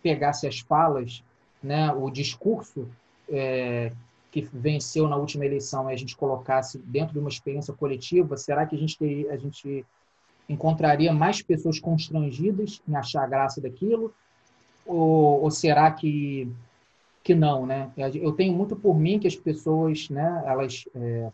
pegasse 0.02 0.46
as 0.46 0.60
falas, 0.60 1.22
né, 1.62 1.92
o 1.92 2.10
discurso 2.10 2.88
é, 3.28 3.92
que 4.30 4.48
venceu 4.52 5.06
na 5.06 5.16
última 5.16 5.44
eleição 5.44 5.90
e 5.90 5.92
a 5.92 5.96
gente 5.96 6.16
colocasse 6.16 6.78
dentro 6.78 7.12
de 7.12 7.18
uma 7.18 7.28
experiência 7.28 7.74
coletiva, 7.74 8.36
será 8.38 8.64
que 8.64 8.74
a 8.74 8.78
gente 8.78 8.98
teria, 8.98 9.30
a 9.30 9.36
gente 9.36 9.84
encontraria 10.48 11.12
mais 11.12 11.42
pessoas 11.42 11.78
constrangidas 11.78 12.80
em 12.88 12.96
achar 12.96 13.28
graça 13.28 13.60
daquilo? 13.60 14.12
Ou, 14.86 15.42
ou 15.42 15.50
será 15.50 15.90
que 15.90 16.50
que 17.22 17.34
não, 17.34 17.66
né? 17.66 17.92
Eu 18.14 18.32
tenho 18.32 18.54
muito 18.54 18.74
por 18.74 18.98
mim 18.98 19.18
que 19.18 19.28
as 19.28 19.36
pessoas, 19.36 20.08
né, 20.08 20.42
elas 20.46 20.84
é, 20.94 21.30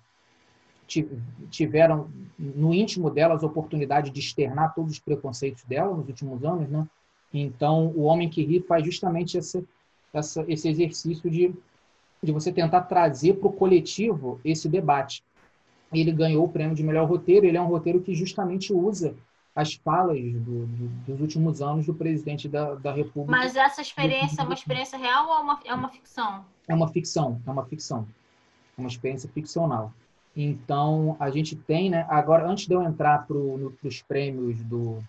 tiveram 1.51 2.09
no 2.39 2.73
íntimo 2.73 3.11
delas 3.11 3.43
a 3.43 3.47
oportunidade 3.47 4.11
de 4.11 4.21
externar 4.21 4.75
todos 4.75 4.93
os 4.93 4.99
preconceitos 4.99 5.65
dela 5.65 5.95
nos 5.97 6.09
últimos 6.09 6.45
anos, 6.45 6.69
né? 6.69 6.87
Então, 7.33 7.89
o 7.89 8.03
Homem 8.03 8.29
que 8.29 8.43
Ri 8.43 8.61
faz 8.61 8.85
justamente 8.85 9.37
essa, 9.37 9.63
essa, 10.13 10.45
esse 10.49 10.69
exercício 10.69 11.31
de, 11.31 11.53
de 12.23 12.33
você 12.33 12.53
tentar 12.53 12.83
trazer 12.83 13.35
para 13.35 13.49
o 13.49 13.53
coletivo 13.53 14.41
esse 14.45 14.69
debate. 14.69 15.23
Ele 15.93 16.13
ganhou 16.13 16.45
o 16.45 16.49
prêmio 16.49 16.75
de 16.75 16.83
melhor 16.83 17.09
roteiro, 17.09 17.47
ele 17.47 17.57
é 17.57 17.61
um 17.61 17.67
roteiro 17.67 18.01
que 18.01 18.15
justamente 18.15 18.73
usa 18.73 19.15
as 19.55 19.73
falas 19.75 20.21
do, 20.21 20.67
do, 20.67 20.89
dos 21.07 21.21
últimos 21.21 21.63
anos 21.63 21.87
do 21.87 21.95
presidente 21.95 22.47
da, 22.49 22.75
da 22.75 22.93
República. 22.93 23.39
Mas 23.39 23.57
essa 23.57 23.81
experiência 23.81 24.43
é 24.43 24.45
uma 24.45 24.55
experiência 24.55 24.99
real 24.99 25.27
ou 25.29 25.35
é 25.35 25.41
uma, 25.41 25.61
é 25.65 25.75
uma 25.75 25.89
ficção? 25.89 26.45
É 26.69 26.75
uma 26.75 26.89
ficção, 26.89 27.41
é 27.47 27.51
uma 27.51 27.65
ficção. 27.65 28.07
É 28.77 28.81
uma 28.81 28.89
experiência 28.89 29.29
ficcional. 29.31 29.93
Então, 30.37 31.17
a 31.19 31.31
gente 31.31 31.57
tem, 31.57 31.89
né? 31.89 32.07
Agora, 32.11 32.47
antes 32.47 32.67
de 32.67 32.75
eu 32.75 32.83
entrar 32.83 33.27
para 33.27 33.37
no, 33.37 33.73
os 33.83 34.03
prêmios 34.03 34.63
do, 34.65 35.03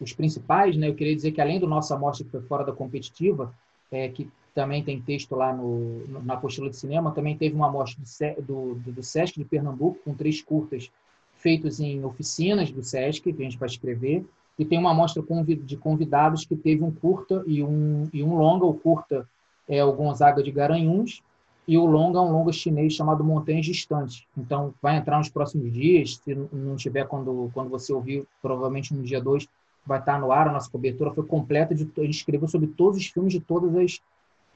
os 0.00 0.12
principais, 0.12 0.76
né? 0.76 0.88
Eu 0.88 0.94
queria 0.94 1.14
dizer 1.14 1.30
que 1.30 1.40
além 1.40 1.60
do 1.60 1.68
nossa 1.68 1.94
amostra 1.94 2.24
que 2.24 2.30
foi 2.30 2.42
fora 2.42 2.64
da 2.64 2.72
competitiva, 2.72 3.54
é, 3.90 4.08
que 4.08 4.28
também 4.54 4.82
tem 4.82 5.00
texto 5.00 5.36
lá 5.36 5.52
no, 5.52 6.04
na 6.24 6.34
apostila 6.34 6.68
de 6.68 6.76
cinema, 6.76 7.12
também 7.12 7.36
teve 7.36 7.54
uma 7.54 7.68
amostra 7.68 8.02
do, 8.42 8.74
do, 8.74 8.92
do 8.92 9.02
Sesc 9.02 9.38
de 9.38 9.44
Pernambuco, 9.44 10.00
com 10.04 10.14
três 10.14 10.42
curtas 10.42 10.90
feitos 11.36 11.78
em 11.78 12.04
oficinas 12.04 12.70
do 12.72 12.82
Sesc, 12.82 13.32
que 13.32 13.40
a 13.40 13.44
gente 13.44 13.58
vai 13.58 13.68
escrever, 13.68 14.26
e 14.58 14.64
tem 14.64 14.76
uma 14.76 14.90
amostra 14.90 15.22
de 15.62 15.76
convidados 15.76 16.44
que 16.44 16.56
teve 16.56 16.82
um 16.82 16.90
curta 16.90 17.44
e 17.46 17.62
um, 17.62 18.08
e 18.12 18.24
um 18.24 18.36
longa. 18.36 18.66
O 18.66 18.74
curta 18.74 19.28
é 19.68 19.84
o 19.84 19.92
Gonzaga 19.92 20.42
de 20.42 20.50
Garanhuns, 20.50 21.22
e 21.68 21.76
o 21.76 21.84
longa 21.84 22.18
é 22.18 22.22
um 22.22 22.32
longa 22.32 22.50
chinês 22.50 22.94
chamado 22.94 23.22
Montanhas 23.22 23.66
Distantes. 23.66 24.26
Então, 24.34 24.72
vai 24.80 24.96
entrar 24.96 25.18
nos 25.18 25.28
próximos 25.28 25.70
dias, 25.70 26.16
se 26.16 26.34
não 26.34 26.76
tiver 26.76 27.06
quando, 27.06 27.50
quando 27.52 27.68
você 27.68 27.92
ouvir, 27.92 28.26
provavelmente 28.40 28.94
no 28.94 29.02
dia 29.02 29.20
2, 29.20 29.46
vai 29.84 29.98
estar 29.98 30.18
no 30.18 30.32
ar, 30.32 30.48
a 30.48 30.52
nossa 30.52 30.70
cobertura 30.70 31.12
foi 31.12 31.26
completa, 31.26 31.74
de, 31.74 31.86
a 31.98 32.00
gente 32.00 32.16
escreveu 32.16 32.48
sobre 32.48 32.68
todos 32.68 32.96
os 32.96 33.06
filmes 33.08 33.34
de 33.34 33.40
todos 33.40 33.76
as, 33.76 34.00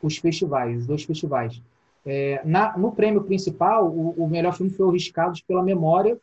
os 0.03 0.17
festivais, 0.17 0.81
os 0.81 0.87
dois 0.87 1.05
festivais. 1.05 1.61
É, 2.07 2.41
na, 2.47 2.79
no 2.79 2.93
prêmio 2.93 3.23
principal, 3.25 3.87
o, 3.89 4.15
o, 4.25 4.27
melhor 4.27 4.55
filme 4.55 4.73
foi 4.73 4.87
o 4.87 4.91
Riscados 4.91 5.43
pela 5.43 5.63
Memória, 5.63 6.19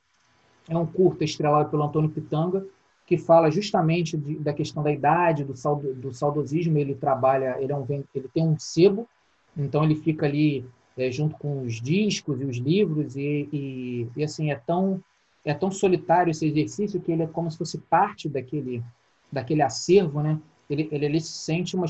é 0.67 0.75
um 0.75 0.87
curta 0.87 1.23
estrelado 1.23 1.69
pelo 1.69 1.83
Antônio 1.83 2.09
Pitanga, 2.09 2.65
que 3.05 3.15
fala 3.15 3.51
justamente 3.51 4.17
de, 4.17 4.39
da 4.39 4.53
questão 4.53 4.81
da 4.81 4.91
idade, 4.91 5.43
do, 5.43 5.55
saldo, 5.55 5.93
do 5.93 6.11
saudosismo, 6.11 6.79
ele 6.79 6.95
trabalha, 6.95 7.57
ele, 7.59 7.71
é 7.71 7.75
um, 7.75 7.85
ele 7.87 8.27
tem 8.33 8.43
um 8.43 8.57
sebo, 8.57 9.07
então 9.55 9.83
ele 9.83 9.95
fica 9.95 10.25
ali 10.25 10.65
é, 10.99 11.11
junto 11.11 11.35
com 11.37 11.61
os 11.61 11.81
discos 11.81 12.41
e 12.41 12.45
os 12.45 12.57
livros 12.57 13.15
e, 13.15 13.49
e, 13.51 14.07
e, 14.15 14.23
assim 14.23 14.51
é 14.51 14.55
tão 14.55 15.01
é 15.45 15.53
tão 15.53 15.71
solitário 15.71 16.31
esse 16.31 16.45
exercício 16.45 16.99
que 16.99 17.11
ele 17.11 17.23
é 17.23 17.27
como 17.27 17.49
se 17.49 17.57
fosse 17.57 17.77
parte 17.77 18.27
daquele 18.27 18.83
daquele 19.31 19.61
acervo, 19.61 20.21
né? 20.21 20.39
Ele, 20.69 20.87
ele, 20.91 21.05
ele 21.05 21.19
se 21.19 21.31
sente 21.31 21.75
uma, 21.75 21.85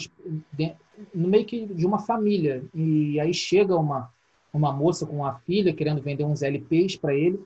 no 1.13 1.27
meio 1.27 1.45
que 1.45 1.65
de 1.65 1.85
uma 1.85 1.99
família 1.99 2.63
e 2.73 3.19
aí 3.19 3.33
chega 3.33 3.75
uma 3.75 4.09
uma 4.53 4.71
moça 4.71 5.05
com 5.05 5.17
uma 5.17 5.35
filha 5.39 5.73
querendo 5.73 6.01
vender 6.01 6.23
uns 6.23 6.41
LPs 6.41 6.95
para 6.95 7.13
ele, 7.13 7.39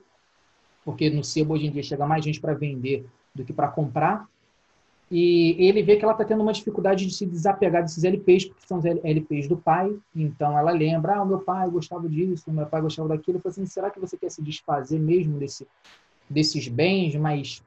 porque 0.84 1.10
no 1.10 1.22
sebo 1.22 1.54
hoje 1.54 1.66
em 1.66 1.70
dia 1.70 1.82
chega 1.82 2.06
mais 2.06 2.24
gente 2.24 2.40
para 2.40 2.54
vender 2.54 3.06
do 3.34 3.44
que 3.44 3.52
para 3.52 3.68
comprar. 3.68 4.26
E 5.10 5.56
ele 5.58 5.82
vê 5.82 5.96
que 5.96 6.04
ela 6.04 6.12
está 6.12 6.24
tendo 6.24 6.42
uma 6.42 6.52
dificuldade 6.52 7.06
de 7.06 7.14
se 7.14 7.26
desapegar 7.26 7.82
desses 7.82 8.02
LPs, 8.04 8.46
porque 8.46 8.66
são 8.66 8.78
os 8.78 8.84
LPs 8.84 9.46
do 9.46 9.56
pai. 9.56 9.94
Então 10.14 10.58
ela 10.58 10.70
lembra: 10.72 11.16
ah, 11.16 11.22
o 11.22 11.26
meu 11.26 11.40
pai 11.40 11.68
gostava 11.68 12.08
disso, 12.08 12.50
o 12.50 12.52
meu 12.52 12.66
pai 12.66 12.80
gostava 12.80 13.08
daquilo. 13.08 13.40
Eu 13.42 13.50
assim: 13.50 13.66
será 13.66 13.90
que 13.90 14.00
você 14.00 14.16
quer 14.16 14.30
se 14.30 14.42
desfazer 14.42 14.98
mesmo 14.98 15.38
desse, 15.38 15.66
desses 16.28 16.68
bens? 16.68 17.14
Mas, 17.16 17.62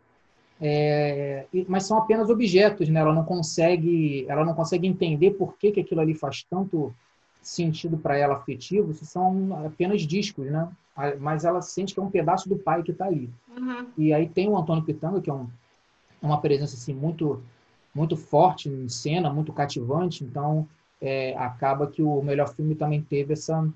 é, 0.60 1.46
mas 1.68 1.86
são 1.86 1.98
apenas 1.98 2.30
objetos, 2.30 2.90
né? 2.90 3.00
Ela 3.00 3.14
não 3.14 3.24
consegue, 3.24 4.26
ela 4.28 4.44
não 4.44 4.56
consegue 4.56 4.88
entender 4.88 5.32
por 5.32 5.56
que, 5.58 5.72
que 5.72 5.82
aquilo 5.82 6.02
ali 6.02 6.16
faz 6.16 6.44
tanto 6.50 6.94
sentido 7.40 7.98
para 7.98 8.18
ela 8.18 8.36
afetivo. 8.36 8.94
Se 8.94 9.06
são 9.06 9.64
apenas 9.64 10.02
discos, 10.02 10.48
né? 10.48 10.68
Mas 11.20 11.46
ela 11.46 11.62
sente 11.62 11.94
que 11.94 12.00
é 12.00 12.04
um 12.04 12.10
pedaço 12.10 12.50
do 12.50 12.58
pai 12.58 12.82
que 12.82 12.90
está 12.90 13.06
ali. 13.06 13.30
Uhum. 13.56 13.86
E 13.96 14.12
aí 14.12 14.28
tem 14.28 14.50
o 14.50 14.58
Antônio 14.58 14.84
Pitanga, 14.84 15.22
que 15.22 15.30
é 15.30 15.34
um 15.34 15.48
uma 16.28 16.42
presença 16.42 16.76
assim 16.76 16.94
muito 16.94 17.42
muito 17.94 18.16
forte 18.16 18.70
em 18.70 18.88
cena, 18.88 19.34
muito 19.34 19.52
cativante. 19.52 20.24
Então 20.24 20.68
é, 21.02 21.36
acaba 21.38 21.88
que 21.88 22.02
o 22.02 22.22
melhor 22.22 22.50
filme 22.54 22.76
também 22.76 23.02
teve 23.02 23.34
essa 23.34 23.68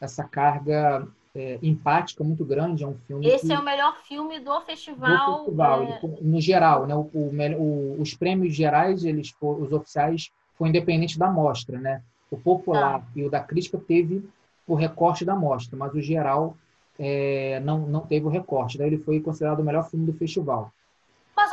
essa 0.00 0.24
carga 0.24 1.06
é, 1.34 1.58
empática 1.62 2.24
muito 2.24 2.44
grande. 2.44 2.84
É 2.84 2.86
um 2.86 2.96
filme. 3.06 3.26
Esse 3.26 3.46
que, 3.46 3.52
é 3.52 3.58
o 3.58 3.64
melhor 3.64 3.96
filme 4.02 4.40
do 4.40 4.60
festival. 4.62 5.30
Do 5.30 5.38
festival, 5.44 5.82
é... 5.82 6.00
no 6.20 6.40
geral, 6.40 6.86
né? 6.86 6.94
O, 6.94 7.08
o, 7.12 7.96
os 8.00 8.14
prêmios 8.14 8.54
gerais, 8.54 9.04
eles 9.04 9.34
os 9.40 9.72
oficiais, 9.72 10.30
foi 10.56 10.68
independente 10.68 11.18
da 11.18 11.30
mostra, 11.30 11.78
né? 11.78 12.02
O 12.30 12.36
popular 12.36 13.00
tá. 13.00 13.06
e 13.14 13.24
o 13.24 13.30
da 13.30 13.40
crítica 13.40 13.78
teve 13.78 14.28
o 14.66 14.74
recorte 14.74 15.24
da 15.24 15.34
mostra, 15.34 15.78
mas 15.78 15.94
o 15.94 16.00
geral 16.00 16.56
é, 16.98 17.60
não 17.60 17.86
não 17.86 18.00
teve 18.00 18.26
o 18.26 18.30
recorte. 18.30 18.76
Daí 18.76 18.88
ele 18.88 18.98
foi 18.98 19.20
considerado 19.20 19.60
o 19.60 19.64
melhor 19.64 19.88
filme 19.88 20.06
do 20.06 20.12
festival. 20.12 20.72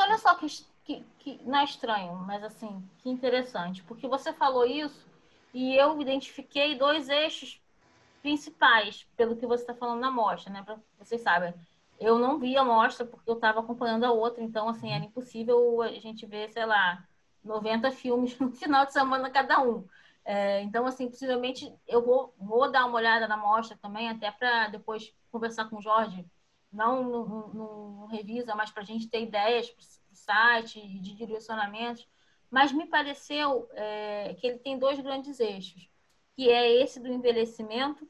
Olha 0.06 0.19
só 0.19 0.36
que, 0.36 0.48
que, 0.84 1.03
que 1.18 1.40
não 1.44 1.57
é 1.57 1.64
estranho, 1.64 2.14
mas 2.27 2.44
assim, 2.44 2.88
que 2.99 3.10
interessante, 3.10 3.82
porque 3.84 4.07
você 4.07 4.32
falou 4.32 4.64
isso 4.64 5.07
e 5.52 5.76
eu 5.76 5.99
identifiquei 5.99 6.77
dois 6.77 7.10
eixos 7.10 7.60
principais 8.22 9.07
pelo 9.18 9.36
que 9.36 9.48
você 9.48 9.64
está 9.64 9.73
falando 9.73 9.99
na 10.02 10.11
mostra, 10.11 10.53
né? 10.53 10.61
Para 10.61 10.77
vocês 10.99 11.22
sabem, 11.22 11.56
eu 11.99 12.19
não 12.19 12.38
vi 12.38 12.56
a 12.56 12.64
mostra 12.64 13.03
porque 13.03 13.27
eu 13.27 13.34
estava 13.34 13.61
acompanhando 13.61 14.03
a 14.03 14.11
outra, 14.11 14.44
então 14.44 14.69
assim 14.69 14.91
era 14.94 15.03
impossível 15.03 15.82
a 15.82 15.91
gente 15.94 16.23
ver, 16.27 16.52
sei 16.52 16.68
lá, 16.68 17.03
90 17.44 17.91
filmes 17.91 18.38
no 18.40 18.52
final 18.52 18.86
de 18.86 18.94
semana 18.94 19.32
cada 19.32 19.60
um. 19.60 19.88
É, 20.23 20.61
então, 20.61 20.86
assim, 20.86 21.10
possivelmente 21.10 21.72
eu 21.88 22.03
vou, 22.03 22.32
vou 22.38 22.72
dar 22.72 22.86
uma 22.86 22.98
olhada 22.98 23.27
na 23.27 23.38
mostra 23.38 23.77
também, 23.82 24.10
até 24.10 24.30
para 24.32 24.68
depois 24.68 25.11
conversar 25.32 25.65
com 25.65 25.77
o 25.77 25.82
Jorge 25.82 26.26
não 26.76 27.03
no, 27.03 27.53
no 27.53 28.06
revisa, 28.07 28.53
mas 28.56 28.72
para 28.72 28.84
a 28.84 28.85
gente 28.85 29.07
ter 29.07 29.22
ideias 29.23 29.69
para 29.69 29.81
o 29.81 30.15
site, 30.15 30.99
de 30.99 31.15
direcionamentos. 31.15 32.07
Mas 32.52 32.72
me 32.72 32.85
pareceu 32.85 33.68
é, 33.73 34.35
que 34.35 34.47
ele 34.47 34.60
tem 34.60 34.77
dois 34.77 34.99
grandes 34.99 35.39
eixos. 35.39 35.89
que 36.35 36.49
é 36.49 36.81
esse 36.81 36.99
do 36.99 37.07
envelhecimento 37.07 38.07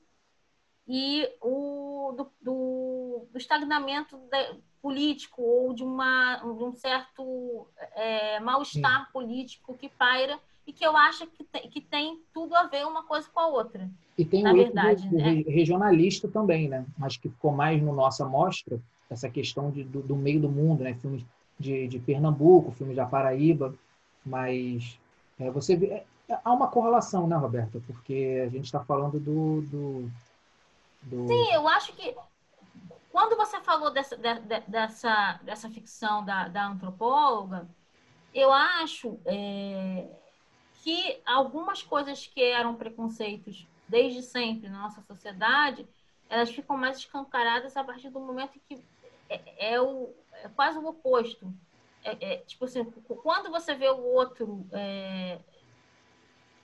e 0.88 1.28
o 1.42 2.14
do, 2.18 2.32
do, 2.42 3.28
do 3.32 3.38
estagnamento 3.38 4.18
de, 4.18 4.62
político 4.82 5.42
ou 5.42 5.74
de, 5.74 5.84
uma, 5.84 6.38
de 6.38 6.64
um 6.64 6.74
certo 6.74 7.68
é, 7.94 8.40
mal-estar 8.40 9.12
político 9.12 9.76
que 9.76 9.90
paira 9.90 10.40
e 10.68 10.74
que 10.74 10.86
eu 10.86 10.96
acho 10.98 11.28
que 11.28 11.44
tem, 11.44 11.70
que 11.70 11.82
tem 11.82 12.20
tudo 12.34 12.56
a 12.56 12.64
ver 12.68 12.86
uma 12.86 13.04
coisa 13.04 13.30
com 13.32 13.40
a 13.40 13.48
outra. 13.48 13.90
E 14.18 14.26
tem 14.26 14.44
na 14.44 14.54
o 14.54 14.56
verdade, 14.56 15.14
né? 15.14 15.44
regionalista 15.48 16.28
também, 16.28 16.68
né? 16.68 16.86
Mas 16.98 17.18
que 17.18 17.30
ficou 17.30 17.52
mais 17.52 17.82
no 17.82 17.94
nossa 17.94 18.26
mostra, 18.26 18.80
essa 19.10 19.30
questão 19.30 19.70
de, 19.70 19.84
do, 19.84 20.02
do, 20.02 20.16
meio 20.16 20.40
do 20.40 20.50
mundo, 20.50 20.84
né? 20.84 20.96
Filmes 20.96 21.24
de, 21.60 21.88
de 21.88 22.00
Pernambuco, 22.00 22.72
filmes 22.72 22.96
da 22.96 23.06
Paraíba, 23.06 23.76
mas 24.26 25.00
é, 25.40 25.52
você 25.52 25.76
vê, 25.76 25.88
é, 25.88 26.06
há 26.44 26.52
uma 26.52 26.68
correlação, 26.68 27.28
né, 27.28 27.36
Roberta? 27.36 27.80
Porque 27.86 28.44
a 28.46 28.50
gente 28.50 28.66
está 28.66 28.84
falando 28.84 29.20
do, 29.20 29.62
do, 29.62 30.12
do, 31.04 31.28
Sim, 31.28 31.54
eu 31.54 31.68
acho 31.68 31.94
que 31.94 32.16
quando 33.12 33.38
você 33.38 33.62
falou 33.62 33.92
dessa, 33.92 34.18
de, 34.18 34.60
dessa, 34.68 35.40
dessa 35.44 35.70
ficção 35.70 36.26
da, 36.26 36.48
da 36.48 36.68
antropóloga, 36.68 37.68
eu 38.34 38.52
acho 38.52 39.18
é, 39.26 40.06
que 40.86 41.20
algumas 41.26 41.82
coisas 41.82 42.28
que 42.28 42.44
eram 42.44 42.76
preconceitos 42.76 43.68
desde 43.88 44.22
sempre 44.22 44.70
na 44.70 44.84
nossa 44.84 45.02
sociedade, 45.02 45.90
elas 46.30 46.52
ficam 46.52 46.78
mais 46.78 46.98
escancaradas 46.98 47.76
a 47.76 47.84
partir 47.84 48.12
do 48.12 48.20
momento 48.20 48.60
que 48.68 48.80
é, 49.28 49.74
é 49.74 49.82
o, 49.82 50.14
é 50.32 50.50
quase 50.50 50.78
o 50.78 50.86
oposto. 50.86 51.52
É, 52.04 52.34
é, 52.34 52.38
tipo 52.38 52.66
assim, 52.66 52.86
quando 53.24 53.50
você 53.50 53.74
vê 53.74 53.90
o 53.90 53.98
outro 53.98 54.64
é, 54.74 55.40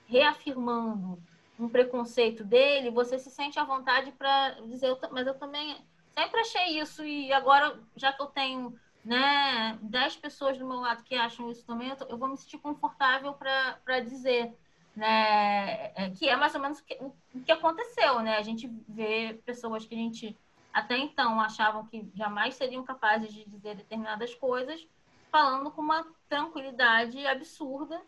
reafirmando 0.06 1.20
um 1.58 1.68
preconceito 1.68 2.44
dele, 2.44 2.92
você 2.92 3.18
se 3.18 3.28
sente 3.28 3.58
à 3.58 3.64
vontade 3.64 4.12
para 4.12 4.50
dizer, 4.68 4.96
mas 5.10 5.26
eu 5.26 5.34
também 5.34 5.84
sempre 6.14 6.38
achei 6.42 6.78
isso 6.78 7.04
e 7.04 7.32
agora, 7.32 7.76
já 7.96 8.12
que 8.12 8.22
eu 8.22 8.26
tenho 8.26 8.78
né, 9.04 9.78
10 9.82 10.16
pessoas 10.16 10.58
do 10.58 10.66
meu 10.66 10.78
lado 10.78 11.02
que 11.02 11.14
acham 11.14 11.50
isso 11.50 11.64
também, 11.64 11.88
eu, 11.88 11.96
eu 12.08 12.18
vou 12.18 12.28
me 12.28 12.36
sentir 12.36 12.58
confortável 12.58 13.34
para 13.34 14.00
dizer, 14.00 14.52
né, 14.94 15.92
é, 15.94 16.10
que 16.16 16.28
é 16.28 16.36
mais 16.36 16.54
ou 16.54 16.60
menos 16.60 16.78
o 16.78 16.84
que, 16.84 16.98
o 17.34 17.40
que 17.44 17.52
aconteceu, 17.52 18.20
né? 18.20 18.36
A 18.36 18.42
gente 18.42 18.70
vê 18.88 19.40
pessoas 19.44 19.84
que 19.84 19.94
a 19.94 19.98
gente 19.98 20.36
até 20.72 20.96
então 20.96 21.40
achavam 21.40 21.86
que 21.86 22.08
jamais 22.14 22.54
seriam 22.54 22.84
capazes 22.84 23.32
de 23.32 23.44
dizer 23.44 23.76
determinadas 23.76 24.34
coisas, 24.34 24.86
falando 25.30 25.70
com 25.70 25.80
uma 25.80 26.06
tranquilidade 26.28 27.26
absurda. 27.26 28.00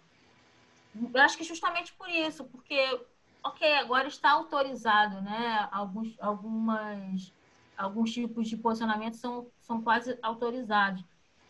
Eu 1.13 1.21
acho 1.21 1.37
que 1.37 1.45
justamente 1.45 1.93
por 1.95 2.09
isso, 2.09 2.45
porque, 2.45 3.01
ok, 3.43 3.75
agora 3.75 4.07
está 4.07 4.31
autorizado, 4.31 5.21
né? 5.23 5.69
Alguns, 5.73 6.17
algumas 6.21 7.33
alguns 7.77 8.13
tipos 8.13 8.49
de 8.49 8.57
posicionamento 8.57 9.17
são, 9.17 9.47
são 9.65 9.83
quase 9.83 10.19
autorizados. 10.23 11.05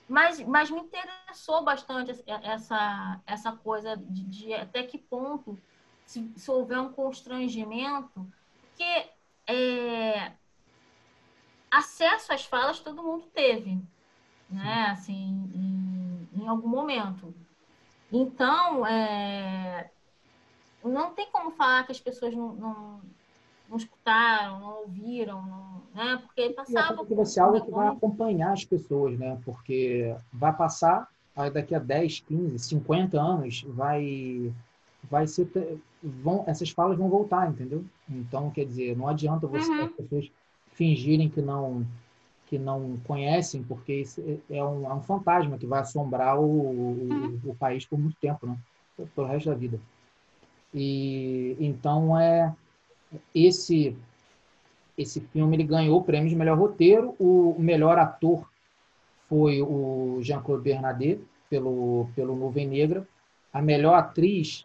Mas, 0.08 0.40
mas 0.40 0.70
me 0.70 0.80
interessou 0.80 1.62
bastante 1.64 2.22
essa, 2.26 3.20
essa 3.26 3.52
coisa 3.52 3.96
de, 3.96 4.24
de 4.24 4.54
até 4.54 4.82
que 4.82 4.98
ponto, 4.98 5.58
se, 6.04 6.30
se, 6.36 6.50
houver 6.50 6.78
um 6.78 6.92
constrangimento, 6.92 8.30
porque 8.60 9.10
é, 9.46 10.32
acesso 11.70 12.32
às 12.32 12.44
falas 12.44 12.80
todo 12.80 13.02
mundo 13.02 13.26
teve, 13.34 13.80
né? 14.50 14.88
Assim, 14.90 15.50
em, 15.54 16.28
em 16.42 16.46
algum 16.46 16.68
momento. 16.68 17.34
Então, 18.12 18.86
é, 18.86 19.90
não 20.84 21.14
tem 21.14 21.30
como 21.30 21.50
falar 21.52 21.84
que 21.84 21.92
as 21.92 22.00
pessoas 22.00 22.34
não, 22.34 22.52
não 22.52 23.00
não 23.68 23.76
escutaram, 23.76 24.60
não 24.60 24.78
ouviram, 24.80 25.42
não, 25.42 25.82
né? 25.94 26.16
Porque 26.22 26.50
passava. 26.50 27.06
E 27.08 27.14
vai 27.14 27.26
ser 27.26 27.40
algo 27.40 27.64
que 27.64 27.70
vai 27.70 27.88
acompanhar 27.88 28.52
as 28.52 28.64
pessoas, 28.64 29.18
né? 29.18 29.38
Porque 29.44 30.14
vai 30.32 30.52
passar, 30.54 31.08
aí 31.34 31.50
daqui 31.50 31.74
a 31.74 31.78
10, 31.78 32.20
15, 32.20 32.58
50 32.58 33.20
anos, 33.20 33.64
vai, 33.68 34.52
vai 35.10 35.26
ser. 35.26 35.48
Vão, 36.02 36.44
essas 36.46 36.70
falas 36.70 36.98
vão 36.98 37.08
voltar, 37.08 37.48
entendeu? 37.48 37.84
Então, 38.08 38.50
quer 38.50 38.66
dizer, 38.66 38.96
não 38.96 39.08
adianta 39.08 39.46
você 39.46 39.70
uhum. 39.70 39.84
as 39.84 39.92
pessoas 39.92 40.30
fingirem 40.72 41.28
que 41.28 41.40
não 41.40 41.86
que 42.46 42.58
não 42.58 42.98
conhecem, 43.04 43.62
porque 43.62 44.02
isso 44.02 44.22
é 44.50 44.62
um, 44.62 44.86
é 44.86 44.92
um 44.92 45.00
fantasma 45.00 45.56
que 45.56 45.66
vai 45.66 45.80
assombrar 45.80 46.38
o, 46.38 46.44
uhum. 46.44 47.40
o, 47.42 47.50
o 47.50 47.54
país 47.54 47.86
por 47.86 47.98
muito 47.98 48.16
tempo, 48.20 48.46
né? 48.46 48.58
Pelo 49.14 49.26
resto 49.26 49.48
da 49.48 49.56
vida. 49.56 49.80
E 50.72 51.56
então 51.58 52.18
é 52.18 52.54
esse 53.34 53.96
esse 54.96 55.20
filme 55.20 55.56
ele 55.56 55.64
ganhou 55.64 55.98
o 55.98 56.04
prêmio 56.04 56.28
de 56.28 56.36
melhor 56.36 56.56
roteiro. 56.56 57.14
O 57.18 57.56
melhor 57.58 57.98
ator 57.98 58.48
foi 59.28 59.60
o 59.60 60.18
Jean-Claude 60.22 60.62
Bernardet, 60.62 61.20
pelo, 61.50 62.08
pelo 62.14 62.36
Nuvem 62.36 62.66
Negra. 62.66 63.06
A 63.52 63.60
melhor 63.60 63.94
atriz 63.94 64.64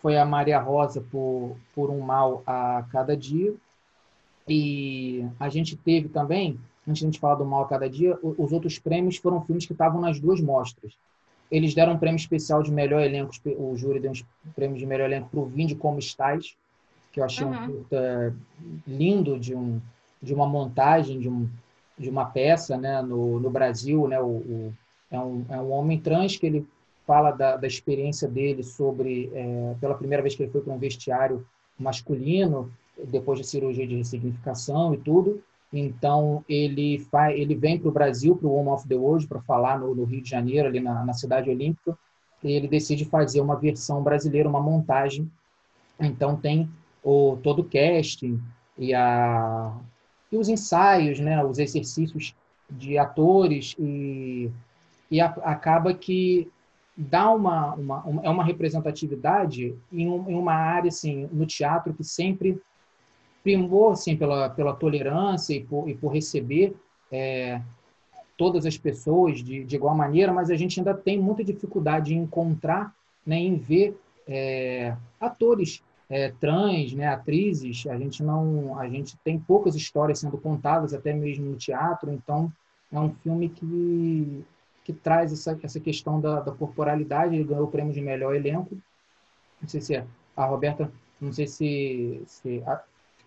foi 0.00 0.18
a 0.18 0.24
Maria 0.24 0.58
Rosa, 0.58 1.00
por, 1.00 1.56
por 1.74 1.90
Um 1.90 2.00
Mal 2.00 2.42
a 2.46 2.84
Cada 2.90 3.16
Dia. 3.16 3.54
E 4.48 5.24
a 5.38 5.48
gente 5.48 5.76
teve 5.76 6.08
também, 6.08 6.58
antes 6.86 7.00
de 7.00 7.06
a 7.06 7.08
gente 7.08 7.20
falar 7.20 7.36
do 7.36 7.44
Mal 7.44 7.62
a 7.62 7.68
Cada 7.68 7.88
Dia, 7.88 8.18
os 8.22 8.52
outros 8.52 8.78
prêmios 8.78 9.16
foram 9.16 9.40
filmes 9.40 9.64
que 9.64 9.72
estavam 9.72 10.00
nas 10.00 10.20
duas 10.20 10.40
mostras. 10.40 10.92
Eles 11.50 11.74
deram 11.74 11.94
um 11.94 11.98
prêmio 11.98 12.16
especial 12.16 12.62
de 12.62 12.72
melhor 12.72 13.02
elenco, 13.02 13.32
o 13.58 13.76
júri 13.76 14.00
deu 14.00 14.12
um 14.12 14.50
prêmio 14.54 14.78
de 14.78 14.86
melhor 14.86 15.04
elenco 15.06 15.28
para 15.28 15.40
o 15.40 15.46
Vinde 15.46 15.74
Como 15.74 15.98
Estás, 15.98 16.56
que 17.12 17.20
eu 17.20 17.24
achei 17.24 17.46
uhum. 17.46 17.52
um 17.52 17.66
curta 17.66 18.34
lindo 18.86 19.38
de, 19.38 19.54
um, 19.54 19.80
de 20.20 20.34
uma 20.34 20.46
montagem 20.46 21.20
de, 21.20 21.28
um, 21.28 21.48
de 21.98 22.08
uma 22.08 22.24
peça 22.24 22.76
né, 22.76 23.02
no, 23.02 23.38
no 23.38 23.50
Brasil. 23.50 24.08
Né, 24.08 24.18
o, 24.18 24.26
o 24.26 24.74
é, 25.10 25.20
um, 25.20 25.44
é 25.50 25.60
um 25.60 25.70
homem 25.70 26.00
trans 26.00 26.36
que 26.36 26.46
ele 26.46 26.66
fala 27.06 27.30
da, 27.30 27.56
da 27.56 27.66
experiência 27.66 28.26
dele 28.26 28.62
sobre, 28.62 29.30
é, 29.34 29.74
pela 29.80 29.94
primeira 29.94 30.22
vez 30.22 30.34
que 30.34 30.42
ele 30.42 30.50
foi 30.50 30.62
para 30.62 30.72
um 30.72 30.78
vestiário 30.78 31.46
masculino, 31.78 32.72
depois 33.04 33.38
da 33.38 33.44
cirurgia 33.44 33.86
de 33.86 33.96
ressignificação 33.96 34.94
e 34.94 34.98
tudo. 34.98 35.42
Então, 35.72 36.44
ele, 36.48 36.98
faz, 37.10 37.38
ele 37.38 37.54
vem 37.54 37.78
para 37.78 37.88
o 37.88 37.92
Brasil, 37.92 38.36
para 38.36 38.46
o 38.46 38.52
Woman 38.52 38.72
of 38.72 38.88
the 38.88 38.94
World, 38.94 39.26
para 39.26 39.40
falar 39.40 39.78
no, 39.78 39.94
no, 39.94 40.04
Rio 40.04 40.22
de 40.22 40.28
Janeiro, 40.28 40.68
ali 40.68 40.80
na, 40.80 41.04
na 41.04 41.12
Cidade 41.14 41.50
Olímpica, 41.50 41.96
e 42.42 42.52
ele 42.52 42.68
decide 42.68 43.04
fazer 43.04 43.40
uma 43.40 43.56
versão 43.56 44.02
brasileira, 44.02 44.48
uma 44.48 44.60
montagem. 44.60 45.30
Então, 45.98 46.36
tem 46.36 46.68
o, 47.02 47.36
todo 47.42 47.60
o 47.60 47.64
casting 47.64 48.40
e, 48.78 48.94
a, 48.94 49.74
e 50.30 50.36
os 50.36 50.48
ensaios, 50.48 51.18
né, 51.18 51.44
os 51.44 51.58
exercícios 51.58 52.34
de 52.70 52.96
atores 52.96 53.74
e, 53.78 54.50
e 55.10 55.20
a, 55.20 55.26
acaba 55.26 55.92
que 55.92 56.48
dá 56.96 57.30
uma, 57.30 57.74
uma, 57.74 58.04
uma, 58.04 58.22
é 58.22 58.30
uma 58.30 58.44
representatividade 58.44 59.74
em, 59.92 60.08
um, 60.08 60.30
em, 60.30 60.34
uma 60.34 60.54
área 60.54 60.88
assim 60.88 61.28
no 61.32 61.46
teatro 61.46 61.92
que 61.92 62.04
sempre 62.04 62.60
primou 63.42 63.90
assim 63.90 64.16
pela, 64.16 64.48
pela 64.50 64.74
tolerância 64.74 65.54
e 65.54 65.64
por, 65.64 65.88
e 65.88 65.94
por 65.94 66.12
receber 66.12 66.74
é, 67.10 67.60
todas 68.36 68.64
as 68.64 68.78
pessoas 68.78 69.42
de, 69.42 69.64
de 69.64 69.76
igual 69.76 69.94
maneira, 69.94 70.32
mas 70.32 70.50
a 70.50 70.56
gente 70.56 70.78
ainda 70.78 70.94
tem 70.94 71.18
muita 71.18 71.44
dificuldade 71.44 72.14
em 72.14 72.18
encontrar, 72.18 72.94
né, 73.26 73.36
em 73.36 73.56
ver 73.56 73.98
é, 74.26 74.96
atores 75.20 75.82
é, 76.12 76.30
trans, 76.30 76.92
né, 76.92 77.08
atrizes, 77.08 77.86
a 77.86 77.96
gente 77.96 78.22
não, 78.22 78.78
a 78.78 78.86
gente 78.86 79.16
tem 79.24 79.38
poucas 79.38 79.74
histórias 79.74 80.18
sendo 80.18 80.36
contadas 80.36 80.92
até 80.92 81.10
mesmo 81.10 81.46
no 81.46 81.56
teatro, 81.56 82.12
então 82.12 82.52
é 82.92 83.00
um 83.00 83.14
filme 83.14 83.48
que 83.48 84.44
que 84.84 84.92
traz 84.92 85.32
essa, 85.32 85.58
essa 85.62 85.78
questão 85.78 86.20
da, 86.20 86.40
da 86.40 86.50
corporalidade, 86.50 87.36
ele 87.36 87.44
ganhou 87.44 87.64
o 87.64 87.70
prêmio 87.70 87.92
de 87.94 88.00
melhor 88.00 88.34
elenco. 88.34 88.76
Não 89.60 89.68
sei 89.68 89.80
se 89.80 89.94
é 89.94 90.04
a 90.36 90.44
Roberta, 90.44 90.92
não 91.20 91.32
sei 91.32 91.46
se, 91.46 92.20
se 92.26 92.60
a, 92.66 92.82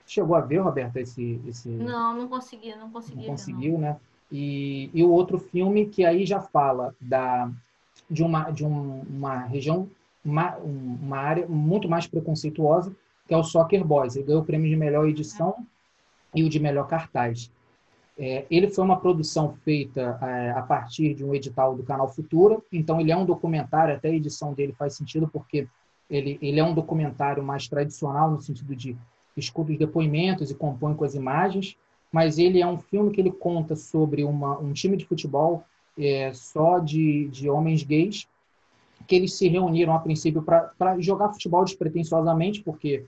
chegou 0.05 0.35
a 0.35 0.41
ver, 0.41 0.57
Roberta, 0.57 0.99
esse, 0.99 1.41
esse 1.47 1.69
Não, 1.69 2.13
não 2.13 2.27
consegui, 2.27 2.75
não 2.75 2.91
consegui. 2.91 3.21
Não 3.21 3.25
conseguiu, 3.25 3.73
não. 3.75 3.79
né? 3.79 3.97
E, 4.29 4.89
e 4.93 5.01
o 5.01 5.11
outro 5.11 5.39
filme 5.39 5.85
que 5.85 6.03
aí 6.03 6.25
já 6.25 6.41
fala 6.41 6.93
da 6.99 7.49
de 8.11 8.21
uma 8.21 8.51
de 8.51 8.65
um, 8.65 8.99
uma 9.09 9.45
região 9.45 9.89
uma, 10.25 10.57
uma 10.57 11.17
área 11.17 11.47
muito 11.47 11.87
mais 11.87 12.07
preconceituosa, 12.07 12.93
que 13.27 13.33
é 13.33 13.37
o 13.37 13.43
Soccer 13.43 13.85
Boys. 13.85 14.15
Ele 14.15 14.25
ganhou 14.25 14.41
o 14.41 14.45
prêmio 14.45 14.69
de 14.69 14.75
melhor 14.75 15.07
edição 15.07 15.55
e 16.33 16.43
o 16.43 16.49
de 16.49 16.59
melhor 16.59 16.87
cartaz. 16.87 17.51
É, 18.17 18.45
ele 18.49 18.69
foi 18.69 18.83
uma 18.83 18.99
produção 18.99 19.53
feita 19.63 20.17
é, 20.21 20.51
a 20.51 20.61
partir 20.61 21.13
de 21.13 21.23
um 21.23 21.35
edital 21.35 21.75
do 21.75 21.83
canal 21.83 22.07
Futura, 22.07 22.57
então 22.71 22.99
ele 22.99 23.11
é 23.11 23.17
um 23.17 23.25
documentário, 23.25 23.93
até 23.93 24.09
a 24.09 24.13
edição 24.15 24.53
dele 24.53 24.73
faz 24.73 24.95
sentido, 24.95 25.27
porque 25.27 25.67
ele, 26.09 26.39
ele 26.41 26.59
é 26.59 26.63
um 26.63 26.73
documentário 26.73 27.43
mais 27.43 27.67
tradicional, 27.67 28.31
no 28.31 28.39
sentido 28.39 28.73
de 28.73 28.95
escuta 29.35 29.73
os 29.73 29.77
depoimentos 29.77 30.49
e 30.49 30.55
compõe 30.55 30.93
com 30.93 31.03
as 31.03 31.13
imagens, 31.13 31.77
mas 32.09 32.37
ele 32.37 32.61
é 32.61 32.67
um 32.67 32.77
filme 32.77 33.11
que 33.11 33.19
ele 33.19 33.31
conta 33.31 33.75
sobre 33.75 34.23
uma, 34.23 34.57
um 34.59 34.71
time 34.71 34.95
de 34.95 35.05
futebol 35.05 35.65
é, 35.97 36.31
só 36.33 36.79
de, 36.79 37.27
de 37.27 37.49
homens 37.49 37.83
gays 37.83 38.27
que 39.07 39.15
eles 39.15 39.33
se 39.33 39.47
reuniram 39.47 39.93
a 39.93 39.99
princípio 39.99 40.41
para 40.41 40.99
jogar 40.99 41.33
futebol 41.33 41.63
despretensiosamente, 41.63 42.61
porque 42.61 43.05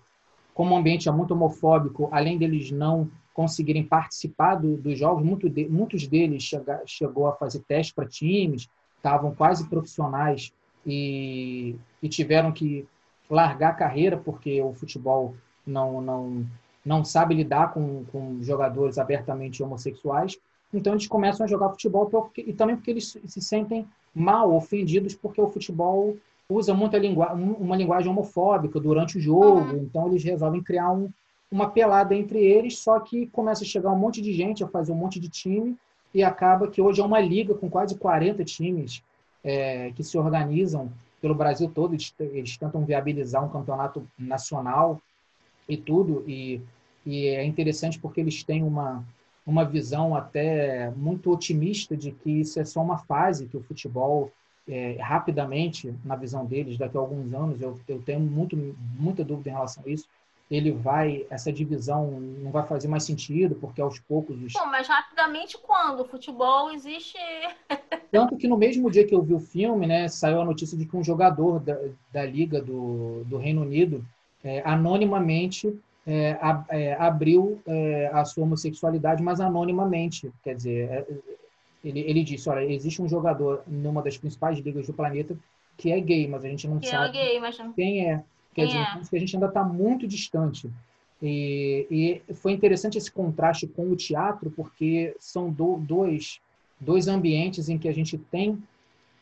como 0.53 0.73
o 0.73 0.77
ambiente 0.77 1.07
é 1.07 1.11
muito 1.11 1.33
homofóbico, 1.33 2.09
além 2.11 2.37
deles 2.37 2.71
não 2.71 3.09
conseguirem 3.33 3.83
participar 3.83 4.55
do, 4.55 4.77
dos 4.77 4.97
jogos, 4.97 5.23
muito 5.23 5.47
de, 5.47 5.69
muitos 5.69 6.07
deles 6.07 6.41
chega, 6.41 6.81
chegou 6.85 7.27
a 7.27 7.33
fazer 7.33 7.59
teste 7.67 7.93
para 7.93 8.07
times, 8.07 8.67
estavam 8.95 9.35
quase 9.35 9.69
profissionais 9.69 10.51
e, 10.85 11.75
e 12.01 12.09
tiveram 12.09 12.51
que 12.51 12.87
largar 13.29 13.69
a 13.69 13.75
carreira 13.75 14.17
porque 14.17 14.59
o 14.61 14.73
futebol 14.73 15.35
não, 15.65 16.01
não, 16.01 16.45
não 16.83 17.05
sabe 17.05 17.35
lidar 17.35 17.73
com, 17.73 18.03
com 18.05 18.41
jogadores 18.41 18.97
abertamente 18.97 19.61
homossexuais. 19.61 20.37
Então 20.73 20.93
eles 20.93 21.07
começam 21.07 21.45
a 21.45 21.47
jogar 21.47 21.69
futebol 21.69 22.07
porque, 22.07 22.41
e 22.41 22.53
também 22.53 22.75
porque 22.75 22.91
eles 22.91 23.17
se 23.25 23.41
sentem 23.41 23.87
mal, 24.18 24.53
ofendidos, 24.53 25.15
porque 25.15 25.39
o 25.39 25.49
futebol 25.49 26.15
usa 26.49 26.73
muita 26.73 26.98
lingu 26.98 27.22
uma 27.22 27.76
linguagem 27.76 28.10
homofóbica 28.10 28.80
durante 28.80 29.18
o 29.18 29.22
jogo. 29.22 29.72
Uhum. 29.72 29.84
Então 29.84 30.07
eles 30.07 30.23
resolvem 30.23 30.64
criar 30.64 30.91
um, 30.91 31.10
uma 31.52 31.69
pelada 31.69 32.15
entre 32.15 32.39
eles, 32.44 32.80
só 32.80 32.99
que 32.99 33.27
começa 33.27 33.64
a 33.64 33.68
chegar 33.68 33.91
um 33.91 33.98
monte 33.98 34.22
de 34.22 34.34
gente 34.34 34.64
a 34.64 34.68
fazer 34.68 34.91
um 34.91 34.95
monte 34.95 35.19
de 35.19 35.30
time 35.30 35.77
e 36.14 36.23
acaba 36.23 36.68
que 36.68 36.81
hoje 36.81 37.02
é 37.02 37.03
uma 37.03 37.19
liga 37.19 37.53
com 37.53 37.69
quase 37.69 37.98
40 37.98 38.44
times 38.44 39.03
é, 39.44 39.91
que 39.91 40.03
se 40.03 40.18
organizam 40.18 40.91
pelo 41.22 41.35
Brasil 41.35 41.69
todo. 41.69 41.94
Eles, 41.94 42.14
eles 42.19 42.57
tentam 42.57 42.84
viabilizar 42.85 43.44
um 43.44 43.49
campeonato 43.49 44.07
nacional 44.18 45.02
e 45.68 45.77
tudo. 45.77 46.23
E, 46.27 46.61
e 47.06 47.27
é 47.27 47.45
interessante 47.45 47.99
porque 47.99 48.22
eles 48.22 48.44
têm 48.44 48.64
uma, 48.64 49.03
uma 49.47 49.63
visão 49.63 50.13
até 50.13 50.91
muito 50.91 51.31
otimista 51.31 51.95
de 51.95 52.11
que 52.11 52.29
isso 52.29 52.59
é 52.59 52.65
só 52.65 52.81
uma 52.81 52.97
fase, 52.97 53.47
que 53.47 53.55
o 53.55 53.63
futebol, 53.63 54.29
é, 54.67 54.97
rapidamente, 54.99 55.95
na 56.03 56.17
visão 56.17 56.45
deles, 56.45 56.77
daqui 56.77 56.97
a 56.97 56.99
alguns 56.99 57.33
anos, 57.33 57.61
eu, 57.61 57.79
eu 57.87 58.01
tenho 58.01 58.19
muito, 58.19 58.57
muita 58.99 59.23
dúvida 59.23 59.49
em 59.49 59.53
relação 59.53 59.81
a 59.87 59.89
isso, 59.89 60.05
ele 60.51 60.71
vai, 60.71 61.25
essa 61.29 61.51
divisão 61.51 62.19
não 62.19 62.51
vai 62.51 62.65
fazer 62.65 62.89
mais 62.89 63.03
sentido, 63.03 63.55
porque 63.55 63.81
aos 63.81 63.99
poucos... 64.01 64.41
Os... 64.41 64.53
Bom, 64.53 64.65
mas 64.67 64.87
rapidamente 64.87 65.57
quando? 65.57 66.01
O 66.01 66.05
futebol 66.05 66.71
existe... 66.71 67.17
Tanto 68.11 68.37
que 68.37 68.47
no 68.47 68.57
mesmo 68.57 68.91
dia 68.91 69.05
que 69.05 69.15
eu 69.15 69.21
vi 69.21 69.33
o 69.33 69.39
filme, 69.39 69.87
né, 69.87 70.07
saiu 70.09 70.41
a 70.41 70.45
notícia 70.45 70.77
de 70.77 70.85
que 70.85 70.95
um 70.95 71.03
jogador 71.03 71.59
da, 71.59 71.77
da 72.11 72.25
Liga 72.25 72.61
do, 72.61 73.23
do 73.25 73.37
Reino 73.37 73.61
Unido, 73.61 74.05
é, 74.43 74.61
anonimamente, 74.65 75.73
é, 76.07 76.38
é, 76.69 76.93
abriu 76.93 77.61
é, 77.67 78.09
a 78.13 78.23
sua 78.23 78.45
homossexualidade, 78.45 79.21
mas 79.21 79.41
anonimamente. 79.41 80.31
Quer 80.41 80.55
dizer, 80.55 80.89
é, 80.89 81.05
ele, 81.84 81.99
ele 81.99 82.23
disse: 82.23 82.49
olha, 82.49 82.63
existe 82.63 83.01
um 83.01 83.09
jogador 83.09 83.61
numa 83.67 84.01
das 84.01 84.17
principais 84.17 84.57
ligas 84.59 84.88
do 84.88 84.93
planeta 84.93 85.38
que 85.75 85.91
é 85.91 85.99
gay, 85.99 86.27
mas 86.27 86.45
a 86.45 86.47
gente 86.47 86.67
não 86.67 86.79
que 86.79 86.88
é 86.88 86.91
sabe 86.91 87.11
gay, 87.11 87.39
mas 87.39 87.57
quem 87.75 88.09
é. 88.09 88.23
Quer 88.53 88.61
quem 88.61 88.67
dizer, 88.67 88.79
é? 88.79 88.91
Então, 88.93 89.09
a 89.11 89.19
gente 89.19 89.35
ainda 89.35 89.47
está 89.47 89.63
muito 89.63 90.07
distante. 90.07 90.71
E, 91.21 92.21
e, 92.29 92.34
foi 92.35 92.53
interessante 92.53 92.97
esse 92.97 93.11
contraste 93.11 93.67
com 93.67 93.91
o 93.91 93.95
teatro, 93.95 94.49
porque 94.51 95.15
são 95.19 95.51
do, 95.51 95.77
dois, 95.77 96.39
dois 96.79 97.07
ambientes 97.07 97.69
em 97.69 97.77
que 97.77 97.89
a 97.89 97.93
gente 97.93 98.17
tem 98.17 98.57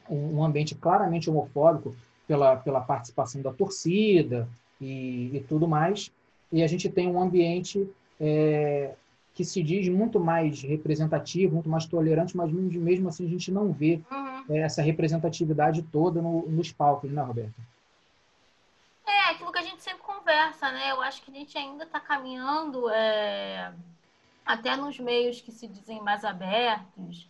um, 0.09 0.37
um 0.37 0.43
ambiente 0.43 0.75
claramente 0.75 1.29
homofóbico 1.29 1.95
pela, 2.27 2.57
pela 2.57 2.81
participação 2.81 3.41
da 3.41 3.51
torcida 3.51 4.47
e, 4.79 5.31
e 5.33 5.39
tudo 5.47 5.67
mais, 5.67 6.11
e 6.55 6.63
a 6.63 6.67
gente 6.67 6.87
tem 6.89 7.05
um 7.05 7.21
ambiente 7.21 7.85
é, 8.17 8.95
que 9.33 9.43
se 9.43 9.61
diz 9.61 9.89
muito 9.89 10.21
mais 10.21 10.61
representativo, 10.61 11.55
muito 11.55 11.67
mais 11.67 11.85
tolerante, 11.85 12.37
mas 12.37 12.49
mesmo 12.49 13.09
assim 13.09 13.25
a 13.25 13.29
gente 13.29 13.51
não 13.51 13.73
vê 13.73 14.01
uhum. 14.09 14.45
é, 14.49 14.59
essa 14.59 14.81
representatividade 14.81 15.81
toda 15.83 16.21
no, 16.21 16.47
nos 16.47 16.71
palcos, 16.71 17.11
né, 17.11 17.21
Roberto? 17.21 17.61
É, 19.05 19.31
aquilo 19.31 19.51
que 19.51 19.59
a 19.59 19.63
gente 19.63 19.83
sempre 19.83 20.01
conversa, 20.01 20.71
né? 20.71 20.91
Eu 20.91 21.01
acho 21.01 21.21
que 21.23 21.29
a 21.29 21.33
gente 21.33 21.57
ainda 21.57 21.83
está 21.83 21.99
caminhando 21.99 22.89
é, 22.89 23.73
até 24.45 24.77
nos 24.77 24.97
meios 24.97 25.41
que 25.41 25.51
se 25.51 25.67
dizem 25.67 26.01
mais 26.01 26.23
abertos, 26.23 27.27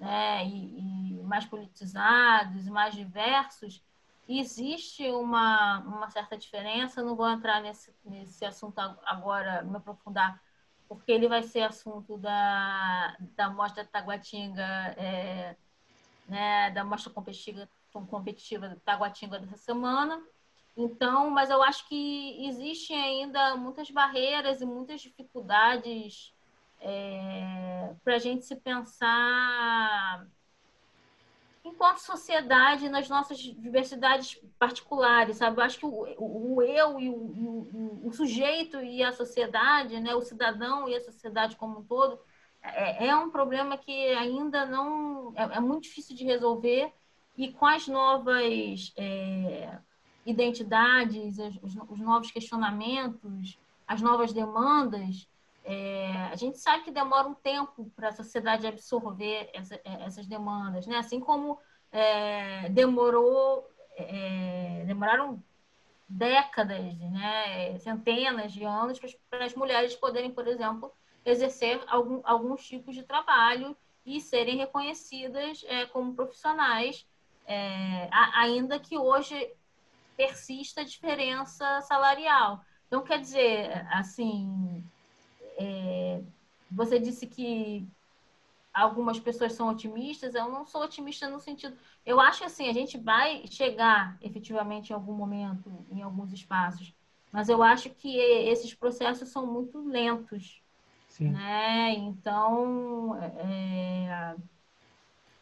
né? 0.00 0.44
E, 0.44 1.20
e 1.20 1.22
mais 1.22 1.44
politizados, 1.44 2.66
mais 2.66 2.92
diversos, 2.92 3.80
existe 4.28 5.08
uma, 5.10 5.80
uma 5.80 6.10
certa 6.10 6.36
diferença. 6.36 7.02
Não 7.02 7.14
vou 7.14 7.28
entrar 7.28 7.60
nesse, 7.60 7.94
nesse 8.04 8.44
assunto 8.44 8.78
agora, 9.04 9.62
me 9.62 9.76
aprofundar, 9.76 10.40
porque 10.88 11.12
ele 11.12 11.28
vai 11.28 11.42
ser 11.42 11.62
assunto 11.62 12.16
da, 12.18 13.16
da 13.36 13.50
mostra 13.50 13.84
Taguatinga, 13.84 14.64
é, 14.96 15.56
né, 16.28 16.70
da 16.70 16.84
mostra 16.84 17.12
competitiva, 17.12 17.68
competitiva 18.08 18.80
Taguatinga 18.84 19.38
dessa 19.38 19.56
semana. 19.56 20.22
Então, 20.76 21.30
mas 21.30 21.50
eu 21.50 21.62
acho 21.62 21.86
que 21.88 22.46
existem 22.46 23.00
ainda 23.00 23.54
muitas 23.56 23.90
barreiras 23.90 24.60
e 24.60 24.66
muitas 24.66 25.00
dificuldades 25.00 26.34
é, 26.80 27.94
para 28.02 28.16
a 28.16 28.18
gente 28.18 28.44
se 28.44 28.56
pensar 28.56 30.26
enquanto 31.64 31.98
sociedade, 31.98 32.90
nas 32.90 33.08
nossas 33.08 33.38
diversidades 33.38 34.38
particulares, 34.58 35.38
sabe? 35.38 35.58
Eu 35.58 35.64
acho 35.64 35.78
que 35.78 35.86
o, 35.86 36.06
o, 36.18 36.56
o 36.56 36.62
eu 36.62 37.00
e 37.00 37.08
o, 37.08 38.00
o, 38.04 38.12
sujeito 38.12 38.80
e 38.82 39.02
a 39.02 39.12
sociedade, 39.12 39.98
né? 39.98 40.14
o 40.14 40.20
cidadão 40.20 40.86
e 40.86 40.94
a 40.94 41.00
sociedade 41.00 41.56
como 41.56 41.80
um 41.80 41.82
todo, 41.82 42.20
é, 42.62 43.06
é 43.06 43.16
um 43.16 43.30
problema 43.30 43.78
que 43.78 44.08
ainda 44.14 44.66
não... 44.66 45.32
É, 45.34 45.56
é, 45.56 45.60
muito 45.60 45.84
difícil 45.84 46.14
de 46.14 46.24
resolver 46.24 46.92
e 47.36 47.50
com 47.50 47.66
as 47.66 47.88
novas 47.88 48.92
é, 48.96 49.78
identidades, 50.26 51.38
os, 51.62 51.74
os 51.88 51.98
novos 51.98 52.30
questionamentos, 52.30 53.58
as 53.86 54.02
novas 54.02 54.32
demandas, 54.34 55.26
é, 55.64 56.12
a 56.30 56.36
gente 56.36 56.58
sabe 56.58 56.84
que 56.84 56.90
demora 56.90 57.26
um 57.26 57.34
tempo 57.34 57.90
para 57.96 58.08
a 58.08 58.12
sociedade 58.12 58.66
absorver 58.66 59.50
essa, 59.54 59.74
é, 59.76 60.04
essas 60.04 60.26
demandas, 60.26 60.86
né? 60.86 60.98
Assim 60.98 61.18
como 61.18 61.58
é, 61.90 62.68
demorou, 62.68 63.66
é, 63.96 64.84
demoraram 64.86 65.42
décadas, 66.06 66.98
né? 66.98 67.78
centenas 67.78 68.52
de 68.52 68.62
anos 68.62 69.00
para 69.30 69.46
as 69.46 69.54
mulheres 69.54 69.96
poderem, 69.96 70.30
por 70.30 70.46
exemplo, 70.46 70.92
exercer 71.24 71.82
algum, 71.86 72.20
alguns 72.24 72.66
tipos 72.66 72.94
de 72.94 73.02
trabalho 73.02 73.74
e 74.04 74.20
serem 74.20 74.58
reconhecidas 74.58 75.64
é, 75.66 75.86
como 75.86 76.14
profissionais, 76.14 77.06
é, 77.46 78.08
ainda 78.34 78.78
que 78.78 78.98
hoje 78.98 79.50
persista 80.14 80.82
a 80.82 80.84
diferença 80.84 81.80
salarial. 81.80 82.62
Então, 82.86 83.02
quer 83.02 83.18
dizer, 83.18 83.86
assim, 83.90 84.84
é, 85.58 86.22
você 86.70 86.98
disse 86.98 87.26
que 87.26 87.86
algumas 88.72 89.20
pessoas 89.20 89.52
são 89.52 89.68
otimistas. 89.68 90.34
Eu 90.34 90.50
não 90.50 90.66
sou 90.66 90.82
otimista 90.82 91.28
no 91.28 91.38
sentido. 91.38 91.76
Eu 92.04 92.20
acho 92.20 92.40
que 92.40 92.44
assim, 92.44 92.68
a 92.68 92.72
gente 92.72 92.98
vai 92.98 93.46
chegar 93.46 94.18
efetivamente 94.20 94.90
em 94.90 94.94
algum 94.94 95.14
momento, 95.14 95.70
em 95.90 96.02
alguns 96.02 96.32
espaços, 96.32 96.92
mas 97.30 97.48
eu 97.48 97.62
acho 97.62 97.90
que 97.90 98.16
esses 98.16 98.74
processos 98.74 99.28
são 99.28 99.46
muito 99.46 99.78
lentos. 99.86 100.60
Sim. 101.08 101.30
Né? 101.30 101.92
Então, 101.92 103.16
é... 103.22 104.34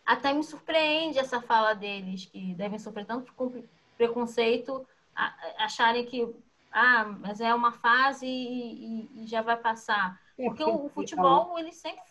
até 0.05 0.35
me 0.35 0.45
surpreende 0.45 1.19
essa 1.19 1.41
fala 1.41 1.73
deles, 1.73 2.27
que 2.27 2.55
devem 2.55 2.79
sofrer 2.79 3.07
tanto 3.07 3.33
preconceito, 3.97 4.87
acharem 5.59 6.05
que 6.05 6.29
ah, 6.73 7.15
mas 7.21 7.41
é 7.41 7.55
uma 7.55 7.73
fase 7.73 8.27
e, 8.27 9.09
e, 9.17 9.23
e 9.23 9.27
já 9.27 9.43
vai 9.43 9.57
passar. 9.57 10.19
É, 10.39 10.45
porque, 10.45 10.65
porque, 10.65 10.87
o 10.87 10.89
futebol, 10.89 11.57
a... 11.57 11.61
ele 11.61 11.73
sempre. 11.73 12.03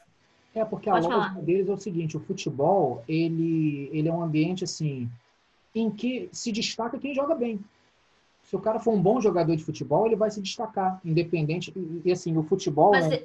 É, 0.54 0.64
porque 0.64 0.90
Pode 0.90 1.06
a 1.06 1.10
lógica 1.10 1.34
falar. 1.34 1.46
deles 1.46 1.70
é 1.70 1.74
o 1.74 1.78
seguinte: 1.78 2.18
o 2.18 2.20
futebol, 2.20 3.04
ele, 3.08 3.90
ele 3.92 4.08
é 4.08 4.14
um 4.14 4.22
ambiente 4.22 4.64
assim, 4.64 5.10
em 5.74 5.90
que 5.90 6.30
se 6.32 6.52
destaca 6.52 7.00
quem 7.00 7.16
joga 7.16 7.34
bem. 7.34 7.60
Se 8.44 8.56
o 8.56 8.60
cara 8.60 8.80
for 8.80 8.94
um 8.94 9.02
bom 9.02 9.20
jogador 9.22 9.56
de 9.56 9.64
futebol, 9.64 10.06
ele 10.06 10.16
vai 10.16 10.30
se 10.30 10.42
destacar, 10.42 11.00
independente. 11.06 11.74
E, 11.76 12.02
e 12.06 12.12
assim, 12.12 12.36
o 12.38 12.44
futebol, 12.44 12.92
né, 12.92 13.22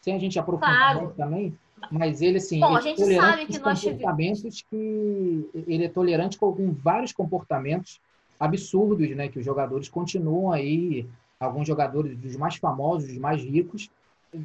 sem 0.00 0.14
a 0.14 0.18
gente 0.18 0.38
aprofundar 0.38 0.94
claro. 0.94 1.14
também, 1.16 1.58
mas 1.90 2.22
ele 2.22 2.38
assim, 2.38 2.60
Bom, 2.60 2.76
a 2.76 2.80
gente 2.80 3.04
sabe 3.14 3.46
que 3.46 3.58
nós 3.58 3.82
comportamentos 3.82 4.62
que 4.62 5.50
ele 5.66 5.84
é 5.84 5.88
tolerante 5.88 6.38
com 6.38 6.72
vários 6.72 7.12
comportamentos 7.12 8.00
absurdos, 8.38 9.08
né? 9.10 9.28
Que 9.28 9.38
os 9.38 9.44
jogadores 9.44 9.88
continuam 9.88 10.52
aí, 10.52 11.06
alguns 11.40 11.66
jogadores 11.66 12.16
dos 12.16 12.36
mais 12.36 12.56
famosos, 12.56 13.08
dos 13.08 13.18
mais 13.18 13.42
ricos, 13.42 13.90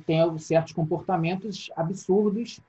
têm 0.05 0.37
certos 0.37 0.73
comportamentos 0.73 1.69
absurdos, 1.75 2.59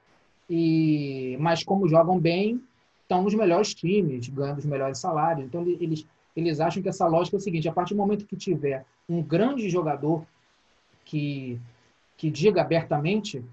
e 0.48 1.36
mas 1.40 1.62
como 1.62 1.88
jogam 1.88 2.18
bem, 2.18 2.62
estão 3.02 3.22
nos 3.22 3.34
melhores 3.34 3.74
times, 3.74 4.28
ganhando 4.28 4.58
os 4.58 4.66
melhores 4.66 4.98
salários. 4.98 5.46
Então 5.46 5.62
eles 5.62 6.06
eles 6.36 6.58
acham 6.58 6.82
que 6.82 6.88
essa 6.88 7.06
lógica 7.06 7.36
é 7.36 7.38
o 7.38 7.40
seguinte: 7.40 7.68
a 7.68 7.72
partir 7.72 7.94
do 7.94 7.98
momento 7.98 8.26
que 8.26 8.36
tiver 8.36 8.84
um 9.08 9.22
grande 9.22 9.68
jogador 9.68 10.24
que 11.04 11.60
que 12.16 12.30
diga 12.30 12.60
abertamente, 12.60 13.44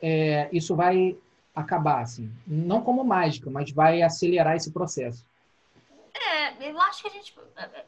é, 0.00 0.48
isso 0.52 0.76
vai 0.76 1.16
acabar 1.54 2.02
assim, 2.02 2.30
não 2.46 2.82
como 2.82 3.02
mágica, 3.02 3.50
mas 3.50 3.70
vai 3.70 4.02
acelerar 4.02 4.54
esse 4.54 4.70
processo. 4.70 5.24
É, 6.58 6.64
é, 6.64 6.70
eu 6.72 6.80
acho 6.80 7.02
que 7.02 7.08
a 7.08 7.10
gente, 7.10 7.34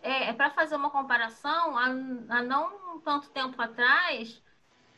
é, 0.02 0.28
é 0.28 0.32
para 0.32 0.50
fazer 0.50 0.76
uma 0.76 0.90
comparação, 0.90 1.76
há, 1.76 1.84
há, 1.84 2.42
não 2.42 3.00
tanto 3.00 3.30
tempo 3.30 3.60
atrás, 3.60 4.42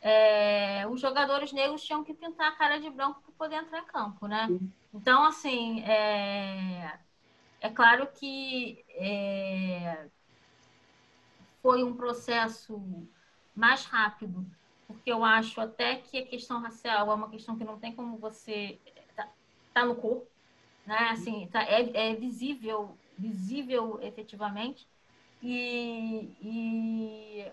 é, 0.02 0.86
os 0.88 1.01
jogadores 1.01 1.52
negros 1.52 1.82
tinham 1.82 2.02
que 2.05 2.14
pintar 2.14 2.48
a 2.48 2.56
cara 2.56 2.78
de 2.78 2.88
branco 2.90 3.20
para 3.22 3.32
poder 3.36 3.56
entrar 3.56 3.80
em 3.80 3.86
campo, 3.86 4.26
né? 4.26 4.47
Sim. 4.47 4.72
Então, 4.94 5.24
assim, 5.24 5.80
é, 5.82 6.98
é 7.60 7.70
claro 7.70 8.09
que 8.09 8.84
é, 8.90 10.09
foi 11.62 11.84
um 11.84 11.94
processo 11.94 12.82
mais 13.55 13.84
rápido, 13.84 14.44
porque 14.86 15.12
eu 15.12 15.24
acho 15.24 15.60
até 15.60 15.97
que 15.97 16.18
a 16.18 16.26
questão 16.26 16.60
racial 16.60 17.10
é 17.10 17.14
uma 17.14 17.28
questão 17.28 17.56
que 17.56 17.64
não 17.64 17.78
tem 17.78 17.94
como 17.94 18.16
você 18.16 18.78
tá, 19.14 19.28
tá 19.72 19.84
no 19.84 19.94
corpo, 19.94 20.26
né? 20.86 21.10
Assim, 21.10 21.47
tá, 21.52 21.62
é, 21.62 22.10
é 22.10 22.14
visível, 22.14 22.97
visível 23.20 23.98
efetivamente 24.02 24.88
e, 25.42 26.32
e 26.40 27.52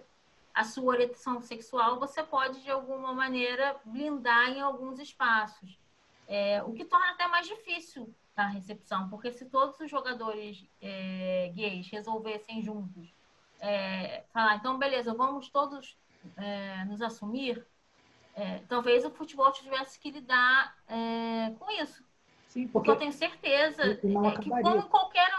a 0.53 0.64
sua 0.64 0.85
orientação 0.85 1.41
sexual 1.41 1.99
você 1.99 2.23
pode 2.23 2.61
de 2.64 2.72
alguma 2.72 3.14
maneira 3.14 3.80
blindar 3.85 4.49
em 4.49 4.61
alguns 4.61 4.99
espaços, 4.99 5.77
é, 6.27 6.64
o 6.64 6.73
que 6.73 6.85
torna 6.85 7.11
até 7.11 7.27
mais 7.27 7.48
difícil 7.48 8.14
a 8.35 8.48
recepção, 8.48 9.10
porque 9.10 9.31
se 9.31 9.45
todos 9.45 9.80
os 9.80 9.89
jogadores 9.89 10.64
é, 10.81 11.52
gays 11.56 11.89
resolvessem 11.89 12.61
juntos 12.61 13.14
é, 13.60 14.23
falar, 14.31 14.56
então 14.56 14.77
beleza, 14.77 15.14
vamos 15.14 15.49
todos 15.49 15.98
é, 16.38 16.85
nos 16.85 17.02
assumir, 17.02 17.65
é, 18.35 18.60
talvez 18.68 19.03
o 19.03 19.10
futebol 19.10 19.52
tivesse 19.52 19.99
que 19.99 20.11
lidar 20.11 20.77
é, 20.88 21.52
com 21.57 21.72
isso. 21.81 22.06
Sim, 22.48 22.68
porque, 22.68 22.72
porque 22.72 22.91
eu 22.91 22.95
tenho 22.95 23.14
certeza 23.14 23.84
é, 23.84 23.95
que 23.95 24.49
como 24.49 24.84
qualquer, 24.84 25.30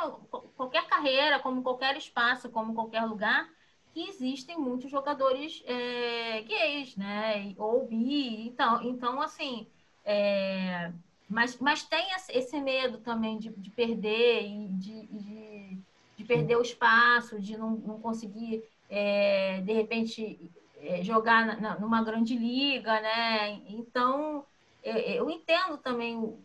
qualquer 0.56 0.86
carreira, 0.86 1.38
como 1.38 1.62
qualquer 1.62 1.96
espaço, 1.96 2.50
como 2.50 2.74
qualquer 2.74 3.02
lugar, 3.04 3.48
que 3.92 4.08
existem 4.08 4.58
muitos 4.58 4.90
jogadores 4.90 5.62
é, 5.66 6.42
gays, 6.42 6.96
né? 6.96 7.54
Ou 7.56 7.86
bi. 7.86 8.46
Então, 8.46 8.82
então 8.82 9.20
assim, 9.22 9.66
é, 10.04 10.92
mas, 11.28 11.58
mas 11.58 11.82
tem 11.82 12.06
esse 12.30 12.60
medo 12.60 12.98
também 12.98 13.38
de, 13.38 13.50
de 13.50 13.70
perder 13.70 14.42
e 14.46 14.68
de, 14.68 15.06
de, 15.06 15.78
de, 16.16 16.24
perder 16.24 16.56
o 16.56 16.62
espaço, 16.62 17.40
de 17.40 17.56
não, 17.56 17.70
não 17.72 18.00
conseguir, 18.00 18.62
é, 18.88 19.60
de 19.62 19.72
repente, 19.72 20.50
é, 20.80 21.02
jogar 21.02 21.60
na, 21.60 21.78
numa 21.78 22.02
grande 22.02 22.36
liga, 22.36 23.00
né? 23.00 23.60
Então, 23.66 24.44
é, 24.82 25.18
eu 25.18 25.28
entendo 25.28 25.76
também 25.78 26.38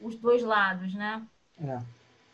os 0.00 0.16
dois 0.16 0.42
lados, 0.42 0.94
né? 0.94 1.22
É. 1.60 1.78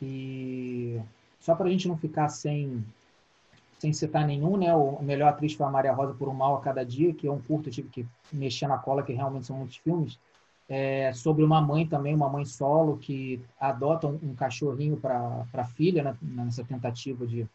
E 0.00 1.00
só 1.40 1.54
para 1.54 1.66
a 1.66 1.70
gente 1.70 1.88
não 1.88 1.96
ficar 1.96 2.28
sem 2.28 2.84
sem 3.78 3.92
citar 3.92 4.24
nenhum, 4.24 4.56
né? 4.56 4.72
O 4.74 5.02
melhor 5.02 5.28
atriz 5.28 5.54
foi 5.54 5.66
a 5.66 5.70
Maria 5.70 5.92
Rosa 5.92 6.14
por 6.14 6.28
um 6.28 6.32
mal 6.32 6.54
a 6.54 6.60
cada 6.60 6.84
dia, 6.84 7.12
que 7.12 7.26
é 7.26 7.32
um 7.32 7.40
curto, 7.40 7.68
eu 7.68 7.72
tive 7.72 7.88
que 7.88 8.06
mexer 8.32 8.68
na 8.68 8.78
cola, 8.78 9.02
que 9.02 9.12
realmente 9.12 9.46
são 9.46 9.56
muitos 9.56 9.76
filmes 9.76 10.16
é, 10.68 11.12
sobre 11.12 11.44
uma 11.44 11.60
mãe 11.60 11.86
também, 11.86 12.14
uma 12.14 12.28
mãe 12.28 12.44
solo, 12.44 12.96
que 12.96 13.42
adota 13.60 14.06
um, 14.06 14.18
um 14.22 14.34
cachorrinho 14.34 14.96
para 14.96 15.44
a 15.52 15.64
filha, 15.64 16.02
né, 16.02 16.16
nessa 16.22 16.64
tentativa 16.64 17.26
de, 17.26 17.46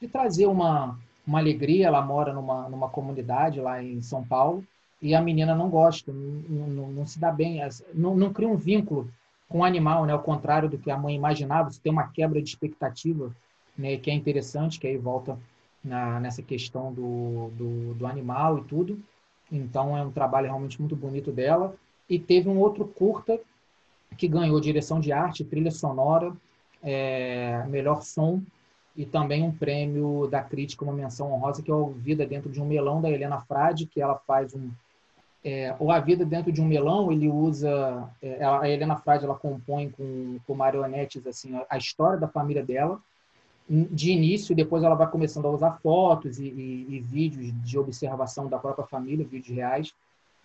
de 0.00 0.08
trazer 0.08 0.46
uma, 0.46 0.98
uma 1.26 1.38
alegria. 1.38 1.86
Ela 1.86 2.02
mora 2.02 2.32
numa, 2.32 2.68
numa 2.68 2.88
comunidade 2.88 3.60
lá 3.60 3.82
em 3.82 4.02
São 4.02 4.24
Paulo 4.24 4.64
e 5.00 5.14
a 5.14 5.20
menina 5.20 5.54
não 5.54 5.70
gosta, 5.70 6.12
não, 6.12 6.66
não, 6.66 6.88
não 6.88 7.06
se 7.06 7.20
dá 7.20 7.30
bem, 7.30 7.60
não, 7.94 8.16
não 8.16 8.32
cria 8.32 8.48
um 8.48 8.56
vínculo 8.56 9.08
com 9.50 9.58
o 9.58 9.64
animal, 9.64 10.06
né? 10.06 10.12
ao 10.12 10.22
contrário 10.22 10.68
do 10.68 10.78
que 10.78 10.90
a 10.90 10.96
mãe 10.96 11.14
imaginava. 11.14 11.70
Você 11.70 11.80
tem 11.82 11.92
uma 11.92 12.06
quebra 12.06 12.40
de 12.40 12.48
expectativa, 12.48 13.34
né? 13.76 13.96
que 13.96 14.10
é 14.10 14.14
interessante, 14.14 14.78
que 14.78 14.86
aí 14.86 14.96
volta 14.96 15.36
na, 15.84 16.20
nessa 16.20 16.40
questão 16.40 16.92
do, 16.92 17.50
do, 17.58 17.94
do 17.94 18.06
animal 18.06 18.58
e 18.58 18.64
tudo. 18.64 19.02
Então, 19.50 19.98
é 19.98 20.02
um 20.02 20.12
trabalho 20.12 20.46
realmente 20.46 20.80
muito 20.80 20.94
bonito 20.94 21.32
dela 21.32 21.74
e 22.08 22.16
teve 22.16 22.48
um 22.48 22.60
outro 22.60 22.86
curta 22.86 23.40
que 24.16 24.28
ganhou 24.28 24.60
direção 24.60 25.00
de 25.00 25.12
arte, 25.12 25.44
trilha 25.44 25.72
sonora, 25.72 26.32
é, 26.80 27.64
melhor 27.68 28.02
som 28.02 28.40
e 28.96 29.04
também 29.04 29.42
um 29.42 29.52
prêmio 29.52 30.28
da 30.30 30.42
crítica, 30.42 30.84
uma 30.84 30.92
menção 30.92 31.32
honrosa, 31.32 31.60
que 31.62 31.70
é 31.70 31.74
o 31.74 31.90
Vida 31.90 32.24
Dentro 32.24 32.50
de 32.50 32.60
um 32.60 32.66
Melão, 32.66 33.00
da 33.00 33.10
Helena 33.10 33.40
Frade, 33.40 33.86
que 33.86 34.00
ela 34.00 34.16
faz 34.16 34.54
um... 34.54 34.70
É, 35.42 35.74
o 35.78 35.90
A 35.90 35.98
Vida 36.00 36.24
Dentro 36.24 36.52
de 36.52 36.60
um 36.60 36.66
Melão, 36.66 37.10
ele 37.10 37.28
usa... 37.28 38.08
É, 38.22 38.44
a 38.44 38.68
Helena 38.68 38.96
Frade, 38.96 39.24
ela 39.24 39.34
compõe 39.34 39.90
com, 39.90 40.38
com 40.46 40.54
marionetes 40.54 41.26
assim, 41.26 41.58
a 41.68 41.78
história 41.78 42.18
da 42.18 42.28
família 42.28 42.62
dela, 42.62 43.00
de 43.68 44.10
início, 44.10 44.54
depois 44.54 44.82
ela 44.82 44.96
vai 44.96 45.08
começando 45.08 45.46
a 45.46 45.50
usar 45.50 45.78
fotos 45.80 46.40
e, 46.40 46.44
e, 46.46 46.86
e 46.90 47.00
vídeos 47.00 47.52
de 47.62 47.78
observação 47.78 48.48
da 48.48 48.58
própria 48.58 48.84
família, 48.84 49.24
vídeos 49.24 49.56
reais, 49.56 49.94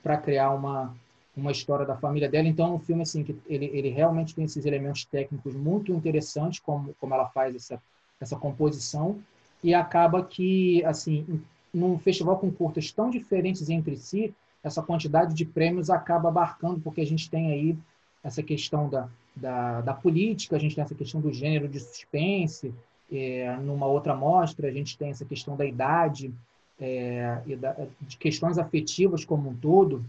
para 0.03 0.15
criar 0.15 0.51
uma, 0.51 0.95
uma 1.35 1.51
história 1.51 1.85
da 1.85 1.95
família 1.97 2.29
dela. 2.29 2.47
Então, 2.47 2.67
é 2.67 2.71
um 2.73 2.79
filme 2.79 3.01
assim 3.01 3.23
que 3.23 3.35
ele, 3.49 3.65
ele 3.73 3.89
realmente 3.89 4.35
tem 4.35 4.45
esses 4.45 4.63
elementos 4.63 5.05
técnicos 5.05 5.55
muito 5.55 5.91
interessantes, 5.91 6.59
como, 6.59 6.93
como 7.01 7.15
ela 7.15 7.25
faz 7.29 7.55
essa, 7.55 7.81
essa 8.21 8.35
composição, 8.35 9.19
e 9.63 9.73
acaba 9.73 10.23
que, 10.23 10.85
assim, 10.85 11.41
num 11.73 11.97
festival 11.97 12.37
com 12.37 12.51
curtas 12.51 12.91
tão 12.91 13.09
diferentes 13.09 13.71
entre 13.71 13.97
si, 13.97 14.35
essa 14.65 14.81
quantidade 14.81 15.35
de 15.35 15.45
prêmios 15.45 15.91
acaba 15.91 16.29
abarcando, 16.29 16.79
porque 16.79 16.99
a 16.99 17.05
gente 17.05 17.29
tem 17.29 17.51
aí 17.51 17.77
essa 18.23 18.41
questão 18.41 18.89
da, 18.89 19.07
da, 19.35 19.81
da 19.81 19.93
política, 19.93 20.55
a 20.55 20.59
gente 20.59 20.73
tem 20.73 20.83
essa 20.83 20.95
questão 20.95 21.21
do 21.21 21.31
gênero 21.31 21.67
de 21.67 21.79
suspense, 21.79 22.73
é, 23.11 23.55
numa 23.57 23.85
outra 23.85 24.15
mostra, 24.15 24.67
a 24.67 24.71
gente 24.71 24.97
tem 24.97 25.11
essa 25.11 25.23
questão 25.23 25.55
da 25.55 25.63
idade, 25.63 26.33
é, 26.79 27.43
e 27.45 27.55
da, 27.55 27.75
de 28.01 28.17
questões 28.17 28.57
afetivas 28.57 29.23
como 29.23 29.51
um 29.51 29.55
todo, 29.55 30.03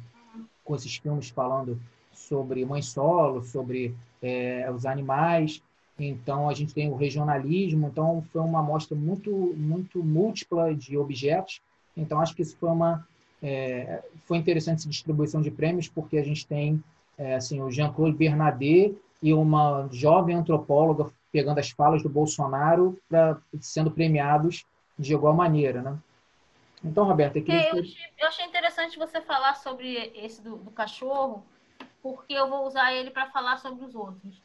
com 0.64 0.74
esses 0.74 0.96
filmes 0.96 1.28
falando 1.28 1.78
sobre 2.14 2.64
mãe 2.64 2.80
solo, 2.80 3.44
sobre 3.44 3.94
é, 4.22 4.70
os 4.74 4.86
animais. 4.86 5.62
Então 5.98 6.48
a 6.48 6.54
gente 6.54 6.72
tem 6.72 6.90
o 6.90 6.96
regionalismo. 6.96 7.88
Então 7.88 8.24
foi 8.32 8.40
uma 8.40 8.60
amostra 8.60 8.96
muito 8.96 9.30
muito 9.30 10.02
múltipla 10.02 10.74
de 10.74 10.96
objetos. 10.96 11.60
Então 11.94 12.20
acho 12.20 12.34
que 12.34 12.42
isso 12.42 12.56
foi 12.56 12.70
uma 12.70 13.06
é, 13.42 14.02
foi 14.24 14.38
interessante 14.38 14.80
essa 14.80 14.88
distribuição 14.88 15.40
de 15.40 15.50
prêmios 15.50 15.88
porque 15.88 16.18
a 16.18 16.24
gente 16.24 16.46
tem 16.46 16.82
é, 17.18 17.34
assim 17.34 17.60
o 17.60 17.70
Jean-Claude 17.70 18.16
Bernadet 18.16 18.96
e 19.22 19.32
uma 19.32 19.88
jovem 19.92 20.36
antropóloga 20.36 21.10
pegando 21.32 21.58
as 21.58 21.70
falas 21.70 22.02
do 22.02 22.08
Bolsonaro 22.08 22.98
para 23.08 23.38
sendo 23.60 23.90
premiados 23.90 24.64
de 24.98 25.12
igual 25.12 25.34
maneira, 25.34 25.82
né? 25.82 25.98
Então, 26.84 27.04
Roberta, 27.04 27.38
aqui... 27.38 27.50
É, 27.50 27.72
eu, 27.72 27.80
achei, 27.80 28.04
eu 28.18 28.28
achei 28.28 28.44
interessante 28.44 28.98
você 28.98 29.20
falar 29.20 29.54
sobre 29.54 30.12
esse 30.14 30.40
do, 30.42 30.56
do 30.56 30.70
cachorro, 30.70 31.44
porque 32.02 32.32
eu 32.32 32.48
vou 32.48 32.66
usar 32.66 32.92
ele 32.92 33.10
para 33.10 33.26
falar 33.30 33.56
sobre 33.58 33.84
os 33.84 33.94
outros. 33.94 34.40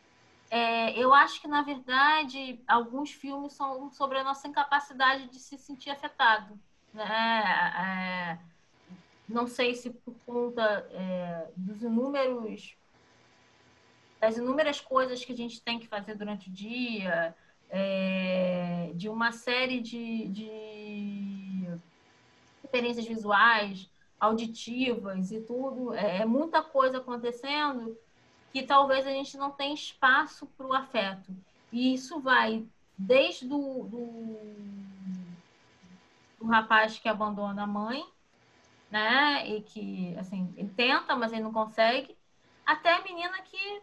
É, 0.50 0.92
eu 0.98 1.14
acho 1.14 1.42
que, 1.42 1.48
na 1.48 1.62
verdade, 1.62 2.60
alguns 2.68 3.12
filmes 3.12 3.54
são 3.54 3.90
sobre 3.92 4.18
a 4.18 4.24
nossa 4.24 4.48
incapacidade 4.48 5.30
de 5.30 5.40
se 5.40 5.58
sentir 5.58 5.92
afetado. 5.92 6.60
Né? 6.94 7.06
É, 7.06 8.38
não 9.32 9.48
sei 9.48 9.76
se 9.76 9.90
por 9.90 10.14
conta 10.26 10.62
é, 10.92 11.48
dos 11.56 11.82
inúmeros 11.82 12.76
das 14.20 14.38
inúmeras 14.38 14.80
coisas 14.80 15.26
que 15.26 15.34
a 15.34 15.36
gente 15.36 15.60
tem 15.62 15.80
que 15.80 15.88
fazer 15.88 16.14
durante 16.14 16.48
o 16.48 16.52
dia, 16.52 17.36
é, 17.72 18.92
de 18.94 19.10
uma 19.10 19.32
série 19.32 19.80
de, 19.80 20.28
de 20.28 21.68
experiências 22.64 23.08
visuais, 23.08 23.90
auditivas 24.20 25.32
e 25.32 25.42
tudo, 25.42 25.94
é, 25.96 26.18
é 26.18 26.26
muita 26.26 26.62
coisa 26.62 27.00
acontecendo 27.00 27.98
que 28.54 28.62
talvez 28.62 29.08
a 29.08 29.10
gente 29.10 29.36
não 29.38 29.50
tenha 29.50 29.74
espaço 29.74 30.46
para 30.56 30.68
o 30.68 30.74
afeto. 30.74 31.36
E 31.72 31.94
isso 31.94 32.20
vai 32.20 32.64
desde 32.98 33.48
do, 33.48 33.84
do, 33.86 34.38
do, 36.40 36.46
rapaz 36.46 37.00
que 37.00 37.10
abandona 37.10 37.64
a 37.64 37.68
mãe, 37.68 38.06
né? 38.92 39.48
E 39.48 39.62
que, 39.62 40.16
assim, 40.18 40.54
ele 40.58 40.70
tenta, 40.70 41.16
mas 41.16 41.32
ele 41.32 41.42
não 41.44 41.54
consegue, 41.54 42.16
até 42.66 42.94
a 42.94 43.02
menina 43.02 43.42
que 43.42 43.82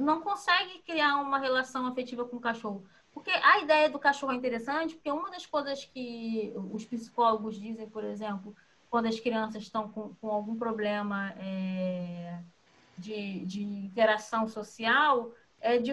não 0.00 0.20
consegue 0.20 0.80
criar 0.80 1.16
uma 1.16 1.38
relação 1.38 1.86
afetiva 1.86 2.24
com 2.24 2.36
o 2.36 2.40
cachorro. 2.40 2.84
Porque 3.12 3.30
a 3.30 3.60
ideia 3.60 3.88
do 3.88 3.98
cachorro 3.98 4.32
é 4.32 4.36
interessante, 4.36 4.94
porque 4.94 5.10
uma 5.10 5.30
das 5.30 5.46
coisas 5.46 5.84
que 5.84 6.52
os 6.72 6.84
psicólogos 6.84 7.54
dizem, 7.54 7.88
por 7.88 8.02
exemplo, 8.02 8.54
quando 8.90 9.06
as 9.06 9.18
crianças 9.20 9.62
estão 9.62 9.88
com, 9.88 10.14
com 10.16 10.30
algum 10.30 10.56
problema 10.56 11.32
é, 11.38 12.40
de, 12.98 13.44
de 13.46 13.62
interação 13.62 14.48
social, 14.48 15.32
é 15.60 15.78
de 15.78 15.92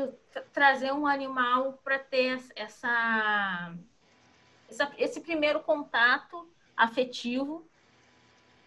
trazer 0.51 0.91
um 0.91 1.05
animal 1.05 1.79
para 1.83 1.99
ter 1.99 2.43
essa, 2.55 3.73
essa, 4.67 4.91
esse 4.97 5.21
primeiro 5.21 5.61
contato 5.61 6.51
afetivo, 6.75 7.69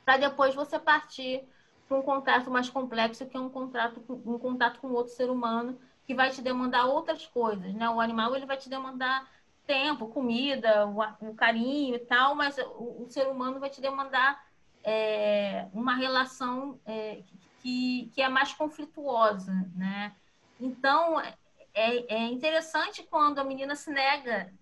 para 0.05 0.19
depois 0.19 0.55
você 0.55 0.79
partir 0.79 1.45
para 1.89 1.99
um 1.99 2.03
contato 2.03 2.51
mais 2.51 2.69
complexo, 2.71 3.27
que 3.27 3.37
é 3.37 3.41
um 3.41 3.49
contato, 3.49 4.03
um 4.09 4.39
contato 4.39 4.81
com 4.81 4.89
outro 4.89 5.13
ser 5.13 5.31
humano, 5.31 5.79
que 6.07 6.15
vai 6.15 6.31
te 6.31 6.43
demandar 6.43 6.87
outras 6.87 7.27
coisas, 7.27 7.73
né? 7.75 7.89
O 7.89 8.01
animal 8.01 8.35
ele 8.35 8.47
vai 8.47 8.57
te 8.57 8.69
demandar 8.69 9.29
tempo, 9.67 10.09
comida, 10.09 10.87
o, 10.87 11.01
o 11.29 11.35
carinho 11.35 11.95
e 11.95 11.99
tal, 11.99 12.35
mas 12.35 12.57
o, 12.59 13.03
o, 13.03 13.07
ser 13.09 13.27
humano 13.27 13.59
vai 13.59 13.71
te 13.71 13.81
demandar 13.81 14.45
é, 14.83 15.67
uma 15.73 15.95
relação 15.95 16.79
é, 16.85 17.23
que, 17.63 18.11
que 18.15 18.21
é 18.21 18.29
mais 18.29 18.53
conflituosa, 18.53 19.53
né? 19.75 20.13
Então, 20.61 21.19
é, 21.21 21.33
é 21.75 22.27
interessante 22.27 23.03
quando 23.03 23.39
a 23.39 23.45
menina 23.45 23.75
se 23.75 23.91
nega 23.91 24.53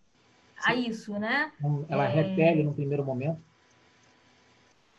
Sim. 0.59 0.71
a 0.71 0.75
isso, 0.75 1.19
né? 1.19 1.53
Ela 1.89 2.05
é... 2.05 2.09
repele 2.09 2.63
no 2.63 2.73
primeiro 2.73 3.05
momento. 3.05 3.43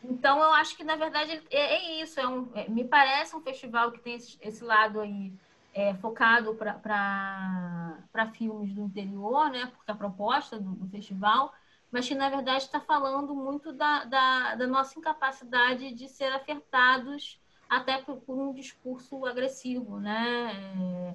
Então, 0.08 0.38
eu 0.38 0.52
acho 0.52 0.76
que, 0.76 0.84
na 0.84 0.96
verdade, 0.96 1.42
é, 1.50 1.76
é 1.76 2.02
isso. 2.02 2.20
É 2.20 2.28
um, 2.28 2.50
é, 2.54 2.68
me 2.68 2.84
parece 2.84 3.34
um 3.34 3.40
festival 3.40 3.90
que 3.90 4.00
tem 4.00 4.14
esse, 4.14 4.38
esse 4.40 4.62
lado 4.62 5.00
aí 5.00 5.32
é, 5.72 5.94
focado 5.94 6.54
para 6.54 8.30
filmes 8.34 8.72
do 8.72 8.82
interior, 8.82 9.50
né? 9.50 9.66
Porque 9.74 9.90
a 9.90 9.94
proposta 9.94 10.58
do, 10.58 10.70
do 10.72 10.88
festival, 10.88 11.52
mas 11.90 12.06
que, 12.06 12.14
na 12.14 12.28
verdade, 12.28 12.64
está 12.64 12.80
falando 12.80 13.34
muito 13.34 13.72
da, 13.72 14.04
da, 14.04 14.54
da, 14.54 14.66
nossa 14.66 14.98
incapacidade 14.98 15.92
de 15.92 16.08
ser 16.08 16.32
afetados 16.32 17.40
até 17.68 17.98
por, 17.98 18.18
por 18.18 18.36
um 18.36 18.52
discurso 18.52 19.24
agressivo, 19.26 19.98
né? 19.98 20.52
É, 20.78 21.14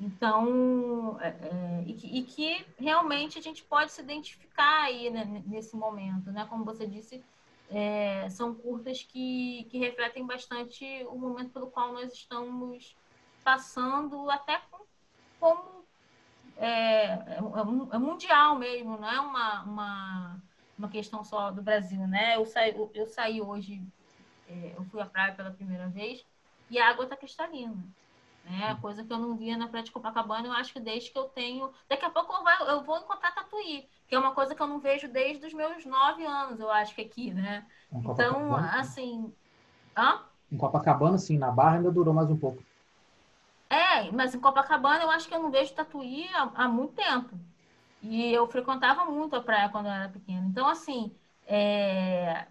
então, 0.00 1.18
é, 1.20 1.84
e, 1.86 1.92
que, 1.92 2.06
e, 2.06 2.22
que, 2.22 2.66
realmente 2.78 3.38
a 3.38 3.42
gente 3.42 3.62
pode 3.62 3.92
se 3.92 4.00
identificar 4.00 4.84
aí 4.84 5.10
né, 5.10 5.42
nesse 5.46 5.76
momento, 5.76 6.30
né? 6.32 6.46
Como 6.48 6.64
você 6.64 6.86
disse, 6.86 7.22
é, 7.70 8.28
são 8.30 8.54
curtas 8.54 9.02
que, 9.02 9.66
que 9.70 9.78
refletem 9.78 10.26
bastante 10.26 10.84
o 11.08 11.16
momento 11.16 11.50
pelo 11.50 11.70
qual 11.70 11.92
nós 11.92 12.12
estamos 12.12 12.96
passando, 13.44 14.28
até 14.28 14.60
como 15.38 15.84
é, 16.56 16.66
é, 16.66 17.38
é, 17.92 17.98
mundial 17.98 18.58
mesmo, 18.58 18.98
não 18.98 19.10
é 19.10 19.20
uma, 19.20 19.62
uma, 19.62 20.42
uma 20.76 20.88
questão 20.88 21.24
só 21.24 21.50
do 21.50 21.62
Brasil, 21.62 22.06
né? 22.06 22.36
Eu 22.36 22.44
saí, 22.44 22.74
eu 22.92 23.06
saí 23.06 23.40
hoje, 23.40 23.80
é, 24.48 24.74
eu 24.76 24.84
fui 24.84 25.00
à 25.00 25.06
praia 25.06 25.32
pela 25.32 25.52
primeira 25.52 25.88
vez 25.88 26.24
e 26.68 26.78
a 26.78 26.90
água 26.90 27.04
está 27.04 27.16
cristalina. 27.16 27.76
Né? 28.44 28.76
Coisa 28.80 29.04
que 29.04 29.12
eu 29.12 29.18
não 29.18 29.36
via 29.36 29.56
na 29.56 29.68
Praia 29.68 29.84
de 29.84 29.92
Copacabana, 29.92 30.48
eu 30.48 30.52
acho 30.52 30.72
que 30.72 30.80
desde 30.80 31.10
que 31.10 31.18
eu 31.18 31.24
tenho. 31.24 31.72
Daqui 31.88 32.04
a 32.04 32.10
pouco 32.10 32.32
eu, 32.32 32.42
vai, 32.42 32.70
eu 32.70 32.82
vou 32.82 32.98
encontrar 32.98 33.34
Tatuí, 33.34 33.88
que 34.08 34.14
é 34.14 34.18
uma 34.18 34.34
coisa 34.34 34.54
que 34.54 34.62
eu 34.62 34.66
não 34.66 34.80
vejo 34.80 35.08
desde 35.08 35.46
os 35.46 35.52
meus 35.52 35.84
nove 35.84 36.24
anos, 36.24 36.58
eu 36.58 36.70
acho 36.70 36.94
que 36.94 37.02
aqui, 37.02 37.32
né? 37.32 37.66
Então, 37.92 38.54
assim. 38.56 39.32
Hã? 39.96 40.24
Em 40.50 40.56
Copacabana, 40.56 41.18
sim, 41.18 41.38
na 41.38 41.50
Barra 41.50 41.76
ainda 41.76 41.90
durou 41.92 42.12
mais 42.12 42.30
um 42.30 42.36
pouco. 42.36 42.62
É, 43.68 44.10
mas 44.10 44.34
em 44.34 44.40
Copacabana 44.40 45.04
eu 45.04 45.10
acho 45.10 45.28
que 45.28 45.34
eu 45.34 45.40
não 45.40 45.50
vejo 45.50 45.74
Tatuí 45.74 46.28
há, 46.34 46.64
há 46.64 46.68
muito 46.68 46.94
tempo. 46.94 47.38
E 48.02 48.32
eu 48.32 48.46
frequentava 48.48 49.04
muito 49.04 49.36
a 49.36 49.42
praia 49.42 49.68
quando 49.68 49.86
eu 49.86 49.92
era 49.92 50.08
pequena. 50.08 50.44
Então, 50.46 50.66
assim, 50.66 51.14
é... 51.46 52.46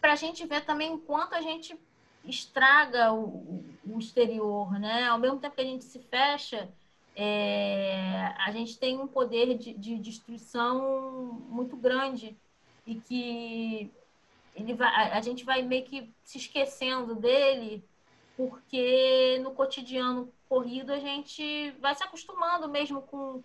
para 0.00 0.14
a 0.14 0.16
gente 0.16 0.44
ver 0.46 0.64
também 0.64 0.92
o 0.92 0.98
quanto 0.98 1.34
a 1.34 1.40
gente 1.40 1.78
estraga 2.24 3.12
o, 3.12 3.64
o, 3.86 3.98
exterior, 3.98 4.78
né? 4.78 5.08
Ao 5.08 5.18
mesmo 5.18 5.38
tempo 5.38 5.54
que 5.54 5.60
a 5.62 5.64
gente 5.64 5.84
se 5.84 5.98
fecha, 5.98 6.68
é... 7.16 8.34
a 8.38 8.50
gente 8.52 8.78
tem 8.78 8.98
um 8.98 9.06
poder 9.06 9.56
de, 9.58 9.74
de 9.74 9.98
destruição 9.98 11.40
muito 11.48 11.76
grande 11.76 12.36
e 12.86 12.94
que 12.96 13.90
ele 14.54 14.74
vai, 14.74 15.12
a 15.12 15.20
gente 15.20 15.44
vai 15.44 15.62
meio 15.62 15.84
que 15.84 16.10
se 16.24 16.38
esquecendo 16.38 17.14
dele 17.14 17.84
porque 18.36 19.38
no 19.42 19.52
cotidiano 19.52 20.32
corrido 20.48 20.92
a 20.92 20.98
gente 20.98 21.70
vai 21.80 21.94
se 21.94 22.02
acostumando 22.02 22.68
mesmo 22.68 23.02
com, 23.02 23.42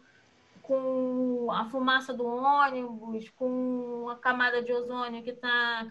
com 0.61 1.49
a 1.51 1.65
fumaça 1.65 2.13
do 2.13 2.25
ônibus, 2.25 3.29
com 3.29 4.09
a 4.09 4.15
camada 4.15 4.61
de 4.61 4.73
ozônio 4.73 5.23
que 5.23 5.31
está 5.31 5.85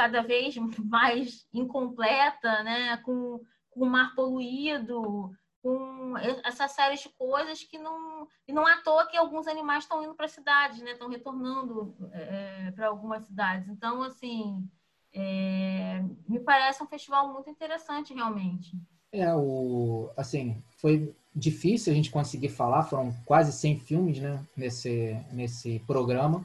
cada, 0.00 0.22
vez 0.22 0.56
mais 0.84 1.46
incompleta, 1.52 2.62
né? 2.62 2.96
com, 2.98 3.40
com 3.70 3.84
o 3.84 3.86
mar 3.86 4.14
poluído, 4.14 5.30
com 5.62 6.16
essa 6.42 6.66
série 6.68 6.96
de 6.96 7.08
coisas 7.10 7.62
que 7.62 7.78
não. 7.78 8.26
E 8.48 8.52
não 8.52 8.66
é 8.66 8.72
à 8.72 8.82
toa 8.82 9.06
que 9.06 9.16
alguns 9.16 9.46
animais 9.46 9.84
estão 9.84 10.02
indo 10.02 10.14
para 10.14 10.26
cidades, 10.28 10.80
né? 10.80 10.92
Estão 10.92 11.08
retornando 11.08 11.94
é, 12.12 12.70
para 12.70 12.88
algumas 12.88 13.24
cidades. 13.24 13.68
Então, 13.68 14.02
assim, 14.02 14.66
é, 15.12 16.02
me 16.26 16.40
parece 16.40 16.82
um 16.82 16.86
festival 16.86 17.30
muito 17.32 17.50
interessante, 17.50 18.14
realmente. 18.14 18.72
É, 19.12 19.34
o, 19.34 20.10
assim, 20.16 20.62
foi 20.78 21.14
difícil 21.34 21.92
a 21.92 21.96
gente 21.96 22.10
conseguir 22.10 22.48
falar, 22.48 22.84
foram 22.84 23.12
quase 23.26 23.52
100 23.52 23.80
filmes, 23.80 24.18
né, 24.18 24.42
nesse, 24.56 25.14
nesse 25.32 25.78
programa. 25.80 26.44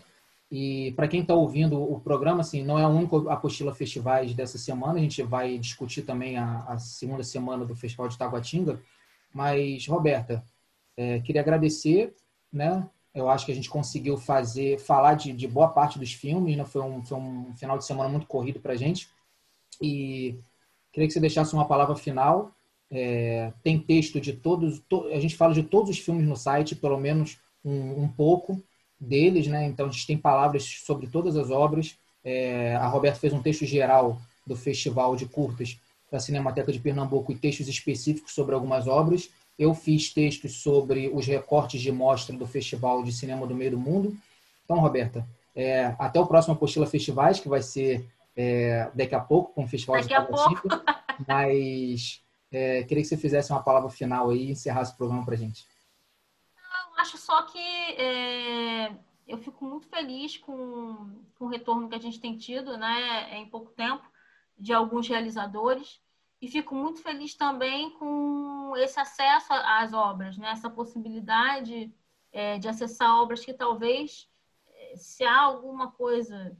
E 0.51 0.93
para 0.95 1.07
quem 1.07 1.21
está 1.21 1.33
ouvindo 1.33 1.81
o 1.81 1.99
programa, 1.99 2.41
assim, 2.41 2.63
não 2.63 2.77
é 2.77 2.83
a 2.83 2.87
única 2.87 3.31
apostila 3.31 3.73
festivais 3.73 4.33
dessa 4.33 4.57
semana, 4.57 4.99
a 4.99 5.01
gente 5.01 5.21
vai 5.23 5.57
discutir 5.57 6.03
também 6.03 6.37
a, 6.37 6.59
a 6.67 6.77
segunda 6.77 7.23
semana 7.23 7.65
do 7.65 7.75
Festival 7.75 8.07
de 8.07 8.17
Taguatinga. 8.17 8.79
Mas, 9.33 9.87
Roberta, 9.87 10.43
é, 10.95 11.19
queria 11.19 11.41
agradecer, 11.41 12.15
né, 12.53 12.87
eu 13.15 13.29
acho 13.29 13.45
que 13.45 13.51
a 13.53 13.55
gente 13.55 13.69
conseguiu 13.69 14.17
fazer, 14.17 14.77
falar 14.77 15.13
de, 15.13 15.31
de 15.31 15.47
boa 15.47 15.69
parte 15.69 15.97
dos 15.97 16.11
filmes, 16.11 16.57
né? 16.57 16.65
Foi 16.65 16.81
um, 16.81 17.01
foi 17.01 17.17
um 17.17 17.53
final 17.55 17.77
de 17.77 17.85
semana 17.85 18.09
muito 18.09 18.27
corrido 18.27 18.59
para 18.59 18.73
a 18.73 18.75
gente. 18.75 19.07
E 19.81 20.37
queria 20.91 21.07
que 21.07 21.13
você 21.13 21.21
deixasse 21.21 21.53
uma 21.53 21.65
palavra 21.65 21.95
final. 21.95 22.51
É, 22.91 23.53
tem 23.63 23.79
texto 23.79 24.19
de 24.19 24.33
todos, 24.33 24.79
to, 24.89 25.07
a 25.07 25.19
gente 25.19 25.35
fala 25.35 25.53
de 25.53 25.63
todos 25.63 25.89
os 25.89 25.97
filmes 25.97 26.27
no 26.27 26.35
site, 26.35 26.75
pelo 26.75 26.97
menos 26.97 27.39
um, 27.63 28.03
um, 28.03 28.07
pouco 28.07 28.61
deles, 28.99 29.47
né? 29.47 29.65
Então 29.65 29.87
a 29.87 29.89
gente 29.91 30.07
tem 30.07 30.17
palavras 30.17 30.63
sobre 30.63 31.07
todas 31.07 31.35
as 31.37 31.49
obras. 31.49 31.97
É, 32.23 32.75
a 32.75 32.87
Roberta 32.87 33.19
fez 33.19 33.33
um 33.33 33.41
texto 33.41 33.65
geral 33.65 34.19
do 34.45 34.55
Festival 34.55 35.15
de 35.15 35.25
Curtas 35.25 35.77
da 36.11 36.19
Cinemateca 36.19 36.71
de 36.71 36.79
Pernambuco 36.79 37.31
e 37.31 37.35
textos 37.35 37.67
específicos 37.67 38.33
sobre 38.33 38.55
algumas 38.55 38.87
obras. 38.87 39.29
Eu 39.57 39.73
fiz 39.73 40.13
textos 40.13 40.61
sobre 40.61 41.09
os 41.13 41.25
recortes 41.25 41.81
de 41.81 41.91
mostra 41.91 42.35
do 42.35 42.45
Festival 42.45 43.03
de 43.03 43.11
Cinema 43.11 43.47
do 43.47 43.55
Meio 43.55 43.71
do 43.71 43.79
Mundo. 43.79 44.15
Então, 44.63 44.79
Roberta, 44.79 45.25
é, 45.55 45.95
até 45.97 46.19
o 46.19 46.27
próximo 46.27 46.53
Apostila 46.53 46.85
Festivais, 46.85 47.39
que 47.39 47.47
vai 47.47 47.61
ser 47.61 48.05
é, 48.35 48.89
daqui 48.93 49.15
a 49.15 49.19
pouco, 49.19 49.53
com 49.53 49.63
o 49.63 49.67
Festival 49.67 49.95
daqui 49.95 50.09
de 50.09 50.15
Taguatinga. 50.15 50.83
Mas 51.27 52.21
é, 52.51 52.83
queria 52.83 53.03
que 53.03 53.09
você 53.09 53.17
fizesse 53.17 53.51
uma 53.51 53.63
palavra 53.63 53.89
final 53.89 54.29
aí 54.29 54.47
e 54.47 54.51
encerrasse 54.51 54.93
o 54.93 54.97
programa 54.97 55.23
para 55.23 55.35
gente. 55.35 55.65
Acho 57.05 57.19
só 57.19 57.43
que 57.43 57.59
é, 57.59 58.97
eu 59.27 59.37
fico 59.37 59.63
muito 59.63 59.87
feliz 59.87 60.37
com, 60.37 61.23
com 61.35 61.45
o 61.45 61.47
retorno 61.47 61.87
que 61.87 61.93
a 61.93 61.99
gente 61.99 62.19
tem 62.19 62.35
tido 62.35 62.79
né, 62.79 63.37
em 63.37 63.47
pouco 63.47 63.71
tempo 63.73 64.03
de 64.57 64.73
alguns 64.73 65.07
realizadores. 65.07 66.01
E 66.41 66.47
fico 66.47 66.73
muito 66.73 67.03
feliz 67.03 67.35
também 67.35 67.91
com 67.91 68.73
esse 68.77 68.99
acesso 68.99 69.53
às 69.53 69.93
obras, 69.93 70.35
né? 70.35 70.49
essa 70.49 70.67
possibilidade 70.67 71.93
é, 72.31 72.57
de 72.57 72.67
acessar 72.67 73.21
obras 73.21 73.45
que 73.45 73.53
talvez, 73.53 74.27
é, 74.67 74.97
se 74.97 75.23
há 75.23 75.41
alguma 75.41 75.91
coisa 75.91 76.57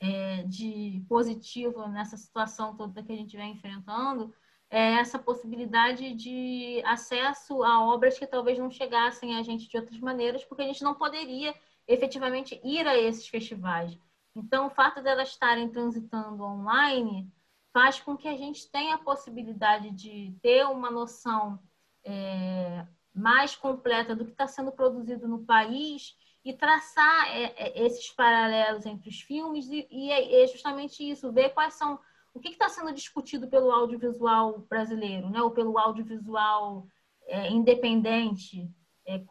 é, 0.00 0.42
de 0.42 1.02
positivo 1.08 1.88
nessa 1.88 2.18
situação 2.18 2.76
toda 2.76 3.02
que 3.02 3.12
a 3.12 3.16
gente 3.16 3.38
vem 3.38 3.52
enfrentando, 3.52 4.34
é 4.70 4.94
essa 4.94 5.18
possibilidade 5.18 6.14
de 6.14 6.82
acesso 6.84 7.62
a 7.62 7.84
obras 7.86 8.18
que 8.18 8.26
talvez 8.26 8.58
não 8.58 8.70
chegassem 8.70 9.36
a 9.36 9.42
gente 9.42 9.68
de 9.68 9.76
outras 9.76 9.98
maneiras, 9.98 10.44
porque 10.44 10.62
a 10.62 10.66
gente 10.66 10.82
não 10.82 10.94
poderia 10.94 11.54
efetivamente 11.86 12.60
ir 12.62 12.86
a 12.86 12.96
esses 12.96 13.26
festivais. 13.26 13.98
Então, 14.34 14.66
o 14.66 14.70
fato 14.70 15.02
delas 15.02 15.30
estarem 15.30 15.68
transitando 15.68 16.44
online 16.44 17.32
faz 17.72 17.98
com 18.00 18.16
que 18.16 18.28
a 18.28 18.36
gente 18.36 18.70
tenha 18.70 18.96
a 18.96 18.98
possibilidade 18.98 19.90
de 19.90 20.36
ter 20.42 20.64
uma 20.66 20.90
noção 20.90 21.58
é, 22.04 22.86
mais 23.14 23.56
completa 23.56 24.14
do 24.14 24.24
que 24.24 24.32
está 24.32 24.46
sendo 24.46 24.70
produzido 24.70 25.26
no 25.26 25.44
país 25.44 26.14
e 26.44 26.52
traçar 26.52 27.28
é, 27.28 27.54
é, 27.56 27.84
esses 27.84 28.10
paralelos 28.10 28.86
entre 28.86 29.08
os 29.08 29.20
filmes 29.20 29.68
e, 29.68 29.86
e 29.90 30.10
é, 30.10 30.44
é 30.44 30.46
justamente 30.46 31.08
isso, 31.08 31.32
ver 31.32 31.50
quais 31.50 31.74
são 31.74 31.98
o 32.34 32.40
que 32.40 32.48
está 32.48 32.68
sendo 32.68 32.92
discutido 32.92 33.48
pelo 33.48 33.70
audiovisual 33.70 34.60
brasileiro, 34.68 35.28
né, 35.30 35.42
ou 35.42 35.50
pelo 35.50 35.78
audiovisual 35.78 36.86
é, 37.26 37.50
independente, 37.50 38.70
é, 39.06 39.22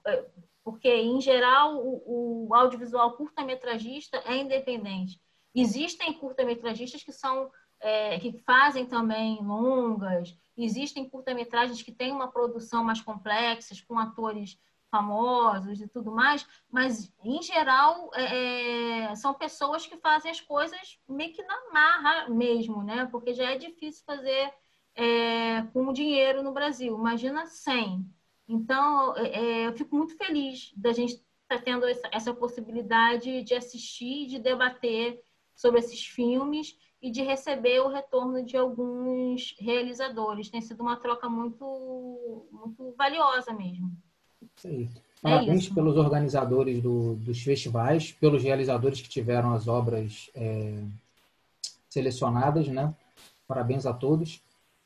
porque 0.64 0.94
em 0.94 1.22
geral 1.22 1.78
o, 1.78 2.48
o 2.48 2.56
audiovisual 2.56 3.16
curta-metragista 3.16 4.18
é 4.26 4.38
independente. 4.38 5.20
Existem 5.56 6.14
curta-metragistas 6.14 7.04
que 7.04 7.12
são 7.12 7.50
é, 7.80 8.20
que 8.20 8.38
fazem 8.40 8.86
também 8.86 9.40
longas, 9.42 10.36
existem 10.58 11.08
curta-metragens 11.08 11.82
que 11.82 11.92
têm 11.92 12.12
uma 12.12 12.32
produção 12.32 12.84
mais 12.84 13.02
complexa, 13.02 13.76
com 13.88 14.00
atores 14.00 14.58
famosos 14.90 15.82
e 15.82 15.88
tudo 15.88 16.12
mais, 16.12 16.48
mas 16.72 17.12
em 17.24 17.42
geral 17.42 18.10
é, 18.14 19.10
é, 19.12 19.16
são 19.16 19.34
pessoas 19.34 19.86
que 19.86 19.98
fazem 19.98 20.32
as 20.32 20.42
coisas 20.42 21.00
meio 21.08 21.34
que 21.34 21.44
na 21.44 21.72
marra 21.72 22.30
mesmo, 22.30 22.84
né? 22.84 23.06
Porque 23.12 23.34
já 23.34 23.52
é 23.52 23.58
difícil 23.58 24.04
fazer 24.06 24.54
é, 24.96 25.62
com 25.74 25.94
dinheiro 25.94 26.42
no 26.42 26.54
Brasil. 26.54 26.98
Imagina 26.98 27.46
100. 27.46 28.06
Então, 28.48 29.16
é, 29.18 29.28
é, 29.28 29.68
eu 29.68 29.74
fico 29.74 29.96
muito 29.96 30.16
feliz 30.18 30.72
da 30.76 30.92
gente 30.94 31.14
estar 31.14 31.26
tá 31.50 31.60
tendo 31.60 31.86
essa, 31.86 32.10
essa 32.12 32.34
possibilidade 32.34 33.44
de 33.44 33.54
assistir, 33.54 34.28
de 34.28 34.40
debater 34.40 35.22
sobre 35.56 35.80
esses 35.80 36.06
filmes 36.06 36.78
e 37.02 37.12
de 37.12 37.22
receber 37.22 37.80
o 37.82 37.90
retorno 37.90 38.44
de 38.44 38.58
alguns 38.58 39.56
realizadores. 39.60 40.50
Tem 40.50 40.62
sido 40.62 40.82
uma 40.82 40.98
troca 40.98 41.30
muito, 41.30 42.48
muito 42.52 42.94
valiosa 42.98 43.54
mesmo. 43.54 43.92
Isso 44.58 44.68
aí. 44.68 44.90
É 45.24 45.30
Parabéns 45.30 45.70
é 45.70 45.74
pelos 45.74 45.98
organizadores 45.98 46.82
do, 46.82 47.16
dos 47.16 47.42
festivais, 47.42 48.12
pelos 48.12 48.44
realizadores 48.44 49.02
que 49.02 49.10
tiveram 49.10 49.54
as 49.54 49.68
obras 49.68 50.30
é, 50.36 50.80
selecionadas, 51.90 52.68
né? 52.68 52.94
Parabéns 53.48 53.86
a 53.86 53.94
todos. 53.94 54.42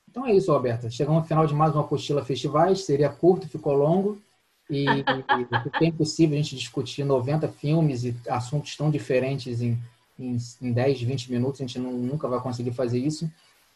Então 0.10 0.26
é 0.26 0.34
isso, 0.34 0.52
Roberta. 0.52 0.89
Chegamos 0.89 1.22
ao 1.22 1.27
final 1.27 1.45
de 1.45 1.53
mais 1.53 1.73
uma 1.73 1.81
apostila 1.81 2.23
festivais. 2.23 2.85
Seria 2.85 3.10
curto, 3.10 3.48
ficou 3.48 3.73
longo. 3.73 4.22
E, 4.69 4.85
e 5.81 5.85
é 5.85 5.88
impossível 5.88 6.38
a 6.38 6.41
gente 6.41 6.56
discutir 6.56 7.03
90 7.03 7.48
filmes 7.49 8.03
e 8.03 8.15
assuntos 8.30 8.76
tão 8.76 8.89
diferentes 8.89 9.61
em, 9.61 9.77
em, 10.18 10.38
em 10.61 10.72
10, 10.72 11.02
20 11.02 11.31
minutos. 11.31 11.61
A 11.61 11.65
gente 11.65 11.80
não, 11.80 11.91
nunca 11.91 12.27
vai 12.27 12.39
conseguir 12.39 12.72
fazer 12.72 12.99
isso. 12.99 13.30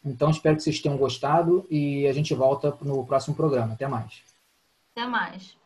Então 0.03 0.29
espero 0.29 0.55
que 0.55 0.63
vocês 0.63 0.79
tenham 0.79 0.97
gostado 0.97 1.65
e 1.69 2.07
a 2.07 2.13
gente 2.13 2.33
volta 2.33 2.77
no 2.81 3.05
próximo 3.05 3.35
programa. 3.35 3.73
Até 3.73 3.87
mais. 3.87 4.21
Até 4.95 5.07
mais. 5.07 5.57